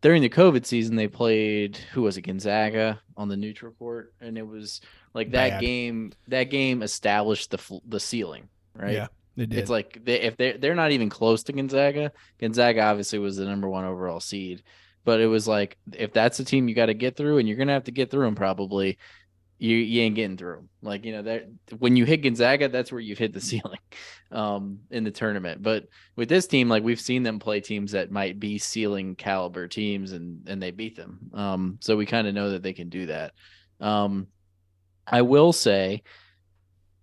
during 0.00 0.22
the 0.22 0.28
COVID 0.28 0.64
season, 0.64 0.96
they 0.96 1.08
played 1.08 1.76
who 1.92 2.02
was 2.02 2.16
it, 2.16 2.22
Gonzaga 2.22 3.00
on 3.16 3.28
the 3.28 3.36
neutral 3.36 3.72
court, 3.72 4.12
and 4.20 4.38
it 4.38 4.46
was 4.46 4.80
like 5.14 5.30
that 5.32 5.50
Bad. 5.50 5.60
game. 5.60 6.12
That 6.28 6.44
game 6.44 6.82
established 6.82 7.50
the 7.50 7.80
the 7.86 8.00
ceiling, 8.00 8.48
right? 8.74 8.92
Yeah, 8.92 9.08
it 9.36 9.50
did. 9.50 9.58
It's 9.58 9.70
like 9.70 10.04
they, 10.04 10.20
if 10.20 10.36
they 10.36 10.52
they're 10.52 10.74
not 10.74 10.92
even 10.92 11.08
close 11.08 11.42
to 11.44 11.52
Gonzaga. 11.52 12.12
Gonzaga 12.38 12.82
obviously 12.82 13.18
was 13.18 13.36
the 13.36 13.44
number 13.44 13.68
one 13.68 13.84
overall 13.84 14.20
seed, 14.20 14.62
but 15.04 15.20
it 15.20 15.26
was 15.26 15.48
like 15.48 15.76
if 15.92 16.12
that's 16.12 16.38
the 16.38 16.44
team 16.44 16.68
you 16.68 16.74
got 16.74 16.86
to 16.86 16.94
get 16.94 17.16
through, 17.16 17.38
and 17.38 17.48
you're 17.48 17.56
gonna 17.56 17.72
have 17.72 17.84
to 17.84 17.92
get 17.92 18.10
through 18.10 18.26
them 18.26 18.34
probably. 18.36 18.98
You 19.58 19.76
you 19.76 20.02
ain't 20.02 20.14
getting 20.14 20.36
through. 20.36 20.68
Like 20.82 21.04
you 21.04 21.12
know 21.12 21.22
that 21.22 21.48
when 21.78 21.96
you 21.96 22.04
hit 22.04 22.22
Gonzaga, 22.22 22.68
that's 22.68 22.92
where 22.92 23.00
you've 23.00 23.18
hit 23.18 23.32
the 23.32 23.40
ceiling, 23.42 23.78
um, 24.30 24.80
in 24.90 25.04
the 25.04 25.10
tournament. 25.10 25.62
But 25.62 25.88
with 26.14 26.28
this 26.28 26.46
team, 26.46 26.68
like 26.68 26.82
we've 26.82 27.00
seen 27.00 27.22
them 27.22 27.38
play 27.38 27.60
teams 27.60 27.92
that 27.92 28.10
might 28.10 28.38
be 28.38 28.58
ceiling 28.58 29.16
caliber 29.16 29.68
teams, 29.68 30.12
and 30.12 30.46
and 30.48 30.62
they 30.62 30.70
beat 30.70 30.96
them. 30.96 31.30
Um, 31.32 31.78
so 31.80 31.96
we 31.96 32.06
kind 32.06 32.26
of 32.26 32.34
know 32.34 32.50
that 32.50 32.62
they 32.62 32.72
can 32.72 32.88
do 32.88 33.06
that. 33.06 33.32
Um, 33.80 34.28
I 35.06 35.22
will 35.22 35.52
say, 35.52 36.02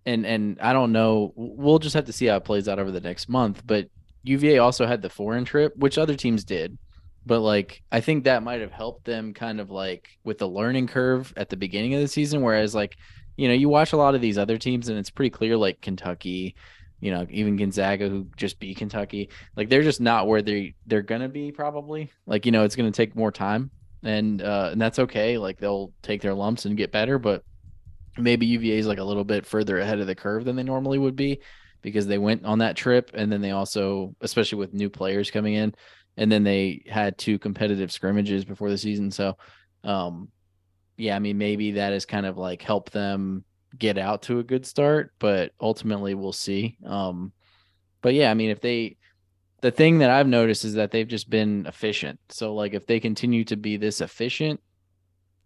and 0.06 0.26
and 0.26 0.60
I 0.60 0.74
don't 0.74 0.92
know, 0.92 1.34
we'll 1.36 1.80
just 1.80 1.96
have 1.96 2.06
to 2.06 2.14
see 2.14 2.28
how 2.28 2.38
it 2.38 2.46
plays 2.46 2.68
out 2.68 2.80
over 2.80 2.92
the 2.92 3.02
next 3.02 3.30
month. 3.30 3.64
But 3.66 3.88
UVA 4.24 4.60
also 4.60 4.86
had 4.86 5.02
the 5.02 5.10
foreign 5.10 5.46
trip, 5.46 5.76
which 5.76 5.98
other 5.98 6.16
teams 6.16 6.44
did 6.44 6.78
but 7.26 7.40
like 7.40 7.82
I 7.92 8.02
think 8.02 8.24
that 8.24 8.44
might 8.44 8.62
have 8.62 8.72
helped 8.72 9.06
them 9.06 9.34
kind 9.34 9.60
of 9.60 9.72
like 9.72 10.10
with 10.24 10.38
the 10.38 10.48
learning 10.48 10.88
curve 10.88 11.34
at 11.38 11.50
the 11.50 11.58
beginning 11.58 11.94
of 11.94 12.02
the 12.02 12.08
season. 12.08 12.42
Whereas 12.42 12.76
like, 12.76 12.98
you 13.38 13.48
know, 13.48 13.54
you 13.54 13.70
watch 13.70 13.94
a 13.94 13.98
lot 13.98 14.16
of 14.16 14.22
these 14.22 14.38
other 14.38 14.58
teams 14.58 14.90
and 14.90 14.98
it's 14.98 15.10
pretty 15.10 15.30
clear 15.30 15.56
like 15.56 15.82
Kentucky, 15.82 16.56
you 17.00 17.12
know, 17.12 17.26
even 17.30 17.56
Gonzaga 17.56 18.10
who 18.10 18.28
just 18.36 18.60
beat 18.60 18.78
Kentucky, 18.78 19.30
like 19.56 19.70
they're 19.70 19.84
just 19.84 20.02
not 20.02 20.28
where 20.28 20.42
they 20.42 20.74
they're 20.86 21.02
gonna 21.02 21.30
be 21.30 21.52
probably. 21.52 22.12
Like, 22.26 22.46
you 22.46 22.52
know, 22.52 22.64
it's 22.64 22.76
gonna 22.76 22.92
take 22.92 23.16
more 23.16 23.32
time 23.32 23.72
and 24.04 24.42
uh 24.42 24.70
and 24.72 24.82
that's 24.82 25.00
okay. 25.00 25.38
Like 25.38 25.60
they'll 25.60 25.94
take 26.02 26.22
their 26.22 26.34
lumps 26.34 26.66
and 26.66 26.76
get 26.76 26.92
better, 26.92 27.18
but 27.20 27.44
maybe 28.18 28.46
UVA 28.46 28.78
is 28.78 28.88
like 28.88 29.00
a 29.00 29.04
little 29.04 29.24
bit 29.24 29.46
further 29.46 29.80
ahead 29.80 30.00
of 30.00 30.08
the 30.08 30.16
curve 30.16 30.46
than 30.46 30.56
they 30.56 30.64
normally 30.64 30.98
would 30.98 31.16
be 31.16 31.40
because 31.82 32.08
they 32.08 32.18
went 32.18 32.46
on 32.46 32.60
that 32.60 32.76
trip 32.76 33.12
and 33.14 33.32
then 33.32 33.42
they 33.42 33.52
also 33.52 34.16
especially 34.22 34.58
with 34.58 34.74
new 34.74 34.90
players 34.90 35.32
coming 35.32 35.54
in 35.56 35.74
and 36.18 36.32
then 36.32 36.44
they 36.44 36.84
had 36.88 37.18
two 37.18 37.40
competitive 37.40 37.92
scrimmages 37.92 38.46
before 38.46 38.70
the 38.70 38.78
season. 38.78 39.12
So, 39.12 39.38
um, 39.84 40.30
yeah, 40.98 41.16
I 41.16 41.20
mean, 41.20 41.38
maybe 41.38 41.72
that 41.72 41.94
has 41.94 42.06
kind 42.06 42.26
of 42.26 42.38
like 42.38 42.62
helped 42.62 42.94
them 42.94 43.44
get 43.78 43.98
out 43.98 44.24
to 44.24 44.40
a 44.40 44.44
good 44.44 44.66
start, 44.66 45.14
but 45.20 45.52
ultimately 45.60 46.14
we'll 46.14 46.34
see. 46.34 46.78
Um, 46.86 47.32
but 48.02 48.14
yeah, 48.14 48.30
I 48.30 48.34
mean, 48.36 48.52
if 48.52 48.62
they, 48.62 48.98
the 49.62 49.72
thing 49.72 50.00
that 50.00 50.10
I've 50.10 50.28
noticed 50.28 50.66
is 50.66 50.76
that 50.76 50.92
they've 50.92 51.08
just 51.08 51.30
been 51.30 51.66
efficient. 51.66 52.20
So, 52.30 52.54
like, 52.54 52.74
if 52.74 52.86
they 52.86 53.00
continue 53.00 53.46
to 53.46 53.56
be 53.56 53.78
this 53.78 54.02
efficient, 54.02 54.60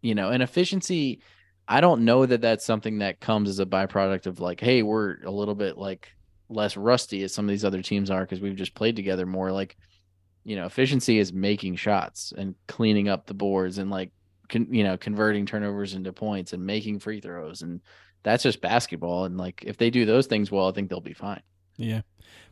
you 0.01 0.15
know, 0.15 0.29
and 0.29 0.41
efficiency, 0.41 1.21
I 1.67 1.81
don't 1.81 2.03
know 2.03 2.25
that 2.25 2.41
that's 2.41 2.65
something 2.65 2.99
that 2.99 3.19
comes 3.19 3.49
as 3.49 3.59
a 3.59 3.65
byproduct 3.65 4.25
of 4.25 4.39
like, 4.39 4.59
hey, 4.59 4.81
we're 4.81 5.21
a 5.23 5.31
little 5.31 5.55
bit 5.55 5.77
like 5.77 6.09
less 6.49 6.75
rusty 6.75 7.23
as 7.23 7.33
some 7.33 7.45
of 7.45 7.49
these 7.49 7.65
other 7.65 7.81
teams 7.81 8.09
are 8.09 8.21
because 8.21 8.41
we've 8.41 8.55
just 8.55 8.73
played 8.73 8.95
together 8.95 9.25
more. 9.25 9.51
Like, 9.51 9.77
you 10.47 10.55
know, 10.55 10.65
efficiency 10.65 11.19
is 11.19 11.33
making 11.33 11.75
shots 11.75 12.33
and 12.37 12.55
cleaning 12.67 13.09
up 13.09 13.25
the 13.25 13.33
boards 13.33 13.79
and 13.79 13.91
like, 13.91 14.11
con- 14.47 14.73
you 14.73 14.81
know, 14.81 14.95
converting 14.95 15.45
turnovers 15.45 15.93
into 15.93 16.13
points 16.13 16.53
and 16.53 16.65
making 16.65 16.99
free 16.99 17.19
throws. 17.19 17.63
And 17.63 17.81
that's 18.23 18.43
just 18.43 18.61
basketball. 18.61 19.25
And 19.25 19.37
like, 19.37 19.65
if 19.67 19.75
they 19.75 19.89
do 19.89 20.05
those 20.05 20.25
things 20.25 20.49
well, 20.49 20.69
I 20.69 20.71
think 20.71 20.89
they'll 20.89 21.01
be 21.01 21.11
fine. 21.11 21.41
Yeah. 21.75 22.03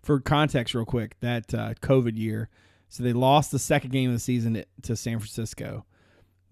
For 0.02 0.20
context, 0.20 0.76
real 0.76 0.84
quick, 0.84 1.16
that 1.22 1.54
uh, 1.54 1.74
COVID 1.76 2.18
year, 2.18 2.50
so 2.90 3.02
they 3.02 3.14
lost 3.14 3.52
the 3.52 3.60
second 3.60 3.92
game 3.92 4.10
of 4.10 4.16
the 4.18 4.20
season 4.20 4.56
to, 4.56 4.66
to 4.82 4.98
San 4.98 5.20
Francisco. 5.20 5.86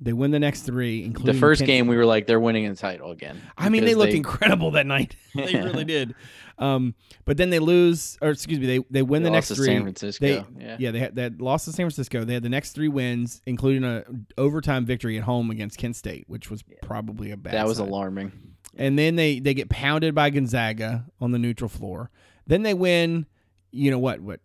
They 0.03 0.11
win 0.11 0.31
the 0.31 0.39
next 0.39 0.63
three, 0.63 1.05
including 1.05 1.33
The 1.33 1.39
first 1.39 1.63
game, 1.63 1.87
we 1.87 1.95
were 1.95 2.05
like, 2.05 2.27
they're 2.27 2.39
winning 2.39 2.67
the 2.67 2.75
title 2.75 3.11
again. 3.11 3.41
I 3.57 3.69
mean, 3.69 3.85
they 3.85 3.95
looked 3.95 4.13
incredible 4.13 4.71
that 4.71 4.85
night. 4.85 5.15
they 5.33 5.55
really 5.55 5.85
did. 5.85 6.13
Um, 6.57 6.93
but 7.25 7.37
then 7.37 7.49
they 7.49 7.59
lose, 7.59 8.17
or 8.21 8.29
excuse 8.29 8.59
me, 8.59 8.65
they 8.65 8.85
they 8.89 9.01
win 9.01 9.23
they 9.23 9.29
the 9.29 9.33
lost 9.33 9.49
next 9.49 9.59
to 9.59 9.63
three. 9.63 9.65
San 9.67 9.81
Francisco. 9.81 10.25
They, 10.25 10.45
yeah. 10.59 10.75
yeah, 10.77 10.91
they 10.91 10.99
had 10.99 11.15
that 11.15 11.41
lost 11.41 11.65
to 11.65 11.71
San 11.71 11.85
Francisco. 11.85 12.25
They 12.25 12.33
had 12.33 12.43
the 12.43 12.49
next 12.49 12.73
three 12.73 12.89
wins, 12.89 13.41
including 13.45 13.83
a 13.85 14.03
overtime 14.37 14.85
victory 14.85 15.17
at 15.17 15.23
home 15.23 15.49
against 15.49 15.77
Kent 15.77 15.95
State, 15.95 16.25
which 16.27 16.51
was 16.51 16.63
probably 16.81 17.31
a 17.31 17.37
bad. 17.37 17.53
that 17.53 17.65
was 17.65 17.79
alarming. 17.79 18.31
And 18.75 18.99
then 18.99 19.15
they 19.15 19.39
they 19.39 19.53
get 19.53 19.69
pounded 19.69 20.13
by 20.13 20.29
Gonzaga 20.29 21.05
on 21.21 21.31
the 21.31 21.39
neutral 21.39 21.69
floor. 21.69 22.11
Then 22.45 22.63
they 22.63 22.73
win, 22.73 23.25
you 23.71 23.89
know 23.89 23.99
what, 23.99 24.19
what, 24.19 24.41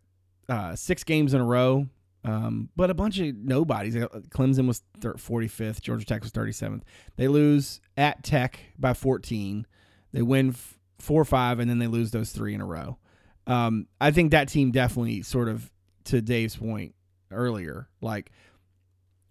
uh, 0.49 0.77
six 0.77 1.05
games 1.05 1.35
in 1.35 1.41
a 1.41 1.45
row. 1.45 1.89
Um, 2.29 2.68
but 2.76 2.91
a 2.91 2.95
bunch 2.95 3.18
of 3.18 3.35
nobodies. 3.37 3.97
Uh, 3.97 4.07
Clemson 4.29 4.66
was 4.66 4.83
thir- 5.01 5.14
45th. 5.14 5.81
Georgia 5.81 6.05
Tech 6.05 6.22
was 6.22 6.31
37th. 6.33 6.83
They 7.16 7.26
lose 7.26 7.81
at 7.97 8.22
Tech 8.22 8.61
by 8.79 8.93
14. 8.93 9.66
They 10.12 10.20
win 10.20 10.51
f- 10.51 10.79
four 10.99 11.22
or 11.22 11.24
five, 11.24 11.59
and 11.59 11.70
then 11.70 11.79
they 11.79 11.87
lose 11.87 12.11
those 12.11 12.31
three 12.31 12.53
in 12.55 12.61
a 12.61 12.66
row. 12.66 12.99
Um, 13.47 13.87
I 13.99 14.11
think 14.11 14.33
that 14.33 14.49
team 14.49 14.72
definitely 14.72 15.22
sort 15.22 15.49
of, 15.49 15.70
to 16.05 16.20
Dave's 16.20 16.57
point 16.57 16.95
earlier, 17.31 17.89
like, 18.03 18.31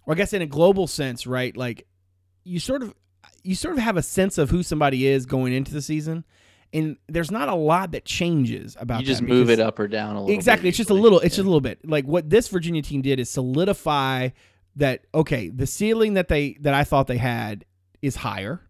well, 0.06 0.16
I 0.16 0.18
guess 0.18 0.34
in 0.34 0.42
a 0.42 0.48
global 0.48 0.88
sense, 0.88 1.28
right? 1.28 1.56
Like, 1.56 1.86
you 2.44 2.60
sort 2.60 2.82
of 2.82 2.96
you 3.44 3.54
sort 3.56 3.78
of 3.78 3.84
have 3.84 3.98
a 3.98 4.02
sense 4.02 4.38
of 4.38 4.50
who 4.50 4.64
somebody 4.64 5.06
is 5.06 5.26
going 5.26 5.54
into 5.54 5.74
the 5.74 5.82
season, 5.82 6.26
and 6.74 6.98
there's 7.08 7.32
not 7.32 7.48
a 7.50 7.56
lot 7.56 7.92
that 7.92 8.06
changes 8.06 8.76
about. 8.80 9.00
You 9.02 9.06
just 9.08 9.22
move 9.22 9.50
it 9.50 9.60
up 9.60 9.80
or 9.80 9.88
down 9.88 10.16
a 10.16 10.22
little. 10.22 10.36
Exactly. 10.36 10.70
It's 10.70 10.78
just 10.78 10.90
a 10.90 10.94
little. 10.94 11.20
It's 11.20 11.36
Yeah. 11.36 11.38
just 11.38 11.46
a 11.46 11.50
little 11.50 11.62
bit. 11.62 11.88
Like 11.88 12.06
what 12.06 12.30
this 12.30 12.48
Virginia 12.50 12.82
team 12.82 13.02
did 13.02 13.20
is 13.20 13.30
solidify 13.30 14.30
that. 14.76 15.06
Okay, 15.16 15.50
the 15.50 15.66
ceiling 15.68 16.14
that 16.16 16.28
they 16.28 16.58
that 16.62 16.74
I 16.74 16.84
thought 16.84 17.08
they 17.08 17.18
had 17.18 17.66
is 18.02 18.18
higher. 18.18 18.62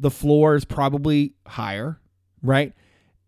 The 0.00 0.10
floor 0.10 0.56
is 0.56 0.64
probably 0.64 1.34
higher, 1.46 2.00
right? 2.42 2.72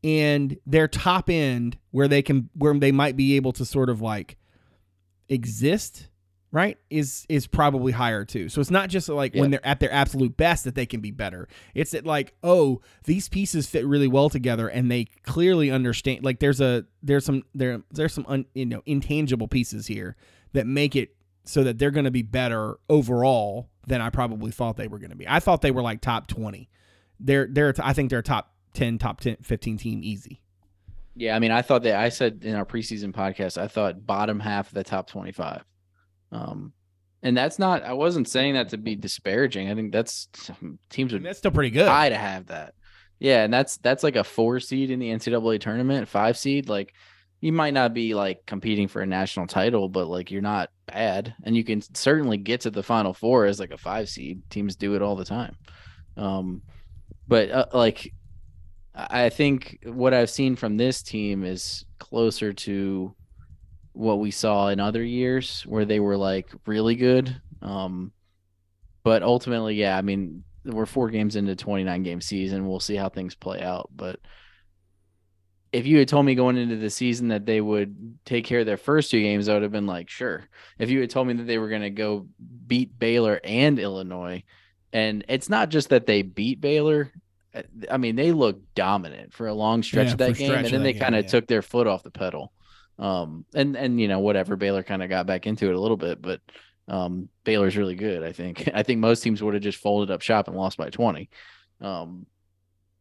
And 0.03 0.59
their 0.67 0.89
top 0.89 1.31
end, 1.31 1.79
where 1.93 2.09
they 2.09 2.21
can, 2.21 2.51
where 2.55 2.75
they 2.75 2.93
might 2.93 3.17
be 3.17 3.37
able 3.37 3.53
to 3.53 3.65
sort 3.65 3.89
of 3.89 4.01
like 4.03 4.37
exist, 5.29 6.09
right, 6.55 6.79
is 6.89 7.27
is 7.29 7.49
probably 7.49 7.91
higher 7.91 8.25
too. 8.25 8.49
So 8.49 8.61
it's 8.61 8.71
not 8.71 8.89
just 8.89 9.09
like 9.09 9.35
when 9.35 9.51
they're 9.51 9.67
at 9.67 9.81
their 9.81 9.93
absolute 9.93 10.37
best 10.37 10.65
that 10.65 10.77
they 10.77 10.87
can 10.87 11.01
be 11.01 11.11
better. 11.11 11.49
It's 11.75 11.91
that 11.91 12.07
like, 12.07 12.35
oh, 12.45 12.81
these 13.05 13.29
pieces 13.29 13.67
fit 13.67 13.85
really 13.85 14.07
well 14.07 14.31
together, 14.31 14.69
and 14.69 14.91
they 14.91 15.07
clearly 15.25 15.71
understand. 15.73 16.25
Like 16.25 16.39
there's 16.39 16.61
a 16.61 16.85
there's 17.03 17.25
some 17.25 17.43
there 17.55 17.83
there's 17.91 18.15
some 18.15 18.25
un, 18.29 18.47
you 18.55 18.67
know 18.67 18.83
intangible 18.87 19.49
pieces 19.49 19.89
here 19.89 20.17
that 20.53 20.67
make 20.67 20.95
it 20.95 21.17
so 21.45 21.65
that 21.65 21.79
they're 21.79 21.91
going 21.91 22.05
to 22.05 22.13
be 22.13 22.23
better 22.23 22.79
overall 22.89 23.69
than 23.89 24.01
I 24.01 24.11
probably 24.11 24.53
thought 24.53 24.77
they 24.77 24.89
were 24.89 24.99
going 24.99 25.11
to 25.11 25.17
be. 25.17 25.29
I 25.29 25.41
thought 25.41 25.61
they 25.61 25.73
were 25.73 25.83
like 25.83 26.01
top 26.01 26.29
twenty. 26.29 26.71
They're 27.19 27.49
they're 27.51 27.75
I 27.83 27.93
think 27.93 28.11
they're 28.11 28.23
top 28.23 28.55
ten, 28.75 28.97
top 28.99 29.21
10, 29.21 29.39
15 29.43 29.79
team 29.79 30.01
easy. 30.05 30.41
Yeah, 31.17 31.35
I 31.37 31.39
mean, 31.39 31.51
I 31.53 31.63
thought 31.63 31.83
that 31.85 31.97
I 31.97 32.09
said 32.09 32.41
in 32.43 32.55
our 32.55 32.65
preseason 32.65 33.13
podcast, 33.13 33.57
I 33.61 33.69
thought 33.69 34.07
bottom 34.07 34.41
half 34.41 34.69
of 34.69 34.75
the 34.75 34.85
top 34.85 35.09
twenty-five. 35.09 35.65
Um, 36.35 36.73
and 37.23 37.37
that's 37.37 37.59
not. 37.59 37.83
I 37.83 37.95
wasn't 37.95 38.29
saying 38.29 38.55
that 38.55 38.69
to 38.71 38.77
be 38.77 38.97
disparaging. 38.97 39.71
I 39.71 39.75
think 39.75 39.93
that's 39.93 40.29
teams 40.91 41.13
I 41.13 41.17
would 41.17 41.25
that's 41.25 41.39
still 41.39 41.51
pretty 41.51 41.71
good. 41.71 41.87
try 41.87 42.11
to 42.11 42.17
have 42.17 42.47
that. 42.47 42.75
Yeah, 43.19 43.45
and 43.45 43.53
that's 43.53 43.79
that's 43.79 44.03
like 44.03 44.17
a 44.17 44.25
four 44.25 44.61
seed 44.61 44.91
in 44.91 44.99
the 44.99 45.09
NCAA 45.09 45.61
tournament, 45.61 46.09
five 46.09 46.37
seed. 46.37 46.69
Like 46.69 46.93
you 47.41 47.53
might 47.53 47.73
not 47.73 47.95
be 47.95 48.15
like 48.15 48.45
competing 48.47 48.89
for 48.89 49.01
a 49.01 49.07
national 49.07 49.47
title, 49.47 49.89
but 49.89 50.09
like 50.09 50.31
you're 50.31 50.43
not 50.43 50.71
bad, 50.87 51.35
and 51.45 51.57
you 51.57 51.65
can 51.65 51.81
certainly 51.95 52.37
get 52.37 52.63
to 52.63 52.71
the 52.71 52.83
final 52.83 53.15
four 53.15 53.47
as 53.47 53.61
like 53.61 53.71
a 53.71 53.79
five 53.79 54.09
seed. 54.09 54.43
Teams 54.51 54.77
do 54.77 54.95
it 54.95 55.03
all 55.03 55.17
the 55.17 55.25
time. 55.25 55.57
Um, 56.17 56.63
but 57.27 57.51
uh, 57.51 57.67
like 57.73 58.13
I 58.95 59.25
I 59.25 59.31
think 59.31 59.79
what 59.87 60.13
I've 60.13 60.31
seen 60.31 60.57
from 60.57 60.77
this 60.77 61.03
team 61.03 61.45
is 61.45 61.87
closer 61.99 62.53
to 62.53 63.15
what 63.95 64.21
we 64.21 64.31
saw 64.31 64.69
in 64.69 64.81
other 64.81 65.03
years 65.05 65.63
where 65.63 65.87
they 65.87 66.01
were 66.01 66.19
like 66.19 66.51
really 66.67 66.97
good. 66.97 67.41
Um, 67.63 68.13
but 69.05 69.23
ultimately, 69.23 69.77
yeah, 69.77 69.99
I 69.99 70.03
mean, 70.03 70.45
we're 70.65 70.87
four 70.87 71.11
games 71.11 71.37
into 71.37 71.57
29 71.57 72.03
game 72.05 72.21
season. 72.21 72.69
We'll 72.69 72.81
see 72.81 72.97
how 72.97 73.09
things 73.11 73.35
play 73.35 73.63
out. 73.63 73.91
But 73.95 74.21
if 75.73 75.87
you 75.87 75.99
had 75.99 76.09
told 76.09 76.25
me 76.25 76.35
going 76.37 76.57
into 76.57 76.77
the 76.77 76.91
season 76.91 77.29
that 77.29 77.47
they 77.47 77.61
would 77.61 78.19
take 78.25 78.45
care 78.45 78.61
of 78.61 78.67
their 78.67 78.77
first 78.77 79.11
two 79.11 79.21
games, 79.21 79.49
I 79.49 79.55
would 79.55 79.63
have 79.63 79.73
been 79.73 79.87
like, 79.87 80.09
sure. 80.09 80.49
If 80.79 80.91
you 80.91 81.01
had 81.01 81.11
told 81.11 81.27
me 81.27 81.35
that 81.35 81.45
they 81.45 81.59
were 81.59 81.69
going 81.69 81.83
to 81.83 81.91
go 81.91 82.29
beat 82.67 82.99
Baylor 82.99 83.41
and 83.45 83.79
Illinois, 83.79 84.45
and 84.93 85.25
it's 85.29 85.49
not 85.49 85.71
just 85.71 85.89
that 85.91 86.07
they 86.07 86.23
beat 86.23 86.61
Baylor. 86.61 87.13
uh, 87.55 87.63
I 87.91 87.97
mean, 87.99 88.17
they 88.17 88.33
looked 88.33 88.75
dominant 88.77 89.33
for 89.35 89.49
a 89.49 89.55
long 89.55 89.83
stretch 89.83 90.09
Yeah, 90.09 90.13
of 90.13 90.19
that 90.19 90.37
game, 90.37 90.65
and 90.65 90.73
then 90.73 90.83
they 90.85 90.95
kind 90.95 91.17
of 91.17 91.25
yeah. 91.25 91.31
took 91.31 91.49
their 91.49 91.63
foot 91.63 91.89
off 91.89 92.05
the 92.05 92.11
pedal. 92.13 92.53
Um, 92.99 93.45
and 93.55 93.77
and 93.77 94.01
you 94.01 94.09
know 94.09 94.21
whatever 94.21 94.57
Baylor 94.57 94.83
kind 94.83 95.03
of 95.03 95.09
got 95.09 95.27
back 95.27 95.47
into 95.47 95.69
it 95.69 95.75
a 95.75 95.81
little 95.81 95.97
bit, 95.97 96.23
but 96.23 96.41
um, 96.89 97.29
Baylor's 97.45 97.77
really 97.77 97.97
good. 97.97 98.23
I 98.23 98.33
think. 98.33 98.69
I 98.75 98.83
think 98.83 99.01
most 99.01 99.23
teams 99.23 99.43
would 99.43 99.55
have 99.55 99.63
just 99.63 99.79
folded 99.79 100.13
up 100.13 100.23
shop 100.23 100.49
and 100.49 100.57
lost 100.57 100.79
by 100.79 100.91
twenty. 100.91 101.31
Um, 101.81 102.27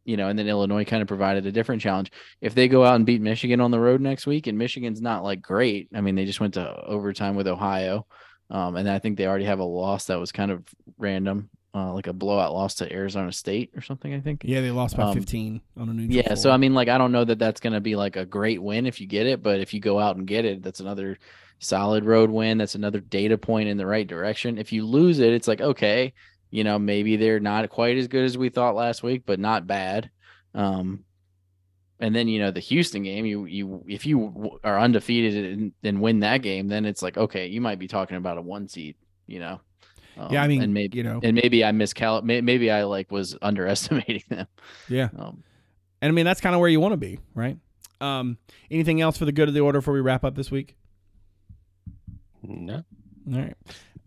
you 0.06 0.18
know, 0.18 0.28
and 0.28 0.38
then 0.38 0.48
Illinois 0.48 0.84
kind 0.84 1.02
of 1.02 1.08
provided 1.08 1.46
a 1.46 1.52
different 1.52 1.82
challenge. 1.82 2.12
If 2.42 2.56
they 2.56 2.68
go 2.68 2.84
out 2.84 2.96
and 2.96 3.06
beat 3.06 3.22
Michigan 3.22 3.62
on 3.62 3.72
the 3.72 3.80
road 3.80 4.02
next 4.02 4.28
week, 4.28 4.48
and 4.48 4.58
Michigan's 4.58 5.02
not 5.02 5.24
like 5.24 5.42
great, 5.42 5.90
I 5.96 6.02
mean, 6.02 6.16
they 6.16 6.26
just 6.26 6.42
went 6.42 6.56
to 6.56 6.84
overtime 6.84 7.36
with 7.36 7.48
Ohio, 7.48 8.06
um, 8.50 8.76
and 8.76 8.90
I 8.90 9.00
think 9.00 9.18
they 9.18 9.28
already 9.28 9.46
have 9.46 9.60
a 9.60 9.64
loss 9.64 10.06
that 10.06 10.20
was 10.20 10.34
kind 10.34 10.52
of 10.52 10.66
random, 10.98 11.50
uh, 11.76 11.92
like 11.94 12.08
a 12.08 12.14
blowout 12.14 12.54
loss 12.54 12.76
to 12.76 12.94
Arizona 12.94 13.32
State 13.32 13.72
or 13.76 13.82
something. 13.82 14.14
I 14.14 14.20
think. 14.20 14.42
yeah, 14.46 14.62
they 14.62 14.72
lost 14.72 14.96
by 14.96 15.04
Um, 15.04 15.14
15 15.16 15.62
on 15.78 15.90
a 15.90 15.94
neutral 15.94 16.16
Yeah, 16.16 16.36
so. 16.36 16.52
I 16.52 16.58
mean, 16.58 16.74
like, 16.74 16.88
I 16.88 16.98
don't 16.98 17.12
know 17.12 17.26
that 17.26 17.40
that's 17.40 17.60
going 17.60 17.74
to 17.74 17.82
be 17.82 17.96
like 17.96 18.16
a 18.16 18.26
great 18.26 18.62
win 18.62 18.86
if 18.86 19.02
you 19.02 19.08
get 19.08 19.26
it, 19.26 19.42
but 19.42 19.60
if 19.60 19.74
you 19.74 19.80
go 19.80 20.00
out 20.00 20.16
and 20.16 20.28
get 20.28 20.46
it, 20.46 20.62
that's 20.62 20.80
another 20.80 21.18
solid 21.60 22.06
road 22.06 22.30
win. 22.30 22.58
That's 22.60 22.76
another 22.76 23.00
data 23.00 23.38
point 23.38 23.70
in 23.70 23.78
the 23.78 23.88
right 23.88 24.06
direction. 24.06 24.58
If 24.58 24.72
you 24.72 24.86
lose 24.86 25.20
it, 25.20 25.34
it's 25.34 25.48
like 25.48 25.62
okay, 25.62 26.14
You 26.52 26.64
know, 26.64 26.78
maybe 26.78 27.16
they're 27.16 27.40
not 27.40 27.68
quite 27.70 27.98
as 27.98 28.08
good 28.08 28.26
as 28.26 28.38
we 28.38 28.50
thought 28.50 28.76
last 28.76 29.02
week, 29.02 29.24
but 29.26 29.40
not 29.40 29.66
bad. 29.66 30.12
Um, 30.54 31.04
and 32.00 32.16
then 32.16 32.28
you 32.28 32.40
know 32.40 32.52
the 32.52 32.60
Houston 32.60 33.02
game, 33.04 33.26
you 33.26 33.46
you 33.46 33.84
if 33.88 34.06
you 34.06 34.60
are 34.64 34.80
undefeated 34.80 35.54
and, 35.54 35.72
and 35.84 36.02
win 36.02 36.20
that 36.20 36.44
game, 36.44 36.68
then 36.68 36.86
it's 36.86 37.02
like 37.02 37.18
okay, 37.18 37.48
you 37.48 37.62
might 37.62 37.80
be 37.80 37.88
talking 37.88 38.18
about 38.18 38.38
a 38.38 38.42
one 38.42 38.68
seed. 38.68 38.96
You 39.26 39.40
know. 39.40 39.62
Yeah, 40.18 40.42
I 40.42 40.44
Um, 40.44 40.50
mean, 40.50 40.62
and 40.62 40.74
maybe 40.74 40.98
you 40.98 41.04
know, 41.04 41.20
and 41.24 41.36
maybe 41.36 41.64
I 41.66 41.72
miscal 41.72 42.24
maybe 42.24 42.70
I 42.72 42.84
like 42.84 43.12
was 43.12 43.36
underestimating 43.42 44.24
them. 44.30 44.48
yeah. 44.90 45.10
Um, 45.18 45.44
And 46.02 46.10
I 46.10 46.12
mean, 46.12 46.26
that's 46.26 46.42
kind 46.42 46.54
of 46.56 46.60
where 46.60 46.70
you 46.70 46.80
want 46.80 46.94
to 46.94 46.98
be, 46.98 47.20
right? 47.34 47.58
Um, 48.02 48.38
anything 48.70 49.00
else 49.02 49.18
for 49.18 49.26
the 49.26 49.32
good 49.32 49.48
of 49.48 49.54
the 49.54 49.62
order 49.62 49.80
before 49.80 49.94
we 49.94 50.02
wrap 50.02 50.24
up 50.26 50.36
this 50.36 50.52
week? 50.52 50.76
No. 52.42 52.84
All 53.34 53.40
right. 53.40 53.56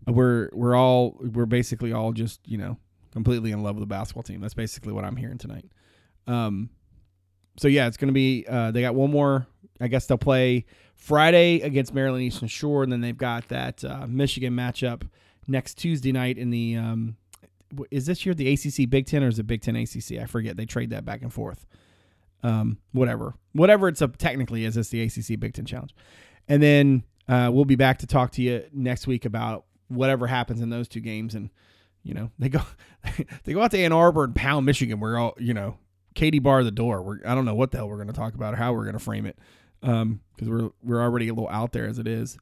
We're 0.05 0.49
we're 0.53 0.75
all 0.75 1.17
we're 1.19 1.45
basically 1.45 1.91
all 1.91 2.13
just, 2.13 2.39
you 2.47 2.57
know, 2.57 2.77
completely 3.11 3.51
in 3.51 3.61
love 3.63 3.75
with 3.75 3.81
the 3.81 3.87
basketball 3.87 4.23
team. 4.23 4.39
That's 4.41 4.53
basically 4.53 4.93
what 4.93 5.03
I'm 5.03 5.15
hearing 5.15 5.37
tonight. 5.37 5.65
Um 6.27 6.69
so 7.57 7.67
yeah, 7.67 7.87
it's 7.87 7.97
gonna 7.97 8.11
be 8.11 8.45
uh 8.47 8.71
they 8.71 8.81
got 8.81 8.95
one 8.95 9.11
more 9.11 9.47
I 9.81 9.87
guess 9.87 10.05
they'll 10.05 10.17
play 10.17 10.65
Friday 10.97 11.61
against 11.61 11.93
Maryland 11.93 12.23
Eastern 12.23 12.47
Shore, 12.47 12.83
and 12.83 12.91
then 12.91 13.01
they've 13.01 13.17
got 13.17 13.47
that 13.49 13.83
uh, 13.85 14.05
Michigan 14.07 14.53
matchup 14.53 15.07
next 15.47 15.75
Tuesday 15.75 16.11
night 16.11 16.37
in 16.37 16.49
the 16.49 16.75
um 16.75 17.15
is 17.91 18.05
this 18.05 18.25
year 18.25 18.33
the 18.33 18.51
ACC 18.51 18.89
Big 18.89 19.05
Ten 19.05 19.23
or 19.23 19.27
is 19.27 19.39
it 19.39 19.47
Big 19.47 19.61
Ten 19.61 19.75
ACC? 19.75 20.19
I 20.21 20.25
forget. 20.25 20.57
They 20.57 20.65
trade 20.65 20.89
that 20.89 21.05
back 21.05 21.21
and 21.21 21.31
forth. 21.31 21.65
Um, 22.43 22.77
whatever, 22.91 23.35
whatever 23.53 23.87
it's 23.87 24.01
a 24.01 24.07
technically 24.07 24.63
is, 24.63 24.77
it's 24.77 24.89
the 24.89 25.01
ACC 25.01 25.39
Big 25.39 25.53
Ten 25.53 25.65
Challenge, 25.65 25.93
and 26.47 26.61
then 26.61 27.03
uh, 27.27 27.49
we'll 27.51 27.65
be 27.65 27.75
back 27.75 27.99
to 27.99 28.07
talk 28.07 28.31
to 28.33 28.41
you 28.41 28.63
next 28.71 29.07
week 29.07 29.25
about 29.25 29.65
whatever 29.87 30.27
happens 30.27 30.61
in 30.61 30.69
those 30.69 30.87
two 30.87 30.99
games. 30.99 31.35
And 31.35 31.49
you 32.03 32.13
know 32.13 32.31
they 32.39 32.49
go 32.49 32.61
they 33.43 33.53
go 33.53 33.61
out 33.61 33.71
to 33.71 33.79
Ann 33.79 33.91
Arbor 33.91 34.23
and 34.23 34.35
pound 34.35 34.65
Michigan. 34.65 34.99
We're 34.99 35.17
all 35.17 35.35
you 35.37 35.53
know 35.53 35.77
Katie 36.15 36.39
bar 36.39 36.63
the 36.63 36.71
door. 36.71 37.01
We're 37.01 37.19
I 37.25 37.35
don't 37.35 37.45
know 37.45 37.55
what 37.55 37.71
the 37.71 37.77
hell 37.77 37.89
we're 37.89 37.95
going 37.95 38.07
to 38.07 38.13
talk 38.13 38.33
about 38.35 38.53
or 38.53 38.57
how 38.57 38.73
we're 38.73 38.83
going 38.83 38.93
to 38.93 38.99
frame 38.99 39.25
it 39.25 39.37
um 39.83 40.19
because 40.35 40.49
we're 40.49 40.69
we're 40.83 41.01
already 41.01 41.27
a 41.27 41.33
little 41.33 41.49
out 41.49 41.71
there 41.73 41.87
as 41.87 41.99
it 41.99 42.07
is. 42.07 42.37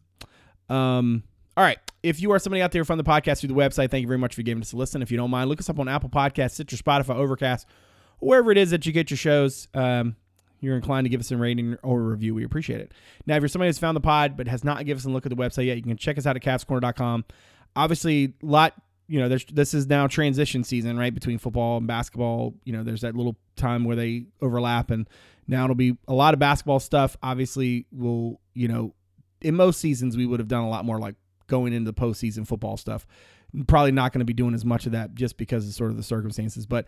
Um. 0.70 1.24
All 1.58 1.64
right. 1.64 1.78
If 2.04 2.22
you 2.22 2.32
are 2.34 2.40
somebody 2.40 2.62
out 2.62 2.72
there 2.72 2.84
from 2.84 2.98
the 2.98 3.04
podcast 3.04 3.40
through 3.40 3.50
the 3.50 3.56
website, 3.56 3.90
thank 3.90 4.02
you 4.02 4.08
very 4.08 4.18
much 4.18 4.36
for 4.36 4.42
giving 4.42 4.62
us 4.62 4.74
a 4.74 4.78
listen. 4.78 5.02
If 5.02 5.10
you 5.10 5.18
don't 5.18 5.32
mind, 5.32 5.50
look 5.50 5.60
us 5.60 5.70
up 5.70 5.80
on 5.80 5.88
Apple 5.88 6.10
Podcasts, 6.10 6.52
Stitcher, 6.52 6.76
Spotify, 6.76 7.16
Overcast, 7.16 7.66
wherever 8.20 8.52
it 8.52 8.58
is 8.58 8.72
that 8.72 8.86
you 8.86 8.92
get 8.92 9.10
your 9.10 9.18
shows. 9.18 9.68
Um, 9.74 10.16
you're 10.60 10.76
inclined 10.76 11.06
to 11.06 11.10
give 11.10 11.20
us 11.20 11.32
a 11.32 11.38
rating 11.38 11.78
or 11.84 12.00
a 12.00 12.04
review. 12.04 12.36
We 12.36 12.44
appreciate 12.44 12.82
it. 12.82 12.92
Now, 13.26 13.36
if 13.36 13.42
you're 13.42 13.50
somebody 13.50 13.70
that's 13.70 13.80
found 13.80 13.96
the 13.96 14.02
pod 14.02 14.36
but 14.36 14.48
has 14.48 14.64
not 14.64 14.86
given 14.86 15.00
us 15.00 15.06
a 15.06 15.10
look 15.10 15.26
at 15.26 15.30
the 15.30 15.36
website 15.36 15.68
yet, 15.68 15.78
you 15.78 15.84
can 15.84 15.96
check 15.98 16.18
us 16.18 16.26
out 16.26 16.36
at 16.36 16.42
cavscorner.com. 16.42 17.26
Obviously, 17.76 18.34
a 18.42 18.46
lot, 18.46 18.74
you 19.08 19.20
know, 19.20 19.30
there's 19.30 19.46
this 19.46 19.74
is 19.74 19.88
now 19.88 20.08
transition 20.08 20.64
season, 20.64 20.98
right? 20.98 21.14
Between 21.14 21.38
football 21.38 21.78
and 21.78 21.88
basketball. 21.88 22.56
You 22.64 22.74
know, 22.74 22.84
there's 22.84 23.02
that 23.02 23.16
little 23.16 23.36
time 23.56 23.84
where 23.84 23.96
they 23.96 24.26
overlap 24.42 24.90
and 24.92 25.08
now 25.48 25.64
it'll 25.64 25.76
be 25.76 25.98
a 26.08 26.14
lot 26.14 26.34
of 26.34 26.40
basketball 26.40 26.80
stuff. 26.80 27.18
Obviously, 27.22 27.86
we'll, 27.92 28.40
you 28.54 28.68
know, 28.68 28.94
in 29.42 29.56
most 29.56 29.80
seasons 29.80 30.18
we 30.18 30.26
would 30.26 30.40
have 30.40 30.48
done 30.48 30.64
a 30.64 30.70
lot 30.70 30.86
more 30.86 31.00
like 31.00 31.16
going 31.48 31.74
into 31.74 31.92
the 31.92 32.00
postseason 32.00 32.48
football 32.48 32.78
stuff. 32.78 33.06
Probably 33.68 33.92
not 33.92 34.12
going 34.12 34.20
to 34.20 34.26
be 34.26 34.34
doing 34.34 34.54
as 34.54 34.66
much 34.66 34.86
of 34.86 34.92
that 34.94 35.14
just 35.14 35.38
because 35.38 35.68
of 35.68 35.74
sort 35.74 35.92
of 35.92 35.98
the 35.98 36.04
circumstances. 36.04 36.66
But 36.66 36.86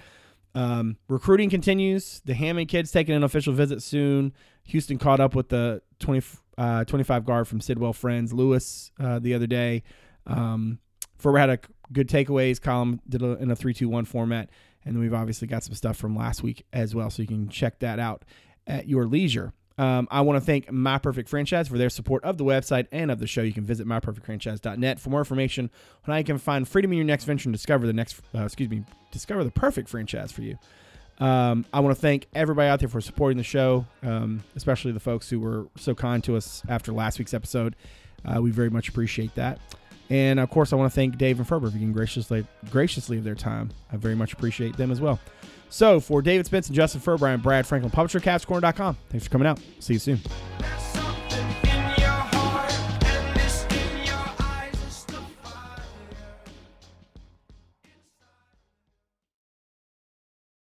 um, 0.56 0.98
recruiting 1.08 1.50
continues. 1.50 2.22
The 2.26 2.34
Hammond 2.34 2.68
kids 2.68 2.92
taking 2.92 3.16
an 3.16 3.24
official 3.24 3.54
visit 3.54 3.84
soon. 3.84 4.34
Houston 4.66 4.98
caught 4.98 5.20
up 5.20 5.36
with 5.36 5.50
the 5.50 5.82
20, 6.00 6.26
uh, 6.58 6.84
25 6.84 7.26
guard 7.26 7.48
from 7.48 7.62
Sidwell 7.62 7.94
Friends, 7.94 8.34
Lewis, 8.34 8.92
uh, 9.00 9.20
the 9.20 9.34
other 9.36 9.48
day. 9.48 9.84
Um, 10.26 10.80
Ferber 11.18 11.38
had 11.38 11.50
a 11.50 11.60
good 11.92 12.08
takeaways 12.08 12.62
column, 12.62 13.02
did 13.08 13.22
a, 13.22 13.38
in 13.38 13.52
a 13.52 13.56
3 13.56 13.74
2 13.74 13.90
1 13.90 14.06
format. 14.06 14.50
And 14.86 14.96
then 14.96 15.02
we've 15.02 15.14
obviously 15.14 15.48
got 15.48 15.64
some 15.64 15.74
stuff 15.74 15.98
from 15.98 16.16
last 16.16 16.44
week 16.44 16.66
as 16.72 16.96
well. 16.96 17.10
So 17.10 17.22
you 17.22 17.28
can 17.28 17.50
check 17.50 17.80
that 17.80 18.00
out 18.00 18.24
at 18.66 18.88
your 18.88 19.06
leisure. 19.06 19.54
Um, 19.78 20.08
I 20.10 20.22
want 20.22 20.38
to 20.38 20.46
thank 20.46 20.72
My 20.72 20.98
Perfect 20.98 21.30
Franchise 21.30 21.68
for 21.68 21.78
their 21.78 21.90
support 21.90 22.24
of 22.24 22.38
the 22.38 22.44
website 22.44 22.88
and 22.92 23.12
of 23.12 23.20
the 23.20 23.28
show. 23.28 23.42
You 23.42 23.54
can 23.54 23.64
visit 23.64 23.86
myperfectfranchise.net 23.86 25.00
for 25.00 25.10
more 25.10 25.20
information 25.20 25.70
on 26.06 26.14
how 26.14 26.18
you 26.18 26.24
can 26.24 26.40
find 26.40 26.68
freedom 26.68 26.92
in 26.92 26.98
your 26.98 27.06
next 27.06 27.26
venture 27.26 27.48
and 27.48 27.54
discover 27.54 27.86
the 27.86 27.94
next, 27.94 28.20
uh, 28.34 28.44
excuse 28.44 28.70
me, 28.70 28.84
discover 29.12 29.44
the 29.44 29.52
perfect 29.52 29.88
franchise 29.88 30.32
for 30.32 30.42
you. 30.42 30.58
Um, 31.20 31.66
I 31.74 31.80
want 31.80 31.96
to 31.96 32.02
thank 32.02 32.28
everybody 32.34 32.70
out 32.70 32.80
there 32.80 32.90
for 32.90 33.02
supporting 33.02 33.38
the 33.38 33.44
show, 33.44 33.86
um, 34.04 34.44
especially 34.56 34.92
the 34.94 35.00
folks 35.00 35.30
who 35.30 35.40
were 35.40 35.68
so 35.76 35.94
kind 35.94 36.24
to 36.24 36.36
us 36.36 36.64
after 36.68 36.92
last 36.92 37.20
week's 37.20 37.34
episode. 37.34 37.76
Uh, 38.26 38.42
we 38.42 38.52
very 38.52 38.70
much 38.70 38.90
appreciate 38.90 39.34
that. 39.36 39.60
And 40.10 40.40
of 40.40 40.50
course, 40.50 40.72
I 40.72 40.76
want 40.76 40.92
to 40.92 40.96
thank 40.96 41.18
Dave 41.18 41.38
and 41.40 41.48
Ferber 41.48 41.70
for 41.70 41.78
being 41.78 41.94
graciously 41.94 42.46
graciously 42.72 43.18
of 43.18 43.24
their 43.24 43.36
time. 43.36 43.70
I 43.92 43.98
very 43.98 44.16
much 44.16 44.34
appreciate 44.34 44.78
them 44.78 44.92
as 44.92 45.02
well. 45.02 45.20
So 45.70 46.00
for 46.00 46.22
David 46.22 46.46
Spence 46.46 46.68
and 46.68 46.76
Justin 46.76 47.02
Ferber, 47.02 47.28
I'm 47.28 47.42
Brad 47.42 47.68
Franklin, 47.68 47.92
publisher. 47.92 48.20
Thanks 49.10 49.26
for 49.26 49.30
coming 49.30 49.48
out. 49.48 49.60
See 49.80 49.94
you 49.94 50.00
soon. 50.00 50.20